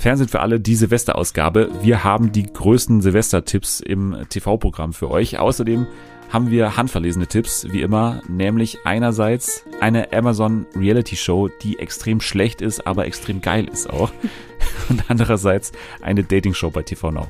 Fernsehen 0.00 0.28
für 0.28 0.40
alle, 0.40 0.60
die 0.60 0.76
Silvesterausgabe. 0.76 1.68
Wir 1.82 2.04
haben 2.04 2.32
die 2.32 2.50
größten 2.50 3.02
Silvester-Tipps 3.02 3.80
im 3.80 4.16
TV-Programm 4.30 4.94
für 4.94 5.10
euch. 5.10 5.38
Außerdem 5.38 5.86
haben 6.30 6.50
wir 6.50 6.78
handverlesene 6.78 7.26
Tipps, 7.26 7.66
wie 7.70 7.82
immer, 7.82 8.22
nämlich 8.26 8.78
einerseits 8.84 9.62
eine 9.78 10.10
Amazon 10.14 10.64
Reality 10.74 11.16
Show, 11.16 11.48
die 11.48 11.78
extrem 11.78 12.22
schlecht 12.22 12.62
ist, 12.62 12.86
aber 12.86 13.04
extrem 13.04 13.42
geil 13.42 13.68
ist 13.68 13.90
auch. 13.90 14.10
Und 14.88 15.04
andererseits 15.08 15.70
eine 16.00 16.24
Dating 16.24 16.54
Show 16.54 16.70
bei 16.70 16.82
TV 16.82 17.10
Now. 17.10 17.28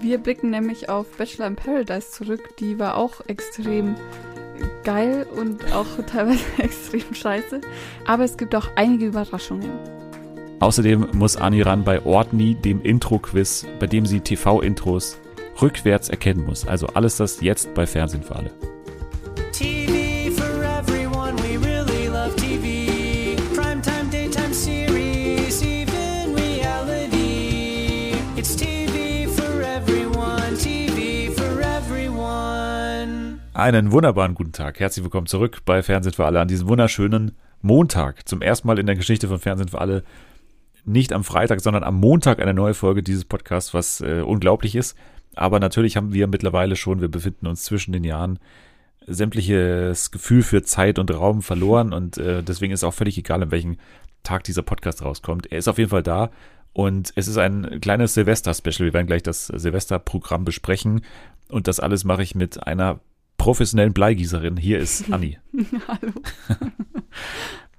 Wir 0.00 0.18
blicken 0.18 0.50
nämlich 0.50 0.88
auf 0.88 1.08
Bachelor 1.16 1.48
in 1.48 1.56
Paradise 1.56 2.12
zurück. 2.12 2.56
Die 2.60 2.78
war 2.78 2.96
auch 2.96 3.20
extrem 3.26 3.96
geil 4.84 5.26
und 5.36 5.72
auch 5.72 5.86
teilweise 6.06 6.44
extrem 6.58 7.12
scheiße. 7.12 7.60
Aber 8.06 8.22
es 8.22 8.36
gibt 8.36 8.54
auch 8.54 8.68
einige 8.76 9.06
Überraschungen. 9.06 9.99
Außerdem 10.60 11.08
muss 11.14 11.38
Ani 11.38 11.62
ran 11.62 11.84
bei 11.84 12.04
Ortney, 12.04 12.54
dem 12.54 12.82
Intro-Quiz, 12.82 13.66
bei 13.78 13.86
dem 13.86 14.04
sie 14.04 14.20
TV-Intros 14.20 15.18
rückwärts 15.60 16.10
erkennen 16.10 16.44
muss. 16.44 16.68
Also 16.68 16.86
alles 16.88 17.16
das 17.16 17.40
jetzt 17.40 17.72
bei 17.72 17.86
Fernsehen 17.86 18.22
für 18.22 18.36
alle. 18.36 18.50
Einen 33.54 33.92
wunderbaren 33.92 34.34
guten 34.34 34.52
Tag. 34.52 34.78
Herzlich 34.78 35.04
willkommen 35.04 35.26
zurück 35.26 35.58
bei 35.64 35.82
Fernsehen 35.82 36.12
für 36.12 36.26
alle 36.26 36.40
an 36.40 36.48
diesem 36.48 36.68
wunderschönen 36.68 37.32
Montag. 37.62 38.28
Zum 38.28 38.42
ersten 38.42 38.68
Mal 38.68 38.78
in 38.78 38.86
der 38.86 38.96
Geschichte 38.96 39.28
von 39.28 39.38
Fernsehen 39.38 39.68
für 39.68 39.80
alle 39.80 40.02
nicht 40.90 41.12
am 41.12 41.24
Freitag, 41.24 41.60
sondern 41.60 41.84
am 41.84 41.96
Montag 41.96 42.40
eine 42.40 42.54
neue 42.54 42.74
Folge 42.74 43.02
dieses 43.02 43.24
Podcasts, 43.24 43.72
was 43.74 44.00
äh, 44.00 44.22
unglaublich 44.24 44.74
ist. 44.74 44.96
Aber 45.34 45.60
natürlich 45.60 45.96
haben 45.96 46.12
wir 46.12 46.26
mittlerweile 46.26 46.76
schon, 46.76 47.00
wir 47.00 47.08
befinden 47.08 47.46
uns 47.46 47.62
zwischen 47.64 47.92
den 47.92 48.04
Jahren, 48.04 48.38
sämtliches 49.06 50.10
Gefühl 50.10 50.42
für 50.42 50.62
Zeit 50.62 50.98
und 50.98 51.12
Raum 51.12 51.42
verloren 51.42 51.92
und 51.92 52.18
äh, 52.18 52.42
deswegen 52.42 52.72
ist 52.72 52.84
auch 52.84 52.94
völlig 52.94 53.16
egal, 53.16 53.42
an 53.42 53.50
welchem 53.50 53.76
Tag 54.22 54.44
dieser 54.44 54.62
Podcast 54.62 55.02
rauskommt. 55.02 55.50
Er 55.50 55.58
ist 55.58 55.68
auf 55.68 55.78
jeden 55.78 55.90
Fall 55.90 56.02
da 56.02 56.30
und 56.72 57.12
es 57.16 57.26
ist 57.26 57.38
ein 57.38 57.80
kleines 57.80 58.14
Silvester-Special. 58.14 58.86
Wir 58.86 58.92
werden 58.92 59.06
gleich 59.06 59.22
das 59.22 59.46
Silvester-Programm 59.46 60.44
besprechen 60.44 61.02
und 61.48 61.66
das 61.66 61.80
alles 61.80 62.04
mache 62.04 62.22
ich 62.22 62.34
mit 62.34 62.66
einer 62.66 63.00
professionellen 63.38 63.94
Bleigießerin. 63.94 64.56
Hier 64.56 64.78
ist 64.78 65.10
Anni. 65.12 65.38
Hallo. 65.88 66.12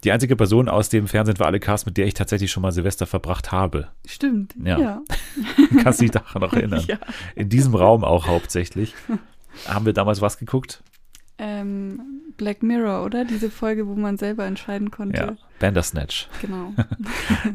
Die 0.04 0.12
einzige 0.12 0.36
Person 0.36 0.68
aus 0.68 0.90
dem 0.90 1.08
Fernsehen 1.08 1.38
für 1.38 1.46
alle 1.46 1.60
Cast, 1.60 1.86
mit 1.86 1.98
der 1.98 2.08
ich 2.08 2.16
tatsächlich 2.16 2.52
schon 2.52 2.64
mal 2.64 2.72
Silvester 2.72 3.06
verbracht 3.06 3.52
habe. 3.52 3.90
Stimmt. 4.08 4.56
Ja. 4.64 4.80
Ja. 4.80 5.02
Kannst 5.84 6.02
dich 6.02 6.12
daran 6.12 6.42
noch 6.42 6.54
erinnern? 6.54 6.84
Ja. 6.88 6.98
In 7.36 7.50
diesem 7.50 7.76
Raum 7.76 8.04
auch 8.04 8.28
hauptsächlich. 8.28 8.96
Haben 9.68 9.86
wir 9.86 9.94
damals 9.94 10.22
was 10.22 10.38
geguckt? 10.38 10.82
Ähm, 11.38 12.21
Black 12.38 12.64
Mirror, 12.64 13.06
oder? 13.06 13.26
Diese 13.26 13.50
Folge, 13.50 13.88
wo 13.88 13.96
man 13.96 14.18
selber 14.18 14.46
entscheiden 14.46 14.92
konnte. 14.92 15.18
Ja. 15.22 15.36
Bandersnatch. 15.60 16.28
Genau. 16.42 16.74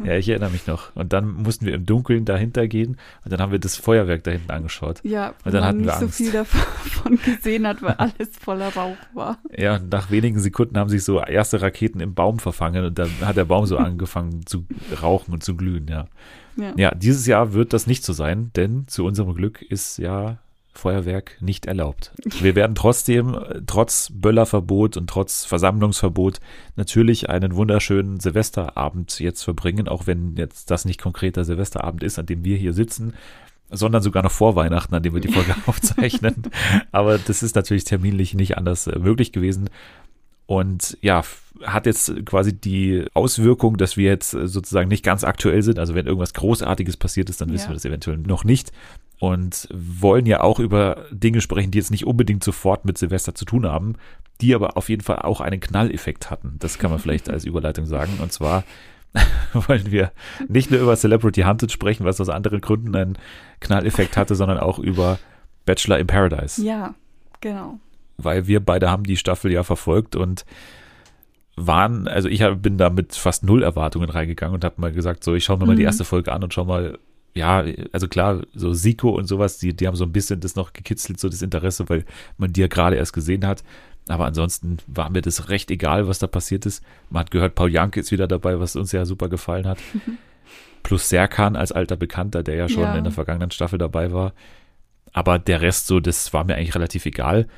Ja, 0.04 0.16
ich 0.16 0.28
erinnere 0.28 0.50
mich 0.50 0.66
noch. 0.66 0.94
Und 0.94 1.12
dann 1.12 1.32
mussten 1.42 1.66
wir 1.66 1.74
im 1.74 1.86
Dunkeln 1.86 2.24
dahinter 2.24 2.66
gehen 2.68 2.96
und 3.24 3.32
dann 3.32 3.40
haben 3.40 3.52
wir 3.52 3.58
das 3.58 3.76
Feuerwerk 3.76 4.24
da 4.24 4.30
hinten 4.32 4.50
angeschaut. 4.50 5.00
Ja, 5.04 5.34
Und 5.44 5.54
dann 5.54 5.60
man 5.60 5.64
hatten 5.64 5.78
wir 5.80 5.86
nicht 5.86 5.98
so 5.98 6.04
Angst. 6.06 6.16
viel 6.16 6.32
davon 6.32 7.18
gesehen 7.24 7.66
hat, 7.66 7.82
weil 7.82 7.94
alles 7.98 8.30
voller 8.40 8.72
Rauch 8.74 8.96
war. 9.14 9.38
Ja, 9.56 9.76
und 9.76 9.90
nach 9.90 10.10
wenigen 10.10 10.38
Sekunden 10.38 10.76
haben 10.78 10.88
sich 10.90 11.02
so 11.04 11.20
erste 11.20 11.62
Raketen 11.62 12.00
im 12.00 12.14
Baum 12.14 12.38
verfangen 12.38 12.84
und 12.84 12.98
dann 12.98 13.10
hat 13.22 13.36
der 13.36 13.44
Baum 13.44 13.66
so 13.66 13.76
angefangen 13.78 14.46
zu 14.46 14.66
rauchen 15.02 15.32
und 15.32 15.42
zu 15.42 15.56
glühen, 15.56 15.86
ja. 15.88 16.06
Ja. 16.56 16.72
Ja, 16.76 16.94
dieses 16.94 17.26
Jahr 17.26 17.52
wird 17.52 17.72
das 17.72 17.86
nicht 17.86 18.04
so 18.04 18.12
sein, 18.12 18.50
denn 18.56 18.88
zu 18.88 19.04
unserem 19.04 19.34
Glück 19.34 19.60
ist 19.62 19.98
ja 19.98 20.38
Feuerwerk 20.78 21.36
nicht 21.40 21.66
erlaubt. 21.66 22.12
Wir 22.40 22.54
werden 22.54 22.74
trotzdem, 22.74 23.36
trotz 23.66 24.10
Böllerverbot 24.12 24.96
und 24.96 25.08
trotz 25.08 25.44
Versammlungsverbot, 25.44 26.40
natürlich 26.76 27.28
einen 27.28 27.56
wunderschönen 27.56 28.20
Silvesterabend 28.20 29.18
jetzt 29.18 29.42
verbringen, 29.42 29.88
auch 29.88 30.06
wenn 30.06 30.36
jetzt 30.36 30.70
das 30.70 30.84
nicht 30.84 31.00
konkret 31.00 31.36
der 31.36 31.44
Silvesterabend 31.44 32.02
ist, 32.02 32.18
an 32.18 32.26
dem 32.26 32.44
wir 32.44 32.56
hier 32.56 32.72
sitzen, 32.72 33.14
sondern 33.70 34.02
sogar 34.02 34.22
noch 34.22 34.30
vor 34.30 34.54
Weihnachten, 34.54 34.94
an 34.94 35.02
dem 35.02 35.14
wir 35.14 35.20
die 35.20 35.32
Folge 35.32 35.54
aufzeichnen. 35.66 36.44
Aber 36.92 37.18
das 37.18 37.42
ist 37.42 37.56
natürlich 37.56 37.84
terminlich 37.84 38.34
nicht 38.34 38.56
anders 38.56 38.86
äh, 38.86 38.98
möglich 38.98 39.32
gewesen. 39.32 39.68
Und 40.46 40.96
ja, 41.00 41.22
hat 41.64 41.86
jetzt 41.86 42.12
quasi 42.26 42.52
die 42.52 43.04
Auswirkung, 43.14 43.76
dass 43.78 43.96
wir 43.96 44.08
jetzt 44.08 44.34
äh, 44.34 44.46
sozusagen 44.46 44.88
nicht 44.88 45.04
ganz 45.04 45.24
aktuell 45.24 45.62
sind. 45.62 45.78
Also 45.78 45.94
wenn 45.94 46.06
irgendwas 46.06 46.34
Großartiges 46.34 46.96
passiert 46.96 47.30
ist, 47.30 47.40
dann 47.40 47.52
wissen 47.52 47.64
Ja. 47.64 47.70
wir 47.70 47.74
das 47.74 47.84
eventuell 47.84 48.18
noch 48.18 48.44
nicht. 48.44 48.72
Und 49.18 49.66
wollen 49.72 50.26
ja 50.26 50.42
auch 50.42 50.60
über 50.60 51.06
Dinge 51.10 51.40
sprechen, 51.40 51.70
die 51.70 51.78
jetzt 51.78 51.90
nicht 51.90 52.06
unbedingt 52.06 52.44
sofort 52.44 52.84
mit 52.84 52.98
Silvester 52.98 53.34
zu 53.34 53.46
tun 53.46 53.64
haben, 53.66 53.94
die 54.42 54.54
aber 54.54 54.76
auf 54.76 54.90
jeden 54.90 55.02
Fall 55.02 55.20
auch 55.20 55.40
einen 55.40 55.58
Knalleffekt 55.58 56.30
hatten. 56.30 56.56
Das 56.58 56.78
kann 56.78 56.90
man 56.90 56.98
vielleicht 57.00 57.30
als 57.30 57.44
Überleitung 57.46 57.86
sagen. 57.86 58.18
Und 58.22 58.32
zwar 58.32 58.62
wollen 59.54 59.90
wir 59.90 60.12
nicht 60.48 60.70
nur 60.70 60.80
über 60.80 60.94
Celebrity 60.96 61.42
Hunted 61.42 61.72
sprechen, 61.72 62.04
was 62.04 62.20
aus 62.20 62.28
anderen 62.28 62.60
Gründen 62.60 62.94
einen 62.94 63.18
Knalleffekt 63.60 64.16
hatte, 64.18 64.34
sondern 64.34 64.58
auch 64.58 64.78
über 64.78 65.18
Bachelor 65.64 65.98
in 65.98 66.06
Paradise 66.06 66.62
Ja, 66.62 66.94
genau. 67.40 67.80
Weil 68.18 68.46
wir 68.46 68.60
beide 68.60 68.90
haben 68.90 69.04
die 69.04 69.16
Staffel 69.16 69.52
ja 69.52 69.62
verfolgt 69.62 70.16
und 70.16 70.44
waren, 71.56 72.06
also 72.06 72.28
ich 72.28 72.42
bin 72.60 72.76
da 72.76 72.90
mit 72.90 73.14
fast 73.14 73.42
null 73.44 73.62
Erwartungen 73.62 74.10
reingegangen 74.10 74.54
und 74.54 74.64
habe 74.64 74.80
mal 74.80 74.92
gesagt, 74.92 75.24
so 75.24 75.34
ich 75.34 75.44
schaue 75.44 75.58
mir 75.58 75.66
mal 75.66 75.76
die 75.76 75.82
Mhm. 75.82 75.86
erste 75.88 76.04
Folge 76.04 76.32
an 76.32 76.44
und 76.44 76.52
schau 76.52 76.64
mal, 76.64 76.98
ja, 77.34 77.64
also 77.92 78.08
klar, 78.08 78.42
so 78.54 78.72
Siko 78.72 79.10
und 79.10 79.26
sowas, 79.26 79.58
die, 79.58 79.74
die 79.74 79.86
haben 79.86 79.96
so 79.96 80.04
ein 80.04 80.12
bisschen 80.12 80.40
das 80.40 80.54
noch 80.56 80.72
gekitzelt, 80.72 81.18
so 81.20 81.28
das 81.28 81.42
Interesse, 81.42 81.88
weil 81.88 82.04
man 82.38 82.52
die 82.52 82.60
ja 82.62 82.66
gerade 82.66 82.96
erst 82.96 83.12
gesehen 83.12 83.46
hat. 83.46 83.62
Aber 84.08 84.24
ansonsten 84.26 84.76
war 84.86 85.10
mir 85.10 85.20
das 85.22 85.48
recht 85.48 85.70
egal, 85.70 86.08
was 86.08 86.18
da 86.18 86.26
passiert 86.28 86.64
ist. 86.64 86.82
Man 87.10 87.20
hat 87.20 87.30
gehört, 87.30 87.54
Paul 87.54 87.70
Janke 87.72 88.00
ist 88.00 88.12
wieder 88.12 88.26
dabei, 88.28 88.60
was 88.60 88.76
uns 88.76 88.92
ja 88.92 89.04
super 89.04 89.28
gefallen 89.28 89.66
hat. 89.66 89.78
Plus 90.82 91.08
Serkan 91.08 91.56
als 91.56 91.72
alter 91.72 91.96
Bekannter, 91.96 92.42
der 92.42 92.54
ja 92.54 92.68
schon 92.68 92.84
Ja. 92.84 92.96
in 92.96 93.04
der 93.04 93.12
vergangenen 93.12 93.50
Staffel 93.50 93.78
dabei 93.78 94.12
war. 94.12 94.32
Aber 95.12 95.38
der 95.38 95.60
Rest 95.60 95.88
so, 95.88 96.00
das 96.00 96.32
war 96.32 96.44
mir 96.44 96.54
eigentlich 96.54 96.74
relativ 96.74 97.04
egal. 97.06 97.48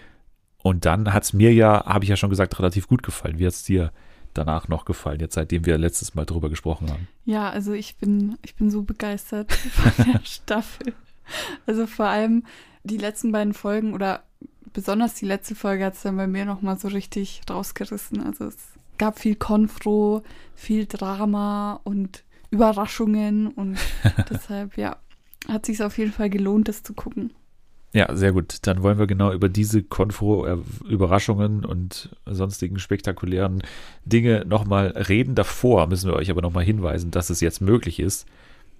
Und 0.63 0.85
dann 0.85 1.13
hat 1.13 1.23
es 1.23 1.33
mir 1.33 1.53
ja, 1.53 1.85
habe 1.87 2.05
ich 2.05 2.11
ja 2.11 2.17
schon 2.17 2.31
gesagt, 2.31 2.59
relativ 2.59 2.89
gut 2.89 3.03
gefallen. 3.03 3.39
Wie 3.39 3.47
hat 3.47 3.55
es 3.55 3.63
dir 3.63 3.93
danach 4.35 4.69
noch 4.69 4.85
gefallen, 4.85 5.21
jetzt 5.21 5.35
seitdem 5.35 5.67
wir 5.67 5.79
letztes 5.79 6.15
Mal 6.15 6.25
drüber 6.25 6.49
gesprochen 6.49 6.91
haben? 6.91 7.09
Ja, 7.25 7.51
also 7.51 7.73
ich 7.73 7.97
bin, 7.97 8.37
ich 8.43 8.55
bin 8.55 8.71
so 8.71 8.83
begeistert 8.83 9.53
von 9.53 10.13
der 10.13 10.21
Staffel. 10.25 10.95
Also 11.67 11.87
vor 11.87 12.07
allem 12.07 12.45
die 12.85 12.97
letzten 12.97 13.33
beiden 13.33 13.55
Folgen 13.55 13.93
oder 13.95 14.23
besonders 14.73 15.15
die 15.15 15.27
letzte 15.27 15.55
Folge 15.55 15.85
hat 15.85 15.95
es 15.95 16.03
dann 16.03 16.17
bei 16.17 16.27
mir 16.27 16.45
nochmal 16.45 16.79
so 16.79 16.89
richtig 16.89 17.43
rausgerissen. 17.49 18.23
Also 18.23 18.47
es 18.47 18.57
gab 18.97 19.19
viel 19.19 19.37
Konfro, 19.37 20.23
viel 20.55 20.87
Drama 20.87 21.81
und 21.85 22.25
Überraschungen 22.51 23.49
und 23.49 23.79
deshalb, 24.31 24.77
ja, 24.77 24.97
hat 25.49 25.67
sich 25.67 25.83
auf 25.83 25.99
jeden 25.99 26.13
Fall 26.13 26.31
gelohnt, 26.31 26.69
das 26.69 26.83
zu 26.83 26.95
gucken. 26.95 27.33
Ja, 27.93 28.15
sehr 28.15 28.33
gut. 28.33 28.67
Dann 28.67 28.83
wollen 28.83 28.99
wir 28.99 29.07
genau 29.07 29.33
über 29.33 29.49
diese 29.49 29.83
Konfro-Überraschungen 29.83 31.65
und 31.65 32.11
sonstigen 32.27 32.79
spektakulären 32.79 33.63
Dinge 34.05 34.45
nochmal 34.47 34.89
reden. 34.89 35.35
Davor 35.35 35.87
müssen 35.87 36.11
wir 36.11 36.17
euch 36.17 36.31
aber 36.31 36.43
nochmal 36.43 36.65
hinweisen, 36.65 37.11
dass 37.11 37.31
es 37.31 37.41
jetzt 37.41 37.61
möglich 37.61 37.99
ist, 37.99 38.27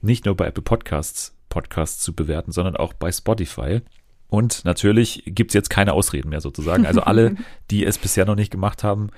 nicht 0.03 0.27
nur 0.27 0.37
bei 0.37 0.47
Apple 0.47 0.63
Podcasts 0.63 1.35
Podcasts 1.49 2.03
zu 2.03 2.13
bewerten, 2.13 2.53
sondern 2.53 2.77
auch 2.77 2.93
bei 2.93 3.11
Spotify. 3.11 3.81
Und 4.29 4.65
natürlich 4.65 5.23
gibt 5.27 5.51
es 5.51 5.55
jetzt 5.55 5.71
keine 5.71 5.95
Ausreden 5.95 6.29
mehr 6.29 6.41
sozusagen. 6.41 6.87
Also 6.87 7.01
alle, 7.01 7.37
die 7.71 7.85
es 7.85 7.99
bisher 7.99 8.27
noch 8.27 8.35
nicht 8.35 8.51
gemacht 8.51 8.85
haben, 8.85 9.09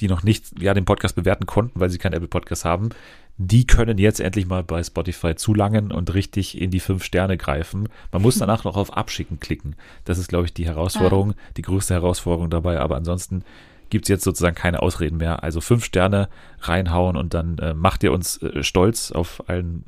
die 0.00 0.08
noch 0.08 0.22
nicht 0.22 0.60
ja, 0.60 0.74
den 0.74 0.84
Podcast 0.84 1.16
bewerten 1.16 1.46
konnten, 1.46 1.80
weil 1.80 1.90
sie 1.90 1.98
keinen 1.98 2.14
Apple 2.14 2.28
Podcast 2.28 2.64
haben, 2.64 2.90
die 3.38 3.66
können 3.66 3.98
jetzt 3.98 4.20
endlich 4.20 4.46
mal 4.46 4.62
bei 4.62 4.82
Spotify 4.82 5.34
zulangen 5.34 5.92
und 5.92 6.14
richtig 6.14 6.58
in 6.60 6.70
die 6.70 6.80
fünf 6.80 7.04
Sterne 7.04 7.36
greifen. 7.36 7.88
Man 8.12 8.22
muss 8.22 8.38
danach 8.38 8.64
noch 8.64 8.76
auf 8.76 8.96
Abschicken 8.96 9.40
klicken. 9.40 9.76
Das 10.04 10.18
ist, 10.18 10.28
glaube 10.28 10.46
ich, 10.46 10.54
die 10.54 10.66
Herausforderung, 10.66 11.34
die 11.56 11.62
größte 11.62 11.94
Herausforderung 11.94 12.48
dabei. 12.48 12.80
Aber 12.80 12.96
ansonsten 12.96 13.44
gibt 13.90 14.06
es 14.06 14.08
jetzt 14.08 14.24
sozusagen 14.24 14.56
keine 14.56 14.82
Ausreden 14.82 15.18
mehr. 15.18 15.42
Also 15.42 15.60
fünf 15.60 15.84
Sterne 15.84 16.28
reinhauen 16.60 17.16
und 17.16 17.34
dann 17.34 17.58
äh, 17.58 17.74
macht 17.74 18.02
ihr 18.02 18.12
uns 18.12 18.42
äh, 18.42 18.62
stolz 18.62 19.12
auf 19.12 19.48
allen 19.48 19.84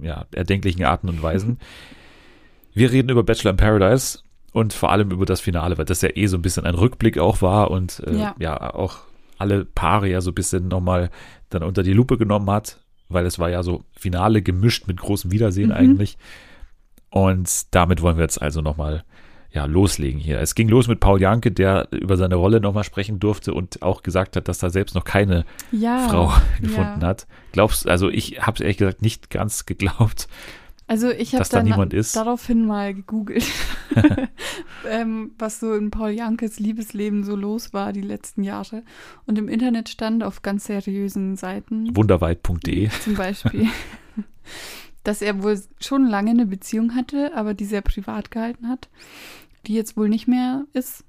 äh, 0.00 0.06
ja, 0.06 0.26
erdenklichen 0.32 0.84
Arten 0.84 1.08
und 1.08 1.22
Weisen. 1.22 1.58
Wir 2.74 2.90
reden 2.90 3.10
über 3.10 3.22
Bachelor 3.22 3.50
in 3.50 3.56
Paradise 3.58 4.20
und 4.52 4.72
vor 4.72 4.90
allem 4.92 5.10
über 5.10 5.26
das 5.26 5.42
Finale, 5.42 5.76
weil 5.76 5.84
das 5.84 6.00
ja 6.00 6.08
eh 6.14 6.26
so 6.26 6.38
ein 6.38 6.42
bisschen 6.42 6.64
ein 6.64 6.74
Rückblick 6.74 7.18
auch 7.18 7.42
war 7.42 7.70
und 7.70 8.02
äh, 8.06 8.16
ja. 8.16 8.34
Ja. 8.38 8.74
auch 8.74 9.00
alle 9.42 9.64
Paare 9.66 10.08
ja 10.08 10.20
so 10.22 10.30
ein 10.30 10.34
bisschen 10.34 10.68
nochmal 10.68 11.10
dann 11.50 11.62
unter 11.62 11.82
die 11.82 11.92
Lupe 11.92 12.16
genommen 12.16 12.48
hat, 12.50 12.80
weil 13.10 13.26
es 13.26 13.38
war 13.38 13.50
ja 13.50 13.62
so 13.62 13.84
Finale 13.92 14.40
gemischt 14.40 14.86
mit 14.88 14.98
großem 15.00 15.30
Wiedersehen 15.30 15.68
Mhm. 15.68 15.74
eigentlich. 15.76 16.16
Und 17.10 17.74
damit 17.74 18.00
wollen 18.00 18.16
wir 18.16 18.22
jetzt 18.24 18.40
also 18.40 18.62
nochmal 18.62 19.04
ja, 19.50 19.66
loslegen 19.66 20.18
hier. 20.18 20.40
Es 20.40 20.54
ging 20.54 20.66
los 20.68 20.88
mit 20.88 20.98
Paul 20.98 21.20
Janke, 21.20 21.52
der 21.52 21.88
über 21.90 22.16
seine 22.16 22.36
Rolle 22.36 22.58
nochmal 22.60 22.84
sprechen 22.84 23.20
durfte 23.20 23.52
und 23.52 23.82
auch 23.82 24.02
gesagt 24.02 24.34
hat, 24.36 24.48
dass 24.48 24.62
er 24.62 24.70
selbst 24.70 24.94
noch 24.94 25.04
keine 25.04 25.44
Ja. 25.70 26.08
Frau 26.08 26.32
gefunden 26.62 27.02
ja. 27.02 27.08
hat. 27.08 27.26
Glaubst 27.52 27.86
also 27.86 28.08
ich 28.08 28.40
habe 28.40 28.54
es 28.54 28.60
ehrlich 28.62 28.78
gesagt 28.78 29.02
nicht 29.02 29.28
ganz 29.28 29.66
geglaubt. 29.66 30.26
Also 30.86 31.10
ich 31.10 31.34
habe 31.34 31.48
da 31.48 31.62
niemand 31.62 31.94
ist. 31.94 32.16
daraufhin 32.16 32.66
mal 32.66 32.94
gegoogelt, 32.94 33.46
ähm, 34.88 35.32
was 35.38 35.60
so 35.60 35.74
in 35.74 35.90
Paul 35.90 36.10
Jankes 36.10 36.58
Liebesleben 36.58 37.24
so 37.24 37.36
los 37.36 37.72
war 37.72 37.92
die 37.92 38.00
letzten 38.00 38.42
Jahre. 38.42 38.82
Und 39.26 39.38
im 39.38 39.48
Internet 39.48 39.88
stand 39.88 40.22
auf 40.22 40.42
ganz 40.42 40.64
seriösen 40.64 41.36
Seiten 41.36 41.94
Wunderweit.de. 41.96 42.90
zum 43.02 43.14
Beispiel, 43.14 43.68
dass 45.04 45.22
er 45.22 45.42
wohl 45.42 45.60
schon 45.80 46.06
lange 46.06 46.30
eine 46.30 46.46
Beziehung 46.46 46.94
hatte, 46.94 47.32
aber 47.34 47.54
die 47.54 47.64
sehr 47.64 47.82
privat 47.82 48.30
gehalten 48.30 48.68
hat, 48.68 48.88
die 49.66 49.74
jetzt 49.74 49.96
wohl 49.96 50.08
nicht 50.08 50.28
mehr 50.28 50.64
ist. 50.72 51.04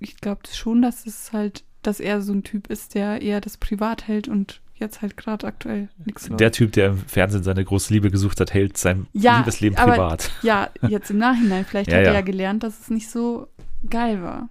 Ich 0.00 0.16
glaube 0.16 0.42
schon, 0.52 0.82
dass 0.82 1.06
es 1.06 1.32
halt, 1.32 1.64
dass 1.82 2.00
er 2.00 2.22
so 2.22 2.32
ein 2.32 2.44
Typ 2.44 2.68
ist, 2.68 2.94
der 2.94 3.20
eher 3.20 3.40
das 3.40 3.56
privat 3.56 4.06
hält 4.06 4.28
und 4.28 4.60
jetzt 4.78 5.02
halt 5.02 5.16
gerade 5.16 5.46
aktuell 5.46 5.88
nichts 6.04 6.28
läuft. 6.28 6.40
Der 6.40 6.52
Typ, 6.52 6.72
der 6.72 6.88
im 6.88 6.98
Fernsehen 6.98 7.42
seine 7.42 7.64
große 7.64 7.92
Liebe 7.92 8.10
gesucht 8.10 8.40
hat, 8.40 8.52
hält 8.54 8.76
sein 8.76 9.06
Ja, 9.12 9.38
Liebesleben 9.38 9.78
aber- 9.78 9.92
privat. 9.92 10.30
Ja, 10.42 10.70
jetzt 10.88 11.10
im 11.10 11.18
Nachhinein. 11.18 11.64
Vielleicht 11.64 11.90
Ja, 11.92 11.98
hat 11.98 12.06
er 12.06 12.12
ja. 12.14 12.20
gelernt, 12.20 12.62
dass 12.62 12.80
es 12.80 12.90
nicht 12.90 13.10
so 13.10 13.48
geil 13.88 14.22
war. 14.22 14.48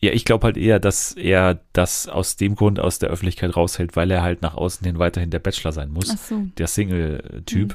Ja, 0.00 0.12
ich 0.12 0.24
glaube 0.26 0.44
halt 0.44 0.56
eher, 0.58 0.78
dass 0.80 1.12
er 1.12 1.60
das 1.72 2.08
aus 2.08 2.36
dem 2.36 2.56
Grund 2.56 2.78
aus 2.78 2.98
der 2.98 3.08
Öffentlichkeit 3.08 3.56
raushält, 3.56 3.96
weil 3.96 4.10
er 4.10 4.22
halt 4.22 4.42
nach 4.42 4.54
außen 4.54 4.84
hin 4.84 4.98
weiterhin 4.98 5.30
der 5.30 5.38
Bachelor 5.38 5.72
sein 5.72 5.90
muss. 5.90 6.10
Ach 6.12 6.18
so. 6.18 6.42
der 6.58 6.66
Single-Typ. 6.66 7.68
Mhm. 7.70 7.74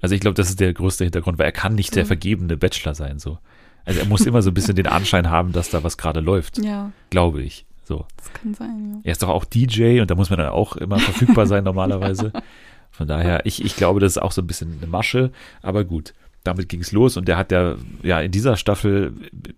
Also 0.00 0.14
ich 0.14 0.20
glaube, 0.20 0.34
das 0.34 0.48
ist 0.48 0.60
der 0.60 0.72
größte 0.72 1.04
Hintergrund, 1.04 1.38
weil 1.38 1.46
er 1.46 1.52
kann 1.52 1.74
nicht 1.74 1.94
der 1.96 2.04
Mhm. 2.04 2.08
vergebene 2.08 2.56
Bachelor 2.56 2.94
sein. 2.94 3.18
So. 3.18 3.38
Also 3.84 3.98
er 4.00 4.06
muss 4.06 4.20
immer 4.26 4.42
so 4.42 4.50
ein 4.50 4.54
bisschen 4.54 4.76
den 4.76 4.86
Anschein 4.86 5.28
haben, 5.28 5.52
dass 5.52 5.70
da 5.70 5.82
was 5.82 5.98
gerade 5.98 6.20
läuft, 6.20 6.58
Ja, 6.58 6.92
glaube 7.10 7.42
ich. 7.42 7.66
So. 7.90 8.06
das 8.18 8.32
kann 8.32 8.54
sein, 8.54 8.92
ja. 8.94 9.00
Er 9.02 9.10
ist 9.10 9.20
doch 9.24 9.30
auch 9.30 9.44
DJ 9.44 10.00
und 10.00 10.08
da 10.12 10.14
muss 10.14 10.30
man 10.30 10.38
dann 10.38 10.50
auch 10.50 10.76
immer 10.76 11.00
verfügbar 11.00 11.46
sein 11.48 11.64
normalerweise. 11.64 12.32
Von 12.92 13.08
daher, 13.08 13.44
ich, 13.46 13.64
ich 13.64 13.74
glaube, 13.74 13.98
das 13.98 14.12
ist 14.12 14.22
auch 14.22 14.30
so 14.30 14.42
ein 14.42 14.46
bisschen 14.46 14.78
eine 14.80 14.86
Masche, 14.88 15.32
aber 15.60 15.82
gut. 15.84 16.14
Damit 16.44 16.68
ging 16.68 16.80
es 16.82 16.92
los 16.92 17.16
und 17.16 17.26
der 17.26 17.36
hat 17.36 17.50
ja, 17.50 17.74
ja 18.04 18.20
in 18.20 18.30
dieser 18.30 18.56
Staffel, 18.56 19.12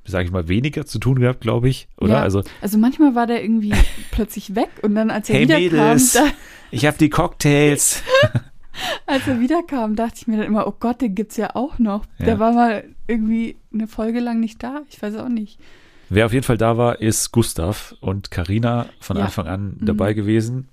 sage 0.07 0.25
ich 0.25 0.31
mal, 0.33 0.49
weniger 0.49 0.87
zu 0.87 0.99
tun 0.99 1.19
gehabt, 1.21 1.43
glaube 1.43 1.69
ich, 1.69 1.89
oder? 2.01 2.15
Ja. 2.15 2.23
Also, 2.23 2.43
Also 2.63 2.79
manchmal 2.79 3.15
war 3.15 3.27
der 3.27 3.43
irgendwie 3.43 3.75
plötzlich 4.13 4.55
weg 4.55 4.71
und 4.81 4.95
dann, 4.95 5.11
als 5.11 5.29
er 5.29 5.35
Hey, 5.37 5.43
wiederkam, 5.45 5.63
Mädels. 5.91 6.13
da, 6.15 6.25
ich 6.71 6.87
habe 6.87 6.97
die 6.97 7.11
Cocktails. 7.11 8.03
als 9.07 9.29
er 9.29 9.41
wiederkam, 9.41 9.95
dachte 9.95 10.15
ich 10.17 10.27
mir 10.27 10.39
dann 10.39 10.47
immer, 10.47 10.67
oh 10.67 10.75
Gott, 10.81 11.03
den 11.03 11.15
gibt's 11.15 11.37
ja 11.37 11.55
auch 11.55 11.79
noch. 11.79 12.07
Ja. 12.19 12.25
Der 12.25 12.39
war 12.39 12.53
mal 12.55 12.85
irgendwie 13.07 13.57
eine 13.75 13.87
Folge 13.89 14.21
lang 14.21 14.41
nicht 14.41 14.63
da. 14.63 14.81
Ich 14.89 15.03
weiß 15.03 15.17
auch 15.17 15.29
nicht. 15.29 15.59
Wer 16.15 16.27
auf 16.27 16.33
jeden 16.33 16.45
Fall 16.45 16.59
da 16.59 16.77
war, 16.77 17.01
ist 17.01 17.33
Gustav 17.33 17.95
und 18.01 18.31
Karina 18.31 18.87
von 19.01 19.17
Ja. 19.17 19.25
Anfang 19.25 19.47
an 19.49 19.77
Mhm. 19.81 19.87
dabei 19.87 20.13
gewesen. 20.13 20.69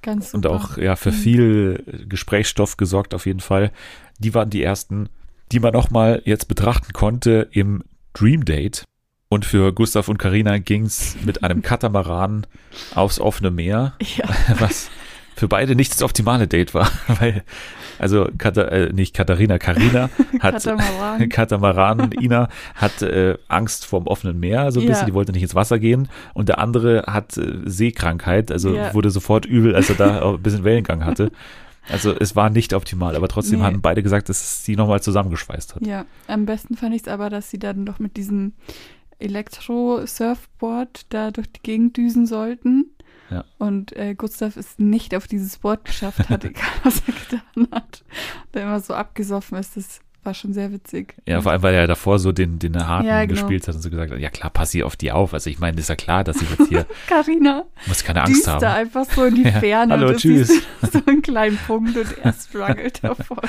Ganz 0.00 0.32
und 0.32 0.44
super. 0.44 0.54
auch 0.54 0.78
ja 0.78 0.96
für 0.96 1.10
Mhm. 1.10 1.14
viel 1.14 2.04
Gesprächsstoff 2.08 2.76
gesorgt 2.76 3.14
auf 3.14 3.26
jeden 3.26 3.40
Fall. 3.40 3.72
Die 4.18 4.32
waren 4.34 4.48
die 4.50 4.62
ersten, 4.62 5.08
die 5.52 5.60
man 5.60 5.72
noch 5.72 5.90
mal 5.90 6.22
jetzt 6.24 6.46
betrachten 6.48 6.92
konnte 6.92 7.48
im 7.50 7.82
Dream 8.14 8.44
Date. 8.44 8.84
Und 9.28 9.44
für 9.44 9.74
Gustav 9.74 10.08
und 10.08 10.16
Karina 10.18 10.56
ging's 10.58 11.16
mit 11.26 11.44
einem 11.44 11.60
Katamaran 11.62 12.46
aufs 12.94 13.20
offene 13.20 13.50
Meer, 13.50 13.94
Ja, 14.16 14.24
was 14.58 14.88
für 15.36 15.48
beide 15.48 15.74
nicht 15.74 15.92
das 15.92 16.02
optimale 16.02 16.48
Date 16.48 16.72
war, 16.74 16.90
weil 17.20 17.42
also 17.98 18.28
Kata, 18.38 18.62
äh, 18.62 18.92
nicht 18.92 19.14
Katharina, 19.14 19.58
Karina 19.58 20.10
hat 20.40 20.54
Katamaran. 20.62 21.28
Katamaran, 21.28 22.12
Ina 22.12 22.48
hat 22.74 23.02
äh, 23.02 23.36
Angst 23.48 23.84
vorm 23.86 24.06
offenen 24.06 24.38
Meer, 24.40 24.70
so 24.72 24.80
ein 24.80 24.84
Ja. 24.86 24.90
bisschen, 24.90 25.06
die 25.06 25.14
wollte 25.14 25.32
nicht 25.32 25.42
ins 25.42 25.54
Wasser 25.54 25.78
gehen. 25.78 26.08
Und 26.34 26.48
der 26.48 26.58
andere 26.58 27.04
hat 27.06 27.36
äh, 27.36 27.58
Seekrankheit, 27.64 28.50
also 28.52 28.74
Ja. 28.74 28.94
wurde 28.94 29.10
sofort 29.10 29.46
übel, 29.46 29.74
als 29.74 29.88
er 29.90 29.96
da 29.96 30.30
ein 30.34 30.42
bisschen 30.42 30.64
Wellengang 30.64 31.04
hatte. 31.04 31.30
Also 31.90 32.14
es 32.14 32.36
war 32.36 32.50
nicht 32.50 32.74
optimal, 32.74 33.16
aber 33.16 33.28
trotzdem 33.28 33.60
Nee. 33.60 33.64
haben 33.64 33.80
beide 33.80 34.02
gesagt, 34.02 34.28
dass 34.28 34.42
es 34.42 34.64
sie 34.64 34.76
nochmal 34.76 35.00
zusammengeschweißt 35.02 35.74
hat. 35.76 35.86
Ja, 35.86 36.04
am 36.26 36.44
besten 36.44 36.76
fand 36.76 36.94
ich 36.94 37.02
es 37.02 37.08
aber, 37.08 37.30
dass 37.30 37.50
sie 37.50 37.58
dann 37.58 37.86
doch 37.86 37.98
mit 37.98 38.16
diesem 38.18 38.52
Elektro-Surfboard 39.20 41.06
da 41.08 41.30
durch 41.30 41.50
die 41.52 41.62
Gegend 41.62 41.96
düsen 41.96 42.26
sollten. 42.26 42.86
Ja. 43.30 43.44
Und 43.58 43.94
äh, 43.96 44.14
Gustav 44.14 44.56
es 44.56 44.78
nicht 44.78 45.14
auf 45.14 45.26
dieses 45.26 45.58
Board 45.58 45.84
geschafft 45.84 46.28
hat, 46.28 46.44
egal 46.44 46.64
was 46.82 47.02
er 47.06 47.12
getan 47.14 47.68
hat. 47.72 48.04
Der 48.54 48.62
immer 48.64 48.80
so 48.80 48.94
abgesoffen 48.94 49.58
ist, 49.58 49.76
das 49.76 50.00
war 50.24 50.34
schon 50.34 50.52
sehr 50.52 50.72
witzig. 50.72 51.14
Ja, 51.26 51.40
vor 51.40 51.52
allem, 51.52 51.62
weil 51.62 51.74
er 51.74 51.86
davor 51.86 52.18
so 52.18 52.32
den, 52.32 52.58
den 52.58 52.76
Harten 52.86 53.06
Ja, 53.06 53.24
genau. 53.24 53.40
gespielt 53.40 53.68
hat 53.68 53.74
und 53.76 53.82
so 53.82 53.88
gesagt 53.88 54.10
hat, 54.12 54.18
ja 54.18 54.30
klar, 54.30 54.50
pass 54.50 54.72
hier 54.72 54.84
auf 54.84 54.96
die 54.96 55.12
auf. 55.12 55.32
Also 55.32 55.48
ich 55.48 55.58
meine, 55.58 55.78
ist 55.78 55.88
ja 55.88 55.94
klar, 55.94 56.24
dass 56.24 56.42
ich 56.42 56.50
jetzt 56.50 56.68
hier, 56.68 56.86
Carina 57.06 57.64
muss 57.86 58.02
keine 58.02 58.24
Angst 58.24 58.46
haben. 58.48 58.60
da 58.60 58.74
einfach 58.74 59.04
so 59.04 59.24
in 59.24 59.36
die 59.36 59.42
Ja. 59.48 59.60
Ferne. 59.60 59.94
Hallo, 59.94 60.08
und 60.08 60.14
du 60.14 60.18
tschüss. 60.18 60.62
So 60.92 61.00
einen 61.06 61.22
kleinen 61.22 61.56
Punkt 61.66 61.96
und 61.96 62.18
er 62.18 62.32
struggelt 62.32 63.02
davor. 63.04 63.40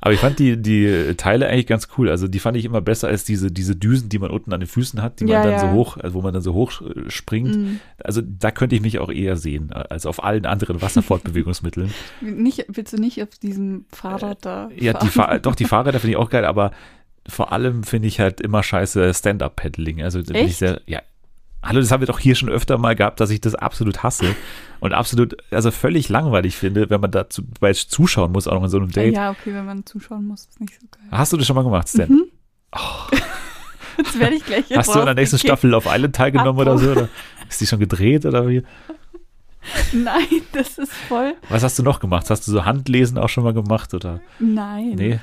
Aber 0.00 0.12
ich 0.12 0.20
fand 0.20 0.38
die, 0.38 0.60
die 0.60 1.14
Teile 1.16 1.48
eigentlich 1.48 1.66
ganz 1.66 1.88
cool. 1.96 2.08
Also 2.08 2.28
die 2.28 2.38
fand 2.38 2.56
ich 2.56 2.64
immer 2.64 2.80
besser 2.80 3.08
als 3.08 3.24
diese, 3.24 3.50
diese 3.50 3.76
Düsen, 3.76 4.08
die 4.08 4.18
man 4.18 4.30
unten 4.30 4.52
an 4.52 4.60
den 4.60 4.66
Füßen 4.66 5.02
hat, 5.02 5.20
die 5.20 5.24
man 5.24 5.34
Ja, 5.34 5.42
dann 5.42 5.52
ja. 5.52 5.58
so 5.60 5.70
hoch, 5.70 5.96
also 5.96 6.14
wo 6.14 6.22
man 6.22 6.32
dann 6.32 6.42
so 6.42 6.54
hoch 6.54 6.82
äh, 6.82 7.10
springt. 7.10 7.56
Mhm. 7.56 7.80
Also 8.02 8.22
da 8.22 8.50
könnte 8.50 8.76
ich 8.76 8.82
mich 8.82 8.98
auch 8.98 9.10
eher 9.10 9.36
sehen, 9.36 9.72
als 9.72 10.06
auf 10.06 10.22
allen 10.22 10.46
anderen 10.46 10.82
Wasserfortbewegungsmitteln. 10.82 11.92
Nicht, 12.20 12.66
willst 12.68 12.92
du 12.92 12.98
nicht 12.98 13.22
auf 13.22 13.30
diesem 13.42 13.86
Fahrrad 13.90 14.44
da 14.44 14.70
ja, 14.76 14.92
die? 14.94 15.08
Fahr 15.08 15.38
doch, 15.38 15.54
die 15.54 15.64
Fahrräder 15.64 16.00
finde 16.00 16.12
ich 16.12 16.16
auch 16.16 16.30
geil, 16.30 16.44
aber 16.44 16.72
vor 17.26 17.52
allem 17.52 17.84
finde 17.84 18.08
ich 18.08 18.20
halt 18.20 18.40
immer 18.40 18.62
scheiße 18.62 19.12
Stand-Up-Paddling. 19.14 20.02
Also 20.02 20.20
Echt? 20.20 20.58
sehr, 20.58 20.80
ja. 20.86 21.00
Hallo, 21.64 21.80
das 21.80 21.90
haben 21.90 22.00
wir 22.02 22.06
doch 22.06 22.18
hier 22.18 22.34
schon 22.34 22.50
öfter 22.50 22.76
mal 22.76 22.94
gehabt, 22.94 23.20
dass 23.20 23.30
ich 23.30 23.40
das 23.40 23.54
absolut 23.54 24.02
hasse 24.02 24.36
und 24.80 24.92
absolut, 24.92 25.36
also 25.50 25.70
völlig 25.70 26.10
langweilig 26.10 26.56
finde, 26.56 26.90
wenn 26.90 27.00
man 27.00 27.10
dazu 27.10 27.42
bei 27.58 27.72
zuschauen 27.72 28.32
muss, 28.32 28.46
auch 28.46 28.54
noch 28.54 28.64
in 28.64 28.68
so 28.68 28.76
einem 28.76 28.90
Date. 28.90 29.14
Ja, 29.14 29.30
okay, 29.30 29.54
wenn 29.54 29.64
man 29.64 29.86
zuschauen 29.86 30.26
muss, 30.26 30.44
ist 30.46 30.60
nicht 30.60 30.74
so 30.78 30.86
geil. 30.90 31.08
Hast 31.10 31.32
du 31.32 31.36
das 31.38 31.46
schon 31.46 31.56
mal 31.56 31.64
gemacht, 31.64 31.88
Stan? 31.88 32.08
Mhm. 32.08 32.24
Jetzt 33.96 34.18
werde 34.18 34.34
ich 34.34 34.44
gleich 34.44 34.64
Hast 34.76 34.94
du 34.94 34.98
in 34.98 35.06
der 35.06 35.14
nächsten. 35.14 35.38
Staffel 35.38 35.72
auf 35.74 35.86
Island 35.86 36.14
teilgenommen 36.16 36.60
oder 36.60 36.72
Abbruch. 36.72 36.84
so? 36.84 36.90
Oder 36.92 37.08
ist 37.48 37.60
die 37.60 37.66
schon 37.66 37.78
gedreht 37.78 38.26
oder 38.26 38.48
wie? 38.48 38.62
Nein, 39.92 40.42
das 40.52 40.76
ist 40.78 40.92
voll. 40.92 41.34
Was 41.48 41.62
hast 41.62 41.78
du 41.78 41.82
noch 41.82 42.00
gemacht? 42.00 42.28
Hast 42.28 42.46
du 42.46 42.52
so 42.52 42.64
Handlesen 42.64 43.16
auch 43.16 43.28
schon 43.28 43.44
mal 43.44 43.54
gemacht 43.54 43.94
oder? 43.94 44.20
Nein. 44.38 44.94
Nee. 44.96 45.20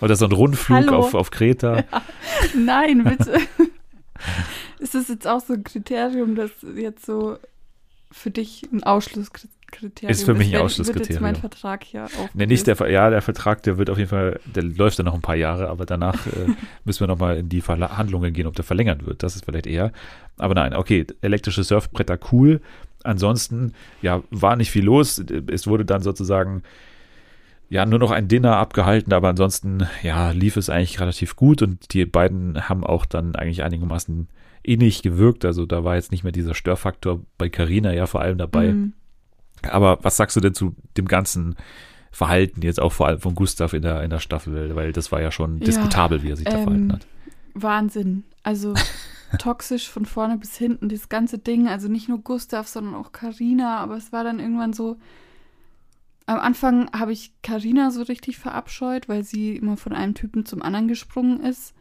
Oder 0.00 0.16
so 0.16 0.26
ein 0.26 0.32
Rundflug 0.32 0.88
auf, 0.92 1.14
auf 1.14 1.30
Kreta? 1.30 1.84
Nein, 2.54 3.04
bitte. 3.04 3.40
ist 4.78 4.94
das 4.94 5.08
jetzt 5.08 5.26
auch 5.26 5.40
so 5.40 5.54
ein 5.54 5.64
Kriterium, 5.64 6.34
das 6.34 6.50
jetzt 6.76 7.06
so 7.06 7.38
für 8.12 8.30
dich 8.30 8.62
ein 8.72 8.82
Ausschlusskriterium 8.82 10.10
Ist 10.10 10.24
für 10.24 10.34
mich 10.34 10.54
ein 10.54 10.62
Ausschlusskriterium. 10.62 11.12
Jetzt 11.12 11.20
mein 11.20 11.36
Vertrag 11.36 11.84
hier 11.84 12.04
aufgelöst. 12.04 12.34
Nee, 12.34 12.46
nicht 12.46 12.66
der, 12.66 12.90
ja, 12.90 13.10
der 13.10 13.22
Vertrag, 13.22 13.62
der 13.64 13.78
wird 13.78 13.90
auf 13.90 13.98
jeden 13.98 14.10
Fall, 14.10 14.40
der 14.44 14.62
läuft 14.62 14.98
dann 14.98 15.06
noch 15.06 15.14
ein 15.14 15.22
paar 15.22 15.36
Jahre, 15.36 15.68
aber 15.68 15.86
danach 15.86 16.26
äh, 16.26 16.46
müssen 16.84 17.00
wir 17.00 17.08
nochmal 17.08 17.36
in 17.36 17.48
die 17.48 17.60
Verhandlungen 17.60 18.32
gehen, 18.32 18.46
ob 18.46 18.54
der 18.54 18.64
verlängert 18.64 19.04
wird. 19.06 19.22
Das 19.22 19.36
ist 19.36 19.44
vielleicht 19.44 19.66
eher. 19.66 19.92
Aber 20.38 20.54
nein, 20.54 20.74
okay, 20.74 21.06
elektrische 21.20 21.64
Surfbretter 21.64 22.18
cool. 22.32 22.60
Ansonsten, 23.02 23.72
ja, 24.02 24.22
war 24.30 24.56
nicht 24.56 24.70
viel 24.70 24.84
los. 24.84 25.22
Es 25.48 25.66
wurde 25.66 25.84
dann 25.84 26.02
sozusagen, 26.02 26.62
ja, 27.68 27.84
nur 27.84 27.98
noch 27.98 28.12
ein 28.12 28.28
Dinner 28.28 28.56
abgehalten, 28.56 29.12
aber 29.12 29.28
ansonsten, 29.28 29.86
ja, 30.02 30.30
lief 30.30 30.56
es 30.56 30.70
eigentlich 30.70 31.00
relativ 31.00 31.36
gut 31.36 31.62
und 31.62 31.92
die 31.92 32.06
beiden 32.06 32.68
haben 32.68 32.84
auch 32.84 33.04
dann 33.04 33.34
eigentlich 33.34 33.62
einigermaßen 33.62 34.28
innig 34.66 35.02
gewirkt. 35.02 35.44
Also 35.44 35.64
da 35.64 35.84
war 35.84 35.94
jetzt 35.94 36.10
nicht 36.10 36.24
mehr 36.24 36.32
dieser 36.32 36.54
Störfaktor 36.54 37.22
bei 37.38 37.48
Carina 37.48 37.92
ja 37.92 38.06
vor 38.06 38.20
allem 38.20 38.38
dabei. 38.38 38.72
Mhm. 38.72 38.92
Aber 39.62 39.98
was 40.02 40.16
sagst 40.16 40.36
du 40.36 40.40
denn 40.40 40.54
zu 40.54 40.74
dem 40.96 41.06
ganzen 41.06 41.56
Verhalten 42.10 42.62
jetzt 42.62 42.80
auch 42.80 42.92
vor 42.92 43.06
allem 43.06 43.20
von 43.20 43.34
Gustav 43.34 43.72
in 43.72 43.82
der, 43.82 44.02
in 44.02 44.10
der 44.10 44.18
Staffel? 44.18 44.74
Weil 44.74 44.92
das 44.92 45.12
war 45.12 45.20
ja 45.20 45.30
schon 45.30 45.58
Ja, 45.58 45.66
diskutabel, 45.66 46.22
wie 46.22 46.30
er 46.30 46.36
sich 46.36 46.46
da 46.46 46.58
ähm, 46.58 46.64
verhalten 46.64 46.92
hat. 46.92 47.06
Wahnsinn. 47.54 48.24
Also 48.42 48.74
toxisch 49.38 49.88
von 49.88 50.04
vorne 50.04 50.36
bis 50.36 50.56
hinten, 50.56 50.88
das 50.88 51.08
ganze 51.08 51.38
Ding. 51.38 51.68
Also 51.68 51.88
nicht 51.88 52.08
nur 52.08 52.18
Gustav, 52.18 52.66
sondern 52.66 52.94
auch 52.94 53.12
Karina. 53.12 53.78
Aber 53.78 53.96
es 53.96 54.12
war 54.12 54.24
dann 54.24 54.40
irgendwann 54.40 54.72
so. 54.72 54.96
Am 56.28 56.40
Anfang 56.40 56.90
habe 56.92 57.12
ich 57.12 57.40
Karina 57.42 57.92
so 57.92 58.02
richtig 58.02 58.38
verabscheut, 58.38 59.08
weil 59.08 59.22
sie 59.22 59.54
immer 59.54 59.76
von 59.76 59.92
einem 59.92 60.14
Typen 60.14 60.44
zum 60.44 60.60
anderen 60.60 60.88
gesprungen 60.88 61.40
ist. 61.40 61.72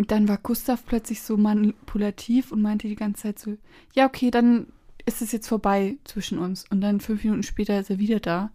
Und 0.00 0.12
dann 0.12 0.28
war 0.28 0.38
Gustav 0.38 0.86
plötzlich 0.86 1.20
so 1.20 1.36
manipulativ 1.36 2.52
und 2.52 2.62
meinte 2.62 2.88
die 2.88 2.96
ganze 2.96 3.24
Zeit 3.24 3.38
so: 3.38 3.58
Ja, 3.94 4.06
okay, 4.06 4.30
dann 4.30 4.68
ist 5.04 5.20
es 5.20 5.30
jetzt 5.30 5.46
vorbei 5.46 5.98
zwischen 6.04 6.38
uns. 6.38 6.64
Und 6.70 6.80
dann 6.80 7.00
fünf 7.00 7.22
Minuten 7.22 7.42
später 7.42 7.78
ist 7.78 7.90
er 7.90 7.98
wieder 7.98 8.18
da 8.18 8.50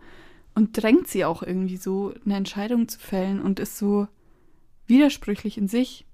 und 0.55 0.81
drängt 0.81 1.07
sie 1.07 1.23
auch 1.23 1.43
irgendwie 1.43 1.77
so, 1.77 2.15
eine 2.25 2.35
Entscheidung 2.35 2.87
zu 2.87 2.97
fällen 2.97 3.39
und 3.39 3.59
ist 3.59 3.77
so 3.77 4.07
widersprüchlich 4.87 5.59
in 5.59 5.67
sich. 5.67 6.07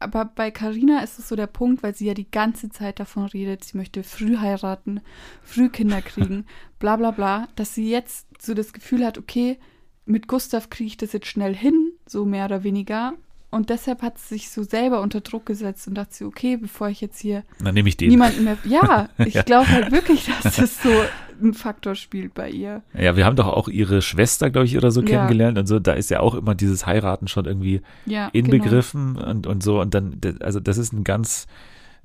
Aber 0.00 0.26
bei 0.26 0.50
Carina 0.50 1.00
ist 1.00 1.18
es 1.18 1.30
so 1.30 1.34
der 1.34 1.46
Punkt, 1.46 1.82
weil 1.82 1.94
sie 1.94 2.04
ja 2.04 2.12
die 2.12 2.30
ganze 2.30 2.68
Zeit 2.68 3.00
davon 3.00 3.24
redet, 3.24 3.64
sie 3.64 3.78
möchte 3.78 4.02
früh 4.02 4.36
heiraten, 4.36 5.00
früh 5.42 5.70
Kinder 5.70 6.02
kriegen, 6.02 6.44
bla 6.78 6.96
bla 6.96 7.12
bla, 7.12 7.48
dass 7.56 7.74
sie 7.74 7.88
jetzt 7.88 8.26
so 8.38 8.52
das 8.52 8.74
Gefühl 8.74 9.06
hat, 9.06 9.16
okay, 9.16 9.58
mit 10.04 10.28
Gustav 10.28 10.68
kriege 10.68 10.88
ich 10.88 10.98
das 10.98 11.14
jetzt 11.14 11.26
schnell 11.26 11.56
hin, 11.56 11.92
so 12.04 12.26
mehr 12.26 12.44
oder 12.44 12.64
weniger. 12.64 13.14
Und 13.50 13.70
deshalb 13.70 14.02
hat 14.02 14.18
sie 14.18 14.34
sich 14.34 14.50
so 14.50 14.62
selber 14.62 15.00
unter 15.00 15.22
Druck 15.22 15.46
gesetzt 15.46 15.88
und 15.88 15.94
dachte 15.94 16.14
sie, 16.14 16.24
okay, 16.24 16.58
bevor 16.58 16.88
ich 16.90 17.00
jetzt 17.00 17.18
hier 17.18 17.44
Dann 17.64 17.72
nehme 17.74 17.88
ich 17.88 17.96
den. 17.96 18.10
niemanden 18.10 18.44
mehr. 18.44 18.58
Ja, 18.64 19.08
ich 19.24 19.34
Ja. 19.34 19.42
glaube 19.42 19.68
halt 19.70 19.90
wirklich, 19.90 20.26
dass 20.26 20.56
das 20.56 20.82
so 20.82 21.02
einen 21.40 21.54
Faktor 21.54 21.94
spielt 21.94 22.34
bei 22.34 22.50
ihr. 22.50 22.82
Ja, 22.92 23.16
wir 23.16 23.24
haben 23.24 23.36
doch 23.36 23.46
auch 23.46 23.68
ihre 23.68 24.02
Schwester, 24.02 24.50
glaube 24.50 24.66
ich, 24.66 24.76
oder 24.76 24.90
so 24.90 25.00
Ja. 25.00 25.06
kennengelernt 25.06 25.56
und 25.56 25.66
so. 25.66 25.78
Da 25.78 25.92
ist 25.94 26.10
ja 26.10 26.20
auch 26.20 26.34
immer 26.34 26.54
dieses 26.54 26.84
Heiraten 26.84 27.26
schon 27.28 27.46
irgendwie 27.46 27.80
Ja, 28.04 28.28
inbegriffen 28.34 29.16
und, 29.16 29.46
und 29.46 29.62
so. 29.62 29.80
Und 29.80 29.94
dann, 29.94 30.20
also 30.40 30.60
das 30.60 30.76
ist 30.76 30.92
ein 30.92 31.04
ganz, 31.04 31.46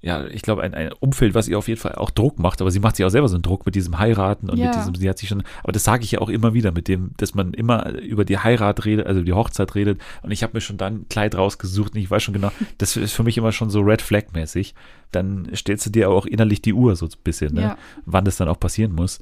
ja, 0.06 0.26
ich 0.26 0.42
glaube, 0.42 0.62
ein, 0.64 0.74
ein 0.74 0.92
Umfeld, 1.00 1.34
was 1.34 1.48
ihr 1.48 1.58
auf 1.58 1.70
jeden 1.70 1.80
Fall 1.80 1.96
auch 1.96 2.12
Druck 2.12 2.38
macht. 2.38 2.60
Aber 2.60 2.70
sie 2.72 2.82
macht 2.82 2.98
sich 2.98 3.06
auch 3.06 3.10
selber 3.10 3.30
so 3.30 3.36
einen 3.36 3.42
Druck 3.42 3.66
mit 3.66 3.74
diesem 3.74 4.00
Heiraten 4.00 4.50
und 4.50 4.58
Ja. 4.58 4.66
mit 4.68 4.76
diesem, 4.76 4.96
sie 4.96 5.10
hat 5.10 5.18
sich 5.18 5.30
schon, 5.30 5.44
aber 5.64 5.72
das 5.72 5.86
sage 5.86 6.04
ich 6.04 6.12
ja 6.12 6.20
auch 6.20 6.28
immer 6.28 6.54
wieder 6.54 6.74
mit 6.74 6.90
dem, 6.90 7.12
dass 7.16 7.34
man 7.36 7.54
immer 7.54 7.90
über 8.00 8.26
die 8.26 8.38
Heirat 8.38 8.84
redet, 8.84 9.08
also 9.08 9.22
die 9.22 9.32
Hochzeit 9.32 9.74
redet. 9.76 10.02
Und 10.22 10.32
ich 10.32 10.44
habe 10.44 10.54
mir 10.54 10.62
schon 10.62 10.76
dann 10.78 10.94
ein 10.94 11.06
Kleid 11.10 11.36
rausgesucht 11.36 11.94
und 11.96 12.00
ich 12.02 12.12
weiß 12.12 12.22
schon 12.22 12.34
genau, 12.34 12.52
das 12.78 12.98
ist 12.98 13.14
für 13.14 13.24
mich 13.24 13.38
immer 13.38 13.54
schon 13.54 13.70
so 13.70 13.80
Red 13.80 14.02
Flag 14.02 14.24
mäßig. 14.34 14.76
Dann 15.12 15.50
stellst 15.56 15.86
du 15.86 15.90
dir 15.90 16.10
auch 16.10 16.26
innerlich 16.26 16.62
die 16.62 16.74
Uhr 16.74 16.96
so 16.98 17.06
ein 17.06 17.12
bisschen, 17.24 17.54
ne? 17.54 17.62
Ja. 17.62 17.78
wann 18.06 18.26
das 18.26 18.36
dann 18.36 18.50
auch 18.50 18.60
passieren 18.60 18.94
muss. 18.94 19.20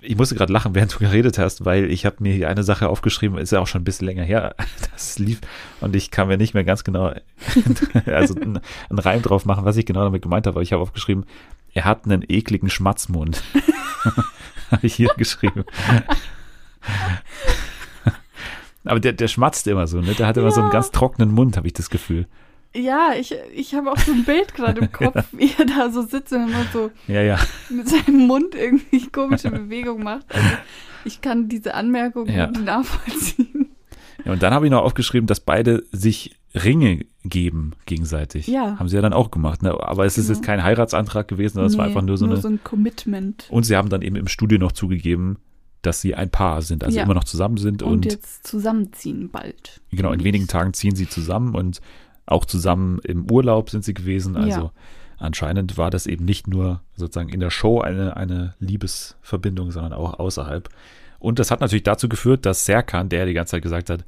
Ich 0.00 0.16
musste 0.16 0.34
gerade 0.34 0.52
lachen, 0.52 0.74
während 0.74 0.94
du 0.94 0.98
geredet 0.98 1.38
hast, 1.38 1.64
weil 1.64 1.90
ich 1.90 2.04
habe 2.04 2.16
mir 2.18 2.34
hier 2.34 2.48
eine 2.48 2.62
Sache 2.62 2.88
aufgeschrieben, 2.88 3.38
ist 3.38 3.52
ja 3.52 3.60
auch 3.60 3.66
schon 3.66 3.80
ein 3.80 3.84
bisschen 3.84 4.06
länger 4.06 4.24
her, 4.24 4.54
das 4.92 5.18
lief 5.18 5.40
und 5.80 5.96
ich 5.96 6.10
kann 6.10 6.28
mir 6.28 6.36
nicht 6.36 6.52
mehr 6.54 6.64
ganz 6.64 6.84
genau 6.84 7.14
also 8.06 8.34
einen, 8.34 8.60
einen 8.90 8.98
Reim 8.98 9.22
drauf 9.22 9.44
machen, 9.46 9.64
was 9.64 9.76
ich 9.76 9.86
genau 9.86 10.04
damit 10.04 10.22
gemeint 10.22 10.46
habe, 10.46 10.56
aber 10.56 10.62
ich 10.62 10.72
habe 10.72 10.82
aufgeschrieben, 10.82 11.24
er 11.72 11.84
hat 11.84 12.04
einen 12.04 12.24
ekligen 12.28 12.70
Schmatzmund. 12.70 13.42
habe 14.70 14.86
ich 14.86 14.94
hier 14.94 15.10
geschrieben. 15.16 15.64
Aber 18.84 19.00
der, 19.00 19.12
der 19.12 19.28
schmatzt 19.28 19.66
immer 19.66 19.86
so, 19.86 20.00
ne? 20.00 20.14
Der 20.14 20.26
hat 20.26 20.36
immer 20.36 20.50
so 20.50 20.60
einen 20.60 20.68
Ja. 20.68 20.74
ganz 20.74 20.90
trockenen 20.90 21.32
Mund, 21.32 21.56
habe 21.56 21.66
ich 21.66 21.72
das 21.72 21.90
Gefühl. 21.90 22.26
Ja, 22.76 23.12
ich, 23.18 23.34
ich 23.54 23.74
habe 23.74 23.90
auch 23.92 23.98
so 23.98 24.12
ein 24.12 24.24
Bild 24.24 24.54
gerade 24.54 24.80
im 24.80 24.90
Kopf, 24.92 25.24
wie 25.32 25.50
er 25.58 25.64
da 25.66 25.90
so 25.90 26.02
sitzt 26.02 26.32
und 26.32 26.48
immer 26.48 26.64
so 26.72 26.90
Ja, 27.06 27.22
ja. 27.22 27.38
mit 27.70 27.88
seinem 27.88 28.26
Mund 28.26 28.54
irgendwie 28.54 29.06
komische 29.08 29.50
Bewegungen 29.50 30.02
macht. 30.02 30.26
Also 30.34 30.46
ich 31.04 31.20
kann 31.20 31.48
diese 31.48 31.74
Anmerkung 31.74 32.26
Ja. 32.28 32.44
irgendwie 32.46 32.62
nachvollziehen. 32.64 33.70
Ja, 34.24 34.32
und 34.32 34.42
dann 34.42 34.52
habe 34.54 34.66
ich 34.66 34.70
noch 34.72 34.82
aufgeschrieben, 34.82 35.26
dass 35.26 35.40
beide 35.40 35.84
sich 35.92 36.34
Ringe 36.54 37.04
geben 37.24 37.72
gegenseitig. 37.86 38.46
Ja. 38.46 38.78
Haben 38.78 38.88
sie 38.88 38.96
ja 38.96 39.02
dann 39.02 39.12
auch 39.12 39.30
gemacht. 39.30 39.62
Ne? 39.62 39.72
Aber 39.72 40.04
es 40.06 40.16
ist 40.18 40.26
Genau. 40.28 40.36
jetzt 40.38 40.46
kein 40.46 40.62
Heiratsantrag 40.62 41.28
gewesen, 41.28 41.54
sondern 41.54 41.70
es 41.70 41.76
war 41.78 41.84
Nee, 41.86 41.90
einfach 41.90 42.02
nur 42.02 42.16
so 42.16 42.24
eine. 42.26 42.36
so 42.38 42.48
ein 42.48 42.60
Commitment. 42.64 43.46
und 43.50 43.64
sie 43.64 43.76
haben 43.76 43.88
dann 43.88 44.02
eben 44.02 44.16
im 44.16 44.28
Studio 44.28 44.58
noch 44.58 44.72
zugegeben, 44.72 45.38
dass 45.82 46.00
sie 46.00 46.14
ein 46.14 46.30
Paar 46.30 46.62
sind, 46.62 46.82
also 46.84 46.96
Ja. 46.96 47.02
immer 47.04 47.12
noch 47.14 47.24
zusammen 47.24 47.56
sind 47.58 47.82
Und, 47.82 47.92
und, 47.92 48.04
jetzt 48.06 48.46
zusammenziehen 48.46 49.28
bald. 49.30 49.82
genau, 49.90 50.12
in 50.12 50.24
wenigen 50.24 50.46
Tagen 50.46 50.72
ziehen 50.72 50.94
sie 50.96 51.08
zusammen 51.08 51.54
und 51.54 51.80
auch 52.26 52.44
zusammen 52.44 52.98
im 53.04 53.30
Urlaub 53.30 53.70
sind 53.70 53.84
sie 53.84 53.94
gewesen. 53.94 54.36
Also 54.36 54.60
Ja. 54.60 54.70
anscheinend 55.18 55.76
war 55.78 55.90
das 55.90 56.06
eben 56.06 56.24
nicht 56.24 56.46
nur 56.48 56.80
sozusagen 56.96 57.28
in 57.28 57.40
der 57.40 57.50
Show 57.50 57.80
eine, 57.80 58.16
eine 58.16 58.54
Liebesverbindung, 58.60 59.70
sondern 59.70 59.92
auch 59.92 60.18
außerhalb. 60.18 60.68
Und 61.18 61.38
das 61.38 61.50
hat 61.50 61.60
natürlich 61.60 61.82
dazu 61.84 62.08
geführt, 62.08 62.44
dass 62.46 62.64
Serkan, 62.66 63.08
der 63.08 63.26
die 63.26 63.32
ganze 63.34 63.52
Zeit 63.52 63.62
gesagt 63.62 63.88
hat, 63.90 64.04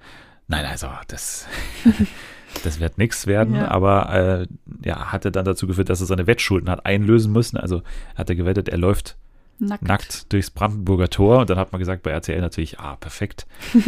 nein, 0.49 0.65
also 0.67 0.89
das, 1.09 1.47
das 2.65 2.79
wird 2.81 2.99
nichts 2.99 3.27
werden, 3.27 3.55
Ja. 3.55 3.69
aber 3.69 4.11
äh, 4.13 4.47
ja, 4.85 5.13
hatte 5.13 5.31
dann 5.33 5.45
dazu 5.45 5.67
geführt, 5.67 5.89
dass 5.91 6.01
er 6.01 6.07
seine 6.07 6.27
Wettschulden 6.27 6.69
hat 6.71 6.85
einlösen 6.87 7.33
müssen. 7.33 7.57
Also 7.57 7.83
hat 8.15 8.29
er 8.31 8.37
gewettet, 8.37 8.69
er 8.69 8.79
läuft 8.79 9.17
Nackt. 9.59 9.83
nackt 9.83 10.33
durchs 10.33 10.51
Brandenburger 10.51 11.09
Tor 11.09 11.39
und 11.41 11.49
dann 11.51 11.59
hat 11.59 11.73
man 11.73 11.79
gesagt 11.79 12.03
bei 12.03 12.11
RTL 12.11 12.41
natürlich, 12.41 12.79
ah, 12.79 12.97
perfekt. 12.97 13.47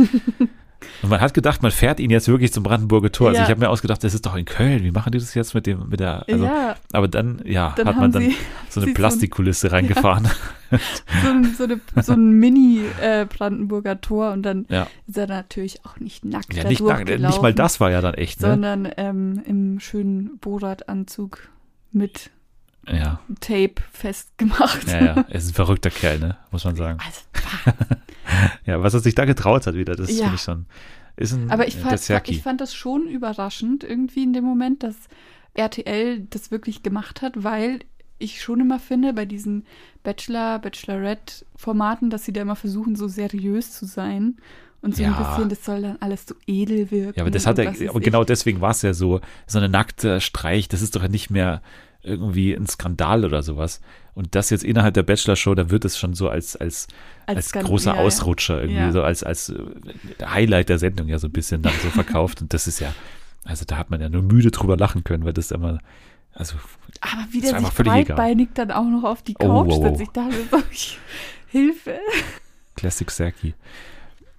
und 1.02 1.08
man 1.10 1.20
hat 1.20 1.34
gedacht, 1.34 1.62
man 1.62 1.70
fährt 1.72 1.98
ihn 2.00 2.10
jetzt 2.10 2.28
wirklich 2.28 2.52
zum 2.52 2.62
Brandenburger 2.62 3.10
Tor. 3.12 3.28
Also 3.28 3.38
Ja. 3.38 3.44
ich 3.44 3.50
habe 3.50 3.60
mir 3.60 3.68
ausgedacht, 3.70 4.02
das 4.04 4.14
ist 4.14 4.24
doch 4.26 4.36
in 4.36 4.44
Köln. 4.44 4.82
Wie 4.84 4.90
machen 4.92 5.10
die 5.12 5.18
das 5.18 5.34
jetzt 5.34 5.54
mit 5.54 5.66
dem, 5.66 5.88
mit 5.88 6.00
der, 6.00 6.24
also, 6.28 6.44
ja, 6.44 6.76
aber 6.92 7.08
dann, 7.08 7.40
ja, 7.44 7.74
dann 7.76 7.86
hat 7.88 7.96
man 7.96 8.12
dann 8.12 8.22
sie 8.22 8.30
so 8.30 8.34
eine 8.36 8.38
sie 8.68 8.80
so 8.80 8.86
ein- 8.86 8.94
Plastikkulisse 8.94 9.72
reingefahren. 9.72 10.28
so 11.22 11.28
ein, 11.30 11.44
so 11.56 11.64
eine, 11.64 11.80
so 12.02 12.12
ein 12.12 12.30
Mini-Brandenburger 12.38 14.00
Tor 14.00 14.32
und 14.32 14.42
dann 14.42 14.66
Ja, 14.68 14.86
ist 15.06 15.16
er 15.18 15.26
natürlich 15.26 15.84
auch 15.84 15.98
nicht 15.98 16.24
nackt 16.24 16.54
ja 16.54 16.64
nicht, 16.64 16.80
lang, 16.80 17.04
nicht 17.04 17.42
mal 17.42 17.54
das 17.54 17.80
war 17.80 17.90
ja 17.90 18.00
dann 18.00 18.14
echt, 18.14 18.40
ne? 18.40 18.48
sondern 18.50 18.88
ähm, 18.96 19.42
im 19.46 19.80
schönen 19.80 20.38
Borat-Anzug 20.38 21.48
mit 21.92 22.30
Ja, 22.96 23.20
Tape 23.40 23.74
festgemacht. 23.92 24.86
ja, 24.88 25.04
ja. 25.04 25.24
Er 25.28 25.34
ist 25.34 25.50
ein 25.50 25.54
verrückter 25.54 25.90
Kerl, 25.90 26.18
ne? 26.18 26.36
Muss 26.50 26.64
man 26.64 26.76
sagen. 26.76 26.98
Also, 27.04 27.20
Ja, 28.66 28.82
was 28.82 28.94
er 28.94 29.00
sich 29.00 29.14
da 29.14 29.24
getraut 29.24 29.66
hat 29.66 29.74
wieder, 29.74 29.96
das 29.96 30.10
Ja. 30.10 30.24
finde 30.24 30.34
ich 30.36 30.42
schon. 30.42 30.66
Ist 31.16 31.32
ein, 31.32 31.50
aber 31.50 31.66
ich 31.66 31.76
äh, 31.76 31.80
fand, 31.80 32.28
ich 32.28 32.42
fand 32.42 32.60
das 32.60 32.74
schon 32.74 33.08
überraschend 33.08 33.82
irgendwie 33.84 34.22
in 34.22 34.32
dem 34.32 34.44
Moment, 34.44 34.82
dass 34.82 34.96
RTL 35.54 36.26
das 36.30 36.50
wirklich 36.50 36.82
gemacht 36.82 37.22
hat, 37.22 37.42
weil 37.42 37.80
ich 38.18 38.40
schon 38.42 38.60
immer 38.60 38.78
finde, 38.78 39.12
bei 39.12 39.24
diesen 39.24 39.64
Bachelor, 40.02 40.58
Bachelorette-Formaten, 40.60 42.10
dass 42.10 42.24
sie 42.24 42.32
da 42.32 42.42
immer 42.42 42.56
versuchen, 42.56 42.96
so 42.96 43.08
seriös 43.08 43.72
zu 43.72 43.86
sein. 43.86 44.36
Und 44.80 44.94
so 44.94 45.02
Ja. 45.02 45.12
ein 45.12 45.16
bisschen, 45.16 45.48
das 45.48 45.64
soll 45.64 45.82
dann 45.82 45.96
alles 46.00 46.24
so 46.26 46.36
edel 46.46 46.90
wirken. 46.92 47.14
Ja, 47.16 47.24
aber 47.24 47.32
das 47.32 47.46
hat 47.46 47.58
er, 47.58 47.68
aber 47.90 48.00
genau 48.00 48.22
deswegen 48.22 48.60
war 48.60 48.70
es 48.70 48.82
ja 48.82 48.94
so, 48.94 49.20
so 49.46 49.58
eine 49.58 49.68
nackte 49.68 50.20
Streich, 50.20 50.68
das 50.68 50.82
ist 50.82 50.94
doch 50.94 51.06
nicht 51.08 51.30
mehr 51.30 51.62
irgendwie 52.02 52.54
ein 52.54 52.66
Skandal 52.66 53.24
oder 53.24 53.42
sowas. 53.42 53.80
Und 54.14 54.34
das 54.34 54.50
jetzt 54.50 54.64
innerhalb 54.64 54.94
der 54.94 55.02
Bachelor-Show, 55.04 55.54
da 55.54 55.70
wird 55.70 55.84
es 55.84 55.98
schon 55.98 56.14
so 56.14 56.28
als, 56.28 56.56
als, 56.56 56.88
als, 57.26 57.48
Skandal- 57.50 57.68
großer 57.70 57.94
ja. 57.94 58.00
Ausrutscher 58.00 58.60
irgendwie, 58.60 58.80
Ja. 58.80 58.92
so 58.92 59.02
als, 59.02 59.22
als 59.22 59.50
äh, 59.50 59.62
Highlight 60.24 60.68
der 60.68 60.78
Sendung 60.78 61.08
ja 61.08 61.18
so 61.18 61.28
ein 61.28 61.32
bisschen 61.32 61.62
dann 61.62 61.72
so 61.82 61.90
verkauft. 61.90 62.40
Und 62.42 62.52
das 62.54 62.66
ist 62.66 62.80
ja, 62.80 62.92
also 63.44 63.64
da 63.64 63.76
hat 63.78 63.90
man 63.90 64.00
ja 64.00 64.08
nur 64.08 64.22
müde 64.22 64.50
drüber 64.50 64.76
lachen 64.76 65.04
können, 65.04 65.24
weil 65.24 65.32
das 65.34 65.50
immer, 65.52 65.78
also 66.34 66.56
Aber 67.00 67.26
wie 67.30 67.40
der 67.40 67.58
sich 67.60 67.68
völlig 67.68 67.92
egal. 67.92 68.04
breitbeinig 68.16 68.48
dann 68.54 68.70
auch 68.72 68.84
noch 68.84 69.04
auf 69.04 69.22
die 69.22 69.34
Oh, 69.38 69.46
Couch 69.46 69.66
wow, 69.68 69.76
wow. 69.78 69.84
setzt. 69.88 70.00
Ich 70.00 70.08
dachte, 70.08 70.34
Hilfe. 71.48 71.98
Classic 72.76 73.10
Serki. 73.10 73.54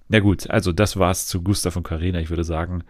Ja 0.08 0.20
gut, 0.20 0.48
also 0.50 0.72
das 0.72 0.96
war's 0.96 1.26
zu 1.26 1.42
Gustav 1.42 1.76
und 1.76 1.84
Karina. 1.84 2.18
Ich 2.20 2.30
würde 2.30 2.44
sagen, 2.44 2.82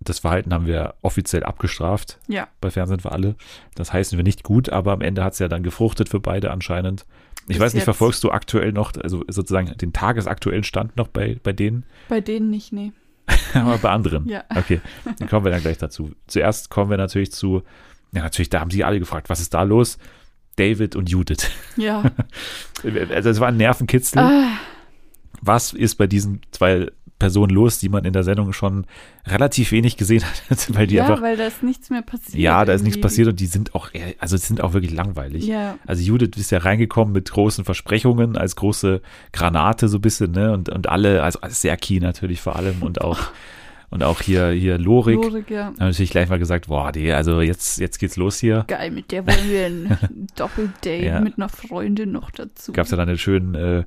das 0.00 0.18
Verhalten 0.20 0.52
haben 0.52 0.66
wir 0.66 0.94
offiziell 1.02 1.42
abgestraft. 1.44 2.18
Ja, 2.28 2.48
bei 2.60 2.70
Fernsehen 2.70 3.00
für 3.00 3.12
alle. 3.12 3.34
Das 3.74 3.92
heißen 3.92 4.16
wir 4.18 4.22
nicht 4.22 4.42
gut, 4.42 4.68
aber 4.70 4.92
am 4.92 5.00
Ende 5.00 5.24
hat 5.24 5.32
es 5.34 5.38
ja 5.38 5.48
dann 5.48 5.62
gefruchtet 5.62 6.08
für 6.08 6.20
beide 6.20 6.50
anscheinend. 6.50 7.06
Ich 7.42 7.46
Bis 7.56 7.60
weiß 7.60 7.74
nicht, 7.74 7.80
jetzt. 7.80 7.84
verfolgst 7.84 8.24
du 8.24 8.30
aktuell 8.32 8.72
noch, 8.72 8.92
also 9.02 9.22
sozusagen 9.28 9.76
den 9.78 9.92
tagesaktuellen 9.92 10.64
Stand 10.64 10.96
noch 10.96 11.08
bei, 11.08 11.38
bei 11.42 11.52
denen, 11.52 11.84
bei 12.08 12.20
denen 12.20 12.50
nicht, 12.50 12.72
nee. 12.72 12.92
aber 13.54 13.78
bei 13.78 13.90
anderen? 13.90 14.28
Ja. 14.28 14.44
Okay, 14.54 14.80
dann 15.18 15.28
kommen 15.28 15.44
wir 15.44 15.52
dann 15.52 15.60
gleich 15.62 15.78
dazu. 15.78 16.12
Zuerst 16.26 16.70
kommen 16.70 16.90
wir 16.90 16.96
natürlich 16.96 17.32
zu, 17.32 17.62
ja 18.12 18.22
natürlich, 18.22 18.50
da 18.50 18.60
haben 18.60 18.70
sie 18.70 18.84
alle 18.84 18.98
gefragt, 18.98 19.28
was 19.30 19.40
ist 19.40 19.54
da 19.54 19.62
los? 19.62 19.98
David 20.56 20.96
und 20.96 21.08
Judith. 21.10 21.50
Ja. 21.76 22.02
Also 23.10 23.30
es 23.30 23.40
war 23.40 23.48
ein 23.48 23.56
Nervenkitzel. 23.56 24.18
ah, 24.20 24.58
Was 25.40 25.72
ist 25.72 25.96
bei 25.96 26.06
diesen 26.06 26.40
zwei 26.50 26.90
Personen 27.18 27.54
los, 27.54 27.78
die 27.78 27.88
man 27.88 28.04
in 28.04 28.12
der 28.12 28.24
Sendung 28.24 28.52
schon 28.52 28.84
relativ 29.26 29.72
wenig 29.72 29.96
gesehen 29.96 30.22
hat, 30.50 30.68
weil 30.74 30.86
die 30.86 30.96
ja, 30.96 31.04
einfach, 31.06 31.22
weil 31.22 31.36
da 31.36 31.46
ist 31.46 31.62
nichts 31.62 31.88
mehr 31.90 32.02
passiert. 32.02 32.34
ja, 32.34 32.64
da 32.64 32.72
ist 32.74 32.82
nichts 32.82 33.00
passiert 33.00 33.28
und 33.28 33.40
die 33.40 33.46
sind 33.46 33.74
auch, 33.74 33.90
also 34.18 34.36
die 34.36 34.42
sind 34.42 34.60
auch 34.62 34.74
wirklich 34.74 34.92
langweilig. 34.92 35.46
Ja, 35.46 35.78
Also 35.86 36.02
Judith 36.02 36.36
ist 36.36 36.50
ja 36.50 36.58
reingekommen 36.58 37.12
mit 37.14 37.30
großen 37.30 37.64
Versprechungen, 37.64 38.36
als 38.36 38.54
große 38.56 39.00
Granate 39.32 39.88
so 39.88 39.98
ein 39.98 40.02
bisschen, 40.02 40.32
ne? 40.32 40.52
Und, 40.52 40.68
und 40.68 40.88
alle, 40.88 41.22
also 41.22 41.38
Serki 41.48 42.00
natürlich 42.00 42.40
vor 42.40 42.56
allem 42.56 42.82
und 42.82 43.00
auch, 43.00 43.18
und 43.90 44.02
auch 44.02 44.20
hier, 44.20 44.48
hier 44.50 44.76
Lorik. 44.78 45.16
Lorik, 45.16 45.48
ja. 45.50 45.66
Haben 45.66 45.76
natürlich 45.78 46.10
gleich 46.10 46.28
mal 46.28 46.38
gesagt, 46.38 46.66
boah, 46.66 46.92
die, 46.92 47.12
also 47.12 47.40
jetzt, 47.40 47.78
jetzt 47.78 47.98
geht's 47.98 48.16
los 48.16 48.38
hier. 48.38 48.64
Geil, 48.68 48.90
mit 48.90 49.10
der 49.10 49.26
wollen 49.26 49.48
wir 49.48 49.66
ein 49.66 50.26
Doppeldate 50.36 51.04
Ja. 51.04 51.20
mit 51.20 51.38
einer 51.38 51.48
Freundin 51.48 52.12
noch 52.12 52.30
dazu. 52.30 52.72
Gab's 52.72 52.90
ja 52.90 52.96
dann 52.98 53.08
einen 53.08 53.16
schönen 53.18 53.54
äh, 53.54 53.84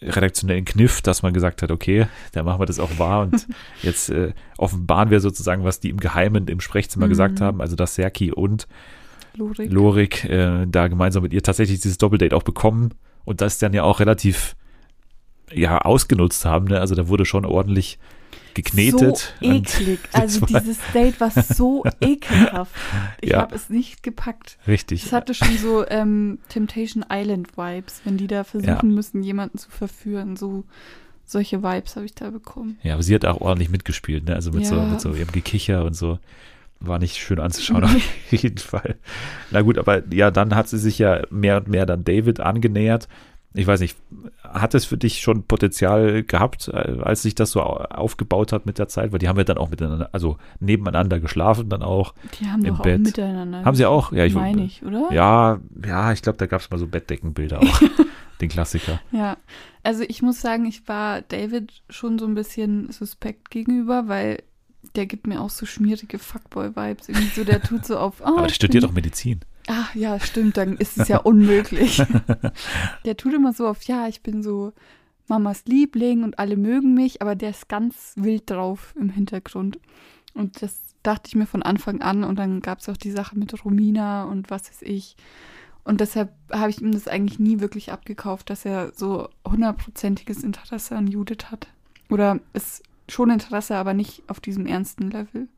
redaktionellen 0.00 0.64
Kniff, 0.64 1.02
dass 1.02 1.22
man 1.22 1.32
gesagt 1.32 1.62
hat, 1.62 1.70
okay, 1.70 2.06
da 2.32 2.42
machen 2.42 2.60
wir 2.60 2.66
das 2.66 2.78
auch 2.78 2.98
wahr 2.98 3.22
und 3.22 3.46
jetzt 3.82 4.10
äh, 4.10 4.32
offenbaren 4.56 5.10
wir 5.10 5.20
sozusagen, 5.20 5.64
was 5.64 5.80
die 5.80 5.90
im 5.90 5.98
Geheimen 5.98 6.46
im 6.48 6.60
Sprechzimmer 6.60 7.06
Mhm. 7.06 7.10
gesagt 7.10 7.40
haben, 7.40 7.60
also 7.60 7.76
dass 7.76 7.94
Serki 7.94 8.32
und 8.32 8.68
Lorik. 9.34 9.72
Lorik 9.72 10.24
äh, 10.24 10.66
da 10.66 10.88
gemeinsam 10.88 11.22
mit 11.22 11.32
ihr 11.32 11.42
tatsächlich 11.42 11.80
dieses 11.80 11.98
Doppeldate 11.98 12.34
auch 12.34 12.42
bekommen 12.42 12.94
und 13.24 13.40
das 13.40 13.58
dann 13.58 13.72
ja 13.72 13.84
auch 13.84 14.00
relativ 14.00 14.56
ja 15.52 15.78
ausgenutzt 15.78 16.44
haben. 16.44 16.66
Ne? 16.66 16.80
Also 16.80 16.94
da 16.94 17.08
wurde 17.08 17.24
schon 17.24 17.44
ordentlich 17.44 17.98
geknetet. 18.62 19.34
So 19.40 19.46
eklig. 19.46 19.98
Also 20.12 20.44
dieses 20.46 20.78
Date 20.92 21.20
war 21.20 21.30
so 21.30 21.84
ekelhaft. 22.00 22.72
Ich 23.20 23.30
Ja. 23.30 23.40
habe 23.42 23.54
es 23.54 23.70
nicht 23.70 24.02
gepackt. 24.02 24.58
richtig. 24.66 25.04
Es 25.06 25.12
hatte 25.12 25.34
schon 25.34 25.56
so 25.58 25.86
ähm, 25.88 26.38
Temptation 26.48 27.04
Island 27.10 27.56
Vibes, 27.56 28.00
wenn 28.04 28.16
die 28.16 28.26
da 28.26 28.44
versuchen 28.44 28.68
Ja. 28.90 28.94
müssen, 28.94 29.22
jemanden 29.22 29.58
zu 29.58 29.70
verführen. 29.70 30.36
So 30.36 30.64
solche 31.24 31.62
Vibes 31.62 31.96
habe 31.96 32.06
ich 32.06 32.14
da 32.14 32.30
bekommen. 32.30 32.78
Ja, 32.82 32.94
aber 32.94 33.02
sie 33.02 33.14
hat 33.14 33.24
auch 33.26 33.40
ordentlich 33.40 33.68
mitgespielt, 33.70 34.24
ne? 34.24 34.34
Also 34.34 34.50
mit, 34.50 34.66
so, 34.66 34.76
Ja. 34.76 34.84
mit 34.86 35.00
so 35.00 35.12
ihrem 35.14 35.30
Gekicher 35.32 35.84
und 35.84 35.94
so. 35.94 36.18
War 36.80 36.98
nicht 37.00 37.16
schön 37.16 37.40
anzuschauen, 37.40 37.82
auf 37.84 37.92
jeden 38.30 38.58
Fall. 38.58 38.96
Na 39.50 39.62
gut, 39.62 39.78
aber 39.78 40.02
ja, 40.14 40.30
dann 40.30 40.54
hat 40.54 40.68
sie 40.68 40.78
sich 40.78 40.98
ja 40.98 41.22
mehr 41.30 41.56
und 41.58 41.66
mehr 41.68 41.86
dann 41.86 42.04
David 42.04 42.38
angenähert. 42.40 43.08
Ich 43.54 43.66
weiß 43.66 43.80
nicht, 43.80 43.96
hat 44.44 44.74
es 44.74 44.84
für 44.84 44.96
dich 44.98 45.20
schon 45.20 45.42
Potenzial 45.44 46.22
gehabt, 46.22 46.68
äh, 46.68 46.98
als 47.02 47.22
sich 47.22 47.34
das 47.34 47.50
so 47.52 47.62
au- 47.62 47.76
aufgebaut 47.84 48.52
hat 48.52 48.66
mit 48.66 48.78
der 48.78 48.88
Zeit? 48.88 49.10
Weil 49.12 49.18
die 49.18 49.28
haben 49.28 49.38
ja 49.38 49.44
dann 49.44 49.58
auch 49.58 49.70
miteinander, 49.70 50.10
also 50.12 50.36
nebeneinander 50.60 51.18
geschlafen 51.18 51.68
dann 51.68 51.82
auch. 51.82 52.14
Die 52.40 52.46
haben 52.46 52.64
Im 52.64 52.76
doch 52.76 52.82
Bett. 52.82 53.00
auch 53.00 53.04
miteinander. 53.04 53.64
Haben 53.64 53.74
sie 53.76 53.86
auch? 53.86 54.12
Ja, 54.12 54.24
ich 54.24 54.34
meine 54.34 54.64
ich, 54.64 54.84
oder? 54.84 55.08
Ja, 55.12 55.58
ja, 55.86 56.12
ich 56.12 56.22
glaube, 56.22 56.38
da 56.38 56.46
gab 56.46 56.60
es 56.60 56.70
mal 56.70 56.78
so 56.78 56.86
Bettdeckenbilder 56.86 57.60
auch. 57.60 57.80
den 58.40 58.48
Klassiker. 58.48 59.00
Ja, 59.10 59.36
also 59.82 60.04
ich 60.06 60.22
muss 60.22 60.40
sagen, 60.40 60.64
ich 60.66 60.86
war 60.86 61.22
David 61.22 61.72
schon 61.90 62.18
so 62.18 62.26
ein 62.26 62.34
bisschen 62.34 62.92
suspekt 62.92 63.50
gegenüber, 63.50 64.04
weil 64.06 64.42
der 64.94 65.06
gibt 65.06 65.26
mir 65.26 65.40
auch 65.40 65.50
so 65.50 65.66
schmierige 65.66 66.18
Fuckboy-Vibes. 66.20 67.08
Irgendwie 67.08 67.28
so, 67.34 67.42
der 67.44 67.60
tut 67.62 67.84
so 67.84 67.98
auf. 67.98 68.20
Oh, 68.24 68.26
Aber 68.36 68.46
der 68.46 68.54
studiert 68.54 68.84
doch 68.84 68.92
Medizin. 68.92 69.40
Ah, 69.68 69.86
ja, 69.94 70.18
stimmt, 70.18 70.56
dann 70.56 70.76
ist 70.78 70.98
es 70.98 71.08
ja 71.08 71.18
unmöglich. 71.24 72.02
der 73.04 73.16
tut 73.16 73.34
immer 73.34 73.52
so 73.52 73.68
auf, 73.68 73.82
ja, 73.84 74.08
ich 74.08 74.22
bin 74.22 74.42
so 74.42 74.72
Mamas 75.28 75.64
Liebling 75.66 76.24
und 76.24 76.38
alle 76.38 76.56
mögen 76.56 76.94
mich, 76.94 77.20
aber 77.20 77.34
der 77.34 77.50
ist 77.50 77.68
ganz 77.68 78.14
wild 78.16 78.50
drauf 78.50 78.94
im 78.98 79.10
Hintergrund. 79.10 79.78
Und 80.32 80.62
das 80.62 80.78
dachte 81.02 81.28
ich 81.28 81.34
mir 81.34 81.46
von 81.46 81.62
Anfang 81.62 82.00
an. 82.00 82.24
Und 82.24 82.38
dann 82.38 82.60
gab 82.60 82.78
es 82.80 82.88
auch 82.88 82.96
die 82.96 83.10
Sache 83.10 83.38
mit 83.38 83.64
Romina 83.64 84.24
und 84.24 84.50
was 84.50 84.70
weiß 84.70 84.82
ich. 84.82 85.16
Und 85.84 86.00
deshalb 86.00 86.32
habe 86.52 86.70
ich 86.70 86.80
ihm 86.80 86.92
das 86.92 87.08
eigentlich 87.08 87.38
nie 87.38 87.60
wirklich 87.60 87.92
abgekauft, 87.92 88.50
dass 88.50 88.64
er 88.64 88.92
so 88.94 89.28
hundertprozentiges 89.46 90.42
Interesse 90.42 90.96
an 90.96 91.06
Judith 91.06 91.46
hat. 91.50 91.68
Oder 92.10 92.40
ist 92.52 92.82
schon 93.08 93.30
Interesse, 93.30 93.76
aber 93.76 93.94
nicht 93.94 94.22
auf 94.28 94.40
diesem 94.40 94.66
ernsten 94.66 95.10
Level. 95.10 95.48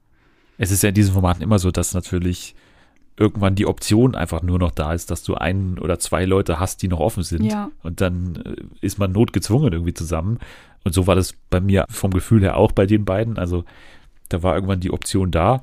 Es 0.59 0.71
ist 0.71 0.83
ja 0.83 0.91
in 0.91 0.95
diesen 0.95 1.15
Formaten 1.15 1.43
immer 1.43 1.59
so, 1.59 1.71
dass 1.71 1.95
natürlich 1.95 2.55
irgendwann 3.21 3.55
die 3.55 3.67
Option 3.67 4.15
einfach 4.15 4.43
nur 4.43 4.59
noch 4.59 4.71
da 4.71 4.95
ist, 4.95 5.11
dass 5.11 5.23
du 5.23 5.35
einen 5.35 5.79
oder 5.79 5.99
zwei 5.99 6.25
Leute 6.25 6.59
hast, 6.59 6.83
die 6.83 6.89
noch 6.89 7.01
offen 7.01 7.23
sind. 7.23 7.45
Ja. 7.45 7.71
Und 7.83 8.01
dann 8.01 8.37
äh, 8.45 8.57
ist 8.81 8.99
man 8.99 9.13
notgezwungen 9.13 9.73
irgendwie 9.73 9.93
zusammen. 9.93 10.39
Und 10.85 10.95
so 10.95 11.07
war 11.07 11.15
das 11.15 11.35
bei 11.51 11.61
mir 11.61 11.85
vom 11.91 12.13
Gefühl 12.13 12.41
her 12.41 12.57
auch 12.57 12.73
bei 12.73 12.87
den 12.87 13.05
beiden. 13.05 13.39
Also 13.39 13.65
da 14.31 14.43
war 14.43 14.55
irgendwann 14.55 14.81
die 14.81 14.91
Option 14.91 15.31
da. 15.31 15.63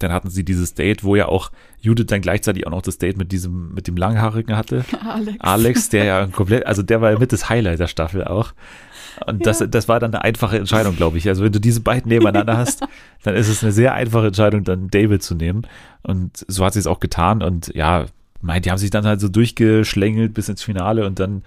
Dann 0.00 0.12
hatten 0.12 0.30
sie 0.30 0.44
dieses 0.44 0.74
Date, 0.74 1.04
wo 1.04 1.14
ja 1.14 1.26
auch 1.26 1.50
Judith 1.80 2.06
dann 2.06 2.20
gleichzeitig 2.20 2.66
auch 2.66 2.72
noch 2.72 2.82
das 2.82 2.98
Date 2.98 3.16
mit 3.16 3.30
diesem, 3.30 3.72
mit 3.72 3.86
dem 3.86 3.96
Langhaarigen 3.96 4.56
hatte. 4.56 4.84
Alex. 5.08 5.40
Alex, 5.40 5.88
der 5.90 6.04
ja 6.04 6.26
komplett, 6.26 6.66
also 6.66 6.82
der 6.82 7.00
war 7.00 7.12
ja 7.12 7.18
mit 7.18 7.32
das 7.32 7.48
Highlight 7.48 7.78
der 7.78 7.86
Staffel 7.86 8.24
auch. 8.24 8.52
Und 9.26 9.46
das, 9.46 9.60
Ja. 9.60 9.66
das 9.66 9.88
war 9.88 10.00
dann 10.00 10.14
eine 10.14 10.22
einfache 10.24 10.58
Entscheidung, 10.58 10.96
glaube 10.96 11.18
ich. 11.18 11.28
Also 11.28 11.44
wenn 11.44 11.52
du 11.52 11.60
diese 11.60 11.80
beiden 11.80 12.08
nebeneinander 12.08 12.56
hast, 12.56 12.82
dann 13.22 13.34
ist 13.34 13.48
es 13.48 13.62
eine 13.62 13.72
sehr 13.72 13.94
einfache 13.94 14.26
Entscheidung, 14.28 14.64
dann 14.64 14.88
David 14.88 15.22
zu 15.22 15.34
nehmen. 15.34 15.62
Und 16.02 16.44
so 16.48 16.64
hat 16.64 16.72
sie 16.74 16.78
es 16.78 16.86
auch 16.86 17.00
getan. 17.00 17.42
Und 17.42 17.72
ja, 17.74 18.06
mein, 18.40 18.62
die 18.62 18.70
haben 18.70 18.78
sich 18.78 18.90
dann 18.90 19.04
halt 19.06 19.20
so 19.20 19.28
durchgeschlängelt 19.28 20.34
bis 20.34 20.48
ins 20.48 20.62
Finale 20.62 21.06
und 21.06 21.18
dann 21.18 21.42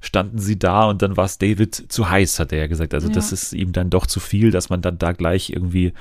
standen 0.00 0.38
sie 0.38 0.58
da 0.58 0.84
und 0.84 1.02
dann 1.02 1.16
war 1.16 1.24
es 1.24 1.38
David 1.38 1.74
zu 1.74 2.08
heiß, 2.08 2.38
hat 2.38 2.52
er 2.52 2.58
ja 2.58 2.66
gesagt. 2.68 2.94
Also 2.94 3.08
das 3.08 3.30
Ja. 3.30 3.34
ist 3.34 3.52
ihm 3.52 3.72
dann 3.72 3.90
doch 3.90 4.06
zu 4.06 4.20
viel, 4.20 4.50
dass 4.50 4.68
man 4.68 4.80
dann 4.82 4.98
da 4.98 5.12
gleich 5.12 5.50
irgendwie, 5.50 5.92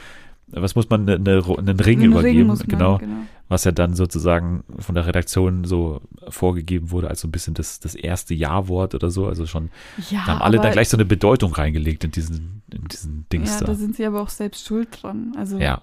was 0.47 0.75
muss 0.75 0.89
man, 0.89 1.09
eine, 1.09 1.15
eine, 1.15 1.43
einen 1.57 1.79
Ring 1.79 2.01
Einen 2.01 2.11
übergeben, 2.11 2.47
muss 2.47 2.59
man, 2.59 2.67
genau 2.67 2.97
genau. 2.99 3.15
Was 3.47 3.63
ja 3.63 3.71
dann 3.71 3.93
sozusagen 3.93 4.63
von 4.79 4.95
der 4.95 5.05
Redaktion 5.05 5.65
so 5.65 6.01
vorgegeben 6.29 6.89
wurde 6.91 7.09
als 7.09 7.21
so 7.21 7.27
ein 7.27 7.31
bisschen 7.31 7.53
das, 7.53 7.79
das 7.79 7.93
erste 7.93 8.33
Ja-Wort 8.33 8.95
oder 8.95 9.11
so. 9.11 9.27
Also 9.27 9.45
schon, 9.45 9.69
Ja, 10.09 10.23
da 10.25 10.33
haben 10.33 10.41
alle 10.41 10.59
dann 10.59 10.71
gleich 10.71 10.89
so 10.89 10.97
eine 10.97 11.05
Bedeutung 11.05 11.53
reingelegt 11.53 12.03
in 12.03 12.11
diesen, 12.11 12.63
in 12.73 12.85
diesen 12.87 13.25
Dings 13.31 13.51
Ja, 13.53 13.59
da. 13.59 13.65
da 13.67 13.75
sind 13.75 13.95
sie 13.95 14.05
aber 14.05 14.21
auch 14.21 14.29
selbst 14.29 14.65
schuld 14.67 14.87
dran. 15.01 15.33
Also, 15.37 15.59
Ja. 15.59 15.81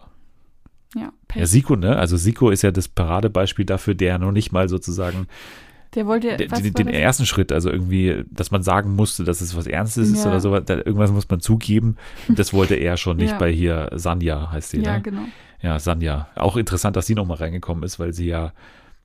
ja, 0.96 1.12
Pech. 1.28 1.40
ja, 1.40 1.46
Siko, 1.46 1.76
ne? 1.76 1.96
Also 1.96 2.16
Siko 2.16 2.50
ist 2.50 2.62
ja 2.62 2.72
das 2.72 2.88
Paradebeispiel 2.88 3.64
dafür, 3.64 3.94
der 3.94 4.18
noch 4.18 4.32
nicht 4.32 4.50
mal 4.52 4.68
sozusagen 4.68 5.26
der 5.94 6.06
wollte, 6.06 6.36
den, 6.38 6.50
was 6.50 6.62
den, 6.62 6.72
den 6.72 6.88
ersten 6.88 7.26
Schritt, 7.26 7.52
also 7.52 7.70
irgendwie, 7.70 8.24
dass 8.30 8.50
man 8.50 8.62
sagen 8.62 8.96
musste, 8.96 9.24
dass 9.24 9.42
es 9.42 9.54
was 9.54 9.66
Ernstes 9.66 10.08
ist 10.10 10.24
Ja. 10.24 10.30
oder 10.30 10.40
so, 10.40 10.58
da, 10.58 10.76
irgendwas 10.78 11.12
muss 11.12 11.28
man 11.28 11.40
zugeben. 11.40 11.96
Das 12.34 12.54
wollte 12.54 12.74
er 12.76 12.96
schon 12.96 13.18
nicht 13.18 13.32
Ja. 13.32 13.38
bei 13.38 13.52
hier 13.52 13.90
Sanja, 13.94 14.50
heißt 14.50 14.70
sie, 14.70 14.80
Ja, 14.80 14.94
ne? 14.96 15.02
genau. 15.02 15.22
Ja, 15.62 15.78
Sanja. 15.78 16.28
Auch 16.34 16.56
interessant, 16.56 16.96
dass 16.96 17.06
sie 17.06 17.14
nochmal 17.14 17.38
reingekommen 17.38 17.84
ist, 17.84 17.98
weil 18.00 18.12
sie 18.12 18.26
ja, 18.26 18.52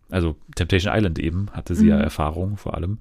also 0.09 0.35
Temptation 0.55 0.93
Island 0.95 1.19
eben, 1.19 1.47
hatte 1.53 1.75
sie 1.75 1.87
ja 1.87 1.97
Mhm. 1.97 2.01
Erfahrung 2.03 2.57
vor 2.57 2.73
allem. 2.75 2.99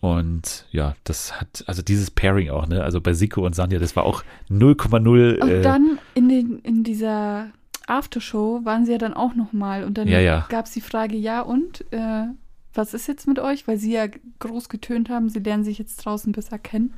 Und 0.00 0.66
ja, 0.70 0.94
das 1.04 1.40
hat, 1.40 1.64
also 1.66 1.82
dieses 1.82 2.10
Pairing 2.10 2.50
auch, 2.50 2.66
ne? 2.68 2.84
Also 2.84 3.00
bei 3.00 3.12
Siko 3.14 3.44
und 3.44 3.54
Sanja, 3.54 3.78
das 3.80 3.96
war 3.96 4.04
auch 4.04 4.22
0,0. 4.48 5.40
Und 5.40 5.48
Äh, 5.48 5.62
dann 5.62 5.98
in, 6.14 6.28
den, 6.28 6.58
in 6.60 6.84
dieser 6.84 7.48
Aftershow 7.88 8.60
waren 8.64 8.84
sie 8.84 8.92
ja 8.92 8.98
dann 8.98 9.14
auch 9.14 9.34
nochmal 9.34 9.82
und 9.84 9.98
dann 9.98 10.06
Ja, 10.08 10.20
ja. 10.20 10.46
gab 10.50 10.66
es 10.66 10.72
die 10.72 10.80
Frage, 10.80 11.16
ja 11.16 11.40
und, 11.40 11.84
äh, 11.92 12.26
was 12.74 12.94
ist 12.94 13.08
jetzt 13.08 13.26
mit 13.26 13.38
euch? 13.40 13.66
Weil 13.66 13.78
sie 13.78 13.92
ja 13.92 14.06
groß 14.38 14.68
getönt 14.68 15.08
haben, 15.08 15.28
sie 15.30 15.40
lernen 15.40 15.64
sich 15.64 15.78
jetzt 15.78 15.96
draußen 16.04 16.30
besser 16.32 16.58
kennen. 16.58 16.94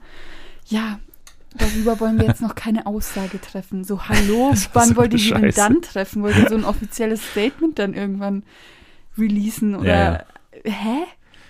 Ja, 0.67 0.99
darüber 1.57 2.01
wollen 2.01 2.19
wir 2.19 2.27
jetzt 2.27 2.41
noch 2.43 2.55
keine 2.55 2.87
Aussage 2.87 3.41
treffen. 3.41 3.85
So, 3.85 4.09
hallo, 4.09 4.53
wann 4.73 4.89
so 4.91 4.97
wollt 4.97 5.15
ihr 5.15 5.35
denn 5.35 5.51
dann 5.55 5.83
treffen? 5.83 6.23
Wollt 6.23 6.37
ihr 6.37 6.49
so 6.49 6.55
ein 6.57 6.65
offizielles 6.65 7.23
Statement 7.31 7.79
dann 7.79 7.95
irgendwann 7.95 8.43
releasen? 9.19 9.75
Oder, 9.77 9.87
Ja, 9.87 10.25
hä? 10.65 11.03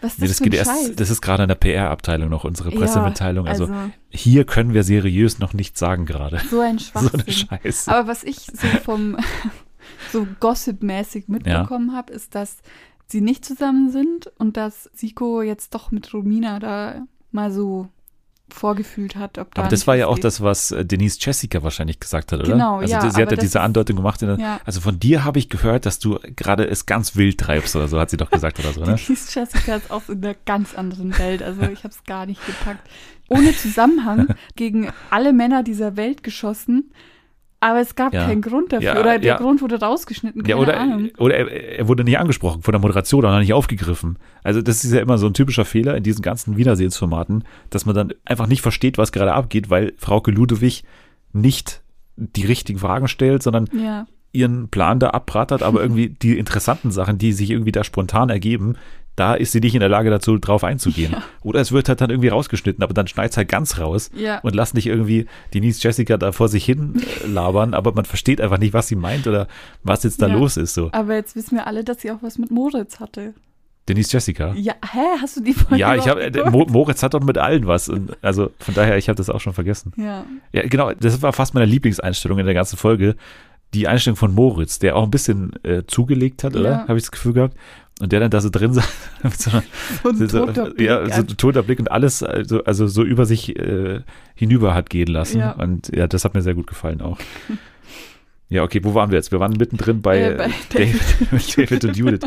Was 0.03 0.15
ist 0.15 0.21
nee, 0.21 0.29
das, 0.29 0.37
das 0.39 0.45
geht 0.45 0.55
erst, 0.55 0.99
das 1.01 1.11
ist 1.11 1.21
gerade 1.21 1.43
in 1.43 1.49
der 1.49 1.57
PR-Abteilung 1.57 2.31
noch 2.31 2.45
unsere 2.45 2.71
Ja, 2.73 2.79
Pressemitteilung. 2.79 3.47
also, 3.47 3.67
also 3.67 3.91
hier 4.09 4.45
können 4.47 4.73
wir 4.73 4.83
seriös 4.83 5.39
noch 5.41 5.53
nichts 5.53 5.79
sagen 5.79 6.07
gerade. 6.07 6.41
so 6.51 6.61
ein 6.61 6.79
So 6.79 6.85
Schwachsinn. 6.87 7.21
eine 7.21 7.33
Scheiße. 7.33 7.91
Aber 7.93 8.09
was 8.09 8.25
ich 8.25 8.39
so 8.39 8.67
vom 8.83 9.19
so 10.13 10.27
Gossip-mäßig 10.41 11.29
mitbekommen 11.29 11.95
habe, 11.95 12.15
ist, 12.15 12.35
dass 12.35 12.59
sie 13.09 13.21
nicht 13.21 13.45
zusammen 13.45 13.91
sind 13.91 14.29
und 14.39 14.57
dass 14.57 14.89
Siko 14.95 15.43
jetzt 15.43 15.75
doch 15.75 15.91
mit 15.91 16.15
Romina 16.15 16.61
da 16.61 17.03
mal 17.31 17.53
so 17.53 17.89
vorgefühlt 18.55 19.17
hat, 19.17 19.39
ob 19.39 19.55
da 19.55 19.63
Aber 19.63 19.71
das 19.71 19.87
war 19.87 19.97
ja 19.97 20.07
auch 20.07 20.17
geht. 20.17 20.25
das, 20.25 20.41
was 20.41 20.71
äh, 20.71 20.85
Denise 20.85 21.19
Jessica 21.21 21.63
wahrscheinlich 21.63 22.01
gesagt 22.01 22.33
hat, 22.33 22.41
oder? 22.41 22.53
Genau, 22.53 22.79
also 22.79 22.93
ja, 22.93 23.11
sie 23.11 23.23
hat 23.23 23.31
ja 23.31 23.37
diese 23.37 23.61
Andeutung 23.61 23.97
gemacht. 23.97 24.21
Der, 24.23 24.39
Ja. 24.39 24.61
Also 24.65 24.81
von 24.81 24.99
dir 24.99 25.25
habe 25.25 25.39
ich 25.39 25.49
gehört, 25.49 25.87
dass 25.87 25.99
du 25.99 26.19
gerade 26.37 26.67
es 26.67 26.87
ganz 26.87 27.17
wild 27.17 27.39
treibst 27.39 27.77
oder 27.77 27.89
so, 27.89 27.99
hat 27.99 28.11
sie 28.11 28.17
doch 28.17 28.31
gesagt 28.31 28.59
oder 28.59 28.73
so, 28.73 28.81
ne? 28.81 28.87
Denise 29.07 29.35
Jessica 29.35 29.77
ist 29.77 29.91
auch 29.91 30.09
in 30.09 30.25
einer 30.25 30.35
ganz 30.47 30.75
anderen 30.75 31.17
Welt. 31.19 31.43
Also 31.43 31.63
ich 31.63 31.85
habe 31.85 31.95
es 31.95 32.05
gar 32.05 32.27
nicht 32.27 32.45
gepackt. 32.47 32.89
Ohne 33.29 33.55
Zusammenhang 33.57 34.35
gegen 34.57 34.91
alle 35.11 35.33
Männer 35.33 35.63
dieser 35.63 35.97
Welt 35.97 36.23
geschossen. 36.23 36.93
Aber 37.63 37.81
es 37.81 37.95
gab 37.95 38.15
Ja. 38.15 38.25
keinen 38.27 38.41
Grund 38.41 38.73
dafür. 38.73 38.87
Ja, 38.95 39.01
oder 39.01 39.19
der 39.19 39.33
ja. 39.33 39.37
Grund 39.37 39.61
wurde 39.61 39.79
rausgeschnitten. 39.79 40.43
Ja, 40.47 40.57
Keine 40.57 40.61
oder, 40.63 40.81
Ahnung. 40.81 41.11
oder 41.19 41.37
er, 41.37 41.79
er 41.79 41.89
wurde 41.89 42.05
nicht 42.05 42.19
angesprochen 42.19 42.63
von 42.63 42.73
der 42.73 42.81
Moderation 42.81 43.21
oder 43.21 43.39
nicht 43.39 43.53
aufgegriffen. 43.53 44.19
Also 44.43 44.63
das 44.63 44.83
ist 44.85 44.93
ja 44.95 45.01
immer 45.01 45.19
so 45.19 45.27
ein 45.27 45.35
typischer 45.35 45.67
Fehler 45.67 45.95
in 45.97 46.03
diesen 46.03 46.23
ganzen 46.23 46.57
Wiedersehensformaten, 46.57 47.45
dass 47.69 47.85
man 47.85 47.95
dann 47.95 48.15
einfach 48.25 48.47
nicht 48.47 48.63
versteht, 48.63 48.97
was 48.97 49.13
gerade 49.13 49.35
abgeht, 49.35 49.69
weil 49.69 49.93
Frauke 49.99 50.31
Ludewig 50.31 50.85
nicht 51.33 51.83
die 52.17 52.47
richtigen 52.47 52.79
Fragen 52.79 53.09
stellt, 53.09 53.43
sondern 53.43 53.67
Ja. 53.73 54.07
ihren 54.33 54.69
Plan 54.71 54.99
da 54.99 55.11
abbrattert, 55.11 55.63
aber 55.63 55.81
irgendwie 55.83 56.09
die 56.09 56.39
interessanten 56.39 56.91
Sachen, 56.91 57.19
die 57.19 57.33
sich 57.35 57.51
irgendwie 57.51 57.73
da 57.73 57.85
spontan 57.85 58.31
ergeben, 58.31 58.77
da 59.17 59.35
ist 59.35 59.53
sie 59.53 59.61
nicht 59.61 59.75
in 59.75 59.81
der 59.81 59.89
Lage 59.89 60.09
dazu, 60.11 60.39
drauf 60.39 60.65
einzugehen. 60.65 61.13
Ja. 61.17 61.23
Oder 61.43 61.61
es 61.61 61.73
wird 61.73 61.89
halt 61.89 62.01
dann 62.01 62.11
irgendwie 62.11 62.29
rausgeschnitten, 62.29 62.83
aber 62.85 62.95
dann 62.95 63.07
schneidet 63.07 63.33
es 63.33 63.37
halt 63.37 63.49
ganz 63.49 63.79
raus 63.79 64.11
Ja. 64.15 64.39
und 64.41 64.55
lass 64.55 64.75
nicht 64.75 64.87
irgendwie 64.87 65.27
Denise 65.55 65.83
Jessica 65.83 66.17
da 66.17 66.33
vor 66.33 66.49
sich 66.49 66.65
hin 66.65 67.03
äh, 67.25 67.27
labern, 67.27 67.75
aber 67.75 67.93
man 67.93 68.05
versteht 68.05 68.41
einfach 68.41 68.59
nicht, 68.59 68.73
was 68.73 68.89
sie 68.89 68.97
meint 68.97 69.27
oder 69.27 69.47
was 69.83 70.03
jetzt 70.05 70.23
da 70.23 70.29
Ja. 70.29 70.35
los 70.35 70.57
ist. 70.57 70.75
So. 70.75 70.91
Aber 70.93 71.15
jetzt 71.15 71.37
wissen 71.37 71.57
wir 71.57 71.67
alle, 71.67 71.85
dass 71.85 72.01
sie 72.01 72.11
auch 72.11 72.23
was 72.23 72.39
mit 72.39 72.51
Moritz 72.51 73.01
hatte. 73.01 73.35
Denise 73.89 74.13
Jessica. 74.13 74.53
Ja, 74.55 74.75
hä? 74.93 74.99
Hast 75.21 75.37
du 75.37 75.41
die 75.41 75.53
Folge 75.55 75.77
Ja, 75.81 75.97
ich 75.97 76.07
habe 76.07 76.25
überhaupt 76.27 76.53
Mo 76.53 76.67
Moritz 76.71 77.03
hat 77.03 77.15
doch 77.15 77.23
mit 77.23 77.39
allen 77.39 77.67
was. 77.67 77.89
Und 77.89 78.17
also 78.23 78.51
von 78.61 78.75
daher, 78.75 78.97
ich 78.99 79.09
habe 79.09 79.17
das 79.17 79.29
auch 79.31 79.41
schon 79.41 79.53
vergessen. 79.55 79.93
Ja. 79.97 80.25
Ja, 80.53 80.63
genau, 80.69 80.93
das 80.93 81.21
war 81.23 81.33
fast 81.33 81.55
meine 81.55 81.67
Lieblingseinstellung 81.67 82.39
in 82.39 82.45
der 82.47 82.55
ganzen 82.55 82.77
Folge. 82.77 83.17
Die 83.75 83.89
Einstellung 83.89 84.17
von 84.17 84.35
Moritz, 84.35 84.79
der 84.79 84.95
auch 84.97 85.03
ein 85.05 85.11
bisschen 85.11 85.53
äh, 85.65 85.83
zugelegt 85.87 86.45
hat, 86.45 86.55
oder? 86.55 86.71
Ja. 86.71 86.79
Habe 86.89 86.97
ich 86.99 87.05
das 87.05 87.11
Gefühl 87.11 87.33
gehabt. 87.33 87.57
Und 88.01 88.13
der 88.13 88.21
dann 88.21 88.31
da 88.31 88.41
so 88.41 88.49
drin 88.51 88.73
saß. 88.73 88.89
mit 89.23 89.39
so 89.41 89.51
einer- 89.51 89.63
So 90.03 90.27
so, 90.27 90.47
toter 90.47 90.71
Blick. 90.71 90.87
ja, 90.89 91.09
so 91.11 91.23
toter 91.23 91.63
Blick 91.63 91.79
und 91.81 91.91
alles 91.91 92.23
also, 92.23 92.65
also 92.65 92.87
so 92.87 93.05
über 93.05 93.27
sich 93.27 93.55
äh, 93.59 94.01
hinüber 94.35 94.75
hat 94.75 94.89
gehen 94.91 95.09
lassen. 95.09 95.39
Ja. 95.39 95.53
Und 95.53 95.95
ja, 95.95 96.07
das 96.07 96.25
hat 96.25 96.35
mir 96.35 96.43
sehr 96.43 96.55
gut 96.55 96.67
gefallen 96.67 97.01
auch. 97.03 97.19
Ja, 98.49 98.63
okay, 98.65 98.81
wo 98.83 98.95
waren 98.95 99.11
wir 99.11 99.17
jetzt? 99.19 99.31
Wir 99.31 99.39
waren 99.39 99.53
mittendrin 99.53 100.01
bei, 100.03 100.21
Äh, 100.23 100.35
bei 100.35 100.51
David, 100.73 101.33
mit 101.33 101.57
David 101.59 101.85
und 101.85 101.97
Judith. 101.97 102.21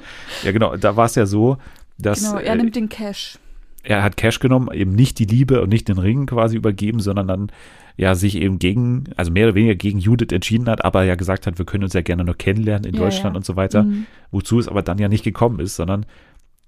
Ja, 0.44 0.52
genau, 0.52 0.76
da 0.78 0.96
war 0.96 1.06
es 1.06 1.16
ja 1.16 1.26
so, 1.26 1.58
dass 1.98 2.22
genau, 2.22 2.38
er 2.38 2.54
äh, 2.54 2.56
nimmt 2.56 2.76
den 2.76 2.88
Cash. 2.90 3.38
er 3.84 4.04
hat 4.04 4.16
Cash 4.16 4.40
genommen, 4.40 4.70
eben 4.74 4.94
nicht 4.94 5.20
die 5.20 5.26
Liebe 5.26 5.62
und 5.62 5.70
nicht 5.70 5.88
den 5.90 5.98
Ring 5.98 6.26
quasi 6.28 6.56
übergeben, 6.56 7.00
sondern 7.02 7.28
dann 7.28 7.52
ja 7.96 8.16
sich 8.16 8.36
eben 8.38 8.60
gegen, 8.60 9.06
also 9.18 9.32
mehr 9.32 9.46
oder 9.48 9.56
weniger 9.56 9.76
gegen 9.76 10.00
Judith 10.00 10.32
entschieden 10.32 10.68
hat, 10.68 10.84
aber 10.84 11.04
ja 11.04 11.16
gesagt 11.16 11.46
hat, 11.48 11.58
wir 11.60 11.66
können 11.66 11.84
uns 11.84 11.94
ja 11.94 12.02
gerne 12.02 12.24
noch 12.24 12.38
kennenlernen 12.38 12.86
in 12.86 12.96
Ja, 12.96 13.02
Deutschland 13.02 13.36
ja. 13.36 13.38
und 13.38 13.46
so 13.46 13.56
weiter. 13.56 13.84
Mhm. 13.84 14.06
Wozu 14.32 14.60
es 14.60 14.68
aber 14.68 14.82
dann 14.82 14.98
ja 14.98 15.08
nicht 15.10 15.24
gekommen 15.24 15.60
ist, 15.60 15.76
sondern 15.76 16.06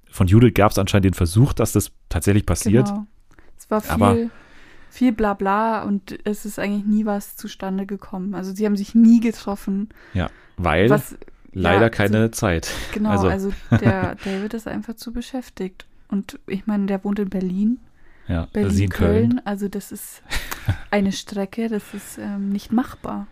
von 0.09 0.27
Judith 0.27 0.53
gab 0.53 0.71
es 0.71 0.77
anscheinend 0.77 1.05
den 1.05 1.13
Versuch, 1.13 1.53
dass 1.53 1.71
das 1.71 1.91
tatsächlich 2.09 2.45
passiert. 2.45 2.88
Genau. 2.88 3.05
Es 3.57 3.69
war 3.71 3.81
viel, 3.81 3.91
Aber- 3.93 4.17
viel 4.89 5.11
Blabla 5.11 5.83
und 5.83 6.17
es 6.25 6.45
ist 6.45 6.59
eigentlich 6.59 6.85
nie 6.85 7.05
was 7.05 7.35
zustande 7.35 7.85
gekommen. 7.85 8.35
Also 8.35 8.53
sie 8.53 8.65
haben 8.65 8.77
sich 8.77 8.93
nie 8.95 9.19
getroffen. 9.19 9.89
Weil 10.57 10.89
Was 10.89 11.17
leider 11.51 11.81
ja, 11.83 11.89
keine 11.89 12.31
Zeit. 12.31 12.71
Genau, 12.93 13.09
also- 13.09 13.27
also, 13.29 13.51
der 13.71 14.15
David 14.23 14.53
ist 14.53 14.67
einfach 14.67 14.95
zu 14.95 15.11
beschäftigt. 15.11 15.85
Und 16.07 16.39
ich 16.47 16.67
meine, 16.67 16.85
der 16.85 17.03
wohnt 17.03 17.17
in 17.19 17.29
Berlin, 17.29 17.79
Ja, 18.27 18.47
Berlin, 18.53 18.89
Köln. 18.89 19.29
Köln. 19.29 19.41
Also 19.45 19.67
das 19.67 19.91
ist 19.91 20.23
eine 20.91 21.11
Strecke, 21.11 21.69
das 21.69 21.93
ist 21.93 22.17
ähm, 22.17 22.49
nicht 22.49 22.71
machbar. 22.71 23.27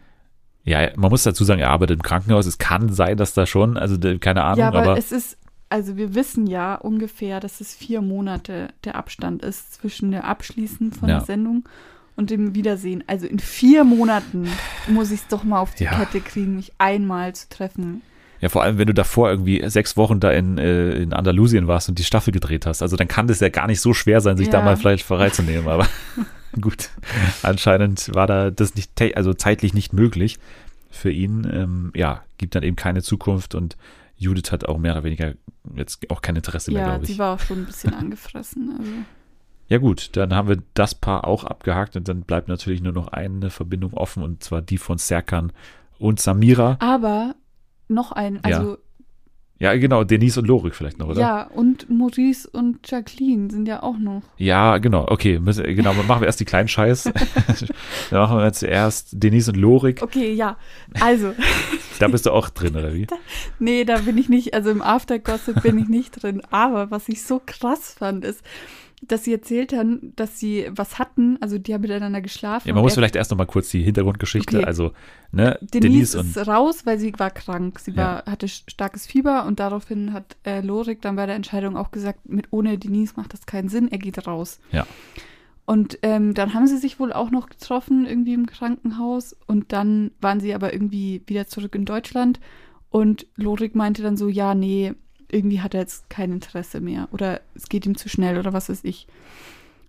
Ja, 0.63 0.89
man 0.95 1.09
muss 1.09 1.23
dazu 1.23 1.43
sagen, 1.43 1.59
er 1.59 1.71
arbeitet 1.71 1.97
im 1.97 2.03
Krankenhaus. 2.03 2.45
Es 2.45 2.57
kann 2.57 2.89
sein, 2.93 3.17
dass 3.17 3.33
da 3.33 3.45
schon, 3.45 3.77
also 3.77 3.97
keine 4.19 4.43
Ahnung, 4.43 4.59
ja, 4.59 4.67
aber, 4.69 4.81
aber 4.83 4.97
es 4.97 5.11
ist, 5.11 5.37
also 5.69 5.97
wir 5.97 6.15
wissen 6.15 6.47
ja 6.47 6.75
ungefähr, 6.75 7.39
dass 7.39 7.59
es 7.59 7.75
vier 7.75 8.01
Monate 8.01 8.69
der 8.85 8.95
Abstand 8.95 9.43
ist 9.43 9.73
zwischen 9.73 10.11
der 10.11 10.23
Abschließen 10.25 10.91
von 10.93 11.09
Ja. 11.09 11.17
der 11.17 11.25
Sendung 11.25 11.67
und 12.15 12.29
dem 12.29 12.55
Wiedersehen. 12.55 13.03
Also 13.07 13.25
in 13.27 13.39
vier 13.39 13.83
Monaten 13.83 14.47
muss 14.87 15.11
ich 15.11 15.21
es 15.21 15.27
doch 15.27 15.43
mal 15.43 15.59
auf 15.59 15.73
die 15.75 15.85
Ja. 15.85 15.95
Kette 15.95 16.21
kriegen, 16.21 16.55
mich 16.55 16.71
einmal 16.77 17.33
zu 17.33 17.49
treffen. 17.49 18.01
Ja, 18.43 18.49
vor 18.49 18.61
allem, 18.61 18.77
wenn 18.77 18.87
du 18.87 18.93
davor 18.93 19.29
irgendwie 19.29 19.63
sechs 19.69 19.95
Wochen 19.97 20.19
da 20.19 20.29
in, 20.31 20.57
äh, 20.57 20.91
in 20.95 21.13
Andalusien 21.13 21.65
warst 21.67 21.87
und 21.89 21.97
die 21.97 22.03
Staffel 22.03 22.31
gedreht 22.33 22.65
hast. 22.65 22.81
Also 22.81 22.97
dann 22.97 23.07
kann 23.07 23.25
das 23.27 23.39
ja 23.39 23.47
gar 23.49 23.67
nicht 23.67 23.79
so 23.79 23.93
schwer 23.93 24.19
sein, 24.21 24.35
sich 24.37 24.49
da 24.49 24.59
Ja. 24.59 24.65
mal 24.65 24.75
vielleicht 24.77 25.05
freizunehmen. 25.05 25.67
Aber 25.67 25.87
gut, 26.61 26.89
anscheinend 27.41 28.13
war 28.13 28.27
da 28.27 28.51
das 28.51 28.75
nicht, 28.75 28.91
also 29.15 29.33
zeitlich 29.33 29.73
nicht 29.73 29.93
möglich 29.93 30.37
für 30.89 31.09
ihn. 31.11 31.47
Ähm, 31.51 31.91
ja, 31.95 32.23
gibt 32.37 32.55
dann 32.55 32.63
eben 32.63 32.75
keine 32.75 33.01
Zukunft 33.01 33.55
und 33.55 33.77
Judith 34.17 34.51
hat 34.51 34.65
auch 34.65 34.77
mehr 34.77 34.93
oder 34.93 35.03
weniger 35.03 35.33
jetzt 35.75 36.09
auch 36.11 36.21
kein 36.21 36.35
Interesse 36.35 36.71
mehr, 36.71 36.81
Ja, 36.81 36.89
glaube 36.89 37.05
sie 37.05 37.13
ich. 37.13 37.19
war 37.19 37.33
auch 37.35 37.39
schon 37.39 37.59
ein 37.59 37.65
bisschen 37.65 37.93
angefressen. 37.93 38.75
Also. 38.77 38.91
Ja 39.69 39.77
gut, 39.77 40.09
dann 40.17 40.33
haben 40.35 40.49
wir 40.49 40.61
das 40.73 40.93
Paar 40.95 41.25
auch 41.25 41.45
abgehakt 41.45 41.95
und 41.95 42.07
dann 42.07 42.21
bleibt 42.21 42.47
natürlich 42.47 42.81
nur 42.81 42.93
noch 42.93 43.07
eine 43.07 43.49
Verbindung 43.49 43.93
offen 43.93 44.21
und 44.21 44.43
zwar 44.43 44.61
die 44.61 44.77
von 44.77 44.97
Serkan 44.97 45.51
und 45.97 46.19
Samira. 46.19 46.75
Aber 46.79 47.35
noch 47.93 48.11
ein, 48.11 48.35
Ja. 48.35 48.57
also 48.57 48.77
Ja, 49.59 49.73
genau, 49.75 50.03
Denise 50.03 50.39
und 50.39 50.47
Lorik 50.47 50.75
vielleicht 50.75 50.97
noch, 50.99 51.07
oder? 51.07 51.21
ja, 51.21 51.43
und 51.43 51.89
Maurice 51.89 52.49
und 52.49 52.79
Jacqueline 52.89 53.49
sind 53.49 53.65
ja 53.67 53.81
auch 53.81 53.97
noch. 53.97 54.23
Ja, 54.37 54.77
genau, 54.79 55.05
okay, 55.07 55.39
müssen, 55.39 55.63
genau, 55.63 55.93
machen 55.93 56.21
wir 56.21 56.25
erst 56.25 56.39
die 56.41 56.45
kleinen 56.45 56.67
Scheiß. 56.67 57.03
dann 58.09 58.19
machen 58.19 58.37
wir 58.39 58.51
zuerst 58.53 59.09
Denise 59.13 59.49
und 59.51 59.57
Lorik. 59.57 60.01
Okay, 60.01 60.33
ja. 60.33 60.57
Also, 60.99 61.33
Da 61.99 62.07
bist 62.07 62.25
du 62.25 62.31
auch 62.31 62.49
drin, 62.49 62.75
oder 62.75 62.93
wie? 62.93 63.07
nee, 63.59 63.85
da 63.85 63.99
bin 63.99 64.17
ich 64.17 64.27
nicht, 64.27 64.53
also 64.53 64.71
im 64.71 64.81
After 64.81 65.19
Gossip 65.19 65.61
bin 65.61 65.77
ich 65.77 65.87
nicht 65.87 66.21
drin. 66.23 66.41
Aber 66.49 66.91
was 66.91 67.07
ich 67.07 67.23
so 67.23 67.39
krass 67.45 67.95
fand, 67.97 68.25
ist, 68.25 68.41
dass 69.07 69.23
sie 69.23 69.33
erzählt 69.33 69.73
haben, 69.73 70.13
dass 70.15 70.39
sie 70.39 70.67
was 70.71 70.99
hatten, 70.99 71.37
also 71.41 71.57
die 71.57 71.73
haben 71.73 71.81
miteinander 71.81 72.21
geschlafen. 72.21 72.67
Ja, 72.67 72.73
man 72.73 72.83
muss 72.83 72.93
vielleicht 72.93 73.15
erst 73.15 73.31
noch 73.31 73.37
mal 73.37 73.45
kurz 73.45 73.69
die 73.69 73.83
Hintergrundgeschichte, 73.83 74.57
Okay. 74.57 74.65
also, 74.65 74.91
ne, 75.31 75.57
Denise, 75.61 76.17
Denise, 76.17 76.39
ist 76.39 76.47
raus, 76.47 76.85
weil 76.85 76.99
sie 76.99 77.13
war 77.17 77.31
krank. 77.31 77.79
Sie 77.79 77.91
Ja. 77.91 77.97
war, 77.97 78.25
hatte 78.25 78.45
sch- 78.47 78.63
starkes 78.69 79.05
Fieber 79.05 79.45
und 79.45 79.59
daraufhin 79.59 80.13
hat 80.13 80.37
äh, 80.45 80.61
Lorik 80.61 81.01
dann 81.01 81.15
bei 81.15 81.25
der 81.25 81.35
Entscheidung 81.35 81.75
auch 81.77 81.91
gesagt, 81.91 82.29
mit 82.29 82.47
ohne 82.51 82.77
Denise 82.77 83.13
macht 83.17 83.33
das 83.33 83.45
keinen 83.45 83.69
Sinn, 83.69 83.91
er 83.91 83.97
geht 83.97 84.25
raus. 84.27 84.59
Ja. 84.71 84.85
Und 85.65 85.97
ähm, 86.01 86.33
dann 86.33 86.53
haben 86.53 86.67
sie 86.67 86.77
sich 86.77 86.99
wohl 86.99 87.13
auch 87.13 87.31
noch 87.31 87.47
getroffen, 87.47 88.05
irgendwie 88.05 88.33
im 88.33 88.47
Krankenhaus. 88.47 89.33
Und 89.47 89.71
dann 89.71 90.11
waren 90.19 90.41
sie 90.41 90.53
aber 90.53 90.73
irgendwie 90.73 91.23
wieder 91.25 91.47
zurück 91.47 91.73
in 91.75 91.85
Deutschland. 91.85 92.41
Und 92.89 93.27
Lorik 93.37 93.73
meinte 93.73 94.03
dann 94.03 94.17
so, 94.17 94.27
ja, 94.27 94.55
nee, 94.55 94.93
irgendwie 95.33 95.61
hat 95.61 95.73
er 95.73 95.81
jetzt 95.81 96.09
kein 96.09 96.31
Interesse 96.31 96.79
mehr. 96.79 97.07
Oder 97.11 97.41
es 97.55 97.67
geht 97.67 97.85
ihm 97.85 97.97
zu 97.97 98.09
schnell 98.09 98.37
oder 98.37 98.53
was 98.53 98.69
weiß 98.69 98.83
ich. 98.83 99.07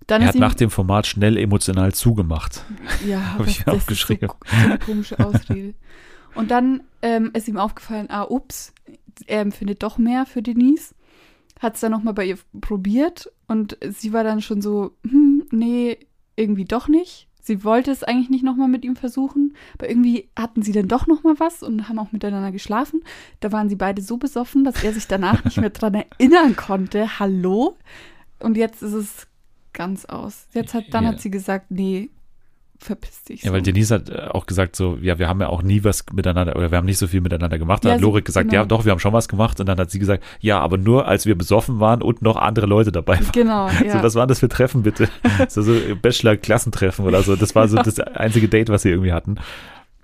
Dann 0.07 0.23
er 0.23 0.29
hat 0.29 0.35
ihm, 0.35 0.41
nach 0.41 0.55
dem 0.55 0.71
Format 0.71 1.07
schnell 1.07 1.37
emotional 1.37 1.93
zugemacht. 1.93 2.65
ja, 3.07 3.35
Hab 3.39 3.47
ich 3.47 3.67
aufgeschrieben. 3.67 4.29
Ist 4.29 4.51
so, 4.51 4.57
so 4.57 4.65
eine 4.65 4.79
komische 4.79 5.19
Ausrede. 5.19 5.75
Und 6.35 6.51
dann 6.51 6.83
ähm, 7.03 7.31
ist 7.35 7.49
ihm 7.49 7.59
aufgefallen, 7.59 8.07
ah, 8.11 8.25
ups, 8.25 8.73
er 9.27 9.41
empfindet 9.41 9.83
doch 9.83 9.99
mehr 9.99 10.27
für 10.27 10.43
Denise. 10.43 10.95
Hat 11.61 11.75
es 11.75 11.81
dann 11.81 11.93
nochmal 11.93 12.15
bei 12.15 12.25
ihr 12.25 12.39
probiert 12.61 13.31
und 13.47 13.79
sie 13.89 14.13
war 14.13 14.25
dann 14.25 14.41
schon 14.43 14.61
so, 14.61 14.97
hm, 15.09 15.45
nee, 15.53 15.99
irgendwie 16.35 16.65
doch 16.65 16.89
nicht. 16.89 17.29
Sie 17.47 17.63
wollte 17.63 17.91
es 17.91 18.03
eigentlich 18.03 18.31
nicht 18.31 18.43
nochmal 18.43 18.69
mit 18.69 18.87
ihm 18.87 18.97
versuchen, 18.97 19.55
aber 19.75 19.91
irgendwie 19.91 20.31
hatten 20.35 20.63
sie 20.63 20.73
dann 20.73 20.89
doch 20.89 21.07
nochmal 21.07 21.35
was 21.39 21.63
und 21.63 21.91
haben 21.91 21.99
auch 21.99 22.11
miteinander 22.11 22.51
geschlafen. 22.53 23.03
Da 23.41 23.53
waren 23.53 23.69
sie 23.69 23.77
beide 23.77 24.01
so 24.01 24.17
besoffen, 24.17 24.65
dass 24.65 24.83
er 24.83 24.95
sich 24.95 25.07
danach 25.09 25.45
nicht 25.45 25.59
mehr 25.59 25.69
dran 25.69 25.93
erinnern 25.93 26.57
konnte. 26.57 27.19
Hallo? 27.21 27.77
Und 28.41 28.57
jetzt 28.57 28.83
ist 28.83 28.95
es 28.95 29.27
ganz 29.75 30.07
aus. 30.07 30.47
Jetzt 30.55 30.73
hat, 30.73 30.85
dann 30.93 31.05
Ja. 31.05 31.11
hat 31.11 31.21
sie 31.21 31.31
gesagt, 31.31 31.71
nee, 31.71 32.09
verpiss 32.85 33.25
dich. 33.25 33.43
Ja, 33.43 33.53
weil 33.53 33.61
so. 33.61 33.65
Denise 33.65 33.95
hat 33.95 34.09
äh, 34.11 34.29
auch 34.31 34.47
gesagt 34.47 34.77
so, 34.77 34.99
ja, 35.01 35.19
wir 35.19 35.29
haben 35.29 35.41
ja 35.41 35.49
auch 35.49 35.63
nie 35.63 35.83
was 35.85 36.05
miteinander, 36.13 36.55
oder 36.57 36.71
wir 36.71 36.79
haben 36.79 36.85
nicht 36.85 36.99
so 36.99 37.07
viel 37.07 37.21
miteinander 37.21 37.59
gemacht. 37.59 37.85
Da 37.85 37.89
Ja, 37.89 37.95
hat 37.95 38.03
Lorik 38.03 38.25
gesagt, 38.25 38.51
genau. 38.51 38.63
ja, 38.63 38.67
doch, 38.67 38.85
wir 38.85 38.93
haben 38.93 38.99
schon 38.99 39.13
was 39.13 39.29
gemacht. 39.29 39.59
Und 39.61 39.67
dann 39.67 39.79
hat 39.79 39.91
sie 39.91 39.99
gesagt, 39.99 40.23
ja, 40.41 40.61
aber 40.61 40.77
nur, 40.77 41.09
als 41.09 41.27
wir 41.27 41.37
besoffen 41.37 41.81
waren 41.81 42.03
und 42.03 42.23
noch 42.23 42.37
andere 42.37 42.67
Leute 42.67 42.93
dabei 42.93 43.15
waren. 43.15 43.33
Genau, 43.33 43.69
ja. 43.85 43.93
So, 43.93 44.03
was 44.03 44.15
waren 44.15 44.29
das 44.29 44.41
für 44.41 44.49
Treffen, 44.49 44.83
bitte? 44.83 45.09
so, 45.49 45.63
so 45.63 45.75
Bachelor-Klassentreffen 46.01 47.05
oder 47.05 47.23
so. 47.23 47.37
Das 47.37 47.55
war 47.55 47.69
so 47.69 47.77
das 47.77 47.99
einzige 47.99 48.49
Date, 48.49 48.69
was 48.69 48.83
sie 48.83 48.91
irgendwie 48.91 49.13
hatten. 49.13 49.37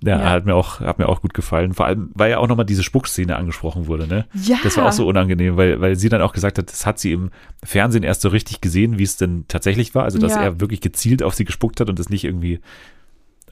Ja, 0.03 0.19
Ja. 0.19 0.31
Hat, 0.31 0.47
mir 0.47 0.55
auch, 0.55 0.81
hat 0.81 0.99
mir 0.99 1.09
auch 1.09 1.21
gut 1.21 1.35
gefallen. 1.35 1.75
Vor 1.75 1.87
allem, 1.87 2.11
weil 2.15 2.31
ja 2.31 2.39
auch 2.39 2.49
nochmal 2.49 2.65
diese 2.67 2.83
Spuckszene 2.83 3.37
angesprochen 3.37 3.87
wurde, 3.87 4.07
ne? 4.07 4.27
ja. 4.35 4.57
Das 4.63 4.77
war 4.77 4.87
auch 4.87 4.93
so 4.93 5.07
unangenehm, 5.07 5.57
weil, 5.57 5.81
weil 5.81 5.97
sie 5.97 6.09
dann 6.09 6.23
auch 6.23 6.33
gesagt 6.33 6.57
hat, 6.59 6.71
das 6.73 6.87
hat 6.87 6.99
sie 6.99 7.13
im 7.13 7.31
Fernsehen 7.63 8.03
erst 8.03 8.23
so 8.23 8.29
richtig 8.31 8.61
gesehen, 8.61 8.99
wie 8.99 9.03
es 9.03 9.17
denn 9.17 9.45
tatsächlich 9.49 9.95
war. 9.95 10.05
Also, 10.05 10.19
dass 10.19 10.33
Ja. 10.33 10.43
er 10.43 10.61
wirklich 10.61 10.81
gezielt 10.81 11.23
auf 11.23 11.35
sie 11.35 11.45
gespuckt 11.45 11.81
hat 11.81 11.89
und 11.91 11.99
das 11.99 12.09
nicht 12.09 12.25
irgendwie 12.25 12.61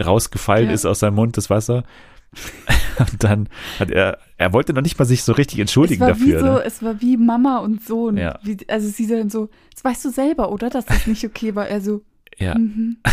rausgefallen 0.02 0.68
Ja. 0.68 0.72
ist 0.74 0.86
aus 0.86 1.00
seinem 1.00 1.14
Mund, 1.16 1.36
das 1.36 1.50
Wasser. 1.50 1.84
Und 2.98 3.24
dann 3.24 3.48
hat 3.78 3.90
er, 3.90 4.18
er 4.36 4.52
wollte 4.52 4.74
noch 4.74 4.82
nicht 4.82 4.98
mal 4.98 5.04
sich 5.06 5.22
so 5.22 5.32
richtig 5.32 5.60
entschuldigen 5.60 6.02
es 6.02 6.08
war 6.08 6.14
dafür. 6.14 6.26
Wie 6.36 6.40
so, 6.40 6.52
ne? 6.52 6.62
Es 6.64 6.82
war 6.82 7.00
wie 7.00 7.16
Mama 7.16 7.58
und 7.58 7.82
Sohn. 7.82 8.16
Ja. 8.18 8.38
Wie, 8.42 8.56
also 8.68 8.86
sie 8.88 9.06
dann 9.06 9.30
so, 9.30 9.48
das 9.74 9.82
weißt 9.84 10.04
du 10.04 10.10
selber, 10.10 10.50
oder? 10.52 10.68
Dass 10.68 10.84
das 10.84 11.06
nicht 11.06 11.24
okay 11.24 11.54
war. 11.54 11.68
Er 11.68 11.80
so, 11.80 12.02
Ja, 12.38 12.54
mhm. 12.58 12.98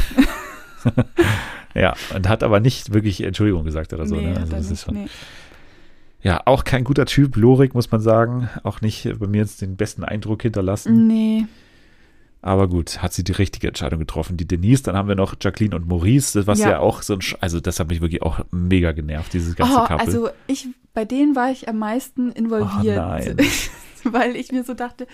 ja, 1.76 1.94
und 2.16 2.28
hat 2.30 2.42
aber 2.44 2.60
nicht 2.60 2.94
wirklich 2.94 3.22
Entschuldigung 3.22 3.64
gesagt 3.66 3.94
oder 3.94 4.06
so. 4.08 4.16
nee, 4.16 4.28
ne? 4.32 4.38
Also 4.40 4.56
das 4.56 4.72
ist 4.72 4.84
schon, 4.86 4.94
nee. 4.96 5.08
Ja, 6.22 6.42
auch 6.46 6.64
kein 6.64 6.84
guter 6.84 7.06
Typ, 7.06 7.36
Lorik, 7.36 7.76
muss 7.76 7.92
man 7.92 8.02
sagen. 8.02 8.50
Auch 8.64 8.82
nicht 8.82 9.08
bei 9.20 9.28
mir 9.28 9.42
jetzt 9.42 9.62
den 9.62 9.76
besten 9.76 10.04
Eindruck 10.04 10.42
hinterlassen. 10.42 11.06
Nee. 11.08 11.46
Aber 12.42 12.68
gut, 12.68 13.02
hat 13.04 13.14
sie 13.14 13.24
die 13.24 13.32
richtige 13.32 13.68
Entscheidung 13.68 14.00
getroffen. 14.00 14.36
Die 14.38 14.48
Denise, 14.48 14.82
dann 14.84 14.96
haben 14.96 15.08
wir 15.08 15.16
noch 15.16 15.36
Jacqueline 15.40 15.76
und 15.76 15.88
Maurice, 15.88 16.40
das 16.40 16.48
was 16.48 16.60
ja, 16.60 16.72
Ja. 16.72 16.80
auch 16.80 17.02
so 17.04 17.14
ein, 17.14 17.20
Sch- 17.20 17.36
also 17.42 17.60
das 17.60 17.80
hat 17.80 17.90
mich 17.90 18.02
wirklich 18.02 18.22
auch 18.24 18.40
mega 18.52 18.92
genervt, 18.92 19.34
dieses 19.34 19.56
ganze 19.56 19.74
Oh, 19.76 19.80
Couple. 19.86 20.00
also 20.00 20.30
ich, 20.48 20.68
bei 20.94 21.06
denen 21.06 21.36
war 21.36 21.52
ich 21.52 21.68
am 21.70 21.78
meisten 21.80 22.32
involviert. 22.32 22.98
Oh, 23.00 23.02
nein. 23.02 23.38
weil 24.04 24.36
ich 24.36 24.52
mir 24.52 24.64
so 24.64 24.74
dachte, 24.76 25.08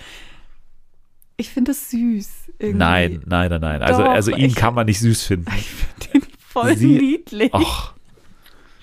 ich 1.37 1.49
finde 1.49 1.71
es 1.71 1.89
süß. 1.89 2.29
Irgendwie. 2.59 2.77
nein, 2.77 3.21
nein, 3.25 3.49
nein, 3.49 3.61
nein. 3.61 3.81
Also, 3.81 4.01
Doch, 4.03 4.09
also 4.09 4.31
ihn 4.31 4.45
ich- 4.45 4.55
kann 4.55 4.73
man 4.75 4.85
nicht 4.85 4.99
süß 4.99 5.23
finden. 5.23 5.51
Ich 5.57 5.69
finde 5.69 6.19
den 6.25 6.30
voll 6.51 6.75
Sie- 6.75 6.97
niedlich. 6.97 7.53
Och, 7.53 7.93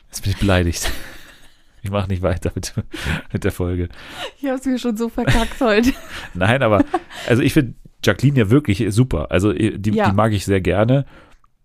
jetzt 0.09 0.23
bin 0.23 0.33
ich 0.33 0.39
beleidigt. 0.39 0.91
Ich 1.83 1.91
mache 1.91 2.09
nicht 2.09 2.23
weiter 2.23 2.51
mit, 2.55 2.75
mit 3.33 3.45
der 3.45 3.53
Folge. 3.53 3.89
Ich 4.41 4.47
habe 4.47 4.59
es 4.59 4.65
mir 4.67 4.79
schon 4.79 4.97
so 4.97 5.09
verkackt 5.09 5.61
heute. 5.61 5.93
Nein, 6.35 6.63
aber 6.63 6.85
also 7.29 7.41
ich 7.43 7.53
finde 7.53 7.75
Jacqueline 8.05 8.39
ja 8.39 8.51
wirklich 8.51 8.85
super. 8.91 9.31
Also 9.31 9.53
die, 9.53 9.91
Ja. 9.93 10.11
die 10.11 10.15
mag 10.17 10.33
ich 10.33 10.45
sehr 10.45 10.61
gerne. 10.61 11.07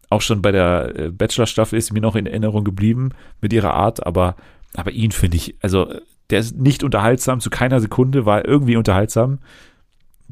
Auch 0.10 0.22
schon 0.22 0.42
bei 0.44 0.52
der 0.52 0.94
äh, 0.96 1.10
Bachelor-Staffel 1.12 1.78
ist 1.80 1.92
mir 1.92 2.00
noch 2.02 2.16
in 2.16 2.28
Erinnerung 2.28 2.64
geblieben 2.64 3.10
mit 3.42 3.52
ihrer 3.54 3.74
Art, 3.74 4.06
aber, 4.06 4.36
aber 4.76 4.92
ihn 4.92 5.12
finde 5.12 5.38
ich, 5.38 5.56
also 5.62 5.92
der 6.30 6.40
ist 6.40 6.56
nicht 6.56 6.84
unterhaltsam, 6.84 7.40
zu 7.40 7.50
keiner 7.50 7.80
Sekunde 7.80 8.26
war 8.26 8.40
er 8.40 8.46
irgendwie 8.48 8.76
unterhaltsam. 8.78 9.40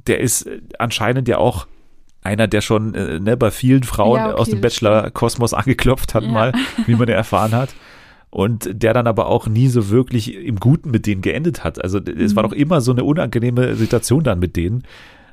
Der 0.07 0.19
ist 0.19 0.43
äh, 0.43 0.61
anscheinend 0.77 1.27
ja 1.27 1.39
auch 1.39 1.65
einer, 2.21 2.47
der 2.47 2.61
schon 2.61 2.93
äh, 2.93 3.19
ne, 3.19 3.35
bei 3.37 3.51
vielen 3.51 3.83
Frauen 3.83 4.17
Ja, 4.17 4.29
okay, 4.31 4.39
aus 4.39 4.49
dem 4.49 4.61
Bachelor-Kosmos 4.61 5.53
angeklopft 5.53 6.13
hat, 6.13 6.23
Ja. 6.23 6.31
mal, 6.31 6.51
wie 6.85 6.95
man 6.95 7.07
ja 7.07 7.15
erfahren 7.15 7.51
hat. 7.53 7.73
Und 8.29 8.69
der 8.81 8.93
dann 8.93 9.07
aber 9.07 9.27
auch 9.27 9.47
nie 9.47 9.67
so 9.67 9.89
wirklich 9.89 10.35
im 10.35 10.57
Guten 10.57 10.89
mit 10.91 11.05
denen 11.05 11.21
geendet 11.21 11.63
hat. 11.65 11.83
Also 11.83 11.99
es 11.99 12.35
war 12.35 12.43
Mhm. 12.45 12.49
doch 12.49 12.55
immer 12.55 12.79
so 12.81 12.91
eine 12.91 13.03
unangenehme 13.03 13.75
Situation 13.75 14.23
dann 14.23 14.39
mit 14.39 14.55
denen. 14.55 14.83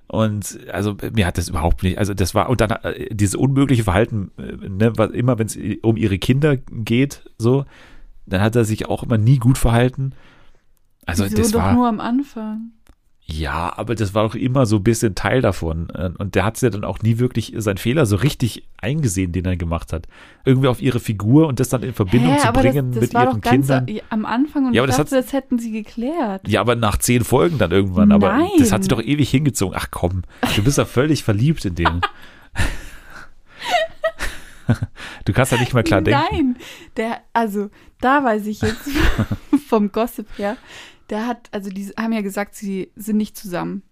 Und 0.08 0.58
also 0.72 0.96
mir 1.14 1.26
hat 1.26 1.36
das 1.36 1.50
überhaupt 1.50 1.82
nicht, 1.82 1.98
also 1.98 2.14
das 2.14 2.34
war, 2.34 2.48
und 2.48 2.62
dann 2.62 2.70
äh, 2.70 3.14
dieses 3.14 3.34
unmögliche 3.34 3.84
Verhalten, 3.84 4.30
äh, 4.38 4.68
ne, 4.68 4.92
was 4.96 5.10
immer 5.10 5.38
wenn 5.38 5.46
es 5.46 5.58
um 5.82 5.96
ihre 5.98 6.18
Kinder 6.18 6.56
geht, 6.56 7.22
so, 7.36 7.66
dann 8.24 8.40
hat 8.40 8.56
er 8.56 8.64
sich 8.64 8.88
auch 8.88 9.02
immer 9.02 9.18
nie 9.18 9.36
gut 9.38 9.58
verhalten. 9.58 10.12
Also 11.04 11.24
Wieso 11.24 11.36
das 11.36 11.50
doch 11.52 11.60
war, 11.60 11.74
nur 11.74 11.86
am 11.88 12.00
Anfang. 12.00 12.70
Ja, 13.30 13.76
aber 13.76 13.94
das 13.94 14.14
war 14.14 14.24
doch 14.26 14.34
immer 14.34 14.64
so 14.64 14.76
ein 14.76 14.82
bisschen 14.82 15.14
Teil 15.14 15.42
davon. 15.42 15.90
Äh, 15.90 16.10
Und 16.18 16.34
der 16.34 16.44
hat 16.44 16.60
ja 16.62 16.70
dann 16.70 16.82
auch 16.84 17.00
nie 17.02 17.18
wirklich 17.18 17.52
seinen 17.58 17.76
Fehler 17.76 18.06
so 18.06 18.16
richtig 18.16 18.66
eingesehen, 18.78 19.32
den 19.32 19.44
er 19.44 19.56
gemacht 19.56 19.92
hat. 19.92 20.06
Irgendwie 20.46 20.68
auf 20.68 20.80
ihre 20.80 20.98
Figur 20.98 21.46
und 21.46 21.60
das 21.60 21.68
dann 21.68 21.82
in 21.82 21.92
Verbindung 21.92 22.32
Hä, 22.32 22.38
zu 22.40 22.52
bringen 22.52 22.92
das, 22.92 23.10
das 23.10 23.12
mit 23.12 23.22
ihren 23.22 23.40
Kindern. 23.42 23.86
am 24.08 24.24
Anfang 24.24 24.66
und 24.66 24.72
Ja, 24.72 24.80
aber 24.82 24.90
ich 24.90 24.96
das 24.96 25.10
dachte, 25.10 25.22
das 25.22 25.32
hätten 25.34 25.58
sie 25.58 25.72
geklärt. 25.72 26.48
Ja, 26.48 26.62
aber 26.62 26.74
nach 26.74 26.96
zehn 26.96 27.22
Folgen 27.22 27.58
dann 27.58 27.70
irgendwann. 27.70 28.12
Aber 28.12 28.32
Nein. 28.32 28.48
das 28.58 28.72
hat 28.72 28.82
sich 28.82 28.88
doch 28.88 29.02
ewig 29.02 29.30
hingezogen. 29.30 29.76
Ach 29.78 29.88
komm, 29.90 30.22
du 30.56 30.64
bist 30.64 30.78
ja 30.78 30.86
völlig 30.86 31.22
verliebt 31.22 31.66
in 31.66 31.74
den. 31.74 32.00
du 35.24 35.32
kannst 35.32 35.52
ja 35.52 35.58
nicht 35.58 35.74
mal 35.74 35.82
klar 35.82 36.00
denken. 36.02 36.20
Nein, 36.32 36.56
der, 36.96 37.20
also 37.32 37.70
da 38.00 38.24
weiß 38.24 38.46
ich 38.46 38.60
jetzt 38.62 38.88
vom 39.68 39.92
Gossip 39.92 40.26
her, 40.38 40.56
der 41.10 41.26
hat, 41.26 41.48
also 41.52 41.70
die 41.70 41.86
haben 41.98 42.12
ja 42.12 42.20
gesagt, 42.22 42.54
sie 42.54 42.90
sind 42.96 43.16
nicht 43.16 43.36
zusammen. 43.36 43.82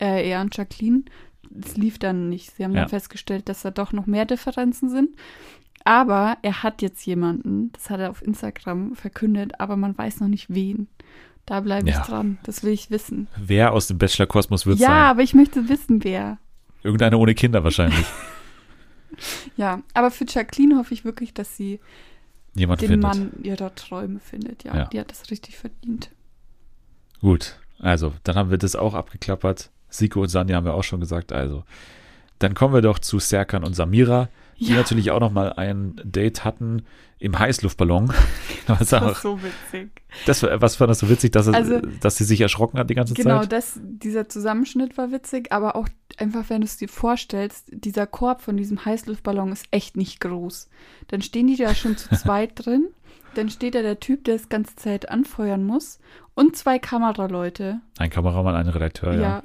äh, 0.00 0.28
eher 0.28 0.40
an 0.40 0.50
Jacqueline. 0.52 1.04
Es 1.64 1.76
lief 1.76 2.00
dann 2.00 2.28
nicht. 2.28 2.50
Sie 2.56 2.64
haben 2.64 2.72
Ja. 2.72 2.80
dann 2.80 2.88
festgestellt, 2.88 3.48
dass 3.48 3.62
da 3.62 3.70
doch 3.70 3.92
noch 3.92 4.06
mehr 4.06 4.24
Differenzen 4.24 4.88
sind. 4.90 5.10
Aber 5.84 6.36
er 6.42 6.64
hat 6.64 6.82
jetzt 6.82 7.06
jemanden, 7.06 7.70
das 7.72 7.90
hat 7.90 8.00
er 8.00 8.10
auf 8.10 8.20
Instagram 8.20 8.96
verkündet, 8.96 9.60
aber 9.60 9.76
man 9.76 9.96
weiß 9.96 10.18
noch 10.20 10.26
nicht 10.28 10.52
wen. 10.52 10.88
Da 11.46 11.60
bleibe 11.60 11.88
ich 11.90 11.94
Ja. 11.94 12.02
dran. 12.02 12.38
Das 12.42 12.64
will 12.64 12.72
ich 12.72 12.90
wissen. 12.90 13.28
Wer 13.36 13.72
aus 13.72 13.86
dem 13.86 13.98
Bachelor-Kosmos 13.98 14.66
wird 14.66 14.80
Ja, 14.80 14.88
sein? 14.88 14.96
aber 15.02 15.22
ich 15.22 15.34
möchte 15.34 15.68
wissen, 15.68 16.02
wer. 16.02 16.38
Irgendeiner 16.82 17.18
ohne 17.20 17.34
Kinder 17.34 17.62
wahrscheinlich. 17.62 18.04
Ja, 19.56 19.80
aber 19.94 20.10
für 20.10 20.24
Jacqueline 20.28 20.76
hoffe 20.76 20.92
ich 20.94 21.04
wirklich, 21.04 21.32
dass 21.34 21.56
sie 21.56 21.78
Jemand 22.56 22.80
den 22.82 22.88
findet. 22.88 23.02
Mann 23.08 23.32
ihrer 23.42 23.74
Träume 23.74 24.18
findet. 24.20 24.64
Ja, 24.64 24.76
Ja. 24.76 24.84
die 24.86 24.98
hat 24.98 25.10
das 25.10 25.30
richtig 25.30 25.56
verdient. 25.56 26.10
Gut, 27.24 27.58
also 27.78 28.12
dann 28.24 28.36
haben 28.36 28.50
wir 28.50 28.58
das 28.58 28.76
auch 28.76 28.92
abgeklappert. 28.92 29.70
Siko 29.88 30.20
und 30.20 30.28
Sanja 30.28 30.56
haben 30.56 30.66
wir 30.66 30.74
auch 30.74 30.84
schon 30.84 31.00
gesagt. 31.00 31.32
Also, 31.32 31.64
dann 32.38 32.52
kommen 32.54 32.74
wir 32.74 32.82
doch 32.82 32.98
zu 32.98 33.18
Serkan 33.18 33.64
und 33.64 33.74
Samira, 33.74 34.28
die 34.60 34.66
Ja. 34.72 34.76
natürlich 34.76 35.10
auch 35.10 35.20
noch 35.20 35.30
mal 35.32 35.54
ein 35.54 35.98
Date 36.04 36.44
hatten 36.44 36.82
im 37.18 37.38
Heißluftballon. 37.38 38.12
Was, 38.66 38.78
Das 38.90 38.92
war 38.92 39.10
auch, 39.12 39.16
so 39.16 39.38
witzig. 39.42 39.90
das, 40.26 40.42
was 40.42 40.76
fand 40.76 40.90
das 40.90 40.98
so 40.98 41.08
witzig, 41.08 41.32
dass, 41.32 41.48
Also- 41.48 41.80
dass 42.00 42.16
sie 42.16 42.24
sich 42.24 42.40
erschrocken 42.42 42.78
hat 42.78 42.90
die 42.90 42.94
ganze 42.94 43.14
Genau, 43.14 43.40
Zeit? 43.40 43.52
das, 43.52 43.78
dieser 43.82 44.28
Zusammenschnitt 44.28 44.98
war 44.98 45.10
witzig, 45.10 45.50
aber 45.52 45.76
auch 45.76 45.88
einfach, 46.18 46.50
wenn 46.50 46.60
du 46.60 46.66
es 46.66 46.76
dir 46.76 46.88
vorstellst, 46.88 47.68
dieser 47.70 48.06
Korb 48.06 48.42
von 48.42 48.56
diesem 48.58 48.84
Heißluftballon 48.84 49.50
ist 49.52 49.66
echt 49.70 49.96
nicht 49.96 50.20
groß. 50.20 50.68
Dann 51.08 51.22
stehen 51.22 51.46
die 51.46 51.56
da 51.56 51.74
schon 51.74 51.96
zu 51.96 52.08
zweit 52.14 52.52
drin, 52.66 52.88
dann 53.34 53.50
steht 53.50 53.74
da 53.74 53.82
der 53.82 54.00
Typ, 54.00 54.24
der 54.24 54.34
das 54.36 54.48
ganze 54.48 54.76
Zeit 54.76 55.08
anfeuern 55.10 55.64
muss 55.64 55.98
und 56.34 56.56
zwei 56.56 56.78
Kameraleute. 56.78 57.80
Ein 57.98 58.10
Kameramann, 58.10 58.54
ein 58.54 58.68
Redakteur, 58.68 59.14
Ja. 59.14 59.20
ja. 59.20 59.42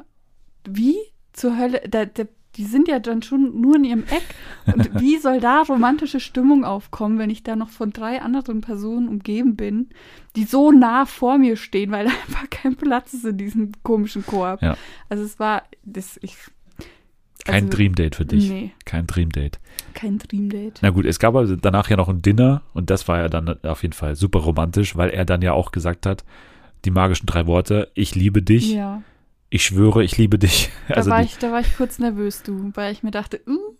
Wie 0.67 0.97
zur 1.33 1.57
Hölle, 1.57 1.81
da, 1.89 2.05
da, 2.05 2.23
die 2.55 2.65
sind 2.65 2.87
ja 2.87 2.99
dann 2.99 3.21
schon 3.21 3.61
nur 3.61 3.75
in 3.77 3.83
ihrem 3.85 4.03
Eck. 4.03 4.35
Und 4.65 4.99
wie 4.99 5.17
soll 5.17 5.39
da 5.39 5.61
romantische 5.61 6.19
Stimmung 6.19 6.65
aufkommen, 6.65 7.17
wenn 7.17 7.29
ich 7.29 7.43
da 7.43 7.55
noch 7.55 7.69
von 7.69 7.91
drei 7.91 8.21
anderen 8.21 8.61
Personen 8.61 9.07
umgeben 9.07 9.55
bin, 9.55 9.89
die 10.35 10.43
so 10.43 10.71
nah 10.71 11.05
vor 11.05 11.37
mir 11.37 11.55
stehen, 11.55 11.91
weil 11.91 12.05
da 12.05 12.11
einfach 12.27 12.49
kein 12.49 12.75
Platz 12.75 13.13
ist 13.13 13.25
in 13.25 13.37
diesem 13.37 13.71
komischen 13.83 14.25
Korb. 14.25 14.61
Ja. 14.61 14.75
Also 15.07 15.23
es 15.23 15.39
war, 15.39 15.63
das, 15.83 16.19
ich, 16.21 16.35
Kein 17.49 17.65
also, 17.65 17.77
Dreamdate 17.77 18.15
für 18.15 18.25
dich. 18.25 18.49
Nee, 18.49 18.71
Kein 18.85 19.07
Dreamdate. 19.07 19.59
kein 19.93 20.17
Dreamdate. 20.19 20.79
Na 20.81 20.89
gut, 20.91 21.05
es 21.05 21.19
gab 21.19 21.35
aber 21.35 21.55
danach 21.57 21.89
ja 21.89 21.97
noch 21.97 22.09
ein 22.09 22.21
Dinner 22.21 22.61
und 22.73 22.89
das 22.89 23.07
war 23.07 23.17
ja 23.19 23.29
dann 23.29 23.63
auf 23.63 23.81
jeden 23.83 23.93
Fall 23.93 24.15
super 24.15 24.39
romantisch, 24.39 24.95
weil 24.95 25.09
er 25.09 25.25
dann 25.25 25.41
ja 25.41 25.53
auch 25.53 25.71
gesagt 25.71 26.05
hat, 26.05 26.23
die 26.85 26.91
magischen 26.91 27.25
drei 27.25 27.45
Worte, 27.47 27.89
ich 27.93 28.15
liebe 28.15 28.41
dich, 28.41 28.73
Ja, 28.73 29.01
ich 29.49 29.63
schwöre, 29.65 30.03
ich 30.03 30.17
liebe 30.17 30.37
dich. 30.39 30.69
da, 30.87 30.95
Also 30.95 31.09
war 31.09 31.19
die, 31.21 31.25
ich, 31.25 31.37
da 31.37 31.51
war 31.51 31.59
ich 31.59 31.75
kurz 31.75 31.99
nervös, 31.99 32.43
du, 32.43 32.71
weil 32.75 32.91
ich 32.93 33.03
mir 33.03 33.11
dachte, 33.11 33.41
uh, 33.47 33.75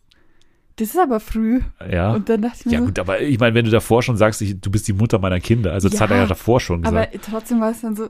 das 0.80 0.90
ist 0.90 0.98
aber 1.00 1.20
früh. 1.20 1.62
ja. 1.92 2.14
Und 2.14 2.30
dann 2.30 2.42
dachte 2.42 2.58
ich 2.62 2.66
mir 2.66 2.72
Ja 2.74 2.80
so, 2.80 2.86
gut, 2.86 3.00
aber 3.00 3.22
ich 3.22 3.38
meine, 3.40 3.54
wenn 3.54 3.66
du 3.66 3.72
davor 3.72 4.02
schon 4.02 4.18
sagst, 4.18 4.42
ich, 4.42 4.60
du 4.60 4.72
bist 4.72 4.88
die 4.88 4.94
Mutter 4.94 5.20
meiner 5.20 5.40
Kinder, 5.40 5.74
also 5.74 5.90
das 5.90 6.00
Ja, 6.00 6.06
hat 6.06 6.12
er 6.12 6.18
ja 6.18 6.26
davor 6.26 6.60
schon 6.60 6.86
aber 6.86 7.06
gesagt. 7.08 7.26
trotzdem 7.30 7.60
war 7.62 7.72
es 7.72 7.82
dann 7.82 7.96
so, 7.96 8.10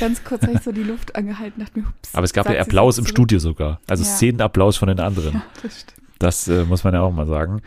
ganz 0.00 0.22
kurz 0.24 0.42
habe 0.42 0.52
ich 0.54 0.60
so 0.62 0.72
die 0.72 0.82
Luft 0.82 1.14
angehalten, 1.16 1.60
dachte 1.60 1.78
mir, 1.78 1.86
ups. 1.86 2.14
Aber 2.14 2.24
es 2.24 2.32
gab 2.32 2.48
ja 2.50 2.60
Applaus 2.60 2.98
im 2.98 3.04
zurück? 3.04 3.16
Studio 3.16 3.38
sogar, 3.38 3.80
also 3.88 4.02
Ja. 4.04 4.08
Szenenapplaus 4.10 4.76
von 4.76 4.88
den 4.88 5.00
anderen. 5.00 5.34
Ja, 5.34 5.42
das 5.62 5.80
stimmt. 5.80 5.98
Das 6.18 6.48
äh, 6.48 6.64
muss 6.64 6.82
man 6.84 6.94
ja 6.94 7.00
auch 7.02 7.12
mal 7.12 7.26
sagen. 7.26 7.62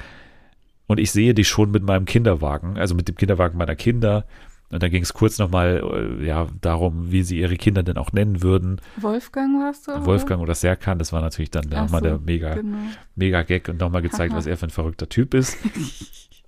Und 0.87 0.99
ich 0.99 1.11
sehe 1.13 1.33
dich 1.33 1.47
schon 1.47 1.71
mit 1.71 1.83
meinem 1.83 2.03
Kinderwagen, 2.03 2.77
also 2.77 2.95
mit 2.95 3.07
dem 3.07 3.15
Kinderwagen 3.15 3.57
meiner 3.57 3.75
Kinder. 3.75 4.25
Und 4.71 4.81
da 4.81 4.87
ging 4.89 5.03
es 5.03 5.13
kurz 5.13 5.37
nochmal 5.37 6.17
äh, 6.21 6.25
ja, 6.25 6.47
darum, 6.61 7.11
wie 7.11 7.23
sie 7.23 7.39
ihre 7.39 7.57
Kinder 7.57 7.83
denn 7.83 7.97
auch 7.97 8.13
nennen 8.13 8.41
würden. 8.41 8.79
Wolfgang 8.97 9.59
warst 9.61 9.87
du? 9.87 10.05
Wolfgang 10.05 10.41
oder 10.41 10.55
Serkan, 10.55 10.97
das 10.97 11.11
war 11.11 11.21
natürlich 11.21 11.51
dann 11.51 11.65
nochmal 11.65 12.01
so, 12.01 12.07
der 12.07 12.19
mega, 12.19 12.55
Genau. 12.55 12.77
mega 13.15 13.43
Gag 13.43 13.67
und 13.69 13.79
nochmal 13.79 14.01
gezeigt, 14.01 14.33
was 14.33 14.47
er 14.47 14.57
für 14.57 14.67
ein 14.67 14.71
verrückter 14.71 15.09
Typ 15.09 15.33
ist. 15.33 15.57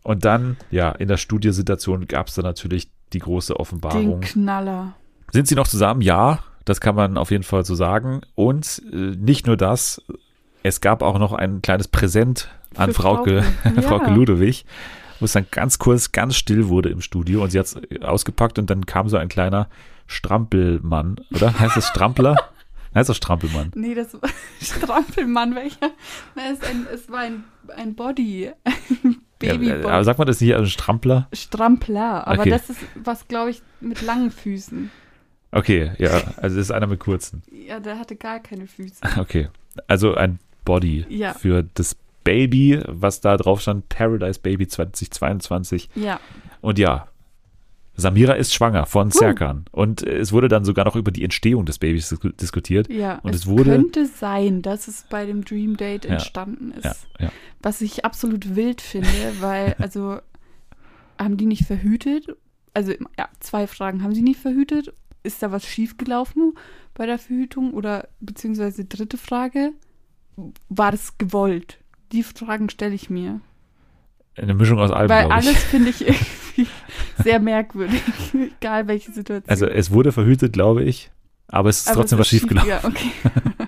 Und 0.04 0.26
dann, 0.26 0.58
ja, 0.70 0.92
in 0.92 1.08
der 1.08 1.16
Studiosituation 1.16 2.08
gab 2.08 2.28
es 2.28 2.36
dann 2.36 2.44
natürlich 2.44 2.90
die 3.14 3.20
große 3.20 3.54
Den 3.54 3.58
Offenbarung. 3.62 4.20
Knaller. 4.20 4.96
Sind 5.32 5.48
sie 5.48 5.56
noch 5.56 5.68
zusammen? 5.68 6.02
Ja, 6.02 6.40
das 6.66 6.82
kann 6.82 6.96
man 6.96 7.18
auf 7.18 7.32
jeden 7.32 7.44
Fall 7.46 7.64
so 7.64 7.74
sagen. 7.74 8.20
Und 8.36 8.82
äh, 8.92 8.96
nicht 9.16 9.48
nur 9.48 9.56
das, 9.56 10.02
es 10.62 10.82
gab 10.82 11.02
auch 11.04 11.20
noch 11.20 11.32
ein 11.32 11.62
kleines 11.62 11.88
Präsent 11.88 12.50
an 12.76 12.90
Für 12.90 13.02
Frauke, 13.02 13.44
Frauke. 13.44 13.82
Frauke 13.82 14.08
Ja. 14.08 14.14
Ludewig, 14.14 14.66
wo 15.24 15.26
es 15.26 15.32
dann 15.34 15.48
ganz 15.50 15.80
kurz, 15.80 16.12
ganz 16.12 16.36
still 16.36 16.68
wurde 16.68 16.90
im 16.90 17.00
Studio 17.02 17.42
und 17.44 17.50
sie 17.52 17.58
hat 17.60 17.66
es 17.66 17.78
ausgepackt 18.02 18.60
und 18.60 18.70
dann 18.70 18.86
kam 18.86 19.08
so 19.10 19.16
ein 19.18 19.30
kleiner 19.30 19.70
Strampelmann, 20.06 21.16
oder? 21.34 21.58
Heißt 21.60 21.78
das 21.78 21.88
Strampler? 21.88 22.36
heißt 22.96 23.10
das 23.10 23.18
Strampelmann? 23.18 23.72
Nee, 23.76 23.94
das 23.96 24.14
war 24.14 24.30
Strampelmann, 24.62 25.56
welcher? 25.56 25.92
Na, 26.36 26.42
es, 26.52 26.62
ein, 26.62 26.86
es 26.94 27.10
war 27.10 27.20
ein, 27.20 27.44
ein 27.76 27.96
Body. 27.96 28.52
Ein 28.64 29.18
Ja, 29.42 29.54
Babybody. 29.54 29.82
äh, 29.82 29.86
aber 29.90 30.04
sagt 30.04 30.18
man 30.20 30.28
das 30.28 30.40
nicht 30.42 30.54
als 30.56 30.72
Strampler? 30.72 31.28
Strampler. 31.34 32.28
Aber 32.28 32.42
Okay. 32.42 32.50
das 32.50 32.70
ist 32.70 32.80
was, 32.96 33.28
glaube 33.28 33.52
ich, 33.52 33.62
mit 33.82 34.02
langen 34.02 34.32
Füßen. 34.32 34.90
Okay, 35.52 35.92
ja, 36.00 36.10
also 36.38 36.56
das 36.58 36.66
ist 36.68 36.72
einer 36.72 36.88
mit 36.88 37.00
kurzen. 37.00 37.44
Ja, 37.52 37.80
der 37.80 38.00
hatte 38.00 38.16
gar 38.16 38.40
keine 38.40 38.68
Füße. 38.68 39.02
Okay, 39.18 39.50
also 39.88 40.16
ein 40.16 40.40
Body 40.66 41.06
Ja. 41.10 41.34
für 41.34 41.64
das 41.76 41.96
Baby, 42.24 42.80
was 42.88 43.22
da 43.22 43.38
drauf 43.38 43.62
stand, 43.62 43.90
Paradise 43.90 44.40
Baby 44.40 44.68
2022. 44.68 45.90
Ja. 45.96 46.20
Und 46.62 46.80
ja, 46.80 47.08
Samira 47.96 48.34
ist 48.34 48.54
schwanger 48.54 48.86
von 48.88 49.12
Serkan. 49.12 49.66
Und 49.72 50.02
äh, 50.02 50.18
es 50.18 50.32
wurde 50.32 50.48
dann 50.48 50.66
sogar 50.66 50.86
noch 50.86 50.96
über 50.96 51.12
die 51.12 51.24
Entstehung 51.24 51.66
des 51.66 51.78
Babys 51.78 52.10
dis- 52.10 52.36
diskutiert. 52.38 52.90
Ja, 52.90 53.20
Und 53.22 53.36
es, 53.36 53.42
es 53.42 53.48
wurde- 53.48 53.72
könnte 53.72 54.06
sein, 54.08 54.62
dass 54.64 54.88
es 54.88 55.06
bei 55.10 55.26
dem 55.26 55.46
Dream 55.46 55.78
Date 55.78 56.06
Ja, 56.06 56.12
entstanden 56.14 56.72
ist. 56.72 56.86
Ja, 56.86 57.26
ja. 57.26 57.32
Was 57.62 57.82
ich 57.82 58.04
absolut 58.04 58.56
wild 58.56 58.82
finde, 58.82 59.08
weil, 59.42 59.76
also, 59.78 60.18
haben 61.20 61.38
die 61.38 61.46
nicht 61.46 61.66
verhütet? 61.66 62.28
Also, 62.74 62.94
ja, 63.20 63.30
zwei 63.40 63.68
Fragen. 63.68 64.02
Haben 64.02 64.16
sie 64.16 64.24
nicht 64.24 64.40
verhütet? 64.40 64.92
Ist 65.22 65.44
da 65.44 65.52
was 65.52 65.64
schiefgelaufen 65.66 66.56
bei 66.96 67.06
der 67.06 67.20
Verhütung? 67.20 67.74
Oder, 67.76 68.08
beziehungsweise 68.20 68.86
dritte 68.86 69.18
Frage, 69.18 69.72
war 70.70 70.92
das 70.92 71.18
gewollt? 71.20 71.78
Die 72.14 72.24
Fragen 72.24 72.70
stelle 72.70 72.94
ich 72.94 73.10
mir. 73.10 73.42
Eine 74.36 74.54
Mischung 74.54 74.80
aus 74.80 74.92
allem, 74.92 75.10
weil 75.10 75.32
alles 75.32 75.58
finde 75.64 75.90
ich 75.90 76.08
irgendwie 76.08 76.68
sehr 77.24 77.40
merkwürdig. 77.40 78.02
Egal 78.60 78.88
welche 78.88 79.12
Situation. 79.12 79.50
Also 79.50 79.68
es 79.68 79.92
wurde 79.92 80.12
verhütet, 80.12 80.54
glaube 80.54 80.84
ich. 80.84 81.12
Aber 81.48 81.70
es 81.70 81.80
ist 81.80 81.90
Aber 81.90 82.02
trotzdem 82.02 82.18
es 82.18 82.20
was 82.22 82.34
ist 82.34 82.40
schiefgelaufen. 82.40 82.70
Ja, 82.70 82.84
okay. 82.84 83.12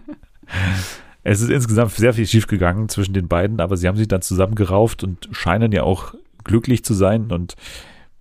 Es 1.27 1.41
ist 1.41 1.49
insgesamt 1.49 1.91
sehr 1.91 2.13
viel 2.13 2.27
schiefgegangen 2.27 2.87
zwischen 2.87 3.15
den 3.15 3.27
beiden, 3.27 3.59
aber 3.59 3.77
sie 3.77 3.87
haben 3.87 3.97
sich 3.97 4.07
dann 4.07 4.21
zusammengerauft 4.21 5.03
und 5.03 5.27
scheinen 5.31 5.71
ja 5.71 5.81
auch 5.81 6.13
glücklich 6.43 6.85
zu 6.85 6.93
sein. 6.93 7.31
Und 7.31 7.55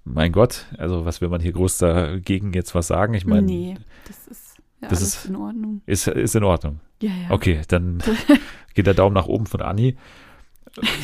mein 0.05 0.33
Gott, 0.33 0.65
also 0.79 1.05
was 1.05 1.21
will 1.21 1.29
man 1.29 1.43
hier 1.43 1.53
groß 1.53 1.77
dagegen 1.77 2.55
jetzt 2.55 2.75
was 2.75 2.87
sagen? 2.87 3.13
Ich 3.13 3.27
meine, 3.27 3.43
nee, 3.43 3.77
das 4.07 4.27
ist 4.27 4.44
ja 4.85 4.89
das 4.91 5.03
ist- 5.03 5.27
in 5.27 5.37
Ordnung. 5.37 5.81
ist, 5.87 6.07
ist 6.09 6.35
in 6.37 6.45
Ordnung. 6.45 6.81
Ja, 7.03 7.11
ja. 7.11 7.31
Okay, 7.31 7.61
dann 7.69 8.03
geht 8.75 8.87
der 8.87 8.95
Daumen 8.95 9.15
nach 9.15 9.27
oben 9.27 9.47
von 9.47 9.61
Anni. 9.61 9.97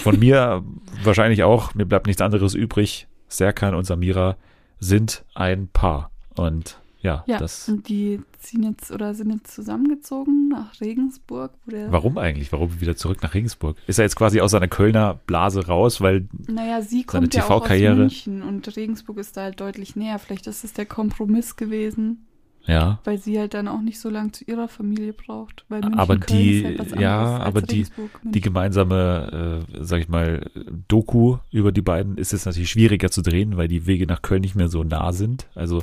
Von 0.03 0.19
mir 0.19 0.64
wahrscheinlich 1.05 1.43
auch. 1.45 1.75
Mir 1.75 1.85
bleibt 1.87 2.07
nichts 2.07 2.23
anderes 2.23 2.55
übrig. 2.55 3.07
Serkan 3.29 3.75
und 3.75 3.85
Samira 3.85 4.37
sind 4.81 5.25
ein 5.35 5.69
Paar. 5.69 6.11
Und 6.37 6.81
ja, 7.03 7.23
Ja, 7.27 7.38
das. 7.38 7.69
und 7.69 7.88
die 7.88 8.21
ziehen 8.38 8.62
jetzt 8.64 8.90
oder 8.90 9.14
sind 9.14 9.31
jetzt 9.33 9.55
zusammengezogen 9.55 10.49
nach 10.49 10.81
Regensburg, 10.81 11.53
wo 11.64 11.71
der. 11.71 11.93
Warum 11.93 12.19
eigentlich? 12.19 12.51
Warum 12.53 12.81
wieder 12.81 12.97
zurück 12.97 13.23
nach 13.23 13.33
Regensburg? 13.35 13.77
Ist 13.87 13.99
er 13.99 14.05
jetzt 14.05 14.16
quasi 14.16 14.40
aus 14.40 14.51
seiner 14.51 14.69
Kölner 14.69 15.21
Blase 15.27 15.66
raus, 15.66 16.01
weil 16.01 16.29
Naja, 16.49 16.83
sie 16.83 16.88
seine 17.03 17.05
kommt 17.05 17.35
ja 17.35 17.45
auch 17.45 17.51
aus 17.51 17.61
TV-Karriere? 17.62 17.95
München 17.97 18.43
und 18.43 18.77
Regensburg 18.77 19.19
ist 19.19 19.37
da 19.37 19.43
halt 19.43 19.61
deutlich 19.61 19.95
näher. 19.97 20.19
Vielleicht 20.19 20.47
ist 20.49 20.64
es 20.64 20.73
der 20.73 20.87
Kompromiss 20.87 21.55
gewesen, 21.57 22.27
ja, 22.70 22.98
weil 23.04 23.18
sie 23.18 23.38
halt 23.38 23.54
dann 23.54 23.68
auch 23.68 23.80
nicht 23.80 23.98
so 24.00 24.09
lange 24.09 24.33
zu 24.33 24.44
ihrer 24.44 24.68
Familie 24.68 25.12
braucht. 25.12 25.64
Weil 25.68 25.80
München, 25.80 25.98
Aber 25.98 26.16
Köln 26.18 26.38
die- 26.40 26.64
halt 26.64 26.78
was 26.78 26.90
ja, 27.00 27.18
anderes 27.20 27.40
als 27.40 27.46
aber 27.46 27.62
die- 27.62 27.87
die 28.24 28.40
gemeinsame, 28.40 29.64
äh, 29.72 29.78
sag 29.85 30.00
ich 30.00 30.09
mal, 30.09 30.48
Doku 30.88 31.38
über 31.50 31.72
die 31.72 31.83
beiden 31.83 32.16
ist 32.16 32.33
jetzt 32.33 32.46
natürlich 32.46 32.70
schwieriger 32.70 33.11
zu 33.11 33.22
drehen, 33.22 33.56
weil 33.56 33.68
die 33.68 33.87
Wege 33.87 34.06
nach 34.06 34.22
Köln 34.22 34.42
nicht 34.42 34.54
mehr 34.54 34.68
so 34.68 34.85
nah 34.85 35.12
sind. 35.12 35.46
Also 35.54 35.83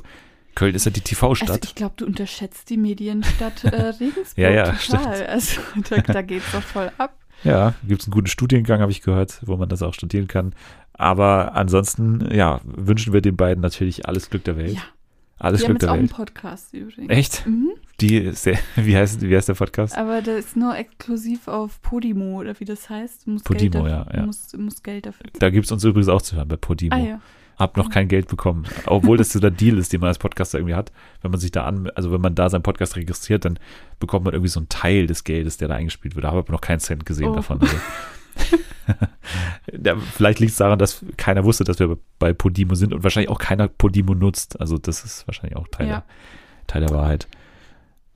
Köln 0.56 0.74
ist 0.74 0.86
ja 0.86 0.92
die 0.92 1.02
also 1.02 1.10
TV-Stadt. 1.10 1.66
ich 1.66 1.76
glaube, 1.76 1.94
du 1.98 2.06
unterschätzt 2.06 2.70
die 2.70 2.78
Medienstadt 2.78 3.64
äh, 3.64 3.70
Regensburg 4.00 4.38
Ja, 4.38 4.50
ja, 4.50 4.64
total. 4.72 4.80
stimmt. 4.80 5.30
Also 5.30 5.62
da, 5.90 6.02
da 6.14 6.22
geht's 6.24 6.52
doch 6.52 6.64
voll 6.64 6.92
ab. 6.98 7.16
Ja, 7.44 7.76
gibt 7.88 8.02
es 8.02 8.08
einen 8.08 8.14
guten 8.14 8.26
Studiengang, 8.28 8.82
habe 8.82 8.92
ich 8.92 9.02
gehört, 9.02 9.40
wo 9.46 9.58
man 9.58 9.70
das 9.70 9.84
auch 9.84 9.94
studieren 9.94 10.28
kann. 10.28 10.54
Aber 10.94 11.54
ansonsten, 11.54 12.28
ja, 12.34 12.60
wünschen 12.64 13.14
wir 13.14 13.22
den 13.22 13.36
beiden 13.38 13.62
natürlich 13.62 14.08
alles 14.08 14.32
Glück 14.32 14.44
der 14.46 14.58
Welt. 14.58 14.74
Ja, 14.74 14.82
alles 15.40 15.62
die 15.62 15.68
haben 15.68 15.74
Glück 15.74 15.76
jetzt 15.76 15.82
der 15.84 15.90
auch 15.92 15.94
einen 15.94 16.04
Welt. 16.10 16.16
Podcast 16.16 16.74
übrigens. 16.74 17.10
Echt? 17.10 17.46
Mhm. 17.48 17.70
Die 18.02 18.32
wie 18.76 18.98
heißt, 18.98 19.22
wie 19.22 19.36
heißt 19.36 19.50
der 19.50 19.54
Podcast? 19.56 19.98
Aber 19.98 20.22
der 20.22 20.38
ist 20.38 20.56
nur 20.56 20.76
exklusiv 20.78 21.48
auf 21.48 21.82
Podimo 21.82 22.40
oder 22.40 22.60
wie 22.60 22.66
das 22.66 22.90
heißt. 22.90 23.26
Du 23.28 23.32
musst 23.32 23.46
Podimo, 23.46 23.88
ja, 23.88 24.00
dafür, 24.00 24.14
ja. 24.14 24.20
Du 24.22 24.26
musst, 24.28 24.54
du 24.54 24.58
musst 24.60 24.84
Geld 24.84 25.06
dafür. 25.06 25.26
Da 25.40 25.50
gibt 25.50 25.66
es 25.66 25.72
uns 25.72 25.84
übrigens 25.84 26.10
auch 26.10 26.22
zu 26.22 26.36
hören 26.36 26.48
bei 26.48 26.58
Podimo. 26.58 26.96
Ah 26.96 27.00
ja. 27.00 27.22
hab 27.58 27.76
noch 27.78 27.90
kein 27.90 28.08
Geld 28.08 28.28
bekommen. 28.28 28.66
Obwohl 28.86 29.18
das 29.18 29.32
so 29.32 29.40
der 29.40 29.52
Deal 29.52 29.78
ist, 29.78 29.92
den 29.94 30.00
man 30.00 30.10
als 30.10 30.20
Podcaster 30.20 30.60
irgendwie 30.60 30.76
hat. 30.76 30.92
Wenn 31.22 31.32
man 31.32 31.40
sich 31.40 31.52
da 31.52 31.66
an, 31.66 31.90
also 31.96 32.12
wenn 32.12 32.22
man 32.22 32.36
da 32.36 32.50
seinen 32.50 32.62
Podcast 32.64 32.96
registriert, 32.96 33.46
dann 33.46 33.58
bekommt 34.00 34.26
man 34.26 34.34
irgendwie 34.34 34.50
so 34.50 34.60
einen 34.60 34.70
Teil 34.70 35.08
des 35.08 35.24
Geldes, 35.24 35.58
der 35.58 35.68
da 35.68 35.76
eingespielt 35.76 36.16
wird. 36.16 36.24
Da 36.24 36.30
habe 36.30 36.40
ich 36.40 36.46
aber 36.46 36.54
noch 36.54 36.62
keinen 36.62 36.80
Cent 36.80 37.06
gesehen 37.06 37.30
Oh. 37.30 37.36
davon. 37.36 37.60
Also. 37.62 37.76
vielleicht 40.14 40.40
liegt 40.40 40.52
es 40.52 40.58
daran, 40.58 40.80
dass 40.80 41.04
keiner 41.18 41.44
wusste, 41.44 41.64
dass 41.64 41.80
wir 41.80 41.98
bei 42.20 42.34
Podimo 42.34 42.76
sind 42.76 42.94
und 42.94 43.04
wahrscheinlich 43.04 43.30
auch 43.30 43.40
keiner 43.40 43.68
Podimo 43.68 44.14
nutzt. 44.16 44.60
Also 44.60 44.78
das 44.78 45.04
ist 45.04 45.28
wahrscheinlich 45.28 45.56
auch 45.58 45.68
Teil, 45.68 45.88
Ja. 45.88 45.94
der, 45.96 46.04
Teil 46.68 46.82
der 46.82 46.90
Wahrheit. 46.92 47.28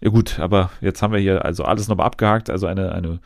Ja 0.02 0.10
gut, 0.10 0.40
aber 0.40 0.72
jetzt 0.82 1.02
haben 1.02 1.14
wir 1.14 1.20
hier 1.20 1.46
also 1.46 1.64
alles 1.64 1.88
nochmal 1.88 2.08
abgehakt. 2.08 2.50
Also 2.50 2.66
eine, 2.68 2.92
eine, 2.94 3.20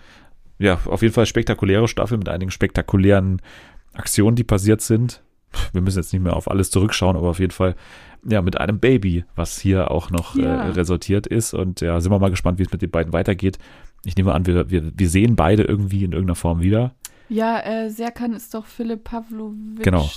ja, 0.59 0.79
auf 0.85 1.01
jeden 1.01 1.13
Fall 1.13 1.25
spektakuläre 1.25 1.87
Staffel 1.87 2.17
mit 2.17 2.27
einigen 2.29 2.51
spektakulären 2.51 3.41
Aktionen, 3.93 4.35
die 4.35 4.43
passiert 4.43 4.81
sind. 4.81 5.21
Wir 5.71 5.81
müssen 5.81 5.99
jetzt 5.99 6.11
nicht 6.11 6.21
mehr 6.21 6.35
auf 6.35 6.51
alles 6.51 6.69
zurückschauen, 6.69 7.15
aber 7.15 7.29
auf 7.29 7.39
jeden 7.39 7.53
Fall, 7.53 7.75
ja, 8.27 8.41
mit 8.41 8.57
einem 8.59 8.79
Baby, 8.79 9.23
was 9.35 9.57
hier 9.57 9.89
auch 9.89 10.09
noch 10.09 10.35
Ja. 10.35 10.65
äh, 10.65 10.69
resultiert 10.71 11.27
ist. 11.27 11.53
Und 11.53 11.79
ja, 11.79 12.01
sind 12.01 12.11
wir 12.11 12.19
mal 12.19 12.29
gespannt, 12.29 12.59
wie 12.59 12.63
es 12.63 12.71
mit 12.73 12.81
den 12.81 12.91
beiden 12.91 13.13
weitergeht. 13.13 13.57
Ich 14.05 14.15
nehme 14.15 14.33
an, 14.33 14.45
wir, 14.45 14.69
wir, 14.69 14.91
wir 14.95 15.09
sehen 15.09 15.35
beide 15.35 15.63
irgendwie 15.63 16.03
in 16.03 16.11
irgendeiner 16.11 16.35
Form 16.35 16.61
wieder. 16.61 16.93
Ja, 17.27 17.59
äh, 17.59 17.89
Serkan 17.89 18.33
ist 18.33 18.53
doch 18.53 18.65
Philipp 18.65 19.03
Pavlovic. 19.03 19.83
Genau. 19.83 20.09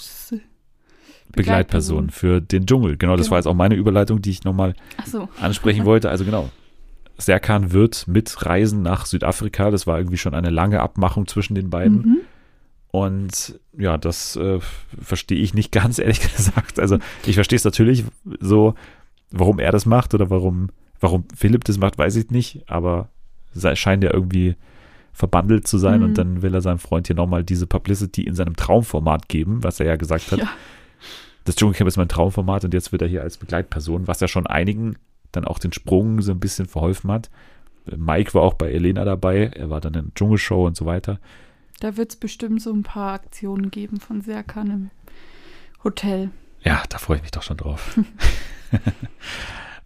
Begleitperson 1.33 2.11
für 2.11 2.41
den 2.41 2.67
Dschungel. 2.67 2.97
Genau, 2.97 3.17
das 3.17 3.27
Genau. 3.27 3.33
war 3.33 3.39
jetzt 3.39 3.47
auch 3.47 3.55
meine 3.55 3.75
Überleitung, 3.75 4.23
die 4.23 4.31
ich 4.31 4.45
nochmal 4.45 4.75
Achso. 4.97 5.29
ansprechen 5.41 5.85
wollte. 5.85 6.09
Also 6.09 6.25
genau, 6.25 6.51
Serkan 7.19 7.73
wird 7.73 8.09
mitreisen 8.09 8.83
nach 8.83 9.05
Südafrika. 9.07 9.71
Das 9.71 9.87
war 9.87 9.99
irgendwie 9.99 10.17
schon 10.17 10.35
eine 10.35 10.51
lange 10.51 10.81
Abmachung 10.81 11.27
zwischen 11.27 11.55
den 11.55 11.69
beiden. 11.69 11.97
Mhm. 11.99 12.17
Und 12.91 13.61
ja, 13.77 13.99
das 13.99 14.37
äh, 14.37 14.61
verstehe 15.01 15.39
ich 15.39 15.53
nicht 15.53 15.71
ganz, 15.73 15.99
ehrlich 15.99 16.21
gesagt. 16.35 16.79
Also 16.79 16.99
ich 17.27 17.35
verstehe 17.35 17.57
es 17.57 17.65
natürlich 17.65 18.05
so, 18.41 18.75
warum 19.31 19.59
er 19.59 19.73
das 19.73 19.85
macht 19.85 20.15
oder 20.15 20.31
warum, 20.31 20.71
warum 21.01 21.25
Philipp 21.37 21.65
das 21.65 21.77
macht, 21.79 21.99
weiß 21.99 22.17
ich 22.17 22.31
nicht. 22.31 22.63
Aber 22.71 23.11
scheint 23.75 24.05
ja 24.05 24.13
irgendwie 24.13 24.57
verbandelt 25.13 25.67
zu 25.67 25.79
sein 25.79 25.99
Mhm. 26.01 26.05
und 26.07 26.19
dann 26.19 26.43
will 26.43 26.55
er 26.55 26.61
seinem 26.61 26.79
Freund 26.79 27.07
hier 27.09 27.17
nochmal 27.17 27.43
diese 27.43 27.67
Publicity 27.67 28.23
in 28.23 28.35
seinem 28.35 28.55
Traumformat 28.57 29.29
geben, 29.29 29.65
was 29.65 29.81
er 29.81 29.87
ja 29.87 29.97
gesagt 29.97 30.31
hat. 30.33 30.39
Ja. 30.41 30.49
Das 31.45 31.57
Dschungelcamp 31.57 31.89
ist 31.89 31.97
mein 31.97 32.09
Traumformat 32.09 32.65
und 32.65 32.75
jetzt 32.75 32.93
wird 32.93 33.03
er 33.03 33.09
hier 33.09 33.23
als 33.23 33.37
Begleitperson, 33.39 34.07
was 34.07 34.21
ja 34.21 34.29
schon 34.29 34.47
einigen 34.47 34.97
dann 35.33 35.45
auch 35.45 35.59
den 35.59 35.73
Sprung 35.73 36.21
so 36.23 36.33
ein 36.33 36.41
bisschen 36.41 36.67
verholfen 36.67 37.11
hat. 37.11 37.31
Mike 37.97 38.35
war 38.35 38.43
auch 38.43 38.55
bei 38.55 38.71
Elena 38.71 39.05
dabei, 39.05 39.51
er 39.55 39.71
war 39.71 39.81
dann 39.81 39.95
in 39.95 40.05
der 40.07 40.15
Dschungelshow 40.15 40.67
und 40.67 40.77
so 40.77 40.85
weiter. 40.87 41.19
Da 41.81 41.97
wird 41.97 42.11
es 42.11 42.17
bestimmt 42.17 42.61
so 42.61 42.73
ein 42.73 42.83
paar 42.83 43.15
Aktionen 43.15 43.71
geben 43.71 43.99
von 43.99 44.21
Serkan 44.21 44.71
im 44.71 44.91
Hotel. 45.85 46.31
Ja, 46.63 46.83
da 46.91 46.99
freue 46.99 47.17
ich 47.17 47.23
mich 47.23 47.31
doch 47.31 47.43
schon 47.43 47.57
drauf. 47.57 47.99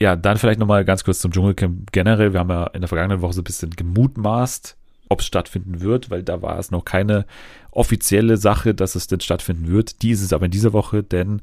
ja, 0.03 0.17
dann 0.17 0.37
vielleicht 0.37 0.59
nochmal 0.59 0.85
ganz 0.85 1.05
kurz 1.05 1.21
zum 1.21 1.31
Dschungelcamp 1.31 1.93
generell. 1.93 2.33
Wir 2.33 2.41
haben 2.41 2.51
ja 2.51 2.67
in 2.67 2.81
der 2.81 2.89
vergangenen 2.89 3.23
Woche 3.23 3.35
so 3.35 3.41
ein 3.41 3.45
bisschen 3.45 3.71
gemutmaßt, 3.71 4.77
ob 5.09 5.21
es 5.21 5.27
stattfinden 5.27 5.81
wird, 5.81 6.11
weil 6.11 6.25
da 6.25 6.43
war 6.43 6.59
es 6.59 6.73
noch 6.73 6.85
keine 6.85 7.25
offizielle 7.71 8.37
Sache, 8.37 8.75
dass 8.75 8.97
es 8.97 9.07
denn 9.07 9.21
stattfinden 9.21 9.69
wird. 9.69 10.03
Die 10.03 10.11
ist 10.11 10.21
es 10.21 10.33
aber 10.33 10.47
in 10.47 10.51
dieser 10.51 10.73
Woche, 10.73 11.05
denn 11.05 11.41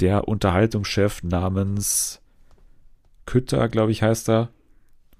der 0.00 0.26
Unterhaltungschef 0.26 1.22
namens 1.22 2.20
Kütter, 3.26 3.68
glaube 3.68 3.92
ich, 3.92 4.02
heißt 4.02 4.28
er, 4.28 4.48